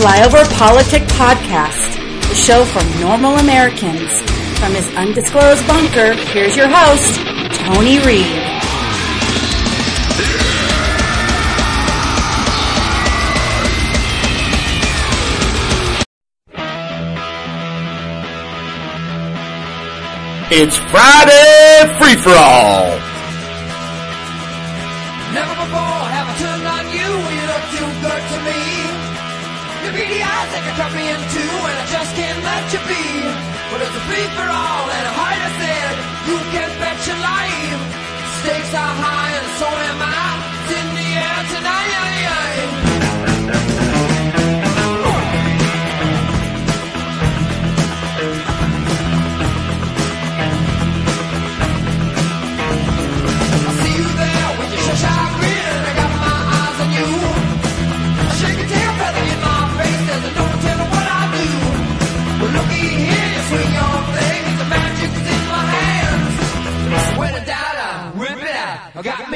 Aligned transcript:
Flyover 0.00 0.50
Politic 0.56 1.02
Podcast, 1.08 1.96
the 2.26 2.34
show 2.34 2.64
for 2.64 2.82
normal 3.00 3.36
Americans. 3.36 4.10
From 4.58 4.72
his 4.72 4.86
undisclosed 4.96 5.66
bunker, 5.66 6.14
here's 6.32 6.56
your 6.56 6.68
host, 6.70 7.20
Tony 7.58 7.98
Reed. 7.98 8.24
It's 20.50 20.78
Friday 20.78 21.98
Free 21.98 22.16
For 22.16 22.30
All. 22.30 23.09
Be. 32.90 33.04
But 33.70 33.78
it's 33.86 33.96
a 34.00 34.04
free 34.08 34.28
for 34.36 34.48
all 34.50 34.84
and 34.98 35.06
I 35.30 35.34
said, 35.62 35.92
you 36.28 36.38
can 36.52 36.70
bet 36.82 36.98
your 37.06 37.20
life. 37.32 37.80
Stakes 38.40 38.72
are 38.82 38.94
high 39.04 39.32
and 39.38 39.48
so 39.60 39.68
am 39.90 40.00
I. 40.02 40.30
It's 40.58 40.72
in 40.80 40.88
the 40.98 41.08
air 41.26 41.42
tonight. 41.54 41.89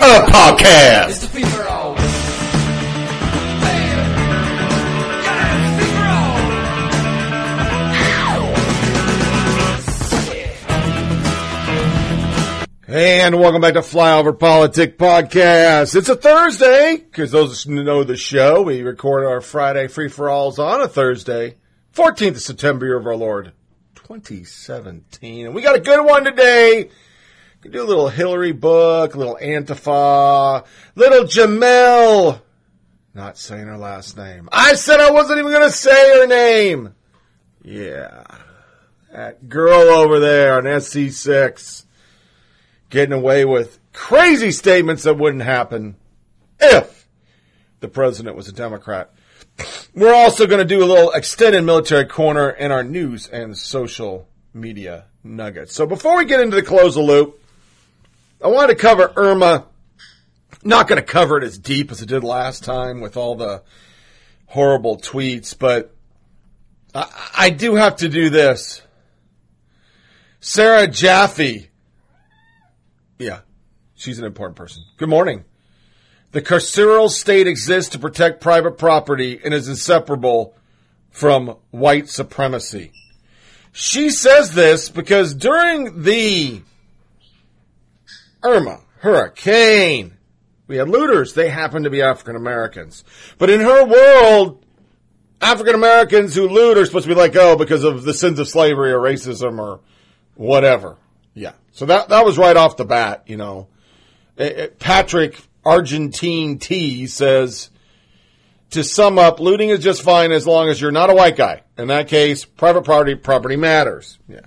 A 0.04 0.20
podcast. 0.26 1.08
It's 1.08 1.20
the 1.20 1.28
fever 1.28 1.66
all. 1.66 1.94
Bam. 1.94 2.04
Yeah, 5.22 5.56
it's 5.56 5.76
the 5.80 5.86
fever 5.86 6.04
all. 12.86 12.94
And 12.94 13.40
welcome 13.40 13.62
back 13.62 13.72
to 13.74 13.80
Flyover 13.80 14.38
Politic 14.38 14.98
Podcast. 14.98 15.96
It's 15.96 16.10
a 16.10 16.16
Thursday, 16.16 16.98
because 16.98 17.30
those 17.30 17.62
who 17.62 17.82
know 17.82 18.04
the 18.04 18.18
show, 18.18 18.60
we 18.60 18.82
record 18.82 19.24
our 19.24 19.40
Friday 19.40 19.88
Free 19.88 20.10
For 20.10 20.28
Alls 20.28 20.58
on 20.58 20.82
a 20.82 20.88
Thursday, 20.88 21.56
14th 21.94 22.32
of 22.32 22.42
September, 22.42 22.84
year 22.84 22.98
of 22.98 23.06
our 23.06 23.16
Lord, 23.16 23.52
2017. 23.94 25.46
And 25.46 25.54
we 25.54 25.62
got 25.62 25.76
a 25.76 25.80
good 25.80 26.04
one 26.04 26.24
today. 26.24 26.90
Could 27.64 27.72
do 27.72 27.82
a 27.82 27.88
little 27.88 28.10
Hillary 28.10 28.52
book, 28.52 29.14
a 29.14 29.18
little 29.18 29.38
Antifa, 29.40 30.66
little 30.96 31.24
Jemele. 31.24 32.38
Not 33.14 33.38
saying 33.38 33.68
her 33.68 33.78
last 33.78 34.18
name. 34.18 34.50
I 34.52 34.74
said 34.74 35.00
I 35.00 35.10
wasn't 35.10 35.38
even 35.38 35.50
going 35.50 35.64
to 35.64 35.74
say 35.74 36.20
her 36.20 36.26
name. 36.26 36.94
Yeah. 37.62 38.24
That 39.10 39.48
girl 39.48 39.80
over 39.80 40.20
there 40.20 40.58
on 40.58 40.64
SC6 40.64 41.86
getting 42.90 43.14
away 43.14 43.46
with 43.46 43.78
crazy 43.94 44.52
statements 44.52 45.04
that 45.04 45.16
wouldn't 45.16 45.44
happen 45.44 45.96
if 46.60 47.08
the 47.80 47.88
president 47.88 48.36
was 48.36 48.46
a 48.46 48.52
Democrat. 48.52 49.10
We're 49.94 50.12
also 50.12 50.46
going 50.46 50.58
to 50.58 50.66
do 50.66 50.84
a 50.84 50.86
little 50.86 51.12
extended 51.12 51.62
military 51.62 52.04
corner 52.04 52.50
in 52.50 52.70
our 52.70 52.84
news 52.84 53.26
and 53.26 53.56
social 53.56 54.28
media 54.52 55.06
nuggets. 55.22 55.74
So 55.74 55.86
before 55.86 56.18
we 56.18 56.26
get 56.26 56.40
into 56.40 56.56
the 56.56 56.62
close 56.62 56.96
the 56.96 57.00
loop, 57.00 57.40
I 58.44 58.48
wanted 58.48 58.74
to 58.74 58.80
cover 58.80 59.12
Irma. 59.16 59.66
Not 60.62 60.86
going 60.86 61.00
to 61.00 61.06
cover 61.06 61.38
it 61.38 61.44
as 61.44 61.58
deep 61.58 61.90
as 61.90 62.00
I 62.02 62.06
did 62.06 62.22
last 62.22 62.62
time 62.62 63.00
with 63.00 63.16
all 63.16 63.34
the 63.34 63.62
horrible 64.46 64.98
tweets, 64.98 65.58
but 65.58 65.94
I, 66.94 67.30
I 67.36 67.50
do 67.50 67.74
have 67.74 67.96
to 67.96 68.08
do 68.08 68.30
this. 68.30 68.80
Sarah 70.40 70.86
Jaffe 70.86 71.70
yeah, 73.18 73.40
she's 73.94 74.18
an 74.18 74.24
important 74.24 74.56
person. 74.56 74.84
Good 74.96 75.08
morning. 75.08 75.44
The 76.32 76.42
carceral 76.42 77.08
state 77.08 77.46
exists 77.46 77.92
to 77.92 77.98
protect 77.98 78.40
private 78.40 78.76
property 78.76 79.40
and 79.44 79.54
is 79.54 79.68
inseparable 79.68 80.56
from 81.10 81.56
white 81.70 82.08
supremacy. 82.08 82.92
She 83.72 84.10
says 84.10 84.52
this 84.52 84.88
because 84.88 85.32
during 85.34 86.02
the 86.02 86.62
Irma 88.44 88.80
hurricane, 88.98 90.16
we 90.66 90.76
had 90.76 90.88
looters. 90.88 91.34
They 91.34 91.48
happened 91.48 91.84
to 91.84 91.90
be 91.90 92.02
African 92.02 92.36
Americans. 92.36 93.04
But 93.38 93.50
in 93.50 93.60
her 93.60 93.84
world, 93.84 94.64
African 95.40 95.74
Americans 95.74 96.34
who 96.34 96.48
loot 96.48 96.78
are 96.78 96.86
supposed 96.86 97.06
to 97.06 97.14
be 97.14 97.18
let 97.18 97.32
go 97.32 97.56
because 97.56 97.84
of 97.84 98.04
the 98.04 98.14
sins 98.14 98.38
of 98.38 98.48
slavery 98.48 98.92
or 98.92 99.00
racism 99.00 99.58
or 99.58 99.80
whatever. 100.34 100.96
Yeah. 101.34 101.52
So 101.72 101.86
that 101.86 102.08
that 102.08 102.24
was 102.24 102.38
right 102.38 102.56
off 102.56 102.76
the 102.76 102.84
bat, 102.84 103.24
you 103.26 103.36
know. 103.36 103.68
Eh, 104.38 104.52
eh, 104.56 104.68
Patrick 104.78 105.38
Argentine 105.64 106.58
T 106.58 107.06
says 107.06 107.70
to 108.70 108.82
sum 108.82 109.18
up, 109.18 109.38
looting 109.38 109.70
is 109.70 109.80
just 109.80 110.02
fine 110.02 110.32
as 110.32 110.46
long 110.46 110.68
as 110.68 110.80
you're 110.80 110.90
not 110.90 111.10
a 111.10 111.14
white 111.14 111.36
guy. 111.36 111.62
In 111.76 111.88
that 111.88 112.08
case, 112.08 112.44
private 112.44 112.84
property 112.84 113.14
property 113.14 113.56
matters. 113.56 114.18
Yeah. 114.28 114.40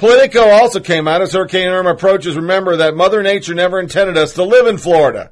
Politico 0.00 0.48
also 0.48 0.80
came 0.80 1.06
out 1.06 1.20
as 1.20 1.34
Hurricane 1.34 1.68
Irma 1.68 1.90
approaches. 1.90 2.34
Remember 2.34 2.74
that 2.76 2.96
Mother 2.96 3.22
Nature 3.22 3.52
never 3.52 3.78
intended 3.78 4.16
us 4.16 4.32
to 4.32 4.44
live 4.44 4.66
in 4.66 4.78
Florida. 4.78 5.30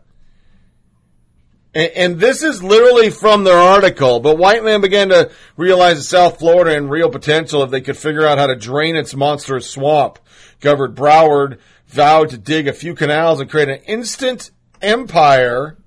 And, 1.72 1.90
and 1.92 2.20
this 2.20 2.42
is 2.42 2.62
literally 2.62 3.08
from 3.08 3.44
their 3.44 3.56
article. 3.56 4.20
But 4.20 4.36
white 4.36 4.62
men 4.62 4.82
began 4.82 5.08
to 5.08 5.30
realize 5.56 5.96
that 5.96 6.02
South 6.02 6.38
Florida 6.38 6.76
and 6.76 6.90
real 6.90 7.08
potential 7.08 7.62
if 7.62 7.70
they 7.70 7.80
could 7.80 7.96
figure 7.96 8.26
out 8.26 8.36
how 8.36 8.46
to 8.46 8.56
drain 8.56 8.94
its 8.94 9.14
monstrous 9.14 9.70
swamp. 9.70 10.18
Governor 10.60 10.92
Broward 10.92 11.60
vowed 11.86 12.28
to 12.28 12.36
dig 12.36 12.68
a 12.68 12.74
few 12.74 12.94
canals 12.94 13.40
and 13.40 13.48
create 13.48 13.70
an 13.70 13.80
instant 13.86 14.50
empire. 14.82 15.78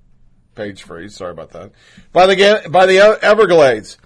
Page 0.56 0.82
freeze. 0.82 1.14
Sorry 1.14 1.30
about 1.30 1.50
that. 1.50 1.70
By 2.12 2.26
the 2.26 2.68
by 2.68 2.86
the 2.86 2.98
Everglades, 3.22 3.96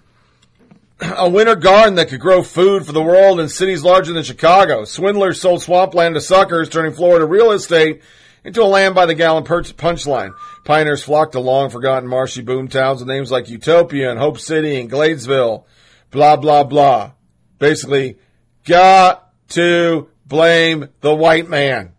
a 1.00 1.28
winter 1.28 1.56
garden 1.56 1.96
that 1.96 2.08
could 2.08 2.20
grow 2.20 2.42
food 2.42 2.86
for 2.86 2.92
the 2.92 3.02
world 3.02 3.38
in 3.38 3.48
cities 3.48 3.84
larger 3.84 4.12
than 4.12 4.22
Chicago. 4.22 4.84
Swindlers 4.84 5.40
sold 5.40 5.62
swampland 5.62 6.14
to 6.14 6.20
suckers, 6.20 6.68
turning 6.68 6.92
Florida 6.92 7.26
real 7.26 7.52
estate 7.52 8.00
into 8.44 8.62
a 8.62 8.64
land 8.64 8.94
by 8.94 9.04
the 9.04 9.14
gallon 9.14 9.44
punchline. 9.44 10.32
Pioneers 10.64 11.02
flocked 11.02 11.32
to 11.32 11.40
long 11.40 11.68
forgotten 11.68 12.08
marshy 12.08 12.42
boom 12.42 12.68
towns 12.68 13.00
with 13.00 13.08
names 13.08 13.30
like 13.30 13.50
Utopia 13.50 14.10
and 14.10 14.18
Hope 14.18 14.38
City 14.38 14.80
and 14.80 14.90
Gladesville. 14.90 15.64
Blah 16.10 16.36
blah 16.36 16.64
blah. 16.64 17.12
Basically, 17.58 18.18
got 18.64 19.32
to 19.48 20.08
blame 20.24 20.88
the 21.00 21.14
white 21.14 21.48
man. 21.48 21.92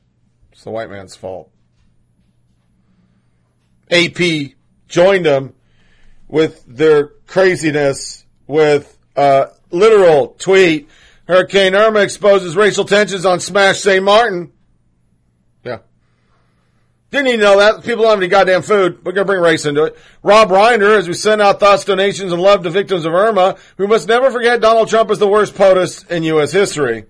It's 0.51 0.63
the 0.63 0.71
white 0.71 0.89
man's 0.89 1.15
fault. 1.15 1.51
AP 3.91 4.53
joined 4.87 5.25
them 5.25 5.53
with 6.27 6.63
their 6.65 7.07
craziness 7.25 8.25
with 8.47 8.97
a 9.15 9.49
literal 9.71 10.29
tweet. 10.39 10.89
Hurricane 11.27 11.75
Irma 11.75 11.99
exposes 11.99 12.55
racial 12.55 12.85
tensions 12.85 13.25
on 13.25 13.39
Smash 13.39 13.79
St. 13.79 14.03
Martin. 14.03 14.51
Yeah. 15.63 15.79
Didn't 17.11 17.27
even 17.27 17.39
know 17.41 17.57
that. 17.57 17.83
People 17.83 18.03
don't 18.03 18.11
have 18.11 18.19
any 18.19 18.29
goddamn 18.29 18.61
food. 18.61 19.03
We're 19.03 19.11
going 19.11 19.27
to 19.27 19.31
bring 19.31 19.41
race 19.41 19.65
into 19.65 19.83
it. 19.83 19.97
Rob 20.23 20.49
Reiner, 20.49 20.97
as 20.97 21.07
we 21.07 21.13
send 21.13 21.41
out 21.41 21.59
thoughts, 21.59 21.83
donations, 21.83 22.31
and 22.31 22.41
love 22.41 22.63
to 22.63 22.69
victims 22.69 23.05
of 23.05 23.13
Irma, 23.13 23.57
we 23.77 23.87
must 23.87 24.07
never 24.07 24.31
forget 24.31 24.61
Donald 24.61 24.87
Trump 24.87 25.11
is 25.11 25.19
the 25.19 25.27
worst 25.27 25.53
POTUS 25.55 26.09
in 26.09 26.23
U.S. 26.23 26.51
history. 26.51 27.05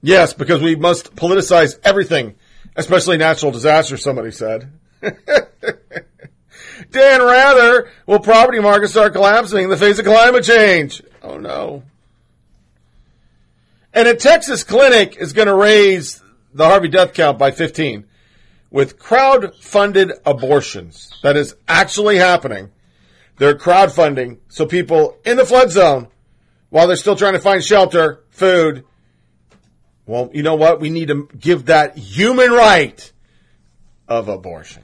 Yes, 0.00 0.34
because 0.34 0.62
we 0.62 0.76
must 0.76 1.16
politicize 1.16 1.78
everything, 1.82 2.36
especially 2.76 3.16
natural 3.16 3.50
disasters, 3.50 4.02
somebody 4.02 4.30
said. 4.30 4.70
Dan 6.94 7.20
Rather, 7.20 7.90
will 8.06 8.20
property 8.20 8.60
markets 8.60 8.92
start 8.92 9.12
collapsing 9.12 9.64
in 9.64 9.70
the 9.70 9.76
face 9.76 9.98
of 9.98 10.06
climate 10.06 10.44
change? 10.44 11.02
Oh 11.22 11.36
no. 11.36 11.82
And 13.92 14.08
a 14.08 14.14
Texas 14.14 14.64
clinic 14.64 15.16
is 15.16 15.32
going 15.32 15.48
to 15.48 15.54
raise 15.54 16.22
the 16.52 16.64
Harvey 16.64 16.88
death 16.88 17.12
count 17.12 17.38
by 17.38 17.50
15 17.50 18.04
with 18.70 18.98
crowd-funded 18.98 20.12
abortions. 20.24 21.12
That 21.22 21.36
is 21.36 21.54
actually 21.68 22.16
happening. 22.16 22.70
They're 23.38 23.56
crowdfunding 23.56 24.38
so 24.48 24.66
people 24.66 25.18
in 25.24 25.36
the 25.36 25.44
flood 25.44 25.70
zone, 25.70 26.08
while 26.70 26.86
they're 26.86 26.96
still 26.96 27.16
trying 27.16 27.34
to 27.34 27.40
find 27.40 27.62
shelter, 27.62 28.24
food, 28.30 28.84
well, 30.06 30.30
you 30.32 30.42
know 30.42 30.54
what? 30.54 30.80
We 30.80 30.90
need 30.90 31.08
to 31.08 31.28
give 31.38 31.66
that 31.66 31.96
human 31.96 32.50
right 32.50 33.12
of 34.06 34.28
abortion. 34.28 34.83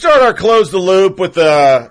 We'll 0.00 0.12
start 0.12 0.22
our 0.22 0.34
close 0.34 0.70
the 0.70 0.78
loop 0.78 1.18
with 1.18 1.34
the. 1.34 1.90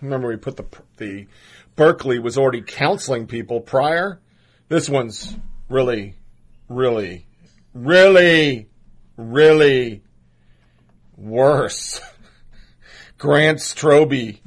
Remember, 0.00 0.26
we 0.26 0.36
put 0.36 0.56
the 0.56 0.64
the 0.96 1.28
Berkeley 1.76 2.18
was 2.18 2.36
already 2.36 2.60
counseling 2.60 3.28
people 3.28 3.60
prior. 3.60 4.18
This 4.68 4.88
one's 4.88 5.36
really, 5.68 6.16
really, 6.68 7.28
really, 7.72 8.66
really 9.16 10.02
worse. 11.16 12.00
Grant 13.18 13.60
Strobe. 13.60 14.40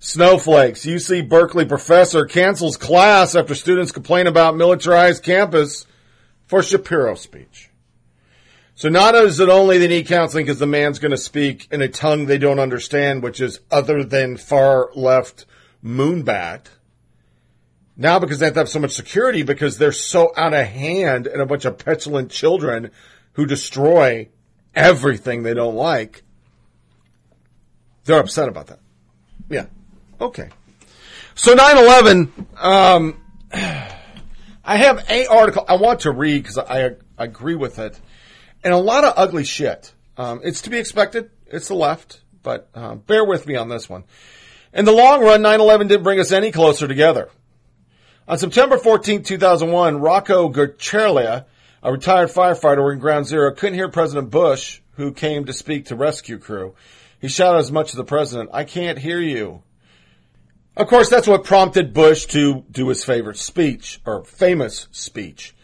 Snowflakes. 0.00 0.84
UC 0.84 1.28
Berkeley 1.28 1.66
professor 1.66 2.26
cancels 2.26 2.76
class 2.76 3.36
after 3.36 3.54
students 3.54 3.92
complain 3.92 4.26
about 4.26 4.56
militarized 4.56 5.22
campus 5.22 5.86
for 6.48 6.64
Shapiro 6.64 7.14
speech. 7.14 7.70
So 8.74 8.88
not 8.88 9.14
is 9.14 9.38
it 9.38 9.48
only 9.48 9.78
they 9.78 9.88
need 9.88 10.06
counseling 10.06 10.46
because 10.46 10.58
the 10.58 10.66
man's 10.66 10.98
going 10.98 11.10
to 11.10 11.18
speak 11.18 11.68
in 11.70 11.82
a 11.82 11.88
tongue 11.88 12.26
they 12.26 12.38
don't 12.38 12.58
understand, 12.58 13.22
which 13.22 13.40
is 13.40 13.60
other 13.70 14.02
than 14.02 14.36
far 14.36 14.90
left 14.94 15.44
moonbat. 15.84 16.66
Now 17.96 18.18
because 18.18 18.38
they 18.38 18.46
have 18.46 18.54
to 18.54 18.60
have 18.60 18.68
so 18.68 18.80
much 18.80 18.92
security 18.92 19.42
because 19.42 19.76
they're 19.76 19.92
so 19.92 20.32
out 20.36 20.54
of 20.54 20.66
hand 20.66 21.26
and 21.26 21.42
a 21.42 21.46
bunch 21.46 21.64
of 21.66 21.78
petulant 21.78 22.30
children 22.30 22.90
who 23.34 23.44
destroy 23.44 24.28
everything 24.74 25.42
they 25.42 25.54
don't 25.54 25.74
like. 25.74 26.22
They're 28.04 28.18
upset 28.18 28.48
about 28.48 28.68
that. 28.68 28.80
Yeah. 29.48 29.66
Okay. 30.20 30.48
So 31.34 31.54
9-11, 31.54 32.62
um, 32.62 33.20
I 33.52 34.76
have 34.76 35.04
a 35.10 35.26
article 35.26 35.64
I 35.68 35.76
want 35.76 36.00
to 36.00 36.10
read 36.10 36.42
because 36.42 36.58
I, 36.58 36.96
I 37.18 37.24
agree 37.24 37.54
with 37.54 37.78
it 37.78 38.00
and 38.64 38.72
a 38.72 38.78
lot 38.78 39.04
of 39.04 39.14
ugly 39.16 39.44
shit. 39.44 39.92
Um, 40.16 40.40
it's 40.44 40.62
to 40.62 40.70
be 40.70 40.78
expected. 40.78 41.30
It's 41.46 41.68
the 41.68 41.74
left, 41.74 42.20
but 42.42 42.68
uh, 42.74 42.96
bear 42.96 43.24
with 43.24 43.46
me 43.46 43.56
on 43.56 43.68
this 43.68 43.88
one. 43.88 44.04
In 44.72 44.84
the 44.84 44.92
long 44.92 45.22
run, 45.22 45.42
9-11 45.42 45.88
didn't 45.88 46.02
bring 46.02 46.20
us 46.20 46.32
any 46.32 46.50
closer 46.50 46.88
together. 46.88 47.28
On 48.26 48.38
September 48.38 48.78
14, 48.78 49.22
2001, 49.22 50.00
Rocco 50.00 50.48
Gurcherlia, 50.48 51.44
a 51.82 51.92
retired 51.92 52.30
firefighter 52.30 52.92
in 52.92 52.98
Ground 52.98 53.26
Zero, 53.26 53.52
couldn't 53.52 53.74
hear 53.74 53.88
President 53.88 54.30
Bush, 54.30 54.80
who 54.92 55.12
came 55.12 55.44
to 55.46 55.52
speak 55.52 55.86
to 55.86 55.96
rescue 55.96 56.38
crew. 56.38 56.74
He 57.20 57.28
shouted 57.28 57.58
as 57.58 57.72
much 57.72 57.90
to 57.90 57.96
the 57.96 58.04
president, 58.04 58.50
I 58.52 58.64
can't 58.64 58.98
hear 58.98 59.20
you. 59.20 59.62
Of 60.76 60.86
course, 60.86 61.10
that's 61.10 61.28
what 61.28 61.44
prompted 61.44 61.92
Bush 61.92 62.26
to 62.26 62.64
do 62.70 62.88
his 62.88 63.04
favorite 63.04 63.36
speech, 63.36 64.00
or 64.06 64.24
famous 64.24 64.88
speech. 64.90 65.54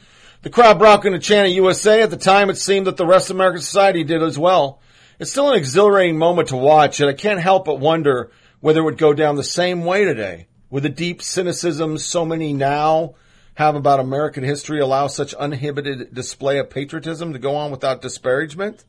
The 0.43 0.51
crowd 0.51 0.79
broke 0.79 1.05
into 1.05 1.19
chanting 1.19 1.55
USA. 1.55 2.01
At 2.01 2.11
the 2.11 2.17
time, 2.17 2.49
it 2.49 2.59
seemed 2.59 2.87
that 2.87 2.97
the 2.97 3.07
rest 3.07 3.29
of 3.29 3.37
American 3.37 3.61
society 3.61 4.05
did 4.05 4.23
as 4.23 4.39
well. 4.39 4.81
It's 5.19 5.33
still 5.33 5.51
an 5.51 5.59
exhilarating 5.59 6.17
moment 6.17 6.51
to 6.51 6.57
watch, 6.57 7.01
and 7.01 7.11
I 7.11 7.13
can't 7.13 7.41
help 7.41 7.65
but 7.65 7.81
wonder 7.81 8.31
whether 8.61 8.81
it 8.81 8.85
would 8.85 8.99
go 8.99 9.13
down 9.13 9.35
the 9.35 9.43
same 9.43 9.85
way 9.85 10.05
today. 10.05 10.47
Would 10.71 10.85
the 10.85 10.91
deep 10.91 11.23
cynicism 11.23 11.99
so 11.99 12.25
many 12.25 12.53
now 12.53 13.15
have 13.55 13.75
about 13.75 13.99
American 13.99 14.45
history 14.45 14.79
allow 14.79 15.09
such 15.09 15.35
uninhibited 15.35 16.15
display 16.15 16.59
of 16.59 16.71
patriotism 16.71 17.33
to 17.33 17.41
go 17.41 17.57
on 17.57 17.73
without 17.73 18.01
disparagement? 18.01 18.85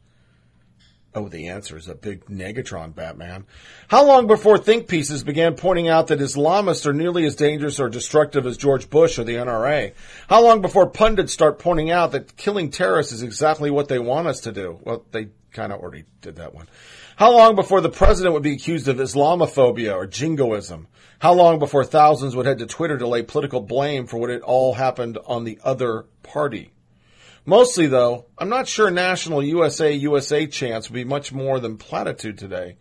Oh, 1.16 1.28
the 1.28 1.48
answer 1.48 1.76
is 1.76 1.88
a 1.88 1.96
big 1.96 2.26
negatron, 2.26 2.94
Batman. 2.94 3.46
How 3.88 4.06
long 4.06 4.28
before 4.28 4.60
think 4.60 4.88
pieces 4.88 5.24
began 5.24 5.56
pointing 5.56 5.88
out 5.88 6.08
that 6.08 6.20
Islamists 6.20 6.86
are 6.86 6.94
nearly 6.94 7.26
as 7.26 7.36
dangerous 7.36 7.80
or 7.80 7.90
destructive 7.90 8.46
as 8.46 8.58
George 8.58 8.92
Bush 8.92 9.18
or 9.18 9.24
the 9.24 9.36
NRA? 9.36 9.94
How 10.28 10.44
long 10.44 10.62
before 10.62 10.88
pundits 10.88 11.34
start 11.34 11.58
pointing 11.58 11.90
out 11.90 12.12
that 12.12 12.38
killing 12.38 12.70
terrorists 12.70 13.12
is 13.12 13.24
exactly 13.24 13.72
what 13.72 13.88
they 13.88 13.98
want 13.98 14.28
us 14.28 14.42
to 14.42 14.52
do? 14.52 14.80
Well, 14.84 15.04
they 15.12 15.30
kind 15.52 15.74
of 15.74 15.80
already 15.80 16.06
did 16.22 16.36
that 16.36 16.54
one. 16.54 16.68
How 17.16 17.32
long 17.32 17.56
before 17.56 17.82
the 17.82 17.90
president 17.90 18.34
would 18.34 18.44
be 18.44 18.54
accused 18.54 18.88
of 18.88 18.98
Islamophobia 18.98 19.96
or 19.96 20.06
jingoism? 20.06 20.88
How 21.18 21.34
long 21.34 21.58
before 21.58 21.84
thousands 21.84 22.36
would 22.36 22.46
head 22.46 22.60
to 22.60 22.68
Twitter 22.68 23.00
to 23.00 23.08
lay 23.08 23.24
political 23.24 23.62
blame 23.62 24.06
for 24.06 24.18
what 24.18 24.30
it 24.30 24.44
all 24.44 24.76
happened 24.76 25.18
on 25.26 25.44
the 25.44 25.60
other 25.64 26.06
party? 26.22 26.72
Mostly, 27.50 27.88
though, 27.88 28.28
I'm 28.38 28.50
not 28.50 28.68
sure 28.68 28.92
national 28.92 29.42
USA 29.42 29.92
USA 29.92 30.46
chants 30.46 30.88
would 30.88 30.94
be 30.94 31.04
much 31.04 31.34
more 31.34 31.60
than 31.60 31.78
platitude 31.78 32.38
today. 32.38 32.78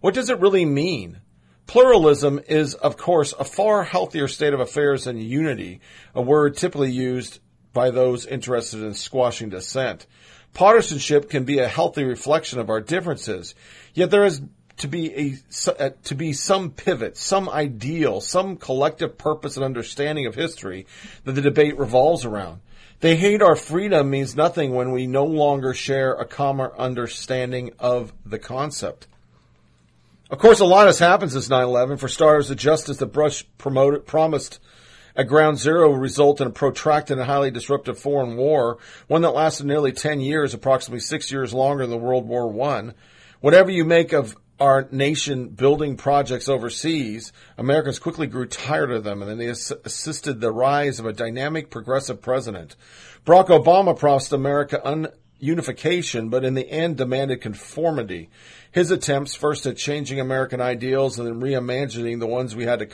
What 0.00 0.14
does 0.14 0.30
it 0.30 0.38
really 0.38 0.64
mean? 0.64 1.22
Pluralism 1.66 2.38
is, 2.46 2.74
of 2.74 2.96
course, 2.96 3.34
a 3.36 3.42
far 3.42 3.82
healthier 3.82 4.28
state 4.28 4.54
of 4.54 4.60
affairs 4.60 5.06
than 5.06 5.18
unity, 5.18 5.80
a 6.14 6.22
word 6.22 6.56
typically 6.56 6.92
used 6.92 7.40
by 7.72 7.90
those 7.90 8.24
interested 8.24 8.84
in 8.84 8.94
squashing 8.94 9.48
dissent. 9.48 10.06
Partisanship 10.54 11.28
can 11.28 11.42
be 11.42 11.58
a 11.58 11.66
healthy 11.66 12.04
reflection 12.04 12.60
of 12.60 12.70
our 12.70 12.80
differences, 12.80 13.56
yet 13.92 14.12
there 14.12 14.24
is 14.24 14.40
to 14.76 14.86
be 14.86 15.12
a 15.66 15.72
uh, 15.80 15.90
to 16.04 16.14
be 16.14 16.32
some 16.32 16.70
pivot, 16.70 17.16
some 17.16 17.48
ideal, 17.48 18.20
some 18.20 18.56
collective 18.56 19.18
purpose 19.18 19.56
and 19.56 19.64
understanding 19.64 20.26
of 20.26 20.36
history 20.36 20.86
that 21.24 21.32
the 21.32 21.42
debate 21.42 21.76
revolves 21.76 22.24
around. 22.24 22.60
They 23.02 23.16
hate 23.16 23.42
our 23.42 23.56
freedom 23.56 24.10
means 24.10 24.36
nothing 24.36 24.74
when 24.74 24.92
we 24.92 25.08
no 25.08 25.24
longer 25.24 25.74
share 25.74 26.12
a 26.12 26.24
common 26.24 26.70
understanding 26.78 27.72
of 27.80 28.12
the 28.24 28.38
concept. 28.38 29.08
Of 30.30 30.38
course, 30.38 30.60
a 30.60 30.64
lot 30.64 30.86
has 30.86 31.00
happened 31.00 31.32
since 31.32 31.48
9-11. 31.48 31.98
For 31.98 32.06
starters, 32.06 32.46
the 32.46 32.54
justice 32.54 32.98
that 32.98 33.06
Bush 33.06 33.44
promoted, 33.58 34.06
promised 34.06 34.60
at 35.16 35.26
ground 35.26 35.58
zero 35.58 35.90
would 35.90 36.00
result 36.00 36.40
in 36.40 36.46
a 36.46 36.50
protracted 36.50 37.18
and 37.18 37.26
highly 37.26 37.50
disruptive 37.50 37.98
foreign 37.98 38.36
war, 38.36 38.78
one 39.08 39.22
that 39.22 39.30
lasted 39.30 39.66
nearly 39.66 39.90
10 39.90 40.20
years, 40.20 40.54
approximately 40.54 41.00
six 41.00 41.32
years 41.32 41.52
longer 41.52 41.88
than 41.88 42.00
World 42.00 42.28
War 42.28 42.46
One. 42.46 42.94
Whatever 43.40 43.72
you 43.72 43.84
make 43.84 44.12
of 44.12 44.36
our 44.62 44.86
nation 44.92 45.48
building 45.48 45.96
projects 45.96 46.48
overseas, 46.48 47.32
Americans 47.58 47.98
quickly 47.98 48.28
grew 48.28 48.46
tired 48.46 48.92
of 48.92 49.02
them 49.02 49.20
and 49.20 49.28
then 49.28 49.38
they 49.38 49.50
ass- 49.50 49.72
assisted 49.84 50.40
the 50.40 50.52
rise 50.52 51.00
of 51.00 51.04
a 51.04 51.12
dynamic 51.12 51.68
progressive 51.68 52.22
president. 52.22 52.76
Barack 53.26 53.48
Obama 53.48 53.98
promised 53.98 54.32
America 54.32 54.80
un- 54.86 55.08
unification, 55.40 56.28
but 56.28 56.44
in 56.44 56.54
the 56.54 56.70
end 56.70 56.96
demanded 56.96 57.40
conformity. 57.40 58.30
His 58.70 58.92
attempts 58.92 59.34
first 59.34 59.66
at 59.66 59.76
changing 59.76 60.20
American 60.20 60.60
ideals 60.60 61.18
and 61.18 61.26
then 61.26 61.40
reimagining 61.40 62.20
the 62.20 62.28
ones 62.28 62.54
we 62.54 62.64
had 62.64 62.78
to 62.78 62.86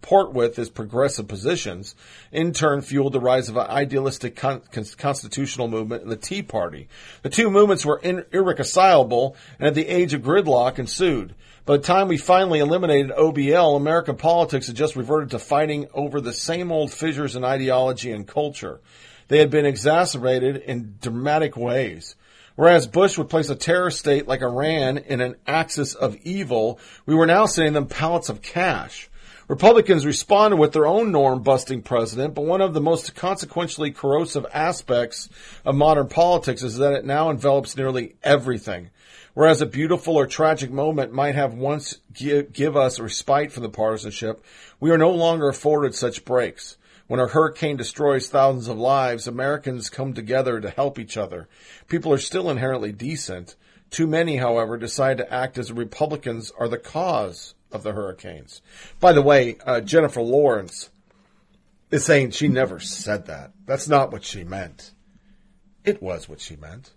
comport 0.00 0.32
with 0.32 0.56
his 0.56 0.70
progressive 0.70 1.28
positions, 1.28 1.94
in 2.32 2.52
turn 2.52 2.80
fueled 2.80 3.12
the 3.12 3.20
rise 3.20 3.48
of 3.48 3.56
an 3.56 3.66
idealistic 3.68 4.36
con- 4.36 4.62
constitutional 4.96 5.68
movement 5.68 6.02
and 6.02 6.12
the 6.12 6.16
Tea 6.16 6.42
Party. 6.42 6.88
The 7.22 7.30
two 7.30 7.50
movements 7.50 7.84
were 7.84 8.00
in- 8.02 8.24
irreconcilable, 8.32 9.36
and 9.58 9.68
at 9.68 9.74
the 9.74 9.88
age 9.88 10.14
of 10.14 10.22
gridlock 10.22 10.78
ensued. 10.78 11.34
By 11.66 11.78
the 11.78 11.82
time 11.82 12.08
we 12.08 12.18
finally 12.18 12.58
eliminated 12.58 13.12
OBL, 13.12 13.76
American 13.76 14.16
politics 14.16 14.66
had 14.66 14.76
just 14.76 14.96
reverted 14.96 15.30
to 15.30 15.38
fighting 15.38 15.88
over 15.94 16.20
the 16.20 16.32
same 16.32 16.70
old 16.70 16.92
fissures 16.92 17.36
in 17.36 17.44
ideology 17.44 18.12
and 18.12 18.26
culture. 18.26 18.80
They 19.28 19.38
had 19.38 19.50
been 19.50 19.64
exacerbated 19.64 20.56
in 20.56 20.96
dramatic 21.00 21.56
ways. 21.56 22.16
Whereas 22.56 22.86
Bush 22.86 23.18
would 23.18 23.30
place 23.30 23.48
a 23.48 23.56
terror 23.56 23.90
state 23.90 24.28
like 24.28 24.42
Iran 24.42 24.98
in 24.98 25.20
an 25.20 25.36
axis 25.46 25.94
of 25.94 26.16
evil, 26.22 26.78
we 27.04 27.14
were 27.14 27.26
now 27.26 27.46
sending 27.46 27.72
them 27.72 27.86
pallets 27.86 28.28
of 28.28 28.42
cash. 28.42 29.08
Republicans 29.46 30.06
responded 30.06 30.56
with 30.56 30.72
their 30.72 30.86
own 30.86 31.12
norm 31.12 31.42
busting 31.42 31.82
president, 31.82 32.34
but 32.34 32.46
one 32.46 32.62
of 32.62 32.72
the 32.72 32.80
most 32.80 33.14
consequentially 33.14 33.90
corrosive 33.90 34.46
aspects 34.54 35.28
of 35.66 35.74
modern 35.74 36.08
politics 36.08 36.62
is 36.62 36.78
that 36.78 36.94
it 36.94 37.04
now 37.04 37.28
envelops 37.28 37.76
nearly 37.76 38.16
everything. 38.22 38.88
Whereas 39.34 39.60
a 39.60 39.66
beautiful 39.66 40.16
or 40.16 40.26
tragic 40.26 40.70
moment 40.70 41.12
might 41.12 41.34
have 41.34 41.52
once 41.52 41.98
give, 42.14 42.54
give 42.54 42.74
us 42.74 42.98
respite 42.98 43.52
from 43.52 43.64
the 43.64 43.68
partisanship, 43.68 44.42
we 44.80 44.90
are 44.90 44.96
no 44.96 45.10
longer 45.10 45.48
afforded 45.48 45.94
such 45.94 46.24
breaks. 46.24 46.78
When 47.06 47.20
a 47.20 47.26
hurricane 47.26 47.76
destroys 47.76 48.28
thousands 48.28 48.68
of 48.68 48.78
lives, 48.78 49.26
Americans 49.26 49.90
come 49.90 50.14
together 50.14 50.58
to 50.58 50.70
help 50.70 50.98
each 50.98 51.18
other. 51.18 51.48
People 51.86 52.14
are 52.14 52.18
still 52.18 52.48
inherently 52.48 52.92
decent. 52.92 53.56
Too 53.90 54.06
many, 54.06 54.38
however, 54.38 54.78
decide 54.78 55.18
to 55.18 55.30
act 55.30 55.58
as 55.58 55.70
Republicans 55.70 56.50
are 56.58 56.68
the 56.68 56.78
cause 56.78 57.53
of 57.74 57.82
the 57.82 57.92
hurricanes. 57.92 58.62
By 59.00 59.12
the 59.12 59.20
way, 59.20 59.56
uh, 59.66 59.80
Jennifer 59.80 60.22
Lawrence 60.22 60.90
is 61.90 62.04
saying 62.04 62.30
she 62.30 62.48
never 62.48 62.80
said 62.80 63.26
that. 63.26 63.52
That's 63.66 63.88
not 63.88 64.12
what 64.12 64.24
she 64.24 64.44
meant. 64.44 64.92
It 65.84 66.02
was 66.02 66.28
what 66.28 66.40
she 66.40 66.56
meant. 66.56 66.92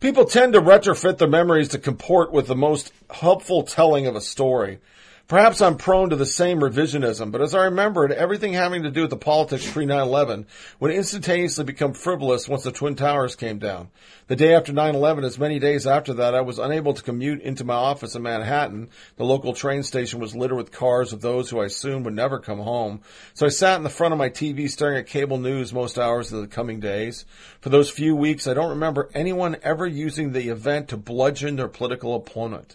People 0.00 0.24
tend 0.24 0.54
to 0.54 0.60
retrofit 0.60 1.18
their 1.18 1.28
memories 1.28 1.68
to 1.68 1.78
comport 1.78 2.32
with 2.32 2.46
the 2.46 2.56
most 2.56 2.92
helpful 3.10 3.62
telling 3.62 4.06
of 4.06 4.16
a 4.16 4.20
story. 4.20 4.80
Perhaps 5.30 5.60
I'm 5.62 5.76
prone 5.76 6.10
to 6.10 6.16
the 6.16 6.26
same 6.26 6.58
revisionism, 6.58 7.30
but 7.30 7.40
as 7.40 7.54
I 7.54 7.66
remembered, 7.66 8.10
everything 8.10 8.52
having 8.52 8.82
to 8.82 8.90
do 8.90 9.02
with 9.02 9.10
the 9.10 9.16
politics 9.16 9.70
pre 9.70 9.86
9-11 9.86 10.46
would 10.80 10.90
instantaneously 10.90 11.62
become 11.62 11.92
frivolous 11.92 12.48
once 12.48 12.64
the 12.64 12.72
Twin 12.72 12.96
Towers 12.96 13.36
came 13.36 13.60
down. 13.60 13.90
The 14.26 14.34
day 14.34 14.56
after 14.56 14.72
9-11, 14.72 15.22
as 15.22 15.38
many 15.38 15.60
days 15.60 15.86
after 15.86 16.14
that, 16.14 16.34
I 16.34 16.40
was 16.40 16.58
unable 16.58 16.94
to 16.94 17.02
commute 17.04 17.42
into 17.42 17.62
my 17.62 17.74
office 17.74 18.16
in 18.16 18.24
Manhattan. 18.24 18.88
The 19.18 19.24
local 19.24 19.52
train 19.52 19.84
station 19.84 20.18
was 20.18 20.34
littered 20.34 20.56
with 20.56 20.72
cars 20.72 21.12
of 21.12 21.20
those 21.20 21.48
who 21.48 21.60
I 21.60 21.66
assumed 21.66 22.06
would 22.06 22.14
never 22.14 22.40
come 22.40 22.58
home. 22.58 23.00
So 23.34 23.46
I 23.46 23.50
sat 23.50 23.76
in 23.76 23.84
the 23.84 23.88
front 23.88 24.10
of 24.10 24.18
my 24.18 24.30
TV 24.30 24.68
staring 24.68 24.98
at 24.98 25.06
cable 25.06 25.38
news 25.38 25.72
most 25.72 25.96
hours 25.96 26.32
of 26.32 26.40
the 26.40 26.48
coming 26.48 26.80
days. 26.80 27.24
For 27.60 27.68
those 27.68 27.88
few 27.88 28.16
weeks, 28.16 28.48
I 28.48 28.54
don't 28.54 28.70
remember 28.70 29.08
anyone 29.14 29.58
ever 29.62 29.86
using 29.86 30.32
the 30.32 30.48
event 30.48 30.88
to 30.88 30.96
bludgeon 30.96 31.54
their 31.54 31.68
political 31.68 32.16
opponent. 32.16 32.74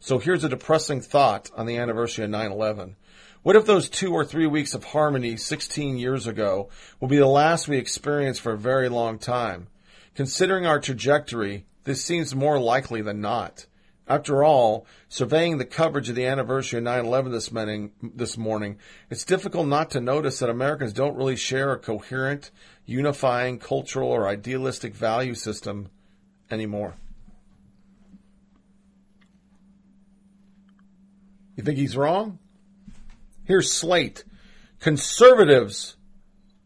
So 0.00 0.18
here's 0.18 0.44
a 0.44 0.48
depressing 0.48 1.00
thought 1.00 1.50
on 1.56 1.66
the 1.66 1.76
anniversary 1.76 2.24
of 2.24 2.30
9-11. 2.30 2.94
What 3.42 3.56
if 3.56 3.66
those 3.66 3.88
two 3.88 4.12
or 4.12 4.24
three 4.24 4.46
weeks 4.46 4.74
of 4.74 4.84
harmony 4.84 5.36
16 5.36 5.98
years 5.98 6.26
ago 6.26 6.68
will 7.00 7.08
be 7.08 7.18
the 7.18 7.26
last 7.26 7.66
we 7.66 7.78
experience 7.78 8.38
for 8.38 8.52
a 8.52 8.58
very 8.58 8.88
long 8.88 9.18
time? 9.18 9.68
Considering 10.14 10.66
our 10.66 10.80
trajectory, 10.80 11.64
this 11.84 12.04
seems 12.04 12.34
more 12.34 12.60
likely 12.60 13.02
than 13.02 13.20
not. 13.20 13.66
After 14.06 14.42
all, 14.42 14.86
surveying 15.08 15.58
the 15.58 15.64
coverage 15.64 16.08
of 16.08 16.14
the 16.14 16.26
anniversary 16.26 16.78
of 16.78 16.84
9-11 16.84 17.30
this 17.30 17.52
morning, 17.52 17.92
this 18.02 18.38
morning, 18.38 18.78
it's 19.10 19.24
difficult 19.24 19.66
not 19.66 19.90
to 19.90 20.00
notice 20.00 20.38
that 20.38 20.48
Americans 20.48 20.92
don't 20.92 21.16
really 21.16 21.36
share 21.36 21.72
a 21.72 21.78
coherent, 21.78 22.50
unifying 22.86 23.58
cultural 23.58 24.10
or 24.10 24.28
idealistic 24.28 24.94
value 24.94 25.34
system 25.34 25.90
anymore. 26.50 26.94
You 31.58 31.64
think 31.64 31.76
he's 31.76 31.96
wrong? 31.96 32.38
Here's 33.44 33.72
Slate. 33.72 34.22
Conservatives 34.78 35.96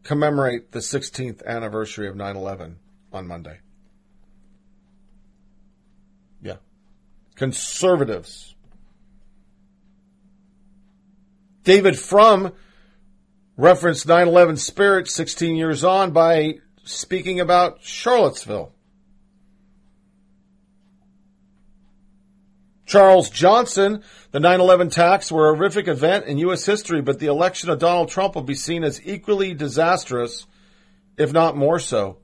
commemorate 0.03 0.71
the 0.71 0.79
16th 0.79 1.43
anniversary 1.47 2.07
of 2.07 2.15
9 2.15 2.35
11 2.35 2.77
on 3.11 3.27
Monday. 3.27 3.59
Yeah. 6.43 6.57
Conservatives. 7.33 8.53
David 11.63 11.97
Frum 11.97 12.53
referenced 13.57 14.07
9 14.07 14.27
11 14.27 14.57
spirit 14.57 15.07
16 15.07 15.55
years 15.55 15.83
on 15.83 16.11
by 16.11 16.59
speaking 16.83 17.39
about 17.39 17.81
Charlottesville. 17.81 18.73
Charles 22.93 23.31
Johnson, 23.31 24.03
the 24.29 24.37
9-11 24.37 24.85
attacks 24.85 25.31
were 25.31 25.49
a 25.49 25.55
horrific 25.55 25.87
event 25.87 26.27
in 26.27 26.37
U.S. 26.37 26.63
history, 26.63 27.01
but 27.01 27.17
the 27.17 27.25
election 27.25 27.71
of 27.71 27.79
Donald 27.79 28.09
Trump 28.09 28.35
will 28.35 28.43
be 28.43 28.53
seen 28.53 28.83
as 28.83 29.01
equally 29.03 29.55
disastrous, 29.55 30.45
if 31.17 31.33
not 31.33 31.57
more 31.57 31.79
so. 31.79 32.19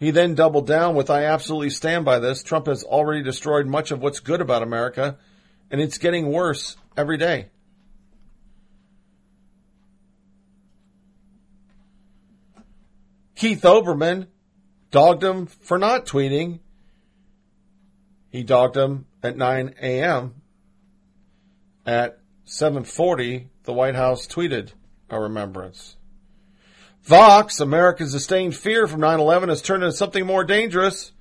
He 0.00 0.10
then 0.10 0.34
doubled 0.34 0.66
down 0.66 0.96
with, 0.96 1.08
I 1.08 1.26
absolutely 1.26 1.70
stand 1.70 2.04
by 2.04 2.18
this. 2.18 2.42
Trump 2.42 2.66
has 2.66 2.82
already 2.82 3.22
destroyed 3.22 3.68
much 3.68 3.92
of 3.92 4.00
what's 4.00 4.18
good 4.18 4.40
about 4.40 4.64
America, 4.64 5.18
and 5.70 5.80
it's 5.80 5.98
getting 5.98 6.32
worse 6.32 6.76
every 6.96 7.16
day. 7.16 7.46
Keith 13.36 13.62
Olbermann 13.62 14.26
dogged 14.90 15.22
him 15.22 15.46
for 15.46 15.78
not 15.78 16.06
tweeting. 16.06 16.58
He 18.30 18.42
dogged 18.42 18.76
him 18.76 19.06
at 19.22 19.36
9 19.36 19.74
a.m. 19.80 20.42
At 21.84 22.18
7:40, 22.46 23.48
the 23.64 23.72
White 23.72 23.94
House 23.94 24.26
tweeted 24.26 24.72
a 25.08 25.20
remembrance. 25.20 25.96
Vox, 27.02 27.60
America's 27.60 28.10
sustained 28.10 28.56
fear 28.56 28.86
from 28.86 29.00
9/11 29.00 29.48
has 29.48 29.62
turned 29.62 29.84
into 29.84 29.96
something 29.96 30.26
more 30.26 30.44
dangerous. 30.44 31.12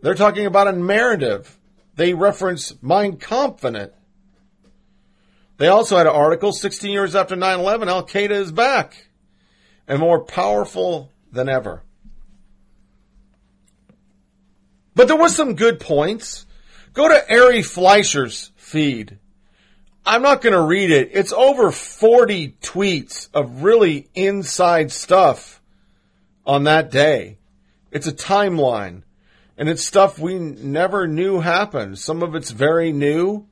They're 0.00 0.14
talking 0.14 0.46
about 0.46 0.68
a 0.68 0.72
narrative. 0.72 1.58
They 1.94 2.14
reference 2.14 2.72
in 2.82 3.76
it. 3.76 3.94
They 5.58 5.68
also 5.68 5.96
had 5.96 6.06
an 6.06 6.14
article 6.14 6.52
16 6.52 6.90
years 6.90 7.14
after 7.14 7.36
9/11, 7.36 7.88
Al 7.88 8.06
Qaeda 8.06 8.30
is 8.30 8.50
back 8.50 9.08
and 9.86 10.00
more 10.00 10.24
powerful 10.24 11.12
than 11.30 11.48
ever. 11.48 11.82
But 14.94 15.08
there 15.08 15.16
was 15.16 15.34
some 15.34 15.54
good 15.54 15.80
points. 15.80 16.46
Go 16.92 17.08
to 17.08 17.32
Ari 17.32 17.62
Fleischer's 17.62 18.52
feed. 18.56 19.18
I'm 20.04 20.22
not 20.22 20.42
going 20.42 20.54
to 20.54 20.62
read 20.62 20.90
it. 20.90 21.10
It's 21.12 21.32
over 21.32 21.70
40 21.70 22.56
tweets 22.60 23.28
of 23.32 23.62
really 23.62 24.08
inside 24.14 24.90
stuff 24.90 25.62
on 26.44 26.64
that 26.64 26.90
day. 26.90 27.38
It's 27.90 28.06
a 28.06 28.12
timeline. 28.12 29.02
And 29.56 29.68
it's 29.68 29.84
stuff 29.84 30.18
we 30.18 30.38
never 30.38 31.06
knew 31.06 31.40
happened. 31.40 31.98
Some 31.98 32.22
of 32.22 32.34
it's 32.34 32.50
very 32.50 32.90
new. 32.92 33.46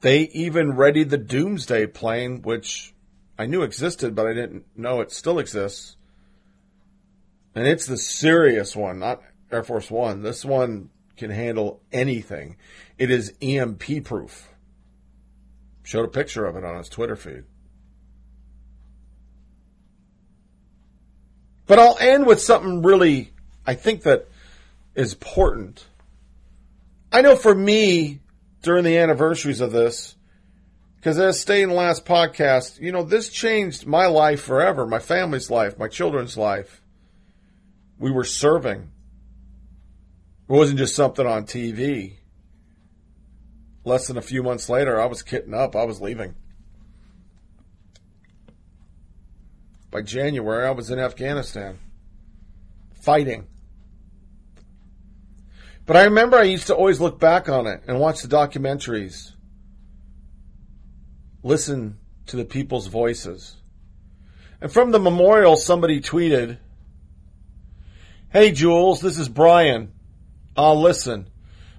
They 0.00 0.22
even 0.28 0.76
readied 0.76 1.10
the 1.10 1.18
Doomsday 1.18 1.88
plane, 1.88 2.42
which 2.42 2.94
I 3.38 3.46
knew 3.46 3.62
existed, 3.62 4.14
but 4.14 4.26
I 4.26 4.32
didn't 4.32 4.64
know 4.76 5.00
it 5.00 5.12
still 5.12 5.38
exists. 5.38 5.96
And 7.54 7.66
it's 7.66 7.86
the 7.86 7.96
serious 7.98 8.76
one, 8.76 8.98
not 8.98 9.22
Air 9.50 9.62
Force 9.62 9.90
One. 9.90 10.22
This 10.22 10.44
one 10.44 10.90
can 11.16 11.30
handle 11.30 11.80
anything. 11.92 12.56
It 12.98 13.10
is 13.10 13.32
EMP 13.40 14.04
proof. 14.04 14.48
Showed 15.82 16.04
a 16.04 16.08
picture 16.08 16.46
of 16.46 16.56
it 16.56 16.64
on 16.64 16.76
his 16.76 16.88
Twitter 16.88 17.16
feed. 17.16 17.44
But 21.66 21.78
I'll 21.78 21.98
end 21.98 22.26
with 22.26 22.40
something 22.40 22.82
really, 22.82 23.32
I 23.66 23.74
think 23.74 24.02
that 24.02 24.28
is 24.94 25.12
important. 25.12 25.86
I 27.12 27.22
know 27.22 27.36
for 27.36 27.54
me, 27.54 28.20
during 28.62 28.84
the 28.84 28.98
anniversaries 28.98 29.60
of 29.60 29.72
this, 29.72 30.16
because 30.96 31.18
as 31.18 31.40
stated 31.40 31.64
in 31.64 31.68
the 31.68 31.74
last 31.76 32.04
podcast, 32.04 32.80
you 32.80 32.90
know, 32.90 33.04
this 33.04 33.28
changed 33.28 33.86
my 33.86 34.06
life 34.06 34.42
forever, 34.42 34.86
my 34.86 34.98
family's 34.98 35.50
life, 35.50 35.78
my 35.78 35.88
children's 35.88 36.36
life. 36.36 36.82
We 37.98 38.10
were 38.10 38.24
serving. 38.24 38.90
It 40.48 40.52
wasn't 40.52 40.78
just 40.78 40.94
something 40.94 41.26
on 41.26 41.44
TV. 41.44 42.18
Less 43.84 44.06
than 44.06 44.16
a 44.16 44.22
few 44.22 44.42
months 44.42 44.68
later, 44.68 45.00
I 45.00 45.06
was 45.06 45.22
kitting 45.22 45.54
up. 45.54 45.74
I 45.74 45.84
was 45.84 46.00
leaving. 46.00 46.34
By 49.90 50.02
January, 50.02 50.66
I 50.66 50.72
was 50.72 50.90
in 50.90 50.98
Afghanistan 50.98 51.78
fighting. 53.06 53.46
But 55.86 55.96
I 55.96 56.04
remember 56.04 56.36
I 56.36 56.42
used 56.42 56.66
to 56.66 56.74
always 56.74 57.00
look 57.00 57.20
back 57.20 57.48
on 57.48 57.68
it 57.68 57.82
and 57.86 58.00
watch 58.00 58.22
the 58.22 58.28
documentaries, 58.28 59.30
listen 61.44 61.98
to 62.26 62.36
the 62.36 62.44
people's 62.44 62.88
voices. 62.88 63.56
And 64.60 64.72
from 64.72 64.90
the 64.90 64.98
memorial, 64.98 65.56
somebody 65.56 66.00
tweeted, 66.00 66.58
Hey, 68.30 68.50
Jules, 68.50 69.00
this 69.00 69.18
is 69.18 69.28
Brian. 69.28 69.92
Uh, 70.56 70.72
listen, 70.72 71.28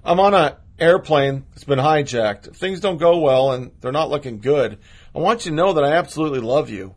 I'm 0.03 0.19
on 0.19 0.35
an 0.35 0.53
airplane 0.77 1.45
that's 1.49 1.63
been 1.63 1.79
hijacked. 1.79 2.47
If 2.47 2.55
things 2.55 2.79
don't 2.79 2.97
go 2.97 3.19
well 3.19 3.51
and 3.51 3.71
they're 3.81 3.91
not 3.91 4.09
looking 4.09 4.39
good, 4.39 4.77
I 5.15 5.19
want 5.19 5.45
you 5.45 5.51
to 5.51 5.57
know 5.57 5.73
that 5.73 5.83
I 5.83 5.93
absolutely 5.93 6.41
love 6.41 6.69
you. 6.69 6.93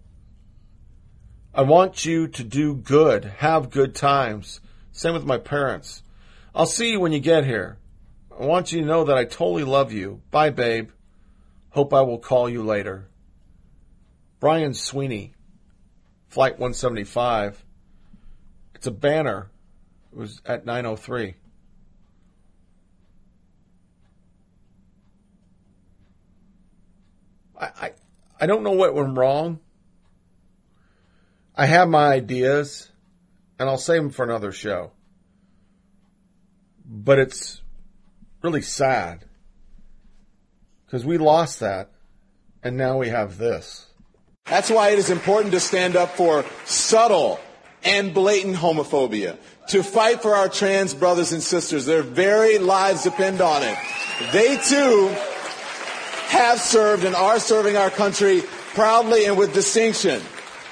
I 1.55 1.63
want 1.63 2.05
you 2.05 2.29
to 2.29 2.45
do 2.45 2.75
good, 2.75 3.25
have 3.39 3.71
good 3.71 3.95
times. 3.95 4.61
Same 4.93 5.15
with 5.15 5.25
my 5.25 5.39
parents. 5.39 6.03
I'll 6.55 6.67
see 6.67 6.93
you 6.93 7.01
when 7.01 7.13
you 7.13 7.21
get 7.21 7.45
here. 7.45 7.79
I 8.39 8.45
want 8.45 8.73
you 8.73 8.81
to 8.81 8.87
know 8.87 9.05
that 9.05 9.17
I 9.17 9.25
totally 9.25 9.65
love 9.65 9.93
you. 9.93 10.21
Bye, 10.31 10.51
babe. 10.51 10.91
Hope 11.71 11.95
I 11.95 12.03
will 12.03 12.19
call 12.19 12.49
you 12.49 12.63
later. 12.63 13.09
Brian 14.39 14.75
Sweeney, 14.75 15.35
Flight 16.29 16.55
175. 16.55 17.65
It's 18.75 18.87
a 18.87 18.91
banner. 18.91 19.51
It 20.13 20.19
was 20.19 20.41
at 20.45 20.65
903. 20.65 21.35
I, 27.61 27.67
I, 27.81 27.93
I 28.40 28.47
don't 28.47 28.62
know 28.62 28.73
what 28.73 28.95
went 28.95 29.17
wrong. 29.17 29.61
I 31.55 31.67
have 31.67 31.88
my 31.88 32.07
ideas, 32.07 32.90
and 33.59 33.69
I'll 33.69 33.76
save 33.76 34.02
them 34.02 34.11
for 34.11 34.25
another 34.25 34.50
show. 34.50 34.93
But 36.87 37.19
it's 37.19 37.61
really 38.43 38.62
sad 38.62 39.26
because 40.87 41.05
we 41.05 41.19
lost 41.19 41.61
that, 41.61 41.90
and 42.62 42.76
now 42.76 42.97
we 42.97 43.09
have 43.09 43.37
this. 43.37 43.87
That's 44.47 44.71
why 44.71 44.90
it 44.90 44.99
is 44.99 45.11
important 45.11 45.52
to 45.52 45.61
stand 45.61 45.97
up 45.97 46.11
for 46.17 46.45
subtle 46.64 47.38
and 47.85 48.12
blatant 48.12 48.57
homophobia, 48.57 49.38
to 49.69 49.83
fight 49.83 50.23
for 50.23 50.35
our 50.35 50.49
trans 50.49 50.95
brothers 50.95 51.33
and 51.33 51.43
sisters. 51.43 51.87
Their 51.87 52.02
very 52.02 52.59
lives 52.59 53.05
depend 53.05 53.40
on 53.40 53.62
it. 53.62 53.76
They 54.33 54.57
too 54.57 55.14
have 56.31 56.61
served 56.61 57.03
and 57.03 57.17
are 57.17 57.41
serving 57.41 57.77
our 57.77 57.91
country 57.91 58.43
proudly 58.75 59.25
and 59.25 59.37
with 59.37 59.53
distinction. 59.53 60.23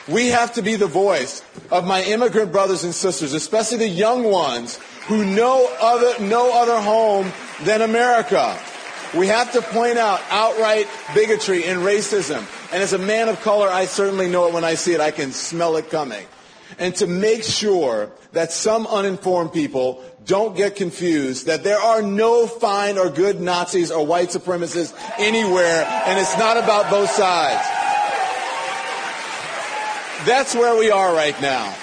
We 0.07 0.29
have 0.29 0.55
to 0.55 0.63
be 0.63 0.77
the 0.77 0.87
voice 0.87 1.43
of 1.73 1.85
my 1.85 2.05
immigrant 2.05 2.53
brothers 2.53 2.85
and 2.85 2.95
sisters, 2.95 3.35
especially 3.35 3.79
the 3.79 3.89
young 3.89 4.23
ones 4.23 4.79
who 5.09 5.25
know 5.25 5.69
other, 5.81 6.25
no 6.25 6.63
other 6.63 6.81
home 6.81 7.33
than 7.65 7.83
America. 7.83 8.57
We 9.17 9.27
have 9.27 9.53
to 9.53 9.63
point 9.63 9.99
out 9.99 10.21
outright 10.31 10.87
bigotry 11.13 11.65
and 11.65 11.81
racism. 11.81 12.39
And 12.73 12.81
as 12.81 12.93
a 12.93 12.99
man 12.99 13.29
of 13.29 13.41
color, 13.41 13.69
I 13.69 13.87
certainly 13.87 14.29
know 14.29 14.47
it 14.47 14.55
when 14.55 14.65
I 14.65 14.77
see 14.77 14.93
it. 14.93 15.01
I 15.01 15.11
can 15.11 15.33
smell 15.33 15.77
it 15.77 15.91
coming. 15.91 16.25
And 16.79 16.95
to 16.97 17.09
make 17.09 17.43
sure 17.43 18.13
that 18.33 18.53
some 18.53 18.87
uninformed 18.87 19.53
people 19.53 20.05
don't 20.29 20.55
get 20.55 20.77
confused 20.77 21.47
that 21.47 21.65
there 21.65 21.81
are 21.81 22.03
no 22.03 22.47
fine 22.47 22.99
or 22.99 23.09
good 23.09 23.41
Nazis 23.41 23.91
or 23.91 24.05
white 24.05 24.29
supremacists 24.29 24.95
anywhere, 25.19 25.87
and 26.07 26.21
it's 26.21 26.37
not 26.37 26.59
about 26.59 26.91
both 26.91 27.11
sides. 27.11 27.67
That's 30.27 30.55
where 30.55 30.79
we 30.79 30.91
are 30.91 31.15
right 31.15 31.41
now. 31.41 31.75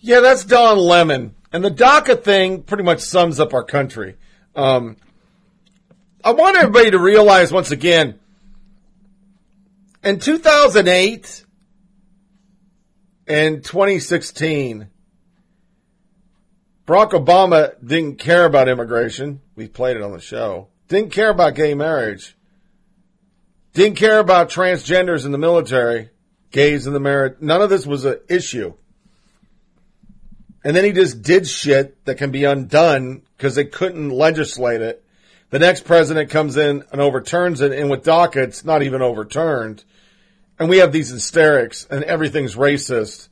Yeah, 0.00 0.20
that's 0.20 0.44
Don 0.44 0.76
Lemon. 0.76 1.34
And 1.52 1.64
the 1.64 1.70
DACA 1.70 2.22
thing 2.22 2.62
pretty 2.64 2.82
much 2.82 3.00
sums 3.00 3.40
up 3.40 3.54
our 3.54 3.64
country. 3.64 4.16
Um, 4.54 4.98
I 6.22 6.32
want 6.32 6.58
everybody 6.58 6.90
to 6.90 6.98
realize 6.98 7.50
once 7.50 7.70
again, 7.70 8.18
in 10.04 10.18
2008 10.18 11.46
and 13.26 13.64
2016, 13.64 14.88
Barack 16.86 17.10
Obama 17.10 17.74
didn't 17.84 18.18
care 18.20 18.44
about 18.44 18.68
immigration. 18.68 19.40
We 19.56 19.66
played 19.66 19.96
it 19.96 20.02
on 20.02 20.12
the 20.12 20.20
show. 20.20 20.68
Didn't 20.86 21.10
care 21.10 21.30
about 21.30 21.56
gay 21.56 21.74
marriage. 21.74 22.36
Didn't 23.74 23.96
care 23.96 24.20
about 24.20 24.50
transgenders 24.50 25.26
in 25.26 25.32
the 25.32 25.38
military, 25.38 26.10
gays 26.52 26.86
in 26.86 26.92
the 26.92 27.00
marriage. 27.00 27.38
None 27.40 27.60
of 27.60 27.70
this 27.70 27.86
was 27.86 28.04
an 28.04 28.20
issue. 28.28 28.74
And 30.62 30.76
then 30.76 30.84
he 30.84 30.92
just 30.92 31.22
did 31.22 31.48
shit 31.48 32.04
that 32.06 32.18
can 32.18 32.30
be 32.30 32.44
undone 32.44 33.22
because 33.36 33.56
they 33.56 33.64
couldn't 33.64 34.10
legislate 34.10 34.80
it. 34.80 35.04
The 35.50 35.58
next 35.58 35.84
president 35.84 36.30
comes 36.30 36.56
in 36.56 36.84
and 36.90 37.00
overturns 37.00 37.60
it, 37.60 37.72
and 37.72 37.90
with 37.90 38.04
DACA, 38.04 38.36
it's 38.36 38.64
not 38.64 38.82
even 38.82 39.02
overturned. 39.02 39.84
And 40.58 40.68
we 40.68 40.78
have 40.78 40.92
these 40.92 41.10
hysterics, 41.10 41.86
and 41.88 42.02
everything's 42.04 42.56
racist. 42.56 43.28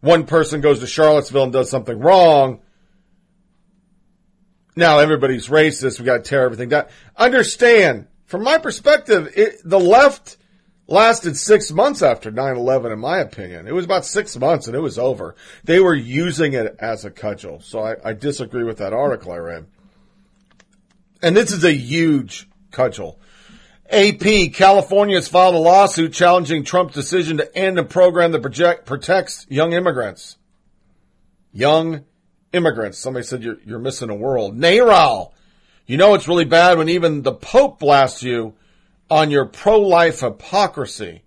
One 0.00 0.26
person 0.26 0.60
goes 0.60 0.80
to 0.80 0.86
Charlottesville 0.86 1.44
and 1.44 1.52
does 1.52 1.70
something 1.70 1.98
wrong. 1.98 2.60
Now 4.76 4.98
everybody's 4.98 5.48
racist. 5.48 5.98
We 5.98 6.06
got 6.06 6.24
to 6.24 6.28
tear 6.28 6.44
everything 6.44 6.68
down. 6.68 6.86
Understand, 7.16 8.06
from 8.26 8.42
my 8.42 8.58
perspective, 8.58 9.32
it, 9.36 9.60
the 9.64 9.78
left 9.78 10.36
lasted 10.86 11.36
six 11.36 11.70
months 11.70 12.02
after 12.02 12.30
9-11, 12.30 12.92
in 12.92 12.98
my 12.98 13.18
opinion. 13.18 13.66
It 13.66 13.74
was 13.74 13.84
about 13.84 14.04
six 14.04 14.36
months 14.36 14.66
and 14.66 14.76
it 14.76 14.80
was 14.80 14.98
over. 14.98 15.34
They 15.62 15.80
were 15.80 15.94
using 15.94 16.52
it 16.52 16.76
as 16.78 17.04
a 17.04 17.10
cudgel. 17.10 17.62
So 17.62 17.80
I, 17.80 17.96
I 18.04 18.12
disagree 18.12 18.64
with 18.64 18.78
that 18.78 18.92
article 18.92 19.32
I 19.32 19.38
read. 19.38 19.66
And 21.22 21.36
this 21.36 21.52
is 21.52 21.64
a 21.64 21.72
huge 21.72 22.48
cudgel. 22.70 23.18
AP, 23.90 24.52
California 24.52 25.16
has 25.16 25.28
filed 25.28 25.54
a 25.54 25.58
lawsuit 25.58 26.12
challenging 26.12 26.64
Trump's 26.64 26.94
decision 26.94 27.36
to 27.36 27.56
end 27.56 27.78
a 27.78 27.84
program 27.84 28.32
that 28.32 28.42
project, 28.42 28.86
protects 28.86 29.46
young 29.48 29.72
immigrants. 29.72 30.36
Young 31.52 32.04
immigrants. 32.54 32.98
Somebody 32.98 33.24
said 33.24 33.42
you're, 33.42 33.58
you're 33.64 33.78
missing 33.78 34.10
a 34.10 34.14
world. 34.14 34.56
NARAL. 34.56 35.32
You 35.86 35.96
know 35.96 36.14
it's 36.14 36.28
really 36.28 36.44
bad 36.44 36.78
when 36.78 36.88
even 36.88 37.22
the 37.22 37.32
Pope 37.32 37.78
blasts 37.78 38.22
you 38.22 38.54
on 39.10 39.30
your 39.30 39.44
pro-life 39.44 40.20
hypocrisy. 40.20 41.22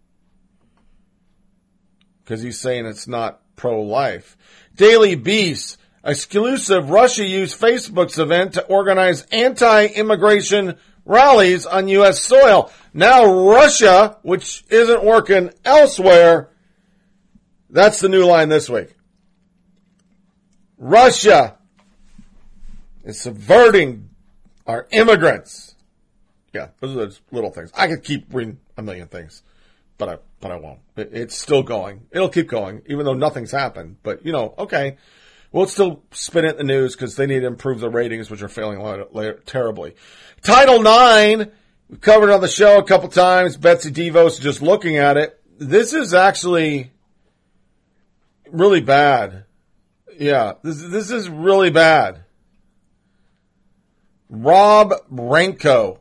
Because 2.24 2.42
he's 2.42 2.60
saying 2.60 2.86
it's 2.86 3.08
not 3.08 3.42
pro-life. 3.56 4.38
Daily 4.76 5.16
Beast. 5.16 5.78
Exclusive 6.04 6.90
Russia 6.90 7.26
used 7.26 7.60
Facebook's 7.60 8.18
event 8.18 8.54
to 8.54 8.66
organize 8.66 9.24
anti-immigration 9.24 10.78
rallies 11.06 11.66
on 11.66 11.88
U.S. 11.90 12.22
soil. 12.22 12.72
Now 12.94 13.26
Russia, 13.26 14.18
which 14.22 14.64
isn't 14.70 15.04
working 15.04 15.52
elsewhere, 15.66 16.50
that's 17.70 18.00
the 18.00 18.10
new 18.10 18.26
line 18.26 18.50
this 18.50 18.70
week. 18.70 18.97
Russia 20.78 21.58
is 23.04 23.20
subverting 23.20 24.10
our 24.66 24.88
immigrants. 24.92 25.76
Yeah, 26.54 26.70
those 26.80 26.92
are 26.92 27.00
those 27.00 27.22
little 27.32 27.52
things. 27.52 27.72
I 27.76 27.88
could 27.88 28.04
keep 28.04 28.34
reading 28.34 28.60
a 28.78 28.82
million 28.82 29.08
things, 29.08 29.44
but 29.98 30.10
I 30.10 30.18
but 30.40 30.52
I 30.52 30.58
won't. 30.58 30.80
It, 30.96 31.10
it's 31.14 31.38
still 31.38 31.64
going. 31.64 32.08
It'll 32.12 32.30
keep 32.30 32.48
going, 32.48 32.82
even 32.88 33.06
though 33.06 33.14
nothing's 33.14 33.52
happened. 33.52 33.98
But 34.04 34.26
you 34.26 34.32
know, 34.32 34.54
okay, 34.58 34.98
we'll 35.52 35.68
still 35.68 36.04
spin 36.12 36.46
it 36.46 36.52
in 36.52 36.58
the 36.58 36.64
news 36.64 36.96
because 36.96 37.16
they 37.16 37.26
need 37.26 37.42
to 37.42 37.48
improve 37.48 37.80
the 37.80 37.90
ratings, 37.90 38.30
which 38.30 38.42
are 38.42 38.50
failing 38.50 38.80
la- 38.80 39.04
la- 39.12 39.32
terribly. 39.46 39.96
Title 40.42 40.82
Nine, 40.82 41.52
we've 41.90 42.02
covered 42.02 42.32
on 42.32 42.42
the 42.42 42.48
show 42.48 42.78
a 42.78 42.84
couple 42.84 43.10
times. 43.10 43.58
Betsy 43.58 43.92
DeVos 43.92 44.40
just 44.40 44.62
looking 44.62 44.98
at 44.98 45.18
it. 45.18 45.40
This 45.60 45.94
is 45.94 46.14
actually 46.14 46.92
really 48.52 48.82
bad. 48.82 49.46
Yeah, 50.20 50.54
this 50.64 50.82
this 50.82 51.12
is 51.12 51.30
really 51.30 51.70
bad. 51.70 52.24
Rob 54.30 54.94
Renko. 55.12 56.00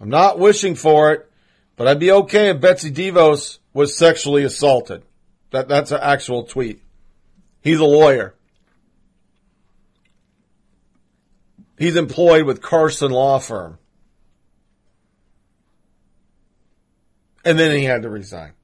I'm 0.00 0.10
not 0.10 0.38
wishing 0.38 0.74
for 0.74 1.12
it, 1.12 1.30
but 1.76 1.88
I'd 1.88 1.98
be 1.98 2.12
okay 2.12 2.50
if 2.50 2.60
Betsy 2.60 2.90
DeVos 2.90 3.58
was 3.72 3.96
sexually 3.96 4.44
assaulted. 4.44 5.02
That 5.50 5.68
that's 5.68 5.90
an 5.90 6.00
actual 6.02 6.44
tweet. 6.44 6.82
He's 7.62 7.78
a 7.78 7.84
lawyer. 7.84 8.34
He's 11.78 11.96
employed 11.96 12.44
with 12.46 12.62
Carson 12.62 13.10
Law 13.10 13.38
Firm. 13.38 13.78
And 17.44 17.58
then 17.58 17.76
he 17.76 17.84
had 17.84 18.02
to 18.02 18.10
resign. 18.10 18.55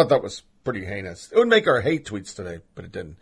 Thought 0.00 0.08
that 0.08 0.22
was 0.22 0.44
pretty 0.64 0.86
heinous. 0.86 1.30
It 1.30 1.36
would 1.36 1.48
make 1.48 1.66
our 1.66 1.82
hate 1.82 2.06
tweets 2.06 2.34
today, 2.34 2.60
but 2.74 2.86
it 2.86 2.92
didn't. 2.92 3.18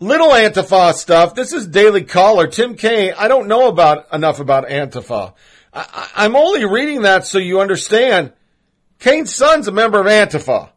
Little 0.00 0.30
Antifa 0.30 0.92
stuff. 0.94 1.36
This 1.36 1.52
is 1.52 1.68
Daily 1.68 2.02
Caller. 2.02 2.48
Tim 2.48 2.74
Kaine. 2.74 3.14
I 3.16 3.28
don't 3.28 3.46
know 3.46 3.68
about 3.68 4.12
enough 4.12 4.40
about 4.40 4.66
Antifa. 4.66 5.34
I, 5.72 6.10
I'm 6.16 6.34
only 6.34 6.64
reading 6.64 7.02
that 7.02 7.28
so 7.28 7.38
you 7.38 7.60
understand. 7.60 8.32
Kaine's 8.98 9.32
son's 9.32 9.68
a 9.68 9.70
member 9.70 10.00
of 10.00 10.06
Antifa. 10.06 10.70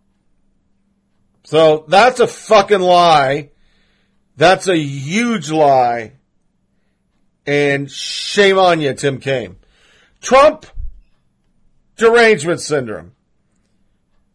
So 1.46 1.86
that's 1.88 2.19
a 2.19 2.28
fucking 2.28 2.82
lie. 2.82 3.50
That's 4.38 4.67
a 4.67 4.78
huge 4.78 5.50
lie. 5.50 6.12
And 7.48 7.89
shame 7.89 8.60
on 8.60 8.82
you, 8.82 8.93
Tim 8.93 9.19
Kaine. 9.19 9.56
Trump 10.22 10.67
derangement 11.96 12.62
syndrome. 12.62 13.13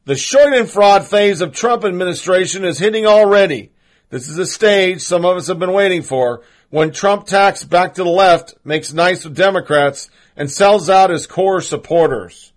The 0.09 0.15
Schadenfreude 0.15 1.05
phase 1.05 1.43
of 1.43 1.53
Trump 1.53 1.85
administration 1.85 2.65
is 2.65 2.79
hitting 2.79 3.05
already. 3.05 3.73
This 4.09 4.27
is 4.27 4.39
a 4.39 4.47
stage 4.47 5.03
some 5.03 5.27
of 5.27 5.37
us 5.37 5.49
have 5.49 5.59
been 5.59 5.75
waiting 5.75 6.01
for 6.01 6.41
when 6.71 6.93
Trump 6.93 7.27
tacks 7.27 7.63
back 7.63 7.93
to 7.93 8.05
the 8.05 8.09
left, 8.09 8.55
makes 8.65 8.95
nice 8.95 9.25
with 9.25 9.37
Democrats, 9.37 10.09
and 10.35 10.51
sells 10.51 10.89
out 10.89 11.11
his 11.11 11.27
core 11.27 11.61
supporters. 11.61 12.55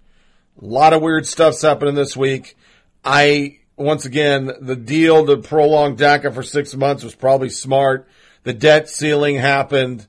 A 0.61 0.65
lot 0.65 0.93
of 0.93 1.01
weird 1.01 1.27
stuff's 1.27 1.61
happening 1.61 1.93
this 1.93 2.15
week. 2.15 2.55
I, 3.03 3.59
once 3.75 4.05
again, 4.05 4.49
the 4.61 4.77
deal 4.77 5.25
to 5.25 5.35
prolong 5.35 5.97
DACA 5.97 6.33
for 6.33 6.43
six 6.43 6.73
months 6.73 7.03
was 7.03 7.15
probably 7.15 7.49
smart. 7.49 8.07
The 8.43 8.53
debt 8.53 8.87
ceiling 8.87 9.35
happened, 9.35 10.07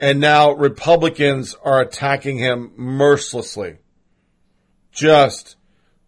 and 0.00 0.18
now 0.18 0.50
Republicans 0.50 1.54
are 1.62 1.80
attacking 1.80 2.38
him 2.38 2.72
mercilessly. 2.74 3.76
Just 4.90 5.54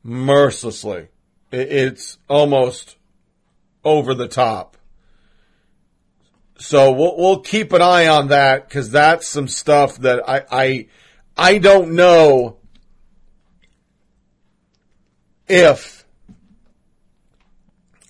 mercilessly. 0.04 1.08
It's 1.50 2.18
almost 2.28 2.96
over 3.82 4.14
the 4.14 4.28
top. 4.28 4.76
So 6.58 6.92
we'll, 6.92 7.16
we'll 7.16 7.40
keep 7.40 7.72
an 7.72 7.82
eye 7.82 8.06
on 8.06 8.28
that 8.28 8.68
because 8.68 8.90
that's 8.90 9.26
some 9.26 9.48
stuff 9.48 9.96
that 9.98 10.28
I, 10.28 10.44
I, 10.50 10.86
I 11.36 11.58
don't 11.58 11.94
know 11.94 12.58
if 15.48 16.04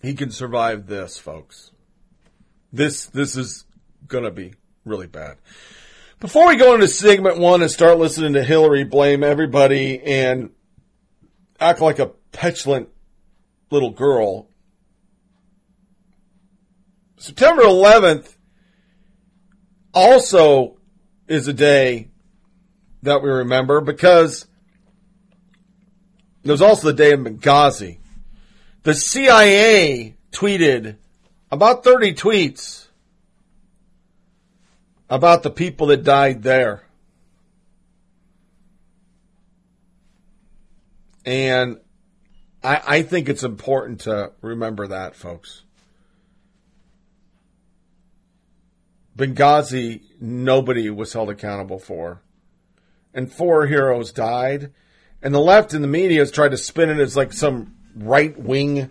he 0.02 0.14
can 0.14 0.30
survive 0.30 0.86
this, 0.86 1.18
folks. 1.18 1.70
This, 2.72 3.06
this 3.06 3.36
is 3.36 3.64
gonna 4.06 4.30
be 4.30 4.54
really 4.84 5.06
bad. 5.06 5.38
Before 6.20 6.48
we 6.48 6.56
go 6.56 6.74
into 6.74 6.88
segment 6.88 7.38
one 7.38 7.62
and 7.62 7.70
start 7.70 7.98
listening 7.98 8.34
to 8.34 8.42
Hillary 8.42 8.84
blame 8.84 9.24
everybody 9.24 10.00
and 10.02 10.50
act 11.64 11.80
like 11.80 11.98
a 11.98 12.06
petulant 12.32 12.88
little 13.70 13.90
girl, 13.90 14.48
September 17.16 17.62
11th 17.62 18.36
also 19.94 20.76
is 21.26 21.48
a 21.48 21.54
day 21.54 22.08
that 23.02 23.22
we 23.22 23.30
remember 23.30 23.80
because 23.80 24.46
there 26.42 26.52
was 26.52 26.60
also 26.60 26.88
the 26.88 26.92
day 26.92 27.12
of 27.12 27.20
Benghazi. 27.20 27.98
The 28.82 28.92
CIA 28.94 30.16
tweeted 30.32 30.96
about 31.50 31.82
30 31.82 32.12
tweets 32.12 32.88
about 35.08 35.42
the 35.42 35.50
people 35.50 35.86
that 35.86 36.04
died 36.04 36.42
there. 36.42 36.84
And 41.24 41.78
I, 42.62 42.80
I 42.86 43.02
think 43.02 43.28
it's 43.28 43.44
important 43.44 44.00
to 44.02 44.32
remember 44.40 44.86
that, 44.88 45.14
folks. 45.14 45.62
Benghazi, 49.16 50.02
nobody 50.20 50.90
was 50.90 51.12
held 51.12 51.30
accountable 51.30 51.78
for. 51.78 52.20
And 53.12 53.32
four 53.32 53.66
heroes 53.66 54.12
died. 54.12 54.72
And 55.22 55.32
the 55.32 55.40
left 55.40 55.72
and 55.72 55.84
the 55.84 55.88
media 55.88 56.20
has 56.20 56.30
tried 56.30 56.50
to 56.50 56.56
spin 56.56 56.90
it 56.90 56.98
as 56.98 57.16
like 57.16 57.32
some 57.32 57.76
right 57.94 58.36
wing 58.38 58.90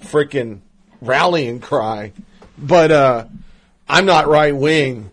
freaking 0.00 0.60
rallying 1.00 1.60
cry. 1.60 2.12
But 2.56 2.90
uh, 2.90 3.26
I'm 3.88 4.06
not 4.06 4.28
right 4.28 4.54
wing. 4.56 5.10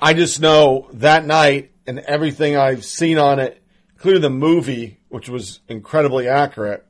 I 0.00 0.14
just 0.14 0.40
know 0.40 0.88
that 0.94 1.24
night 1.24 1.70
and 1.86 1.98
everything 2.00 2.56
I've 2.56 2.84
seen 2.84 3.18
on 3.18 3.38
it, 3.38 3.62
including 3.94 4.22
the 4.22 4.30
movie, 4.30 4.98
which 5.14 5.28
was 5.28 5.60
incredibly 5.68 6.26
accurate, 6.26 6.84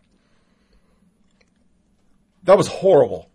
that 2.43 2.57
was 2.57 2.67
horrible. 2.67 3.29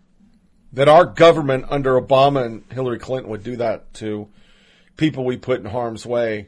That 0.73 0.87
our 0.87 1.05
government 1.05 1.65
under 1.69 2.01
Obama 2.01 2.43
and 2.43 2.63
Hillary 2.71 2.97
Clinton 2.97 3.29
would 3.29 3.43
do 3.43 3.57
that 3.57 3.93
to 3.95 4.29
people 4.97 5.25
we 5.25 5.37
put 5.37 5.59
in 5.59 5.67
harm's 5.67 6.07
way 6.07 6.47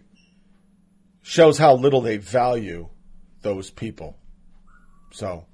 shows 1.22 1.60
how 1.60 1.76
little 1.76 2.02
they 2.02 2.18
value 2.18 2.90
those 3.44 3.70
people. 3.70 4.18
So, 5.12 5.46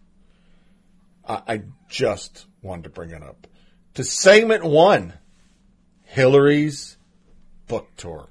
I, 1.28 1.41
I 1.45 1.62
just 1.89 2.45
wanted 2.62 2.84
to 2.84 2.89
bring 2.89 3.12
it 3.12 3.21
up. 3.21 3.47
To 3.95 4.06
segment 4.06 4.63
one, 4.63 5.12
Hillary's 6.04 6.95
book 7.67 7.89
tour. 7.97 8.30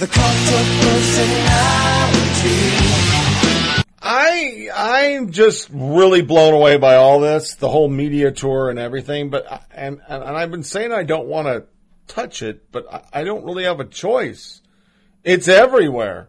The 0.00 0.06
cult 0.06 0.24
of 0.24 0.66
personality. 0.80 2.60
I 4.00 4.68
I'm 4.74 5.30
just 5.30 5.68
really 5.70 6.22
blown 6.22 6.54
away 6.54 6.78
by 6.78 6.96
all 6.96 7.20
this, 7.20 7.56
the 7.56 7.68
whole 7.68 7.90
media 7.90 8.32
tour 8.32 8.70
and 8.70 8.78
everything. 8.78 9.28
But 9.28 9.44
and 9.74 10.00
and, 10.08 10.22
and 10.24 10.36
I've 10.38 10.50
been 10.50 10.62
saying 10.62 10.90
I 10.92 11.02
don't 11.02 11.26
want 11.26 11.48
to 11.48 11.66
touch 12.06 12.40
it, 12.42 12.72
but 12.72 12.90
I, 12.90 13.20
I 13.20 13.24
don't 13.24 13.44
really 13.44 13.64
have 13.64 13.78
a 13.78 13.84
choice. 13.84 14.62
It's 15.22 15.48
everywhere. 15.48 16.28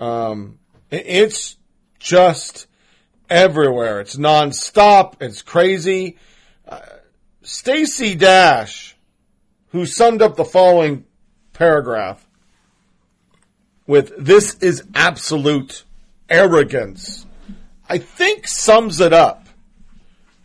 Um, 0.00 0.58
it- 0.90 1.04
it's 1.06 1.56
just 1.98 2.66
everywhere. 3.28 4.00
It's 4.00 4.16
nonstop. 4.16 5.16
It's 5.20 5.42
crazy. 5.42 6.16
Uh, 6.66 6.80
Stacey 7.42 8.14
Dash, 8.14 8.96
who 9.68 9.84
summed 9.84 10.22
up 10.22 10.36
the 10.36 10.46
following 10.46 11.04
paragraph 11.52 12.25
with 13.86 14.12
"This 14.18 14.54
is 14.60 14.82
absolute 14.94 15.84
arrogance," 16.28 17.26
I 17.88 17.98
think 17.98 18.48
sums 18.48 19.00
it 19.00 19.12
up 19.12 19.46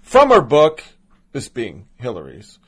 from 0.01 0.29
her 0.29 0.41
book. 0.41 0.83
This 1.31 1.49
being 1.49 1.85
Hillary's. 1.97 2.59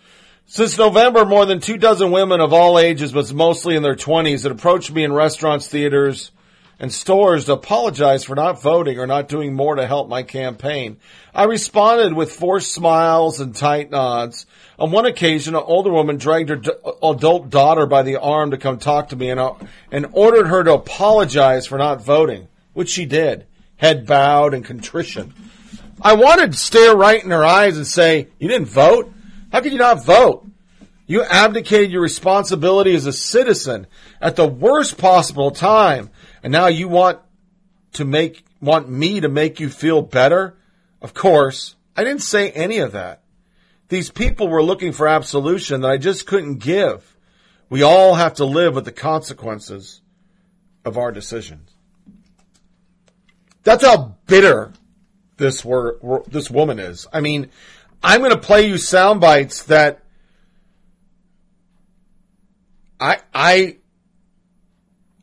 Since 0.46 0.78
November, 0.78 1.26
more 1.26 1.46
than 1.46 1.60
two 1.60 1.78
dozen 1.78 2.12
women 2.12 2.40
of 2.40 2.54
all 2.54 2.78
ages, 2.78 3.12
but 3.12 3.34
mostly 3.34 3.76
in 3.76 3.84
their 3.84 3.96
20s, 3.96 4.44
had 4.44 4.52
approached 4.52 4.92
me 4.92 5.04
in 5.04 5.12
restaurants, 5.12 5.68
theaters, 5.68 6.32
and 6.80 6.94
stores 6.94 7.46
to 7.46 7.54
apologize 7.54 8.24
for 8.24 8.36
not 8.36 8.62
voting 8.62 9.00
or 9.00 9.08
not 9.08 9.28
doing 9.28 9.54
more 9.54 9.76
to 9.76 9.88
help 9.88 10.10
my 10.10 10.22
campaign. 10.22 10.98
I 11.34 11.46
responded 11.46 12.14
with 12.14 12.32
forced 12.32 12.74
smiles 12.74 13.40
and 13.40 13.56
tight 13.56 13.90
nods. 13.90 14.46
On 14.80 14.92
one 14.92 15.06
occasion, 15.06 15.56
an 15.56 15.64
older 15.66 15.92
woman 15.92 16.18
dragged 16.18 16.50
her 16.50 16.56
d- 16.56 16.72
adult 17.04 17.50
daughter 17.50 17.86
by 17.86 18.02
the 18.02 18.20
arm 18.20 18.52
to 18.52 18.58
come 18.58 18.80
talk 18.80 19.10
to 19.10 19.16
me 19.16 19.30
and, 19.30 19.40
uh, 19.40 19.54
and 19.92 20.08
ordered 20.14 20.48
her 20.48 20.64
to 20.64 20.74
apologize 20.74 21.68
for 21.68 21.78
not 21.78 22.04
voting, 22.04 22.48
which 22.74 22.90
she 22.90 23.06
did, 23.06 23.46
head 23.76 24.08
bowed 24.08 24.54
and 24.54 24.66
contrition. 24.66 25.34
I 26.02 26.16
wanted 26.16 26.52
to 26.52 26.58
stare 26.58 26.96
right 26.96 27.24
in 27.24 27.30
her 27.30 27.44
eyes 27.44 27.78
and 27.78 27.86
say, 27.86 28.30
You 28.40 28.48
didn't 28.48 28.68
vote? 28.68 29.14
How 29.52 29.62
could 29.62 29.72
you 29.72 29.78
not 29.78 30.04
vote? 30.04 30.48
You 31.06 31.24
abdicated 31.24 31.92
your 31.92 32.02
responsibility 32.02 32.96
as 32.96 33.06
a 33.06 33.14
citizen 33.14 33.88
at 34.20 34.36
the 34.36 34.48
worst 34.48 34.98
possible 34.98 35.52
time, 35.52 36.10
and 36.42 36.52
now 36.52 36.68
you 36.68 36.88
want 36.88 37.20
to 37.94 38.06
make 38.06 38.44
want 38.60 38.90
me 38.90 39.20
to 39.20 39.28
make 39.28 39.60
you 39.60 39.70
feel 39.70 40.02
better? 40.02 40.58
Of 41.02 41.14
course, 41.14 41.76
I 41.96 42.04
didn't 42.04 42.24
say 42.24 42.50
any 42.52 42.80
of 42.80 42.94
that. 42.94 43.23
These 43.90 44.10
people 44.12 44.48
were 44.48 44.64
looking 44.64 44.92
for 44.92 45.08
absolution 45.08 45.82
that 45.82 45.92
I 45.92 45.98
just 45.98 46.26
couldn't 46.26 46.58
give. 46.60 47.16
We 47.70 47.84
all 47.84 48.16
have 48.16 48.36
to 48.36 48.46
live 48.46 48.76
with 48.76 48.86
the 48.86 48.92
consequences 48.92 50.02
of 50.86 50.98
our 50.98 51.12
decisions. 51.12 51.70
That's 53.64 53.86
how 53.86 54.18
bitter 54.28 54.74
this 55.38 55.64
were, 55.64 55.98
were 56.02 56.24
this 56.28 56.52
woman 56.52 56.80
is. 56.80 57.08
I 57.12 57.22
mean, 57.22 57.50
I'm 58.04 58.20
going 58.20 58.32
to 58.32 58.38
play 58.38 58.68
you 58.68 58.78
sound 58.78 59.22
bites 59.22 59.64
that 59.64 60.04
I 63.00 63.20
I 63.34 63.78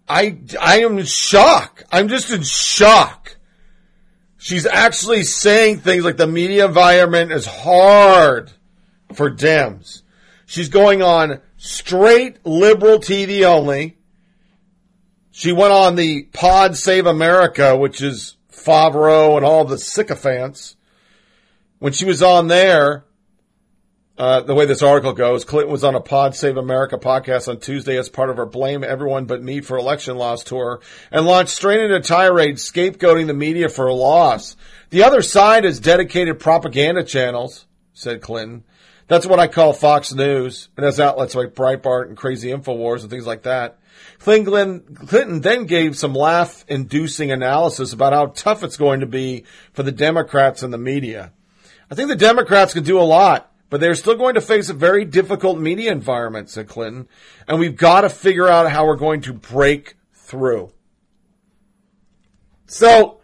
I 0.08 0.38
I 0.60 0.80
am 0.80 0.98
in 0.98 1.04
shock. 1.04 1.84
I'm 1.92 2.08
just 2.08 2.30
in 2.30 2.42
shock. 2.42 3.19
She's 4.42 4.64
actually 4.64 5.24
saying 5.24 5.80
things 5.80 6.02
like 6.02 6.16
the 6.16 6.26
media 6.26 6.64
environment 6.64 7.30
is 7.30 7.44
hard 7.44 8.50
for 9.12 9.30
Dems. 9.30 10.00
She's 10.46 10.70
going 10.70 11.02
on 11.02 11.42
straight 11.58 12.38
liberal 12.46 13.00
TV 13.00 13.44
only. 13.44 13.98
She 15.30 15.52
went 15.52 15.74
on 15.74 15.94
the 15.94 16.22
Pod 16.32 16.74
Save 16.74 17.04
America, 17.04 17.76
which 17.76 18.00
is 18.00 18.38
Favreau 18.50 19.36
and 19.36 19.44
all 19.44 19.66
the 19.66 19.76
sycophants. 19.76 20.74
When 21.78 21.92
she 21.92 22.06
was 22.06 22.22
on 22.22 22.48
there, 22.48 23.04
uh, 24.18 24.40
the 24.40 24.54
way 24.54 24.66
this 24.66 24.82
article 24.82 25.12
goes, 25.12 25.44
Clinton 25.44 25.72
was 25.72 25.84
on 25.84 25.94
a 25.94 26.00
Pod 26.00 26.36
Save 26.36 26.56
America 26.56 26.98
podcast 26.98 27.48
on 27.48 27.58
Tuesday 27.58 27.96
as 27.96 28.08
part 28.08 28.28
of 28.28 28.36
her 28.36 28.46
Blame 28.46 28.84
Everyone 28.84 29.24
But 29.24 29.42
Me 29.42 29.60
for 29.60 29.78
Election 29.78 30.16
Loss 30.16 30.44
tour 30.44 30.80
and 31.10 31.24
launched 31.24 31.54
straight 31.54 31.80
into 31.80 32.00
tirade 32.00 32.56
scapegoating 32.56 33.26
the 33.26 33.34
media 33.34 33.68
for 33.68 33.86
a 33.86 33.94
loss. 33.94 34.56
The 34.90 35.04
other 35.04 35.22
side 35.22 35.64
is 35.64 35.80
dedicated 35.80 36.38
propaganda 36.38 37.02
channels, 37.02 37.66
said 37.94 38.20
Clinton. 38.20 38.64
That's 39.08 39.26
what 39.26 39.40
I 39.40 39.48
call 39.48 39.72
Fox 39.72 40.12
News. 40.12 40.68
It 40.76 40.84
has 40.84 41.00
outlets 41.00 41.34
like 41.34 41.54
Breitbart 41.54 42.08
and 42.08 42.16
Crazy 42.16 42.50
Infowars 42.50 43.00
and 43.00 43.10
things 43.10 43.26
like 43.26 43.42
that. 43.42 43.78
Clinton, 44.20 44.82
Clinton 44.94 45.40
then 45.40 45.64
gave 45.64 45.96
some 45.96 46.14
laugh 46.14 46.64
inducing 46.68 47.32
analysis 47.32 47.92
about 47.92 48.12
how 48.12 48.26
tough 48.26 48.62
it's 48.62 48.76
going 48.76 49.00
to 49.00 49.06
be 49.06 49.44
for 49.72 49.82
the 49.82 49.92
Democrats 49.92 50.62
and 50.62 50.72
the 50.72 50.78
media. 50.78 51.32
I 51.90 51.94
think 51.94 52.08
the 52.08 52.16
Democrats 52.16 52.72
can 52.74 52.84
do 52.84 53.00
a 53.00 53.02
lot, 53.02 53.50
but 53.70 53.80
they're 53.80 53.94
still 53.94 54.16
going 54.16 54.34
to 54.34 54.40
face 54.40 54.68
a 54.68 54.74
very 54.74 55.04
difficult 55.04 55.58
media 55.58 55.92
environment, 55.92 56.50
said 56.50 56.68
Clinton, 56.68 57.08
and 57.48 57.58
we've 57.58 57.76
got 57.76 58.02
to 58.02 58.08
figure 58.08 58.48
out 58.48 58.70
how 58.70 58.84
we're 58.84 58.96
going 58.96 59.22
to 59.22 59.32
break 59.32 59.94
through. 60.12 60.72
So, 62.66 63.20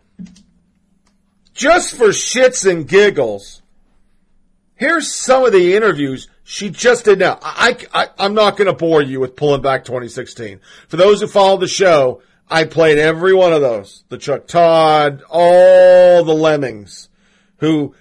just 1.53 1.95
for 1.95 2.09
shits 2.09 2.69
and 2.69 2.89
giggles, 2.89 3.63
here's 4.77 5.13
some 5.13 5.45
of 5.45 5.53
the 5.53 5.75
interviews 5.75 6.29
she 6.45 6.71
just 6.71 7.05
did 7.05 7.19
now. 7.19 7.41
I, 7.43 7.77
I, 7.93 8.09
I'm 8.19 8.35
not 8.35 8.57
going 8.57 8.67
to 8.67 8.73
bore 8.73 9.03
you 9.03 9.19
with 9.19 9.35
pulling 9.35 9.63
back 9.63 9.85
2016. 9.85 10.61
For 10.87 10.97
those 10.97 11.21
who 11.21 11.27
follow 11.27 11.57
the 11.57 11.67
show, 11.67 12.23
I 12.49 12.65
played 12.65 12.99
every 12.99 13.35
one 13.35 13.53
of 13.53 13.61
those. 13.61 14.05
The 14.09 14.19
Chuck 14.19 14.47
Todd, 14.47 15.25
all 15.29 16.23
the 16.23 16.35
lemmings 16.35 17.09
who 17.59 17.95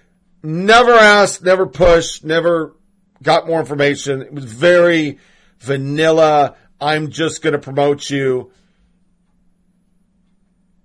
never 0.46 0.92
asked, 0.92 1.44
never 1.44 1.66
pushed, 1.66 2.24
never 2.24 2.76
got 3.22 3.48
more 3.48 3.60
information. 3.60 4.22
It 4.22 4.34
was 4.34 4.46
very 4.46 5.20
vanilla. 5.60 6.56
I'm 6.80 7.10
just 7.10 7.42
going 7.42 7.54
to 7.54 7.60
promote 7.60 8.10
you. 8.10 8.52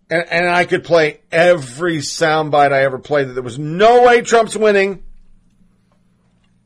And, 0.09 0.25
and 0.29 0.49
I 0.49 0.65
could 0.65 0.85
play 0.85 1.21
every 1.31 1.99
soundbite 1.99 2.73
I 2.73 2.83
ever 2.83 2.99
played 2.99 3.29
that 3.29 3.33
there 3.35 3.43
was 3.43 3.59
no 3.59 4.05
way 4.05 4.23
Trump's 4.23 4.57
winning. 4.57 5.05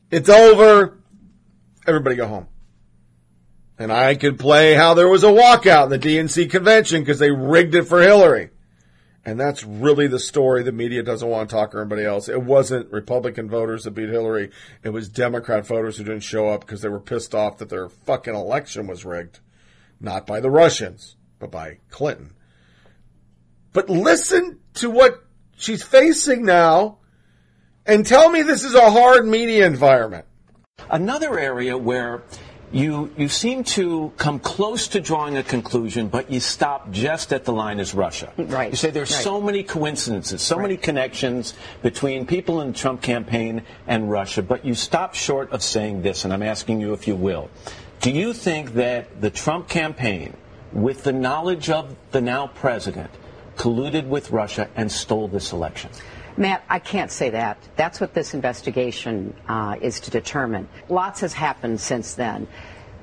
It's 0.09 0.29
over. 0.29 0.97
Everybody 1.85 2.15
go 2.15 2.27
home. 2.27 2.47
And 3.77 3.91
I 3.91 4.15
could 4.15 4.39
play 4.39 4.73
how 4.73 4.93
there 4.93 5.09
was 5.09 5.23
a 5.23 5.27
walkout 5.27 5.85
in 5.85 5.89
the 5.89 5.99
DNC 5.99 6.49
convention 6.49 7.01
because 7.01 7.19
they 7.19 7.31
rigged 7.31 7.75
it 7.75 7.83
for 7.83 8.01
Hillary. 8.01 8.49
And 9.25 9.39
that's 9.39 9.63
really 9.63 10.07
the 10.07 10.19
story 10.19 10.61
the 10.61 10.71
media 10.71 11.01
doesn't 11.01 11.27
want 11.27 11.49
to 11.49 11.55
talk 11.55 11.73
or 11.73 11.81
anybody 11.81 12.05
else. 12.05 12.29
It 12.29 12.43
wasn't 12.43 12.91
Republican 12.91 13.49
voters 13.49 13.83
that 13.83 13.91
beat 13.91 14.09
Hillary. 14.09 14.51
It 14.83 14.89
was 14.89 15.09
Democrat 15.09 15.65
voters 15.65 15.97
who 15.97 16.03
didn't 16.03 16.21
show 16.21 16.49
up 16.49 16.61
because 16.61 16.81
they 16.81 16.89
were 16.89 16.99
pissed 16.99 17.33
off 17.33 17.57
that 17.57 17.69
their 17.69 17.89
fucking 17.89 18.35
election 18.35 18.85
was 18.85 19.03
rigged. 19.03 19.39
Not 19.99 20.27
by 20.27 20.41
the 20.41 20.51
Russians, 20.51 21.15
but 21.39 21.49
by 21.49 21.79
Clinton. 21.89 22.33
But 23.73 23.89
listen 23.89 24.59
to 24.75 24.91
what 24.91 25.23
she's 25.57 25.81
facing 25.81 26.45
now 26.45 26.99
and 27.85 28.05
tell 28.05 28.29
me 28.29 28.41
this 28.41 28.63
is 28.63 28.75
a 28.75 28.91
hard 28.91 29.27
media 29.27 29.65
environment. 29.65 30.25
Another 30.89 31.39
area 31.39 31.77
where 31.77 32.23
you 32.71 33.11
you 33.17 33.29
seem 33.29 33.63
to 33.63 34.11
come 34.17 34.39
close 34.39 34.87
to 34.89 34.99
drawing 34.99 35.37
a 35.37 35.43
conclusion, 35.43 36.07
but 36.07 36.29
you 36.31 36.39
stop 36.39 36.91
just 36.91 37.31
at 37.31 37.45
the 37.45 37.53
line 37.53 37.79
is 37.79 37.93
Russia. 37.93 38.33
Right. 38.37 38.71
You 38.71 38.75
say 38.77 38.89
there's 38.89 39.11
Right. 39.11 39.23
so 39.23 39.39
many 39.39 39.63
coincidences, 39.63 40.41
so 40.41 40.57
many 40.57 40.75
connections 40.77 41.53
between 41.81 42.25
people 42.25 42.61
in 42.61 42.67
the 42.73 42.77
Trump 42.77 43.01
campaign 43.01 43.61
and 43.87 44.09
Russia, 44.09 44.41
but 44.41 44.65
you 44.65 44.75
stop 44.75 45.13
short 45.15 45.51
of 45.51 45.61
saying 45.61 46.01
this, 46.01 46.25
and 46.25 46.33
I'm 46.33 46.43
asking 46.43 46.81
you 46.81 46.93
if 46.93 47.07
you 47.07 47.15
will. 47.15 47.49
Do 48.01 48.11
you 48.11 48.33
think 48.33 48.73
that 48.73 49.21
the 49.21 49.29
Trump 49.29 49.67
campaign, 49.69 50.35
with 50.73 51.03
the 51.03 51.13
knowledge 51.13 51.69
of 51.69 51.95
the 52.11 52.21
now 52.21 52.47
president, 52.47 53.09
colluded 53.55 54.07
with 54.07 54.31
Russia 54.31 54.67
and 54.75 54.91
stole 54.91 55.27
this 55.27 55.53
election? 55.53 55.89
Matt, 56.37 56.63
I 56.69 56.79
can't 56.79 57.11
say 57.11 57.29
that. 57.31 57.57
That's 57.75 58.01
what 58.01 58.13
this 58.13 58.33
investigation 58.33 59.33
uh, 59.47 59.75
is 59.81 59.99
to 60.01 60.11
determine. 60.11 60.67
Lots 60.89 61.21
has 61.21 61.33
happened 61.33 61.79
since 61.79 62.13
then. 62.13 62.47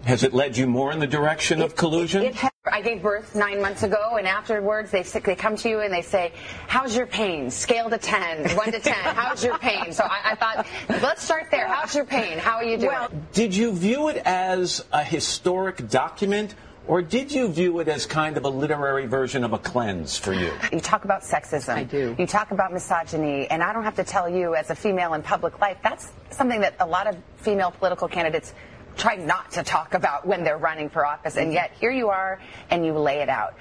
Has 0.05 0.25
it 0.25 0.35
led 0.35 0.57
you 0.57 0.67
more 0.67 0.91
in 0.91 0.99
the 0.99 1.07
direction 1.07 1.63
of 1.63 1.77
collusion? 1.77 2.25
It 2.25 2.35
had, 2.35 2.51
I 2.67 2.81
gave 2.81 3.03
birth 3.03 3.37
nine 3.37 3.63
months 3.63 3.85
ago, 3.85 4.17
and 4.19 4.27
afterwards 4.27 4.91
they 4.91 5.03
they 5.03 5.37
come 5.37 5.55
to 5.57 5.69
you 5.69 5.81
and 5.81 5.93
they 5.93 6.03
say, 6.03 6.33
"How's 6.67 6.97
your 6.97 7.07
pain? 7.07 7.51
Scale 7.51 7.89
to 7.89 7.99
ten, 7.99 8.49
one 8.57 8.73
to 8.73 8.81
ten. 8.81 8.95
How's 9.15 9.45
your 9.45 9.59
pain?" 9.59 9.93
So 9.93 10.03
I, 10.03 10.33
I 10.33 10.35
thought, 10.35 10.67
let's 11.03 11.23
start 11.23 11.53
there. 11.53 11.69
How's 11.69 11.95
your 11.95 12.05
pain? 12.05 12.39
How 12.39 12.57
are 12.57 12.65
you 12.65 12.79
doing? 12.79 13.27
Did 13.33 13.55
you 13.55 13.73
view 13.73 14.09
it 14.09 14.17
as 14.25 14.85
a 14.93 15.05
historic 15.05 15.89
document, 15.89 16.57
or 16.87 17.01
did 17.01 17.31
you 17.31 17.49
view 17.49 17.79
it 17.79 17.89
as 17.89 18.07
kind 18.07 18.37
of 18.37 18.45
a 18.45 18.49
literary 18.49 19.07
version 19.07 19.45
of 19.45 19.53
a 19.53 19.59
cleanse 19.59 20.19
for 20.19 20.33
you? 20.33 20.53
you 20.73 20.81
talk 20.81 21.05
about 21.05 21.23
sexism. 21.23 21.75
I 21.75 21.85
do. 21.85 22.17
You 22.19 22.27
talk 22.27 22.51
about 22.51 22.73
misogyny, 22.73 23.47
and 23.49 23.63
I 23.63 23.73
don't 23.73 23.85
have 23.85 23.97
to 23.97 24.05
tell 24.05 24.29
you, 24.29 24.55
as 24.55 24.71
a 24.71 24.75
female 24.75 25.15
in 25.15 25.23
public 25.23 25.61
life, 25.61 25.79
that's 25.83 26.11
something 26.31 26.61
that 26.61 26.75
a 26.81 26.87
lot 26.87 27.07
of 27.07 27.17
female 27.37 27.71
political 27.71 28.09
candidates 28.09 28.53
try 28.97 29.17
not 29.17 29.51
to 29.53 29.63
talk 29.63 29.95
about 29.95 30.27
when 30.27 30.45
they're 30.45 30.59
running 30.59 30.91
for 30.91 31.07
office, 31.07 31.37
and 31.37 31.53
yet 31.53 31.73
here 31.81 31.91
you 31.91 32.09
are, 32.09 32.41
and 32.71 32.85
you 32.85 32.93
lay 32.93 33.21
it 33.21 33.29
out. 33.29 33.55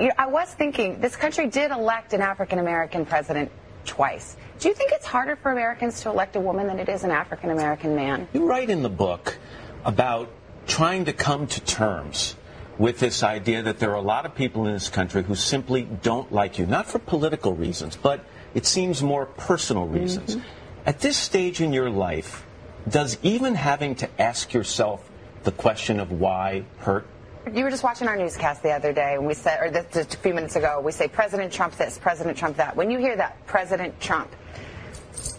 You 0.00 0.08
know, 0.08 0.14
I 0.18 0.26
was 0.26 0.52
thinking, 0.52 1.00
this 1.00 1.16
country 1.16 1.46
did 1.46 1.70
elect 1.70 2.12
an 2.12 2.20
African 2.20 2.58
American 2.58 3.06
president 3.06 3.50
twice. 3.84 4.36
Do 4.58 4.68
you 4.68 4.74
think 4.74 4.92
it's 4.92 5.06
harder 5.06 5.36
for 5.36 5.52
Americans 5.52 6.00
to 6.02 6.10
elect 6.10 6.36
a 6.36 6.40
woman 6.40 6.66
than 6.66 6.78
it 6.78 6.88
is 6.88 7.04
an 7.04 7.10
African 7.10 7.50
American 7.50 7.94
man? 7.94 8.28
You 8.32 8.46
write 8.46 8.70
in 8.70 8.82
the 8.82 8.90
book 8.90 9.38
about 9.84 10.30
trying 10.66 11.04
to 11.04 11.12
come 11.12 11.46
to 11.46 11.60
terms 11.60 12.34
with 12.78 12.98
this 12.98 13.22
idea 13.22 13.62
that 13.62 13.78
there 13.78 13.90
are 13.90 13.96
a 13.96 14.02
lot 14.02 14.26
of 14.26 14.34
people 14.34 14.66
in 14.66 14.72
this 14.72 14.88
country 14.88 15.22
who 15.22 15.34
simply 15.34 15.82
don't 16.02 16.32
like 16.32 16.58
you, 16.58 16.66
not 16.66 16.86
for 16.86 16.98
political 16.98 17.54
reasons, 17.54 17.96
but 17.96 18.24
it 18.54 18.66
seems 18.66 19.02
more 19.02 19.26
personal 19.26 19.86
reasons. 19.86 20.36
Mm-hmm. 20.36 20.46
At 20.86 21.00
this 21.00 21.16
stage 21.16 21.60
in 21.60 21.72
your 21.72 21.90
life, 21.90 22.44
does 22.88 23.18
even 23.22 23.54
having 23.54 23.94
to 23.96 24.20
ask 24.20 24.52
yourself 24.52 25.10
the 25.42 25.52
question 25.52 26.00
of 26.00 26.12
why 26.12 26.64
hurt? 26.78 27.06
You 27.52 27.64
were 27.64 27.70
just 27.70 27.84
watching 27.84 28.08
our 28.08 28.16
newscast 28.16 28.62
the 28.62 28.70
other 28.70 28.92
day, 28.92 29.14
and 29.14 29.26
we 29.26 29.34
said, 29.34 29.60
or 29.60 29.70
this, 29.70 29.86
just 29.92 30.14
a 30.14 30.18
few 30.18 30.34
minutes 30.34 30.56
ago, 30.56 30.80
we 30.84 30.92
say 30.92 31.08
President 31.08 31.52
Trump 31.52 31.76
this, 31.76 31.98
President 31.98 32.36
Trump 32.36 32.56
that. 32.56 32.76
When 32.76 32.90
you 32.90 32.98
hear 32.98 33.16
that, 33.16 33.44
President 33.46 33.98
Trump, 34.00 34.34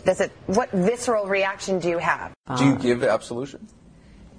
does 0.06 0.22
it? 0.22 0.32
What 0.46 0.72
visceral 0.72 1.28
reaction 1.28 1.80
do 1.80 1.90
you 1.90 1.98
have? 1.98 2.34
Do 2.58 2.66
you 2.66 2.76
give 2.78 3.04
absolution 3.04 3.68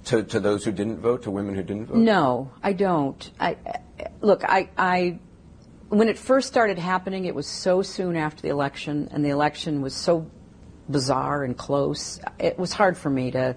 to, 0.09 0.23
to 0.23 0.39
those 0.39 0.65
who 0.65 0.71
didn't 0.71 0.99
vote, 0.99 1.23
to 1.23 1.31
women 1.31 1.53
who 1.53 1.61
didn't 1.61 1.85
vote? 1.85 1.97
No, 1.97 2.51
I 2.63 2.73
don't. 2.73 3.29
I, 3.39 3.57
look, 4.21 4.43
I, 4.43 4.69
I, 4.75 5.19
when 5.89 6.09
it 6.09 6.17
first 6.17 6.47
started 6.47 6.79
happening, 6.79 7.25
it 7.25 7.35
was 7.35 7.45
so 7.45 7.83
soon 7.83 8.15
after 8.15 8.41
the 8.41 8.49
election, 8.49 9.09
and 9.11 9.23
the 9.23 9.29
election 9.29 9.81
was 9.81 9.93
so 9.93 10.29
bizarre 10.89 11.43
and 11.43 11.55
close. 11.55 12.19
It 12.39 12.57
was 12.57 12.73
hard 12.73 12.97
for 12.97 13.11
me 13.11 13.29
to, 13.31 13.55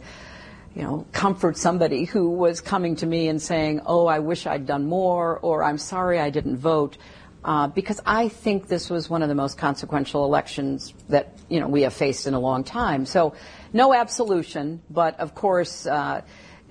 you 0.74 0.82
know, 0.82 1.06
comfort 1.12 1.56
somebody 1.56 2.04
who 2.04 2.28
was 2.28 2.60
coming 2.60 2.96
to 2.96 3.06
me 3.06 3.28
and 3.28 3.40
saying, 3.40 3.80
"Oh, 3.86 4.06
I 4.06 4.18
wish 4.18 4.46
I'd 4.46 4.66
done 4.66 4.86
more," 4.86 5.38
or 5.38 5.64
"I'm 5.64 5.78
sorry 5.78 6.20
I 6.20 6.28
didn't 6.28 6.58
vote." 6.58 6.98
Uh, 7.44 7.66
because 7.66 8.00
I 8.06 8.28
think 8.28 8.68
this 8.68 8.88
was 8.88 9.10
one 9.10 9.22
of 9.22 9.28
the 9.28 9.34
most 9.34 9.58
consequential 9.58 10.24
elections 10.24 10.94
that 11.08 11.36
you 11.48 11.60
know 11.60 11.66
we 11.66 11.82
have 11.82 11.94
faced 11.94 12.26
in 12.26 12.34
a 12.34 12.40
long 12.40 12.62
time. 12.62 13.04
So, 13.04 13.34
no 13.72 13.94
absolution, 13.94 14.82
but 14.88 15.18
of 15.18 15.34
course, 15.34 15.86
uh, 15.86 16.20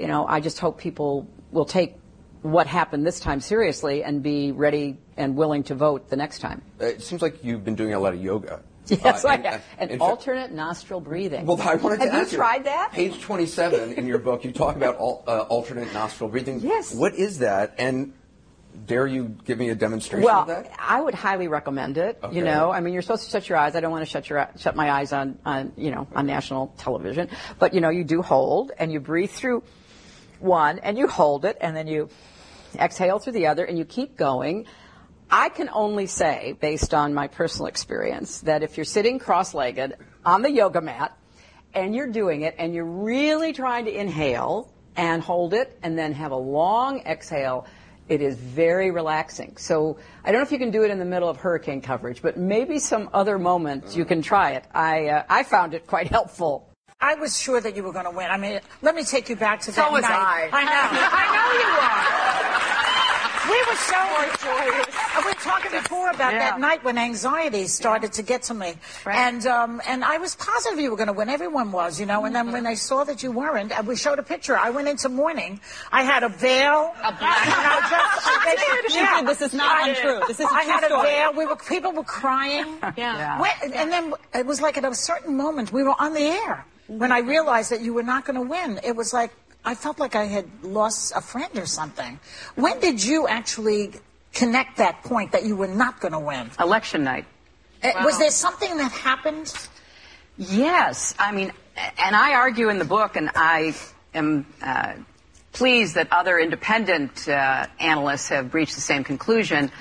you 0.02 0.08
know, 0.08 0.26
I 0.28 0.40
just 0.42 0.60
hope 0.60 0.78
people 0.80 1.28
will 1.52 1.66
take 1.66 1.96
what 2.42 2.66
happened 2.66 3.06
this 3.06 3.20
time 3.20 3.40
seriously 3.40 4.04
and 4.04 4.24
be 4.24 4.52
ready 4.52 4.98
and 5.16 5.36
willing 5.36 5.64
to 5.64 5.76
vote 5.76 6.10
the 6.10 6.16
next 6.16 6.40
time. 6.40 6.62
Uh, 6.82 6.86
It 6.86 7.02
seems 7.04 7.22
like 7.22 7.44
you've 7.44 7.64
been 7.64 7.76
doing 7.76 7.94
a 7.94 8.00
lot 8.00 8.14
of 8.14 8.22
yoga. 8.24 8.62
Yes, 8.88 9.24
Uh, 9.24 9.28
I 9.30 9.38
have. 9.38 9.62
And 9.78 9.90
fact- 9.92 10.02
alternate 10.02 10.52
nostril 10.52 11.00
breathing. 11.00 11.46
Well, 11.46 11.62
I 11.62 11.76
wanted 11.76 12.00
have 12.00 12.10
to 12.10 12.16
you 12.16 12.22
ask 12.24 12.34
tried 12.34 12.64
that? 12.66 12.92
Page 12.92 13.22
27 13.22 13.94
in 13.94 14.08
your 14.08 14.18
book, 14.18 14.44
you 14.44 14.52
talk 14.52 14.76
about 14.76 14.96
al- 14.96 15.24
uh, 15.28 15.42
alternate 15.42 15.94
nostril 15.94 16.30
breathing. 16.30 16.60
Yes. 16.62 16.94
What 16.96 17.14
is 17.14 17.40
that? 17.40 17.76
And 17.78 18.14
dare 18.88 19.06
you 19.06 19.36
give 19.46 19.60
me 19.60 19.70
a 19.70 19.76
demonstration 19.76 20.26
Well, 20.26 20.42
of 20.42 20.48
that? 20.48 20.72
I 20.80 21.00
would 21.00 21.14
highly 21.14 21.48
recommend 21.48 21.98
it. 22.00 22.18
Okay. 22.24 22.36
You 22.36 22.44
know, 22.44 22.72
I 22.72 22.80
mean, 22.82 22.94
you're 22.94 23.04
supposed 23.04 23.26
to 23.26 23.30
shut 23.30 23.48
your 23.50 23.58
eyes. 23.60 23.76
I 23.76 23.82
don't 23.82 23.92
want 23.92 24.02
to 24.04 24.10
shut 24.10 24.28
your 24.30 24.50
shut 24.58 24.76
my 24.76 24.90
eyes 24.92 25.14
on 25.14 25.38
on 25.46 25.74
you 25.78 25.92
know 25.92 26.08
on 26.16 26.26
national 26.26 26.74
television, 26.78 27.30
but 27.60 27.74
you 27.76 27.82
know, 27.82 27.90
you 27.90 28.04
do 28.04 28.22
hold 28.24 28.72
and 28.80 28.92
you 28.92 29.00
breathe 29.00 29.30
through 29.30 29.62
one 30.42 30.80
and 30.80 30.98
you 30.98 31.08
hold 31.08 31.46
it 31.46 31.58
and 31.62 31.76
then 31.76 31.88
you 31.88 32.10
exhale 32.76 33.20
through 33.20 33.34
the 33.34 33.48
other 33.48 33.66
and 33.66 33.78
you 33.78 33.86
keep 33.86 34.18
going. 34.18 34.66
I 35.30 35.50
can 35.50 35.70
only 35.72 36.08
say, 36.08 36.58
based 36.60 36.94
on 36.94 37.14
my 37.14 37.28
personal 37.28 37.68
experience, 37.68 38.42
that 38.42 38.64
if 38.64 38.78
you're 38.78 38.86
sitting 38.86 39.18
cross-legged 39.18 39.96
on 40.26 40.42
the 40.42 40.52
yoga 40.52 40.82
mat 40.82 41.18
and 41.74 41.96
you're 41.96 42.12
doing 42.12 42.42
it 42.42 42.56
and 42.58 42.74
you're 42.74 42.84
really 42.84 43.54
trying 43.54 43.86
to 43.86 43.98
inhale 43.98 44.74
and 44.98 45.24
hold 45.24 45.54
it 45.54 45.78
and 45.84 45.98
then 45.98 46.12
have 46.14 46.32
a 46.32 46.38
long 46.38 47.00
exhale, 47.06 47.66
it 48.10 48.22
is 48.22 48.36
very 48.36 48.92
relaxing. 48.92 49.56
So 49.56 49.98
I 50.26 50.32
don't 50.32 50.42
know 50.42 50.46
if 50.46 50.52
you 50.52 50.58
can 50.58 50.72
do 50.72 50.84
it 50.84 50.92
in 50.92 51.00
the 51.00 51.06
middle 51.06 51.30
of 51.30 51.38
hurricane 51.38 51.80
coverage, 51.80 52.22
but 52.22 52.38
maybe 52.38 52.78
some 52.78 53.10
other 53.14 53.40
moment 53.40 53.96
you 53.96 54.04
can 54.04 54.22
try 54.22 54.52
it. 54.52 54.66
I 54.74 55.08
uh, 55.08 55.24
I 55.30 55.44
found 55.44 55.74
it 55.74 55.88
quite 55.88 56.08
helpful. 56.18 56.71
I 57.02 57.16
was 57.16 57.38
sure 57.40 57.60
that 57.60 57.76
you 57.76 57.84
were 57.84 57.92
going 57.94 58.06
to 58.06 58.12
win. 58.12 58.30
I 58.30 58.38
mean, 58.38 58.60
let 58.82 58.94
me 58.96 59.04
take 59.04 59.28
you 59.30 59.36
back 59.36 59.62
to 59.62 59.72
So 59.72 59.82
that 59.82 59.92
was 59.92 60.04
night. 60.04 60.12
I. 60.12 60.50
I 60.54 60.64
know. 60.64 60.88
I 61.22 61.26
know 61.36 61.48
you 61.62 61.72
are. 61.82 62.32
We 63.52 63.58
were 63.68 63.76
so. 63.76 63.98
joyous. 64.46 64.86
We 65.18 65.24
were 65.26 65.34
talking 65.42 65.72
before 65.72 66.10
about 66.12 66.34
Yeah. 66.34 66.40
that 66.52 66.60
night 66.60 66.84
when 66.84 66.98
anxiety 66.98 67.66
started 67.68 68.14
to 68.14 68.22
get 68.24 68.44
to 68.44 68.54
me, 68.54 68.76
and 69.06 69.46
um, 69.48 69.82
and 69.88 70.04
I 70.06 70.18
was 70.20 70.36
positive 70.36 70.80
you 70.80 70.90
were 70.92 70.96
going 70.96 71.08
to 71.08 71.14
win. 71.14 71.28
Everyone 71.28 71.72
was, 71.72 72.00
you 72.00 72.06
know. 72.06 72.26
And 72.26 72.36
then 72.36 72.52
when 72.52 72.64
they 72.64 72.76
saw 72.76 73.04
that 73.04 73.24
you 73.24 73.32
weren't, 73.32 73.72
and 73.72 73.88
we 73.88 73.96
showed 73.96 74.20
a 74.20 74.24
picture. 74.24 74.56
I 74.58 74.70
went 74.70 74.88
into 74.88 75.10
mourning. 75.10 75.60
I 75.92 76.04
had 76.04 76.24
a 76.24 76.30
veil. 76.30 76.94
A 77.04 77.12
black. 77.14 77.48
Know, 77.48 77.90
just, 77.90 78.96
Ingrid, 78.96 79.26
this 79.32 79.42
is 79.42 79.54
not 79.54 79.76
I- 79.84 79.90
untrue. 79.90 80.20
This 80.28 80.40
is 80.40 80.46
a 80.46 80.50
I 80.54 80.64
true 80.64 80.72
I 80.72 80.76
had 80.76 80.84
story. 80.86 81.00
a 81.00 81.04
veil. 81.12 81.34
We 81.34 81.46
were 81.48 81.56
people 81.56 81.92
were 81.94 82.04
crying. 82.04 82.78
Yeah. 82.98 83.40
When- 83.42 83.74
and 83.74 83.92
then 83.92 84.14
it 84.36 84.46
was 84.46 84.62
like 84.62 84.78
at 84.78 84.86
a 84.86 84.94
certain 84.94 85.36
moment 85.36 85.72
we 85.74 85.82
were 85.84 85.96
on 86.00 86.14
the 86.14 86.22
air 86.22 86.66
when 86.98 87.12
I 87.12 87.20
realized 87.20 87.72
that 87.72 87.82
you 87.82 87.94
were 87.94 88.04
not 88.04 88.26
going 88.26 88.36
to 88.36 88.48
win. 88.48 88.80
It 88.84 88.96
was 88.96 89.14
like 89.14 89.32
I 89.64 89.76
felt 89.76 90.00
like 90.00 90.16
I 90.16 90.26
had 90.26 90.48
lost 90.64 91.14
a 91.16 91.22
friend 91.22 91.56
or 91.58 91.66
something. 91.66 92.20
When 92.56 92.80
did 92.80 93.04
you 93.04 93.28
actually 93.28 93.94
connect 94.34 94.78
that 94.78 95.04
point 95.04 95.34
that 95.34 95.46
you 95.46 95.56
were 95.56 95.68
not 95.68 96.00
going 96.00 96.14
to 96.14 96.20
win? 96.20 96.50
Election 96.60 97.04
night. 97.04 97.26
Uh, 97.84 97.92
Was 98.04 98.18
there 98.18 98.32
something 98.32 98.78
that 98.78 98.92
happened? 98.92 99.54
Yes, 100.38 101.14
I 101.20 101.32
mean, 101.32 101.52
and 101.98 102.16
I 102.16 102.34
argue 102.34 102.70
in 102.70 102.80
the 102.80 102.86
book, 102.86 103.16
and 103.16 103.30
I 103.36 103.76
am 104.14 104.46
uh, 104.62 104.94
pleased 105.52 105.96
that 105.96 106.08
other 106.12 106.40
independent 106.40 107.28
uh, 107.28 107.68
analysts 107.80 108.30
have 108.30 108.54
reached 108.54 108.76
the 108.76 108.82
same 108.82 109.04
conclusion. 109.04 109.72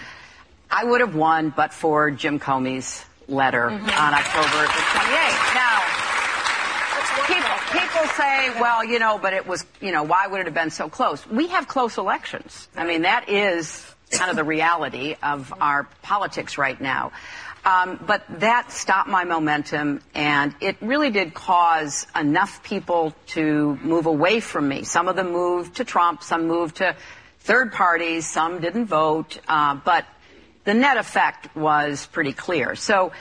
I 0.70 0.85
would 0.85 1.01
have 1.01 1.14
won, 1.14 1.53
but 1.57 1.73
for 1.73 2.11
Jim 2.11 2.38
Comey's 2.38 3.05
letter 3.29 3.70
on 3.70 4.14
October 4.14 4.66
28th. 4.66 5.55
Now, 5.55 5.80
people, 8.01 8.15
say, 8.15 8.61
well, 8.61 8.85
you 8.85 8.99
know, 8.99 9.19
but 9.19 9.33
it 9.33 9.47
was, 9.47 9.65
you 9.81 9.93
know, 9.93 10.03
why 10.03 10.27
would 10.27 10.41
it 10.41 10.47
have 10.47 10.55
been 10.55 10.71
so 10.71 10.89
close? 10.89 11.27
We 11.27 11.49
have 11.49 11.69
close 11.69 11.99
elections. 11.99 12.69
I 12.77 12.85
mean, 12.85 13.03
that 13.03 13.29
is 13.29 13.87
kind 14.11 14.31
of 14.31 14.37
the 14.37 14.45
reality 14.45 15.17
of 15.23 15.53
our 15.61 15.89
politics 16.03 16.59
right 16.59 16.81
now. 16.81 17.13
Um, 17.65 18.03
but 18.07 18.25
that 18.41 18.73
stopped 18.73 19.09
my 19.09 19.25
momentum, 19.25 20.01
and 20.15 20.55
it 20.61 20.77
really 20.81 21.11
did 21.11 21.35
cause 21.35 22.07
enough 22.19 22.63
people 22.63 23.15
to 23.29 23.79
move 23.83 24.07
away 24.07 24.41
from 24.41 24.67
me. 24.67 24.85
Some 24.85 25.09
of 25.09 25.17
them 25.17 25.33
moved 25.33 25.77
to 25.77 25.85
Trump, 25.85 26.23
some 26.23 26.47
moved 26.47 26.77
to 26.77 26.97
third 27.41 27.73
parties, 27.73 28.27
some 28.27 28.61
didn't 28.61 28.87
vote, 28.87 29.39
uh, 29.47 29.75
but 29.75 30.07
the 30.65 30.73
net 30.73 30.97
effect 30.97 31.55
was 31.55 32.07
pretty 32.07 32.33
clear. 32.33 32.75
So 32.77 33.13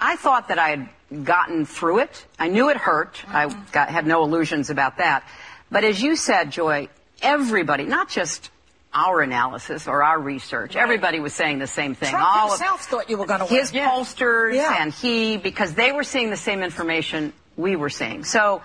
I 0.00 0.16
thought 0.16 0.48
that 0.48 0.58
I 0.58 0.68
had 0.70 1.24
gotten 1.24 1.64
through 1.66 2.00
it. 2.00 2.26
I 2.38 2.48
knew 2.48 2.68
it 2.70 2.76
hurt. 2.76 3.22
I 3.28 3.48
got, 3.72 3.88
had 3.88 4.06
no 4.06 4.24
illusions 4.24 4.70
about 4.70 4.98
that. 4.98 5.26
But 5.70 5.84
as 5.84 6.02
you 6.02 6.16
said, 6.16 6.50
Joy, 6.50 6.88
everybody, 7.22 7.84
not 7.84 8.08
just 8.08 8.50
our 8.92 9.20
analysis 9.20 9.86
or 9.88 10.02
our 10.02 10.18
research, 10.18 10.76
everybody 10.76 11.20
was 11.20 11.34
saying 11.34 11.58
the 11.58 11.66
same 11.66 11.94
thing. 11.94 12.10
Trump 12.10 12.26
All 12.26 12.46
of 12.52 12.58
himself 12.58 12.82
thought 12.86 13.10
you 13.10 13.18
were 13.18 13.26
going 13.26 13.40
to 13.40 13.46
win. 13.46 13.60
his 13.60 13.72
pollsters 13.72 14.54
Yeah. 14.54 14.76
and 14.80 14.92
he, 14.92 15.36
because 15.36 15.74
they 15.74 15.92
were 15.92 16.04
seeing 16.04 16.30
the 16.30 16.36
same 16.36 16.62
information 16.62 17.32
we 17.56 17.76
were 17.76 17.90
seeing. 17.90 18.24
So 18.24 18.62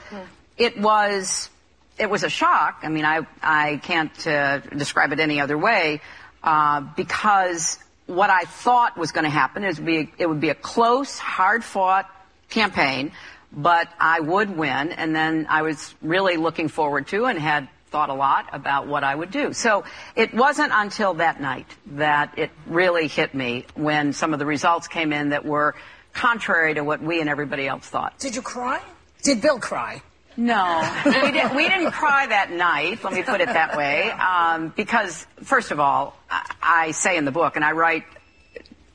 it 0.57 0.79
was, 0.79 1.49
it 1.97 2.09
was 2.09 2.23
a 2.23 2.29
shock. 2.29 2.79
I 2.83 2.89
mean, 2.89 3.05
I, 3.05 3.21
I 3.41 3.77
can't 3.83 4.27
uh, 4.27 4.59
describe 4.59 5.11
it 5.11 5.19
any 5.19 5.39
other 5.41 5.57
way 5.57 6.01
uh, 6.43 6.81
because 6.81 7.77
what 8.07 8.29
I 8.29 8.43
thought 8.43 8.97
was 8.97 9.11
going 9.11 9.23
to 9.23 9.29
happen 9.29 9.63
is 9.63 9.79
be, 9.79 10.11
it 10.17 10.27
would 10.27 10.41
be 10.41 10.49
a 10.49 10.55
close, 10.55 11.17
hard-fought 11.17 12.09
campaign, 12.49 13.11
but 13.51 13.87
I 13.99 14.19
would 14.19 14.55
win, 14.55 14.91
and 14.91 15.15
then 15.15 15.47
I 15.49 15.61
was 15.61 15.93
really 16.01 16.37
looking 16.37 16.67
forward 16.67 17.07
to 17.07 17.25
and 17.25 17.37
had 17.39 17.67
thought 17.87 18.09
a 18.09 18.13
lot 18.13 18.47
about 18.53 18.87
what 18.87 19.03
I 19.03 19.13
would 19.13 19.31
do. 19.31 19.51
So 19.53 19.83
it 20.15 20.33
wasn't 20.33 20.71
until 20.73 21.15
that 21.15 21.41
night 21.41 21.67
that 21.87 22.37
it 22.37 22.51
really 22.65 23.07
hit 23.07 23.33
me 23.33 23.65
when 23.75 24.13
some 24.13 24.31
of 24.33 24.39
the 24.39 24.45
results 24.45 24.87
came 24.87 25.11
in 25.11 25.29
that 25.29 25.45
were 25.45 25.75
contrary 26.13 26.73
to 26.75 26.83
what 26.83 27.01
we 27.01 27.19
and 27.19 27.29
everybody 27.29 27.67
else 27.67 27.85
thought. 27.85 28.17
Did 28.19 28.35
you 28.35 28.41
cry? 28.41 28.81
Did 29.23 29.41
Bill 29.41 29.59
cry? 29.59 30.01
No, 30.41 30.91
we, 31.05 31.31
did, 31.31 31.55
we 31.55 31.69
didn't 31.69 31.91
cry 31.91 32.25
that 32.25 32.51
night. 32.51 33.03
Let 33.03 33.13
me 33.13 33.21
put 33.21 33.41
it 33.41 33.47
that 33.47 33.77
way, 33.77 34.09
um, 34.09 34.73
because 34.75 35.27
first 35.43 35.69
of 35.69 35.79
all, 35.79 36.17
I, 36.31 36.55
I 36.63 36.91
say 36.91 37.15
in 37.15 37.25
the 37.25 37.31
book, 37.31 37.55
and 37.57 37.63
I 37.63 37.73
write 37.73 38.05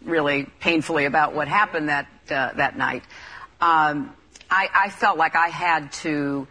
really 0.03 0.49
painfully 0.59 1.05
about 1.05 1.37
what 1.37 1.47
happened 1.47 1.89
that 1.89 2.09
uh, 2.31 2.51
that 2.55 2.77
night. 2.77 3.05
Um, 3.61 4.13
I, 4.51 4.69
I 4.75 4.91
felt 4.91 5.19
like 5.19 5.37
I 5.37 5.47
had 5.47 5.93
to, 6.03 6.49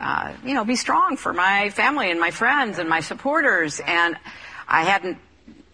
uh, 0.00 0.32
you 0.42 0.54
know, 0.54 0.64
be 0.64 0.76
strong 0.76 1.18
for 1.18 1.34
my 1.34 1.68
family 1.68 2.10
and 2.10 2.18
my 2.18 2.30
friends 2.30 2.78
and 2.78 2.88
my 2.88 3.00
supporters, 3.00 3.80
and 3.80 4.16
I 4.66 4.84
hadn't 4.84 5.18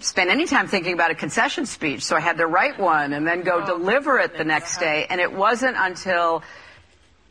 spent 0.01 0.31
any 0.31 0.47
time 0.47 0.67
thinking 0.67 0.95
about 0.95 1.13
a 1.13 1.15
concession 1.15 1.67
speech, 1.67 2.03
so 2.03 2.17
I 2.17 2.21
had 2.21 2.39
to 2.39 2.47
write 2.47 2.81
one 2.81 3.13
and 3.13 3.25
then 3.25 3.43
go 3.43 3.65
deliver 3.65 4.19
it 4.19 4.37
the 4.37 4.45
next 4.45 4.79
day. 4.79 5.07
And 5.09 5.21
it 5.21 5.33
wasn't 5.33 5.77
until 5.79 6.43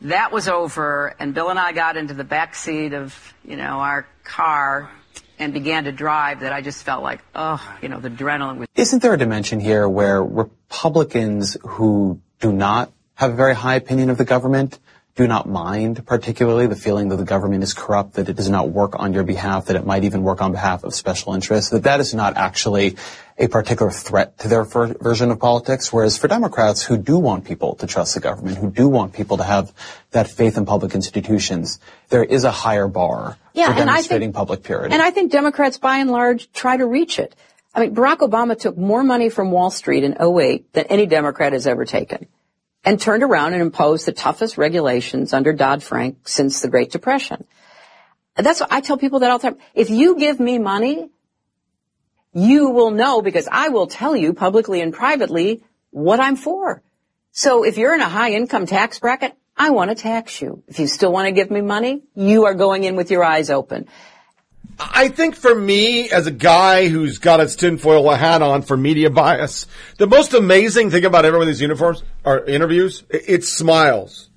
that 0.04 0.32
was 0.32 0.48
over 0.48 1.14
and 1.18 1.34
Bill 1.34 1.48
and 1.48 1.58
I 1.58 1.72
got 1.72 1.96
into 1.96 2.14
the 2.14 2.24
back 2.24 2.54
seat 2.54 2.92
of, 2.92 3.34
you 3.44 3.56
know, 3.56 3.80
our 3.80 4.06
car 4.22 4.90
and 5.38 5.52
began 5.52 5.84
to 5.84 5.92
drive 5.92 6.40
that 6.40 6.52
I 6.52 6.60
just 6.60 6.84
felt 6.84 7.02
like, 7.02 7.20
oh, 7.34 7.60
you 7.82 7.88
know, 7.88 8.00
the 8.00 8.10
adrenaline 8.10 8.58
was 8.58 8.68
Isn't 8.76 9.02
there 9.02 9.14
a 9.14 9.18
dimension 9.18 9.60
here 9.60 9.88
where 9.88 10.22
Republicans 10.22 11.56
who 11.62 12.20
do 12.40 12.52
not 12.52 12.92
have 13.14 13.32
a 13.32 13.34
very 13.34 13.54
high 13.54 13.76
opinion 13.76 14.10
of 14.10 14.18
the 14.18 14.24
government 14.24 14.78
do 15.16 15.26
not 15.28 15.48
mind 15.48 16.04
particularly 16.06 16.66
the 16.66 16.76
feeling 16.76 17.08
that 17.08 17.16
the 17.16 17.24
government 17.24 17.62
is 17.62 17.72
corrupt, 17.72 18.14
that 18.14 18.28
it 18.28 18.36
does 18.36 18.50
not 18.50 18.70
work 18.70 18.98
on 18.98 19.12
your 19.12 19.22
behalf, 19.22 19.66
that 19.66 19.76
it 19.76 19.86
might 19.86 20.04
even 20.04 20.22
work 20.22 20.42
on 20.42 20.52
behalf 20.52 20.84
of 20.84 20.94
special 20.94 21.34
interests, 21.34 21.70
that 21.70 21.84
that 21.84 22.00
is 22.00 22.14
not 22.14 22.36
actually 22.36 22.96
a 23.36 23.48
particular 23.48 23.90
threat 23.90 24.38
to 24.38 24.48
their 24.48 24.62
ver- 24.64 24.94
version 25.00 25.30
of 25.30 25.40
politics. 25.40 25.92
Whereas 25.92 26.16
for 26.16 26.28
Democrats 26.28 26.82
who 26.82 26.96
do 26.96 27.18
want 27.18 27.44
people 27.44 27.74
to 27.76 27.86
trust 27.86 28.14
the 28.14 28.20
government, 28.20 28.58
who 28.58 28.70
do 28.70 28.88
want 28.88 29.12
people 29.12 29.38
to 29.38 29.42
have 29.44 29.72
that 30.12 30.28
faith 30.28 30.56
in 30.56 30.64
public 30.66 30.94
institutions, 30.94 31.80
there 32.10 32.22
is 32.22 32.44
a 32.44 32.50
higher 32.52 32.86
bar 32.86 33.36
Yeah, 33.52 33.66
for 33.66 33.72
and 33.72 33.80
I 33.90 33.94
demonstrating 33.94 34.28
think- 34.28 34.36
public 34.36 34.62
purity. 34.62 34.92
And 34.94 35.02
I 35.02 35.10
think 35.10 35.32
Democrats, 35.32 35.78
by 35.78 35.98
and 35.98 36.10
large, 36.10 36.50
try 36.52 36.76
to 36.76 36.86
reach 36.86 37.18
it. 37.18 37.34
I 37.74 37.80
mean, 37.80 37.94
Barack 37.94 38.18
Obama 38.18 38.56
took 38.56 38.78
more 38.78 39.02
money 39.02 39.28
from 39.30 39.50
Wall 39.50 39.70
Street 39.70 40.04
in 40.04 40.16
08 40.20 40.72
than 40.72 40.84
any 40.86 41.06
Democrat 41.06 41.52
has 41.54 41.66
ever 41.66 41.84
taken 41.84 42.28
and 42.84 43.00
turned 43.00 43.24
around 43.24 43.54
and 43.54 43.62
imposed 43.62 44.06
the 44.06 44.12
toughest 44.12 44.56
regulations 44.58 45.32
under 45.32 45.52
Dodd-Frank 45.52 46.28
since 46.28 46.60
the 46.60 46.68
Great 46.68 46.92
Depression. 46.92 47.44
That's 48.36 48.60
what 48.60 48.70
I 48.72 48.80
tell 48.80 48.96
people 48.96 49.20
that 49.20 49.30
all 49.32 49.38
the 49.38 49.50
time. 49.50 49.58
If 49.74 49.90
you 49.90 50.16
give 50.16 50.38
me 50.38 50.58
money, 50.60 51.10
you 52.34 52.70
will 52.70 52.90
know 52.90 53.22
because 53.22 53.48
I 53.50 53.68
will 53.70 53.86
tell 53.86 54.14
you 54.16 54.34
publicly 54.34 54.80
and 54.80 54.92
privately 54.92 55.62
what 55.90 56.20
I'm 56.20 56.36
for. 56.36 56.82
So 57.30 57.64
if 57.64 57.78
you're 57.78 57.94
in 57.94 58.00
a 58.00 58.08
high 58.08 58.32
income 58.32 58.66
tax 58.66 58.98
bracket, 58.98 59.34
I 59.56 59.70
want 59.70 59.90
to 59.90 59.94
tax 59.94 60.42
you. 60.42 60.62
If 60.66 60.80
you 60.80 60.88
still 60.88 61.12
want 61.12 61.26
to 61.26 61.32
give 61.32 61.50
me 61.50 61.60
money, 61.60 62.02
you 62.14 62.44
are 62.44 62.54
going 62.54 62.84
in 62.84 62.96
with 62.96 63.10
your 63.10 63.24
eyes 63.24 63.50
open. 63.50 63.88
I 64.78 65.08
think 65.08 65.36
for 65.36 65.54
me, 65.54 66.10
as 66.10 66.26
a 66.26 66.32
guy 66.32 66.88
who's 66.88 67.18
got 67.18 67.38
his 67.38 67.54
tinfoil 67.54 68.10
hat 68.10 68.42
on 68.42 68.62
for 68.62 68.76
media 68.76 69.10
bias, 69.10 69.68
the 69.98 70.08
most 70.08 70.34
amazing 70.34 70.90
thing 70.90 71.04
about 71.04 71.24
every 71.24 71.38
one 71.38 71.46
of 71.46 71.52
these 71.52 71.60
uniforms 71.60 72.02
or 72.24 72.44
interviews, 72.44 73.04
it's 73.10 73.52
smiles. 73.52 74.30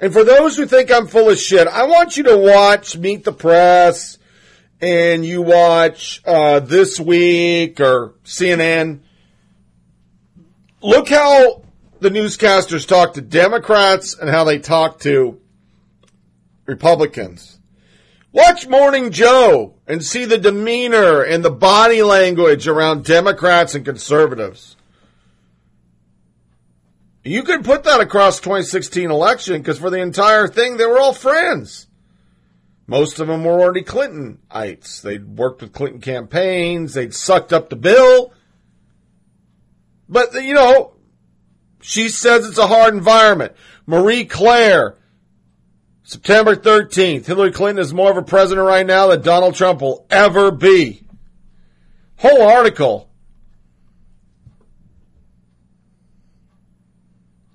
And 0.00 0.12
for 0.12 0.24
those 0.24 0.56
who 0.56 0.66
think 0.66 0.92
I'm 0.92 1.06
full 1.06 1.30
of 1.30 1.38
shit, 1.38 1.66
I 1.66 1.84
want 1.84 2.18
you 2.18 2.24
to 2.24 2.36
watch 2.36 2.96
Meet 2.98 3.24
the 3.24 3.32
Press 3.32 4.17
and 4.80 5.24
you 5.24 5.42
watch 5.42 6.22
uh, 6.24 6.60
This 6.60 7.00
Week 7.00 7.80
or 7.80 8.14
CNN. 8.24 9.00
Look 10.80 11.08
how 11.08 11.62
the 12.00 12.10
newscasters 12.10 12.86
talk 12.86 13.14
to 13.14 13.20
Democrats 13.20 14.16
and 14.16 14.30
how 14.30 14.44
they 14.44 14.58
talk 14.58 15.00
to 15.00 15.40
Republicans. 16.66 17.58
Watch 18.30 18.68
Morning 18.68 19.10
Joe 19.10 19.74
and 19.86 20.04
see 20.04 20.24
the 20.24 20.38
demeanor 20.38 21.22
and 21.22 21.44
the 21.44 21.50
body 21.50 22.02
language 22.02 22.68
around 22.68 23.04
Democrats 23.04 23.74
and 23.74 23.84
conservatives. 23.84 24.76
You 27.24 27.42
could 27.42 27.64
put 27.64 27.84
that 27.84 28.00
across 28.00 28.38
2016 28.38 29.10
election 29.10 29.60
because 29.60 29.78
for 29.78 29.90
the 29.90 29.98
entire 29.98 30.46
thing, 30.46 30.76
they 30.76 30.86
were 30.86 31.00
all 31.00 31.12
friends. 31.12 31.87
Most 32.90 33.20
of 33.20 33.28
them 33.28 33.44
were 33.44 33.60
already 33.60 33.82
Clintonites. 33.82 35.02
They'd 35.02 35.36
worked 35.36 35.60
with 35.60 35.74
Clinton 35.74 36.00
campaigns. 36.00 36.94
They'd 36.94 37.14
sucked 37.14 37.52
up 37.52 37.68
the 37.68 37.76
bill. 37.76 38.32
But, 40.08 40.32
you 40.42 40.54
know, 40.54 40.94
she 41.82 42.08
says 42.08 42.48
it's 42.48 42.56
a 42.56 42.66
hard 42.66 42.94
environment. 42.94 43.52
Marie 43.86 44.24
Claire, 44.24 44.96
September 46.02 46.56
13th. 46.56 47.26
Hillary 47.26 47.52
Clinton 47.52 47.82
is 47.82 47.92
more 47.92 48.10
of 48.10 48.16
a 48.16 48.22
president 48.22 48.66
right 48.66 48.86
now 48.86 49.08
than 49.08 49.20
Donald 49.20 49.54
Trump 49.54 49.82
will 49.82 50.06
ever 50.08 50.50
be. 50.50 51.02
Whole 52.16 52.40
article. 52.40 53.07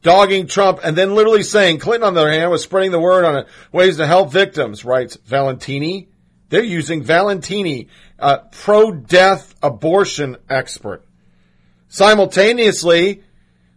Dogging 0.04 0.48
Trump 0.48 0.80
and 0.84 0.98
then 0.98 1.16
literally 1.16 1.44
saying 1.44 1.80
Clinton, 1.80 2.08
on 2.08 2.14
the 2.14 2.22
other 2.22 2.32
hand, 2.32 2.52
was 2.52 2.62
spreading 2.62 2.92
the 2.92 3.00
word 3.00 3.24
on 3.26 3.46
ways 3.72 3.98
to 3.98 4.06
help 4.06 4.32
victims, 4.32 4.86
writes 4.86 5.18
Valentini. 5.26 6.10
They're 6.50 6.64
using 6.64 7.02
Valentini, 7.02 7.88
a 8.20 8.40
pro-death 8.52 9.56
abortion 9.64 10.38
expert. 10.50 11.06
Simultaneously, 11.88 13.24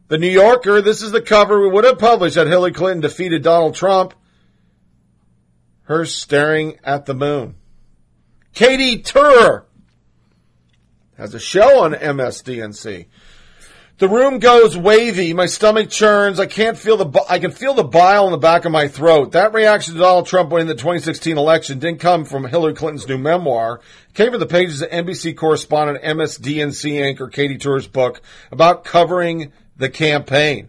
the 0.08 0.18
New 0.18 0.28
Yorker, 0.28 0.82
this 0.82 1.00
is 1.00 1.12
the 1.12 1.22
cover 1.22 1.60
we 1.60 1.70
would 1.70 1.84
have 1.84 1.98
published 1.98 2.34
that 2.34 2.48
Hillary 2.48 2.72
Clinton 2.72 3.00
defeated 3.00 3.42
Donald 3.42 3.74
Trump. 3.74 4.12
Her 5.82 6.04
staring 6.04 6.80
at 6.82 7.06
the 7.06 7.14
moon. 7.14 7.54
Katie 8.52 8.98
Tur 8.98 9.64
has 11.16 11.34
a 11.34 11.38
show 11.38 11.84
on 11.84 11.92
MSDNC. 11.92 13.06
The 13.98 14.10
room 14.10 14.40
goes 14.40 14.76
wavy. 14.76 15.32
My 15.32 15.46
stomach 15.46 15.88
churns. 15.88 16.38
I 16.38 16.44
can't 16.44 16.76
feel 16.76 16.98
the, 16.98 17.24
I 17.30 17.38
can 17.38 17.50
feel 17.50 17.72
the 17.72 17.82
bile 17.82 18.26
in 18.26 18.30
the 18.30 18.36
back 18.36 18.66
of 18.66 18.72
my 18.72 18.88
throat. 18.88 19.32
That 19.32 19.54
reaction 19.54 19.94
to 19.94 20.00
Donald 20.00 20.26
Trump 20.26 20.50
winning 20.50 20.68
the 20.68 20.74
2016 20.74 21.38
election 21.38 21.78
didn't 21.78 22.00
come 22.00 22.26
from 22.26 22.44
Hillary 22.44 22.74
Clinton's 22.74 23.08
new 23.08 23.16
memoir. 23.16 23.80
It 24.10 24.14
came 24.14 24.32
from 24.32 24.40
the 24.40 24.44
pages 24.44 24.82
of 24.82 24.90
NBC 24.90 25.34
correspondent 25.34 26.04
MSDNC 26.04 27.02
anchor 27.02 27.28
Katie 27.28 27.56
Tur's 27.56 27.86
book 27.86 28.20
about 28.52 28.84
covering 28.84 29.50
the 29.78 29.88
campaign. 29.88 30.68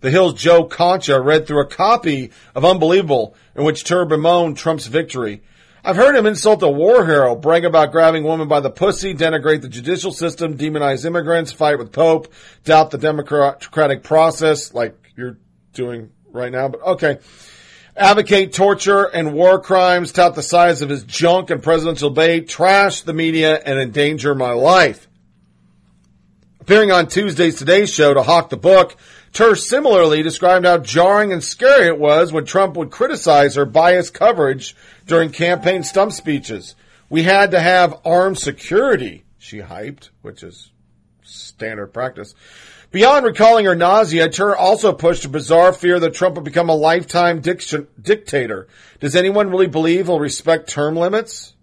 The 0.00 0.12
Hill's 0.12 0.34
Joe 0.34 0.62
Concha 0.62 1.20
read 1.20 1.48
through 1.48 1.62
a 1.62 1.66
copy 1.68 2.30
of 2.54 2.64
Unbelievable 2.64 3.34
in 3.56 3.64
which 3.64 3.82
Tur 3.82 4.04
bemoaned 4.04 4.56
Trump's 4.56 4.86
victory. 4.86 5.42
I've 5.84 5.96
heard 5.96 6.14
him 6.14 6.26
insult 6.26 6.62
a 6.62 6.68
war 6.68 7.04
hero, 7.04 7.34
brag 7.34 7.64
about 7.64 7.90
grabbing 7.90 8.22
women 8.22 8.46
by 8.46 8.60
the 8.60 8.70
pussy, 8.70 9.14
denigrate 9.14 9.62
the 9.62 9.68
judicial 9.68 10.12
system, 10.12 10.56
demonize 10.56 11.04
immigrants, 11.04 11.50
fight 11.50 11.76
with 11.76 11.90
Pope, 11.90 12.32
doubt 12.62 12.92
the 12.92 12.98
democratic 12.98 14.04
process 14.04 14.72
like 14.72 14.96
you're 15.16 15.38
doing 15.72 16.10
right 16.30 16.52
now. 16.52 16.68
But 16.68 16.82
okay. 16.82 17.18
advocate 17.96 18.52
torture 18.52 19.04
and 19.06 19.34
war 19.34 19.60
crimes, 19.60 20.12
tout 20.12 20.36
the 20.36 20.42
size 20.42 20.82
of 20.82 20.88
his 20.88 21.02
junk 21.02 21.50
and 21.50 21.60
presidential 21.60 22.10
debate, 22.10 22.48
trash 22.48 23.02
the 23.02 23.12
media, 23.12 23.56
and 23.56 23.80
endanger 23.80 24.36
my 24.36 24.52
life. 24.52 25.08
Appearing 26.60 26.92
on 26.92 27.08
Tuesday's 27.08 27.56
Today 27.56 27.86
Show 27.86 28.14
to 28.14 28.22
hawk 28.22 28.50
the 28.50 28.56
book, 28.56 28.96
Tur 29.32 29.54
similarly 29.54 30.22
described 30.22 30.66
how 30.66 30.78
jarring 30.78 31.32
and 31.32 31.42
scary 31.42 31.86
it 31.86 31.98
was 31.98 32.32
when 32.32 32.44
Trump 32.44 32.76
would 32.76 32.90
criticize 32.90 33.54
her 33.54 33.64
biased 33.64 34.12
coverage 34.12 34.76
during 35.06 35.30
campaign 35.30 35.82
stump 35.82 36.12
speeches. 36.12 36.74
We 37.08 37.22
had 37.22 37.50
to 37.52 37.60
have 37.60 38.00
armed 38.04 38.38
security, 38.38 39.24
she 39.38 39.58
hyped, 39.58 40.10
which 40.20 40.42
is 40.42 40.70
standard 41.22 41.88
practice. 41.88 42.34
Beyond 42.90 43.24
recalling 43.24 43.64
her 43.64 43.74
nausea, 43.74 44.28
Tur 44.28 44.54
also 44.54 44.92
pushed 44.92 45.24
a 45.24 45.30
bizarre 45.30 45.72
fear 45.72 45.98
that 45.98 46.14
Trump 46.14 46.34
would 46.34 46.44
become 46.44 46.68
a 46.68 46.74
lifetime 46.74 47.40
dic- 47.40 47.64
dictator. 48.00 48.68
Does 49.00 49.16
anyone 49.16 49.48
really 49.48 49.66
believe 49.66 50.06
he'll 50.06 50.20
respect 50.20 50.68
term 50.68 50.94
limits? 50.94 51.54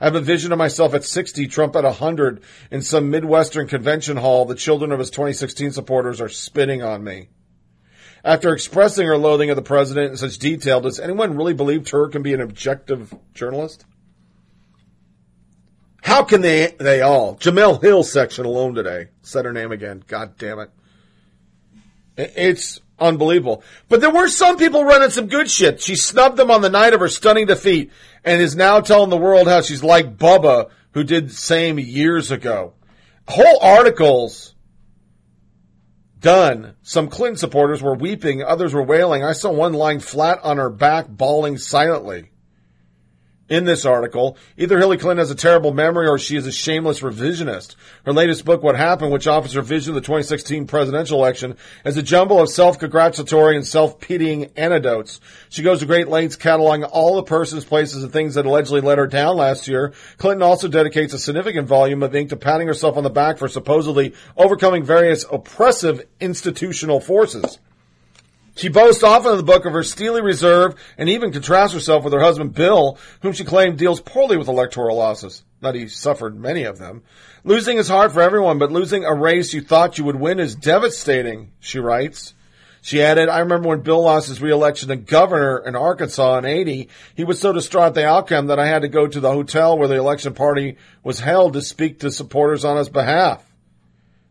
I 0.00 0.04
have 0.04 0.14
a 0.14 0.20
vision 0.20 0.52
of 0.52 0.58
myself 0.58 0.94
at 0.94 1.04
60, 1.04 1.46
Trump 1.48 1.74
at 1.74 1.84
100 1.84 2.42
in 2.70 2.82
some 2.82 3.10
Midwestern 3.10 3.66
convention 3.66 4.16
hall. 4.16 4.44
The 4.44 4.54
children 4.54 4.92
of 4.92 4.98
his 4.98 5.10
2016 5.10 5.72
supporters 5.72 6.20
are 6.20 6.28
spitting 6.28 6.82
on 6.82 7.02
me. 7.02 7.28
After 8.22 8.52
expressing 8.52 9.06
her 9.06 9.16
loathing 9.16 9.50
of 9.50 9.56
the 9.56 9.62
president 9.62 10.10
in 10.10 10.16
such 10.16 10.38
detail, 10.38 10.80
does 10.80 11.00
anyone 11.00 11.36
really 11.36 11.54
believe 11.54 11.84
Tur 11.84 12.08
can 12.08 12.22
be 12.22 12.34
an 12.34 12.40
objective 12.40 13.14
journalist? 13.34 13.84
How 16.02 16.24
can 16.24 16.40
they, 16.40 16.74
they 16.78 17.00
all? 17.00 17.36
Jemele 17.36 17.80
Hill 17.82 18.04
section 18.04 18.44
alone 18.44 18.74
today. 18.74 19.08
Said 19.22 19.44
her 19.44 19.52
name 19.52 19.72
again. 19.72 20.04
God 20.06 20.36
damn 20.38 20.58
it. 20.58 20.70
It's 22.16 22.80
unbelievable. 22.98 23.62
But 23.88 24.00
there 24.00 24.10
were 24.10 24.28
some 24.28 24.56
people 24.56 24.84
running 24.84 25.10
some 25.10 25.26
good 25.26 25.50
shit. 25.50 25.80
She 25.80 25.96
snubbed 25.96 26.36
them 26.36 26.50
on 26.50 26.62
the 26.62 26.70
night 26.70 26.94
of 26.94 27.00
her 27.00 27.08
stunning 27.08 27.46
defeat 27.46 27.90
and 28.24 28.40
is 28.40 28.56
now 28.56 28.80
telling 28.80 29.10
the 29.10 29.16
world 29.16 29.48
how 29.48 29.62
she's 29.62 29.82
like 29.82 30.16
Bubba, 30.16 30.70
who 30.92 31.04
did 31.04 31.28
the 31.28 31.34
same 31.34 31.78
years 31.78 32.30
ago. 32.30 32.74
Whole 33.28 33.58
articles 33.60 34.54
done. 36.20 36.74
Some 36.82 37.08
Clinton 37.08 37.36
supporters 37.36 37.82
were 37.82 37.94
weeping, 37.94 38.42
others 38.42 38.74
were 38.74 38.82
wailing. 38.82 39.22
I 39.22 39.32
saw 39.32 39.52
one 39.52 39.74
lying 39.74 40.00
flat 40.00 40.40
on 40.42 40.56
her 40.56 40.70
back, 40.70 41.06
bawling 41.08 41.58
silently. 41.58 42.30
In 43.48 43.64
this 43.64 43.84
article, 43.84 44.36
either 44.56 44.76
Hillary 44.76 44.98
Clinton 44.98 45.18
has 45.18 45.30
a 45.30 45.36
terrible 45.36 45.72
memory 45.72 46.08
or 46.08 46.18
she 46.18 46.36
is 46.36 46.48
a 46.48 46.52
shameless 46.52 46.98
revisionist. 46.98 47.76
Her 48.04 48.12
latest 48.12 48.44
book, 48.44 48.60
What 48.60 48.76
Happened, 48.76 49.12
which 49.12 49.28
offers 49.28 49.52
her 49.52 49.62
vision 49.62 49.90
of 49.90 49.94
the 49.94 50.00
2016 50.00 50.66
presidential 50.66 51.20
election, 51.20 51.56
is 51.84 51.96
a 51.96 52.02
jumble 52.02 52.40
of 52.40 52.48
self-congratulatory 52.48 53.54
and 53.54 53.64
self-pitying 53.64 54.50
anecdotes. 54.56 55.20
She 55.48 55.62
goes 55.62 55.78
to 55.78 55.86
great 55.86 56.08
lengths 56.08 56.36
cataloging 56.36 56.88
all 56.90 57.14
the 57.14 57.22
persons, 57.22 57.64
places, 57.64 58.02
and 58.02 58.12
things 58.12 58.34
that 58.34 58.46
allegedly 58.46 58.80
let 58.80 58.98
her 58.98 59.06
down 59.06 59.36
last 59.36 59.68
year. 59.68 59.92
Clinton 60.18 60.42
also 60.42 60.66
dedicates 60.66 61.14
a 61.14 61.18
significant 61.20 61.68
volume 61.68 62.02
of 62.02 62.16
ink 62.16 62.30
to 62.30 62.36
patting 62.36 62.66
herself 62.66 62.96
on 62.96 63.04
the 63.04 63.10
back 63.10 63.38
for 63.38 63.46
supposedly 63.46 64.12
overcoming 64.36 64.82
various 64.82 65.24
oppressive 65.30 66.04
institutional 66.18 66.98
forces. 66.98 67.60
She 68.56 68.70
boasts 68.70 69.02
often 69.02 69.32
in 69.32 69.36
the 69.36 69.42
book 69.42 69.66
of 69.66 69.74
her 69.74 69.82
steely 69.82 70.22
reserve 70.22 70.74
and 70.96 71.10
even 71.10 71.30
contrasts 71.30 71.74
herself 71.74 72.04
with 72.04 72.14
her 72.14 72.20
husband 72.20 72.54
Bill, 72.54 72.98
whom 73.20 73.34
she 73.34 73.44
claimed 73.44 73.76
deals 73.76 74.00
poorly 74.00 74.38
with 74.38 74.48
electoral 74.48 74.96
losses. 74.96 75.42
Not 75.60 75.74
he 75.74 75.88
suffered 75.88 76.40
many 76.40 76.64
of 76.64 76.78
them. 76.78 77.02
Losing 77.44 77.76
is 77.76 77.88
hard 77.88 78.12
for 78.12 78.22
everyone, 78.22 78.58
but 78.58 78.72
losing 78.72 79.04
a 79.04 79.14
race 79.14 79.52
you 79.52 79.60
thought 79.60 79.98
you 79.98 80.04
would 80.04 80.16
win 80.16 80.40
is 80.40 80.54
devastating, 80.54 81.52
she 81.60 81.78
writes. 81.78 82.32
She 82.80 83.02
added, 83.02 83.28
I 83.28 83.40
remember 83.40 83.68
when 83.68 83.82
Bill 83.82 84.02
lost 84.02 84.28
his 84.28 84.40
reelection 84.40 84.88
to 84.88 84.96
governor 84.96 85.58
in 85.58 85.76
Arkansas 85.76 86.38
in 86.38 86.44
80, 86.46 86.88
he 87.14 87.24
was 87.24 87.38
so 87.38 87.52
distraught 87.52 87.88
at 87.88 87.94
the 87.94 88.06
outcome 88.06 88.46
that 88.46 88.58
I 88.58 88.66
had 88.68 88.82
to 88.82 88.88
go 88.88 89.06
to 89.06 89.20
the 89.20 89.32
hotel 89.32 89.76
where 89.76 89.88
the 89.88 89.96
election 89.96 90.32
party 90.32 90.76
was 91.02 91.20
held 91.20 91.52
to 91.54 91.62
speak 91.62 92.00
to 92.00 92.10
supporters 92.10 92.64
on 92.64 92.78
his 92.78 92.88
behalf. 92.88 93.44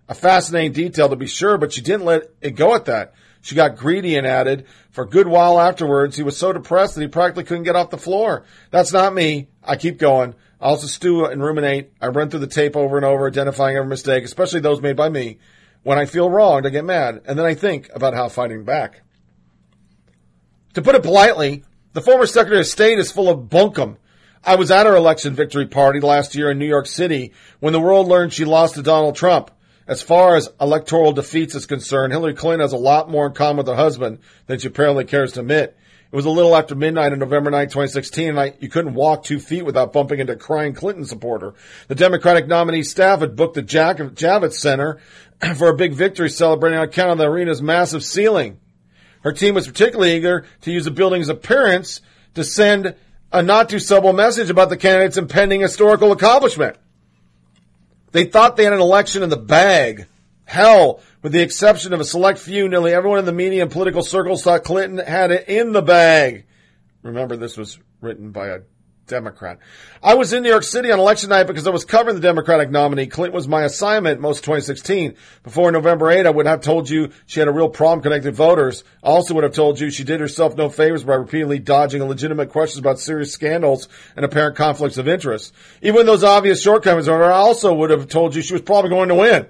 A 0.10 0.16
fascinating 0.16 0.72
detail 0.72 1.10
to 1.10 1.16
be 1.16 1.28
sure, 1.28 1.58
but 1.58 1.74
she 1.74 1.82
didn't 1.82 2.06
let 2.06 2.24
it 2.42 2.52
go 2.52 2.74
at 2.74 2.86
that. 2.86 3.14
She 3.46 3.54
got 3.54 3.78
greedy 3.78 4.16
and 4.16 4.26
added, 4.26 4.66
for 4.89 5.04
a 5.04 5.08
good 5.08 5.28
while 5.28 5.60
afterwards, 5.60 6.18
he 6.18 6.24
was 6.24 6.36
so 6.36 6.52
depressed 6.52 6.96
that 6.96 7.02
he 7.02 7.08
practically 7.08 7.43
couldn't 7.43 7.66
get 7.66 7.76
off 7.76 7.91
the 7.91 7.98
floor. 8.00 8.43
That's 8.72 8.91
not 8.91 9.14
me. 9.14 9.50
I 9.64 9.76
keep 9.76 10.00
going. 10.00 10.34
I 10.60 10.66
also 10.66 10.88
stew 10.88 11.26
and 11.26 11.43
ruminate. 11.43 11.91
I 12.02 12.08
run 12.08 12.32
through 12.32 12.39
the 12.39 12.48
tape 12.48 12.76
over 12.76 12.98
and 12.98 13.06
over, 13.06 13.28
identifying 13.28 13.78
every 13.78 13.88
mistake, 13.88 14.24
especially 14.24 14.62
those 14.62 14.82
made 14.82 14.96
by 14.96 15.10
me. 15.10 15.38
When 15.84 16.00
I 16.00 16.08
feel 16.08 16.28
wronged, 16.28 16.66
I 16.66 16.72
get 16.72 16.86
mad, 16.86 17.22
and 17.28 17.38
then 17.38 17.46
I 17.46 17.54
think 17.54 17.88
about 17.93 18.16
how 18.16 18.30
fighting 18.30 18.64
back. 18.64 19.04
To 20.74 20.82
put 20.82 20.96
it 20.96 21.04
politely, 21.04 21.66
the 21.93 22.02
former 22.02 22.26
Secretary 22.26 22.62
of 22.62 22.66
State 22.66 22.98
is 22.98 23.12
full 23.12 23.30
of 23.30 23.48
bunkum. 23.48 23.98
I 24.43 24.56
was 24.56 24.72
at 24.72 24.88
her 24.88 24.96
election 24.96 25.36
victory 25.36 25.68
party 25.68 26.00
last 26.00 26.34
year 26.34 26.50
in 26.50 26.58
New 26.58 26.66
York 26.66 26.88
City 26.88 27.32
when 27.60 27.74
the 27.74 27.80
world 27.80 28.08
learned 28.08 28.34
she 28.34 28.43
lost 28.43 28.74
to 28.74 28.82
Donald 28.82 29.16
Trump. 29.16 29.52
As 29.88 30.02
far 30.02 30.36
as 30.36 30.50
electoral 30.60 31.12
defeats 31.12 31.54
is 31.54 31.68
concerned, 31.68 32.12
Hillary 32.12 32.34
Clinton 32.34 32.62
has 32.62 32.74
a 32.74 32.78
lot 32.78 33.10
more 33.10 33.28
in 33.28 33.34
common 33.34 33.58
with 33.58 33.68
her 33.68 33.76
husband 33.76 34.20
than 34.48 34.58
she 34.58 34.68
apparently 34.68 35.06
cares 35.06 35.34
to 35.34 35.42
admit. 35.42 35.78
It 36.12 36.16
was 36.16 36.26
a 36.26 36.32
little 36.32 36.56
after 36.56 36.76
midnight 36.76 37.12
on 37.12 37.20
November 37.20 37.52
9, 37.52 37.68
2016, 37.68 38.30
and 38.30 38.40
I, 38.40 38.54
you 38.60 38.70
couldn't 38.70 38.94
walk 38.96 39.24
two 39.24 39.40
feet 39.40 39.66
without 39.66 39.94
bumping 39.94 40.20
into 40.20 40.34
a 40.34 40.38
crying 40.38 40.74
Clinton 40.74 41.06
supporter. 41.06 41.54
The 41.88 41.96
Democratic 41.96 42.48
nominee 42.48 42.84
staff 42.84 43.20
had 43.20 43.36
booked 43.36 43.56
the 43.56 43.62
Jack- 43.62 43.98
Javits 43.98 44.54
Center 44.54 45.00
for 45.58 45.70
a 45.70 45.76
big 45.76 45.94
victory 45.94 46.30
celebrating 46.30 46.80
on 46.80 46.86
account 46.86 47.12
of 47.12 47.18
the 47.18 47.26
arena's 47.26 47.62
massive 47.62 48.04
ceiling. 48.04 48.60
Her 49.22 49.34
team 49.34 49.56
was 49.56 49.68
particularly 49.68 50.16
eager 50.16 50.46
to 50.62 50.72
use 50.72 50.86
the 50.86 50.92
building's 50.92 51.30
appearance 51.30 52.02
to 52.36 52.44
send 52.44 52.96
a 53.32 53.44
not 53.44 53.70
too 53.70 53.80
subtle 53.80 54.14
message 54.14 54.50
about 54.50 54.70
the 54.70 54.78
candidate's 54.78 55.18
impending 55.18 55.62
historical 55.62 56.12
accomplishment. 56.12 56.78
They 58.16 58.24
thought 58.24 58.55
they 58.55 58.63
had 58.63 58.72
an 58.72 58.80
election 58.80 59.24
in 59.24 59.30
the 59.30 59.36
bag. 59.36 60.07
Hell, 60.45 61.01
with 61.22 61.34
the 61.34 61.41
exception 61.41 61.91
of 61.91 61.99
a 61.99 62.05
select 62.05 62.39
few, 62.39 62.70
nearly 62.70 62.93
everyone 62.93 63.20
in 63.20 63.26
the 63.26 63.34
media 63.34 63.61
and 63.61 63.70
political 63.70 64.03
circles 64.03 64.41
thought 64.41 64.63
Clinton 64.63 65.05
had 65.05 65.32
it 65.32 65.49
in 65.49 65.74
the 65.74 65.82
bag. 65.82 66.45
Remember, 67.01 67.36
this 67.36 67.57
was 67.57 67.78
written 67.99 68.32
by 68.32 68.47
a 68.47 68.59
Democrat. 69.08 69.60
I 70.01 70.16
was 70.16 70.34
in 70.34 70.41
New 70.43 70.49
York 70.49 70.64
City 70.64 70.91
on 70.91 70.99
election 70.99 71.30
night 71.30 71.43
because 71.43 71.68
I 71.68 71.72
was 71.72 71.86
covering 71.86 72.16
the 72.16 72.22
Democratic 72.22 72.72
nominee. 72.72 73.08
Clinton 73.08 73.36
was 73.36 73.47
my 73.47 73.64
assignment 73.64 74.20
most 74.20 74.39
of 74.39 74.45
2016. 74.45 75.16
Before 75.43 75.72
November 75.72 76.10
8, 76.10 76.26
I 76.26 76.30
would 76.32 76.47
have 76.47 76.62
told 76.62 76.89
you 76.89 77.12
she 77.26 77.39
had 77.39 77.47
a 77.47 77.51
real 77.51 77.70
problem 77.70 78.01
connecting 78.01 78.34
voters. 78.34 78.84
I 79.03 79.08
also 79.08 79.36
would 79.36 79.43
have 79.43 79.53
told 79.53 79.80
you 79.80 79.91
she 79.91 80.03
did 80.03 80.20
herself 80.20 80.56
no 80.56 80.70
favors 80.70 81.03
by 81.03 81.16
repeatedly 81.16 81.60
dodging 81.60 82.03
legitimate 82.03 82.49
questions 82.49 82.80
about 82.80 82.99
serious 82.99 83.32
scandals 83.32 83.88
and 84.16 84.26
apparent 84.26 84.56
conflicts 84.56 84.97
of 84.97 85.08
interest. 85.08 85.53
Even 85.82 86.06
those 86.06 86.24
obvious 86.24 86.62
shortcomings, 86.62 87.08
I 87.08 87.32
also 87.32 87.74
would 87.76 87.91
have 87.91 88.08
told 88.08 88.36
you 88.36 88.41
she 88.41 88.53
was 88.53 88.64
probably 88.64 88.89
going 88.89 89.10
to 89.10 89.16
win. 89.16 89.45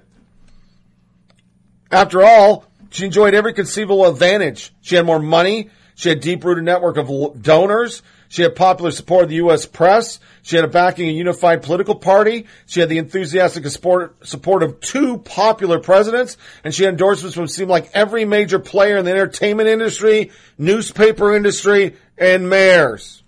After 1.92 2.24
all, 2.24 2.66
she 2.90 3.06
enjoyed 3.06 3.34
every 3.34 3.54
conceivable 3.54 4.06
advantage. 4.06 4.74
She 4.82 4.96
had 4.96 5.06
more 5.06 5.20
money. 5.20 5.70
She 5.96 6.10
had 6.10 6.18
a 6.18 6.22
deep 6.22 6.44
rooted 6.44 6.66
network 6.66 6.98
of 6.98 7.42
donors. 7.42 8.02
She 8.30 8.42
had 8.42 8.56
popular 8.56 8.92
support 8.92 9.24
of 9.24 9.30
the 9.30 9.36
U.S. 9.36 9.66
press. 9.66 10.20
She 10.42 10.56
had 10.56 10.66
a 10.66 10.70
backing 10.70 11.10
a 11.10 11.12
unified 11.12 11.64
political 11.64 11.96
party. 11.96 12.48
She 12.66 12.80
had 12.80 12.90
the 12.90 12.98
enthusiastic 12.98 13.66
support, 13.68 14.28
support 14.28 14.64
of 14.64 14.80
two 14.80 15.20
popular 15.20 15.80
presidents. 15.80 16.38
And 16.64 16.74
she 16.74 16.84
had 16.84 16.94
endorsements 16.94 17.36
from 17.36 17.48
seemed 17.48 17.70
like 17.70 17.90
every 17.94 18.26
major 18.26 18.60
player 18.60 18.98
in 18.98 19.06
the 19.06 19.12
entertainment 19.12 19.70
industry, 19.70 20.32
newspaper 20.58 21.36
industry, 21.36 21.96
and 22.18 22.50
mayors. 22.50 23.24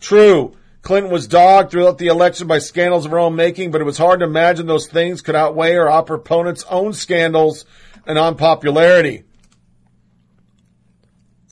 True. 0.00 0.56
Clinton 0.82 1.10
was 1.10 1.26
dogged 1.26 1.72
throughout 1.72 1.98
the 1.98 2.06
election 2.06 2.46
by 2.46 2.58
scandals 2.58 3.06
of 3.06 3.10
her 3.10 3.18
own 3.18 3.34
making, 3.34 3.72
but 3.72 3.80
it 3.80 3.84
was 3.84 3.98
hard 3.98 4.20
to 4.20 4.26
imagine 4.26 4.66
those 4.66 4.86
things 4.86 5.20
could 5.20 5.34
outweigh 5.34 5.74
her 5.74 5.88
opponent's 5.88 6.64
own 6.70 6.92
scandals 6.92 7.64
and 8.06 8.16
unpopularity. 8.16 9.24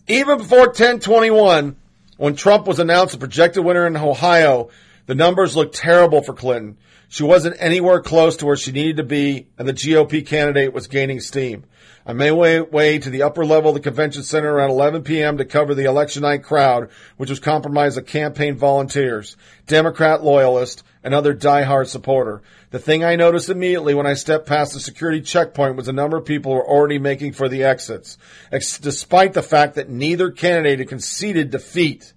Even 0.06 0.38
before 0.38 0.66
1021, 0.66 1.76
when 2.24 2.34
Trump 2.34 2.66
was 2.66 2.78
announced 2.78 3.12
the 3.12 3.18
projected 3.18 3.62
winner 3.62 3.86
in 3.86 3.98
Ohio, 3.98 4.70
the 5.04 5.14
numbers 5.14 5.54
looked 5.54 5.74
terrible 5.74 6.22
for 6.22 6.32
Clinton. 6.32 6.78
She 7.10 7.22
wasn't 7.22 7.56
anywhere 7.58 8.00
close 8.00 8.38
to 8.38 8.46
where 8.46 8.56
she 8.56 8.72
needed 8.72 8.96
to 8.96 9.02
be, 9.02 9.48
and 9.58 9.68
the 9.68 9.74
GOP 9.74 10.26
candidate 10.26 10.72
was 10.72 10.86
gaining 10.86 11.20
steam. 11.20 11.64
I 12.06 12.14
made 12.14 12.32
way 12.32 12.98
to 12.98 13.10
the 13.10 13.24
upper 13.24 13.44
level 13.44 13.70
of 13.70 13.74
the 13.74 13.80
convention 13.80 14.22
center 14.22 14.50
around 14.50 14.70
11 14.70 15.02
p.m. 15.02 15.36
to 15.36 15.44
cover 15.44 15.74
the 15.74 15.84
election 15.84 16.22
night 16.22 16.42
crowd, 16.42 16.88
which 17.18 17.28
was 17.28 17.40
comprised 17.40 17.98
of 17.98 18.06
campaign 18.06 18.56
volunteers, 18.56 19.36
Democrat 19.66 20.24
loyalists, 20.24 20.82
and 21.04 21.12
other 21.12 21.34
diehard 21.34 21.86
supporter. 21.86 22.42
The 22.70 22.78
thing 22.78 23.04
I 23.04 23.14
noticed 23.14 23.50
immediately 23.50 23.94
when 23.94 24.06
I 24.06 24.14
stepped 24.14 24.46
past 24.46 24.72
the 24.72 24.80
security 24.80 25.20
checkpoint 25.20 25.76
was 25.76 25.86
a 25.86 25.92
number 25.92 26.16
of 26.16 26.24
people 26.24 26.52
who 26.52 26.56
were 26.56 26.68
already 26.68 26.98
making 26.98 27.34
for 27.34 27.48
the 27.48 27.62
exits, 27.62 28.16
ex- 28.50 28.78
despite 28.78 29.34
the 29.34 29.42
fact 29.42 29.74
that 29.74 29.90
neither 29.90 30.30
candidate 30.30 30.78
had 30.78 30.88
conceded 30.88 31.50
defeat. 31.50 32.13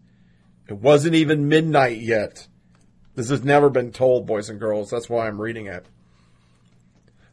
It 0.68 0.74
wasn't 0.74 1.16
even 1.16 1.48
midnight 1.48 2.00
yet. 2.00 2.48
This 3.16 3.30
has 3.30 3.44
never 3.44 3.70
been 3.70 3.92
told, 3.92 4.28
boys 4.28 4.50
and 4.50 4.60
girls. 4.60 4.90
That's 4.90 5.10
why 5.10 5.28
I'm 5.28 5.42
reading 5.42 5.68
it. 5.68 5.86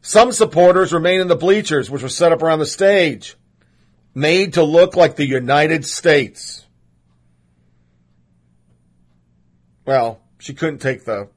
Some 0.01 0.31
supporters 0.31 0.93
remain 0.93 1.21
in 1.21 1.27
the 1.27 1.35
bleachers, 1.35 1.89
which 1.89 2.03
were 2.03 2.09
set 2.09 2.31
up 2.31 2.41
around 2.41 2.59
the 2.59 2.65
stage, 2.65 3.35
made 4.13 4.53
to 4.53 4.63
look 4.63 4.95
like 4.95 5.15
the 5.15 5.25
United 5.25 5.85
States. 5.85 6.65
Well, 9.85 10.21
she 10.39 10.53
couldn't 10.53 10.79
take 10.79 11.05
the 11.05 11.29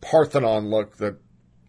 Parthenon 0.00 0.68
look 0.68 0.96
that 0.98 1.16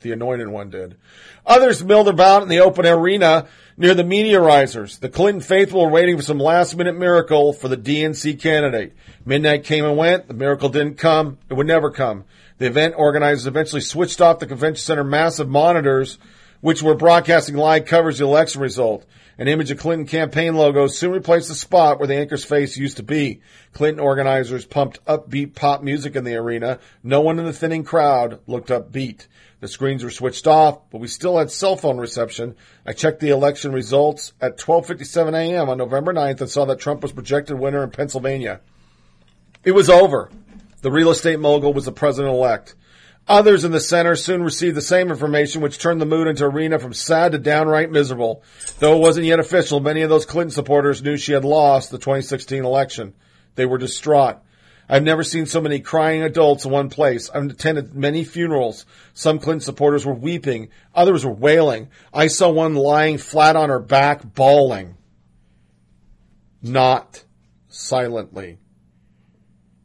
the 0.01 0.11
anointed 0.11 0.47
one 0.47 0.69
did. 0.69 0.97
Others 1.45 1.83
milled 1.83 2.07
about 2.07 2.43
in 2.43 2.49
the 2.49 2.59
open 2.59 2.85
arena 2.85 3.47
near 3.77 3.93
the 3.93 4.03
meteorizers. 4.03 4.99
The 4.99 5.09
Clinton 5.09 5.41
faithful 5.41 5.81
were 5.83 5.89
waiting 5.89 6.15
for 6.15 6.23
some 6.23 6.39
last 6.39 6.75
minute 6.75 6.95
miracle 6.95 7.53
for 7.53 7.67
the 7.67 7.77
DNC 7.77 8.39
candidate. 8.39 8.93
Midnight 9.25 9.65
came 9.65 9.85
and 9.85 9.97
went. 9.97 10.27
The 10.27 10.33
miracle 10.33 10.69
didn't 10.69 10.97
come. 10.97 11.37
It 11.49 11.55
would 11.55 11.67
never 11.67 11.91
come. 11.91 12.23
The 12.57 12.67
event 12.67 12.95
organizers 12.97 13.47
eventually 13.47 13.81
switched 13.81 14.21
off 14.21 14.39
the 14.39 14.47
convention 14.47 14.81
center 14.81 15.03
massive 15.03 15.49
monitors, 15.49 16.17
which 16.61 16.81
were 16.81 16.95
broadcasting 16.95 17.55
live 17.55 17.85
coverage 17.85 18.15
of 18.15 18.19
the 18.19 18.25
election 18.25 18.61
result. 18.61 19.05
An 19.37 19.49
image 19.49 19.69
of 19.69 19.79
Clinton 19.79 20.07
campaign 20.07 20.55
logo 20.55 20.87
soon 20.87 21.11
replaced 21.11 21.49
the 21.49 21.55
spot 21.55 21.99
where 21.99 22.07
the 22.07 22.15
anchor's 22.15 22.45
face 22.45 22.77
used 22.77 22.95
to 22.97 23.03
be. 23.03 23.41
Clinton 23.73 23.99
organizers 23.99 24.65
pumped 24.65 25.03
upbeat 25.05 25.53
pop 25.53 25.83
music 25.83 26.15
in 26.15 26.23
the 26.23 26.35
arena. 26.35 26.79
No 27.03 27.19
one 27.19 27.37
in 27.37 27.45
the 27.45 27.51
thinning 27.51 27.83
crowd 27.83 28.39
looked 28.47 28.69
upbeat. 28.69 29.27
The 29.61 29.67
screens 29.67 30.03
were 30.03 30.11
switched 30.11 30.47
off, 30.47 30.89
but 30.91 30.99
we 30.99 31.07
still 31.07 31.37
had 31.37 31.49
cell 31.49 31.75
phone 31.75 31.97
reception. 31.97 32.55
I 32.85 32.93
checked 32.93 33.19
the 33.19 33.29
election 33.29 33.71
results 33.71 34.33
at 34.41 34.57
12:57 34.57 35.33
a.m. 35.33 35.69
on 35.69 35.77
November 35.77 36.13
9th 36.13 36.41
and 36.41 36.49
saw 36.49 36.65
that 36.65 36.79
Trump 36.79 37.01
was 37.01 37.13
projected 37.13 37.57
winner 37.57 37.83
in 37.83 37.91
Pennsylvania. 37.91 38.59
It 39.63 39.71
was 39.71 39.89
over. 39.89 40.29
The 40.81 40.91
real 40.91 41.09
estate 41.09 41.39
mogul 41.39 41.73
was 41.73 41.85
the 41.85 41.91
president 41.91 42.35
elect. 42.35 42.75
Others 43.27 43.63
in 43.63 43.71
the 43.71 43.79
center 43.79 44.15
soon 44.15 44.43
received 44.43 44.77
the 44.77 44.81
same 44.81 45.09
information, 45.09 45.61
which 45.61 45.79
turned 45.79 45.99
the 45.99 46.05
mood 46.05 46.27
into 46.27 46.45
arena 46.45 46.77
from 46.77 46.93
sad 46.93 47.31
to 47.31 47.39
downright 47.39 47.89
miserable. 47.89 48.43
Though 48.77 48.95
it 48.97 49.01
wasn't 49.01 49.25
yet 49.25 49.39
official, 49.39 49.79
many 49.79 50.03
of 50.03 50.11
those 50.11 50.27
Clinton 50.27 50.51
supporters 50.51 51.01
knew 51.01 51.17
she 51.17 51.31
had 51.31 51.43
lost 51.43 51.89
the 51.89 51.97
2016 51.97 52.63
election. 52.63 53.15
They 53.55 53.65
were 53.65 53.79
distraught. 53.79 54.43
I've 54.87 55.03
never 55.03 55.23
seen 55.23 55.45
so 55.47 55.61
many 55.61 55.79
crying 55.79 56.21
adults 56.21 56.65
in 56.65 56.71
one 56.71 56.89
place. 56.89 57.29
I've 57.29 57.45
attended 57.45 57.95
many 57.95 58.23
funerals. 58.23 58.85
Some 59.13 59.39
Clinton 59.39 59.61
supporters 59.61 60.05
were 60.05 60.13
weeping. 60.13 60.69
Others 60.93 61.25
were 61.25 61.33
wailing. 61.33 61.89
I 62.13 62.27
saw 62.27 62.49
one 62.49 62.75
lying 62.75 63.17
flat 63.17 63.55
on 63.55 63.69
her 63.69 63.79
back, 63.79 64.21
bawling. 64.35 64.95
Not 66.61 67.23
silently. 67.67 68.59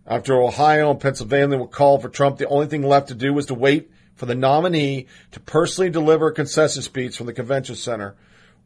After 0.06 0.40
Ohio 0.40 0.90
and 0.90 1.00
Pennsylvania 1.00 1.56
were 1.56 1.66
called 1.66 2.02
for 2.02 2.08
Trump, 2.08 2.38
the 2.38 2.48
only 2.48 2.66
thing 2.66 2.82
left 2.82 3.08
to 3.08 3.14
do 3.14 3.32
was 3.32 3.46
to 3.46 3.54
wait 3.54 3.90
for 4.16 4.26
the 4.26 4.34
nominee 4.34 5.06
to 5.30 5.40
personally 5.40 5.88
deliver 5.88 6.26
a 6.26 6.34
concession 6.34 6.82
speech 6.82 7.16
from 7.16 7.26
the 7.26 7.32
convention 7.32 7.74
center. 7.74 8.16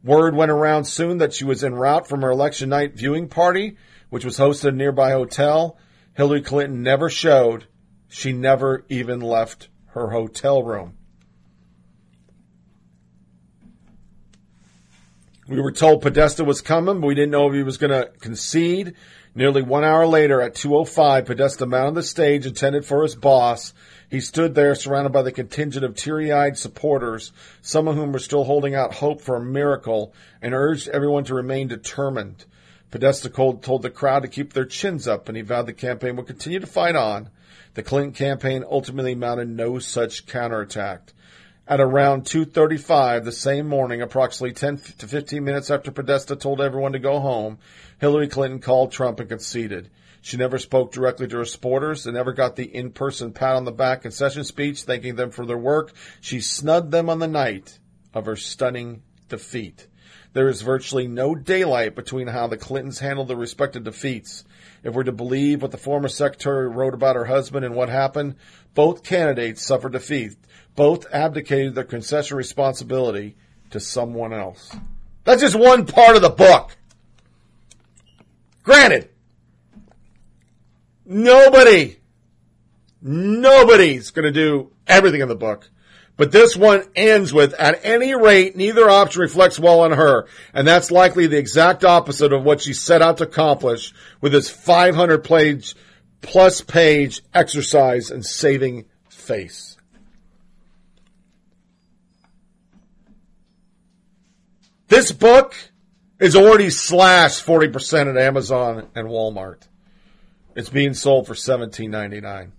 Word 0.03 0.35
went 0.35 0.51
around 0.51 0.83
soon 0.85 1.19
that 1.19 1.33
she 1.33 1.45
was 1.45 1.63
en 1.63 1.75
route 1.75 2.07
from 2.07 2.23
her 2.23 2.29
election 2.29 2.69
night 2.69 2.95
viewing 2.95 3.29
party, 3.29 3.77
which 4.09 4.25
was 4.25 4.37
hosted 4.37 4.65
at 4.65 4.73
a 4.73 4.77
nearby 4.77 5.11
hotel. 5.11 5.77
Hillary 6.15 6.41
Clinton 6.41 6.81
never 6.81 7.09
showed. 7.09 7.67
She 8.07 8.31
never 8.31 8.85
even 8.89 9.19
left 9.19 9.69
her 9.87 10.09
hotel 10.09 10.63
room. 10.63 10.97
We 15.47 15.61
were 15.61 15.71
told 15.71 16.01
Podesta 16.01 16.43
was 16.43 16.61
coming, 16.61 17.01
but 17.01 17.07
we 17.07 17.13
didn't 17.13 17.31
know 17.31 17.47
if 17.47 17.53
he 17.53 17.61
was 17.61 17.77
going 17.77 17.91
to 17.91 18.09
concede. 18.19 18.95
Nearly 19.35 19.61
one 19.61 19.83
hour 19.83 20.07
later, 20.07 20.41
at 20.41 20.55
2.05, 20.55 21.25
Podesta 21.25 21.65
mounted 21.65 21.95
the 21.95 22.03
stage 22.03 22.45
intended 22.45 22.85
for 22.85 23.03
his 23.03 23.15
boss. 23.15 23.73
He 24.09 24.21
stood 24.21 24.55
there 24.55 24.73
surrounded 24.73 25.11
by 25.11 25.21
the 25.21 25.31
contingent 25.31 25.85
of 25.85 25.95
teary-eyed 25.95 26.57
supporters, 26.57 27.31
some 27.61 27.87
of 27.87 27.95
whom 27.95 28.11
were 28.11 28.19
still 28.19 28.45
holding 28.45 28.73
out 28.73 28.95
hope 28.95 29.21
for 29.21 29.35
a 29.35 29.43
miracle, 29.43 30.13
and 30.41 30.53
urged 30.53 30.87
everyone 30.87 31.25
to 31.25 31.35
remain 31.35 31.67
determined. 31.67 32.45
Podesta 32.91 33.29
told, 33.29 33.81
the 33.81 33.89
crowd 33.89 34.21
to 34.21 34.27
keep 34.27 34.53
their 34.53 34.65
chins 34.65 35.07
up, 35.07 35.27
and 35.27 35.35
he 35.35 35.43
vowed 35.43 35.65
the 35.65 35.73
campaign 35.73 36.15
would 36.15 36.27
continue 36.27 36.59
to 36.59 36.67
fight 36.67 36.95
on. 36.95 37.29
The 37.73 37.83
Clinton 37.83 38.13
campaign 38.13 38.63
ultimately 38.69 39.15
mounted 39.15 39.49
no 39.49 39.79
such 39.79 40.25
counterattack. 40.25 41.13
At 41.67 41.81
around 41.81 42.25
2.35 42.25 43.23
the 43.23 43.31
same 43.31 43.67
morning, 43.67 44.01
approximately 44.01 44.53
10 44.53 44.77
to 44.99 45.07
15 45.07 45.43
minutes 45.43 45.71
after 45.71 45.91
Podesta 45.91 46.35
told 46.35 46.61
everyone 46.61 46.93
to 46.93 46.99
go 46.99 47.19
home, 47.19 47.57
Hillary 47.99 48.27
Clinton 48.27 48.59
called 48.59 48.91
Trump 48.91 49.19
and 49.19 49.27
conceded. 49.27 49.89
She 50.21 50.37
never 50.37 50.57
spoke 50.57 50.91
directly 50.91 51.27
to 51.27 51.37
her 51.37 51.45
supporters 51.45 52.05
and 52.05 52.15
never 52.15 52.33
got 52.33 52.55
the 52.55 52.65
in-person 52.65 53.33
pat 53.33 53.55
on 53.55 53.65
the 53.65 53.71
back 53.71 54.03
concession 54.03 54.43
speech 54.43 54.83
thanking 54.83 55.15
them 55.15 55.31
for 55.31 55.45
their 55.45 55.57
work. 55.57 55.93
She 56.21 56.39
snubbed 56.39 56.91
them 56.91 57.09
on 57.09 57.19
the 57.19 57.27
night 57.27 57.77
of 58.13 58.25
her 58.25 58.35
stunning 58.35 59.01
defeat. 59.27 59.87
There 60.35 60.49
is 60.49 60.63
virtually 60.63 61.07
no 61.07 61.33
daylight 61.33 61.95
between 61.95 62.27
how 62.27 62.47
the 62.47 62.57
Clintons 62.57 62.99
handled 62.99 63.29
their 63.29 63.37
respective 63.37 63.85
defeats. 63.85 64.43
If 64.83 64.93
we're 64.93 65.03
to 65.03 65.13
believe 65.13 65.61
what 65.61 65.71
the 65.71 65.77
former 65.77 66.09
secretary 66.09 66.67
wrote 66.67 66.93
about 66.93 67.15
her 67.15 67.23
husband 67.23 67.63
and 67.63 67.73
what 67.73 67.87
happened, 67.87 68.35
both 68.73 69.01
candidates 69.01 69.65
suffered 69.65 69.93
defeat. 69.93 70.35
Both 70.75 71.05
abdicated 71.13 71.73
their 71.73 71.85
concession 71.85 72.35
responsibility 72.35 73.37
to 73.69 73.79
someone 73.79 74.33
else. 74.33 74.75
That's 75.23 75.41
just 75.41 75.55
one 75.55 75.85
part 75.85 76.17
of 76.17 76.21
the 76.21 76.29
book. 76.29 76.75
Granted, 78.61 79.07
nobody, 81.05 81.95
nobody's 83.01 84.11
going 84.11 84.25
to 84.25 84.33
do 84.33 84.73
everything 84.85 85.21
in 85.21 85.29
the 85.29 85.35
book. 85.35 85.69
But 86.17 86.31
this 86.31 86.55
one 86.55 86.83
ends 86.95 87.33
with, 87.33 87.53
at 87.55 87.81
any 87.83 88.15
rate, 88.15 88.55
neither 88.55 88.89
option 88.89 89.21
reflects 89.21 89.59
well 89.59 89.81
on 89.81 89.91
her. 89.91 90.27
And 90.53 90.65
that's 90.65 90.89
likely 90.89 91.27
the 91.27 91.37
exact 91.37 91.83
opposite 91.83 92.31
of 92.31 92.43
what 92.43 92.61
she 92.61 92.73
set 92.73 93.01
out 93.01 93.17
to 93.17 93.25
accomplish 93.25 93.93
with 94.21 94.31
this 94.31 94.49
500 94.49 95.23
page 95.23 95.75
plus 96.21 96.61
page 96.61 97.21
exercise 97.33 98.11
in 98.11 98.23
saving 98.23 98.85
face. 99.09 99.75
This 104.87 105.11
book 105.11 105.55
is 106.19 106.35
already 106.35 106.69
slashed 106.69 107.45
40% 107.45 108.09
at 108.09 108.17
Amazon 108.17 108.87
and 108.95 109.07
Walmart. 109.09 109.63
It's 110.55 110.69
being 110.69 110.93
sold 110.93 111.27
for 111.27 111.33
$17.99. 111.33 112.51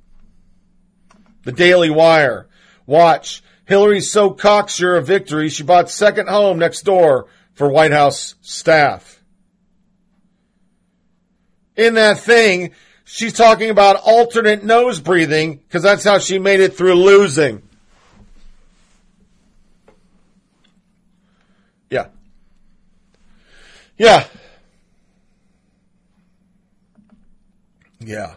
The 1.44 1.52
Daily 1.52 1.88
Wire. 1.88 2.48
Watch. 2.84 3.42
Hillary's 3.66 4.10
so 4.10 4.30
cocksure 4.30 4.96
of 4.96 5.06
victory, 5.06 5.48
she 5.48 5.64
bought 5.64 5.90
second 5.90 6.28
home 6.28 6.58
next 6.58 6.82
door 6.82 7.26
for 7.52 7.68
White 7.68 7.92
House 7.92 8.36
staff. 8.40 9.20
In 11.76 11.94
that 11.94 12.18
thing, 12.18 12.70
she's 13.04 13.32
talking 13.32 13.70
about 13.70 13.96
alternate 13.96 14.64
nose 14.64 15.00
breathing 15.00 15.56
because 15.56 15.82
that's 15.82 16.04
how 16.04 16.18
she 16.18 16.38
made 16.38 16.60
it 16.60 16.76
through 16.76 16.94
losing. 16.94 17.62
Yeah. 21.90 22.06
Yeah. 23.98 24.26
Yeah. 27.98 28.34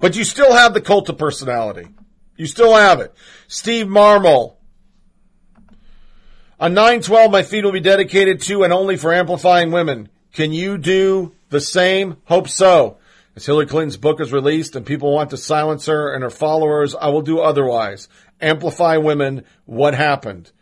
But 0.00 0.16
you 0.16 0.24
still 0.24 0.52
have 0.52 0.74
the 0.74 0.80
cult 0.82 1.08
of 1.08 1.16
personality. 1.16 1.88
You 2.38 2.46
still 2.46 2.74
have 2.74 3.00
it. 3.00 3.12
Steve 3.48 3.88
Marmel. 3.88 4.56
On 6.60 6.72
912, 6.72 7.30
my 7.30 7.42
feed 7.42 7.64
will 7.64 7.72
be 7.72 7.80
dedicated 7.80 8.40
to 8.42 8.62
and 8.62 8.72
only 8.72 8.96
for 8.96 9.12
amplifying 9.12 9.70
women. 9.70 10.08
Can 10.32 10.52
you 10.52 10.78
do 10.78 11.34
the 11.50 11.60
same? 11.60 12.16
Hope 12.24 12.48
so. 12.48 12.98
As 13.34 13.44
Hillary 13.44 13.66
Clinton's 13.66 13.96
book 13.96 14.20
is 14.20 14.32
released 14.32 14.76
and 14.76 14.86
people 14.86 15.12
want 15.12 15.30
to 15.30 15.36
silence 15.36 15.86
her 15.86 16.14
and 16.14 16.22
her 16.22 16.30
followers, 16.30 16.94
I 16.94 17.08
will 17.08 17.22
do 17.22 17.40
otherwise. 17.40 18.08
Amplify 18.40 18.96
women. 18.96 19.44
What 19.64 19.94
happened? 19.94 20.52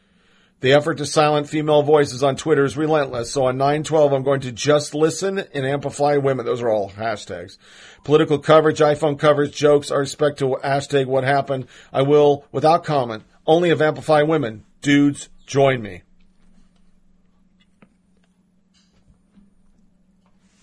The 0.60 0.72
effort 0.72 0.98
to 0.98 1.06
silence 1.06 1.50
female 1.50 1.82
voices 1.82 2.22
on 2.22 2.36
Twitter 2.36 2.64
is 2.64 2.76
relentless. 2.76 3.30
So 3.30 3.44
on 3.44 3.58
912, 3.58 4.12
I'm 4.12 4.22
going 4.22 4.40
to 4.40 4.52
just 4.52 4.94
listen 4.94 5.38
and 5.38 5.66
amplify 5.66 6.16
women. 6.16 6.46
Those 6.46 6.62
are 6.62 6.70
all 6.70 6.90
hashtags. 6.90 7.58
Political 8.04 8.38
coverage, 8.38 8.78
iPhone 8.78 9.18
coverage, 9.18 9.54
jokes 9.54 9.90
are 9.90 10.00
respect 10.00 10.38
to 10.38 10.56
hashtag 10.64 11.06
what 11.06 11.24
happened. 11.24 11.66
I 11.92 12.02
will, 12.02 12.46
without 12.52 12.84
comment, 12.84 13.24
only 13.46 13.70
of 13.70 13.82
amplify 13.82 14.22
women. 14.22 14.64
Dudes, 14.80 15.28
join 15.46 15.82
me. 15.82 16.02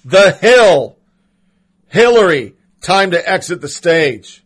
The 0.04 0.32
Hill. 0.32 0.98
Hillary. 1.88 2.56
Time 2.82 3.12
to 3.12 3.30
exit 3.30 3.62
the 3.62 3.70
stage. 3.70 4.44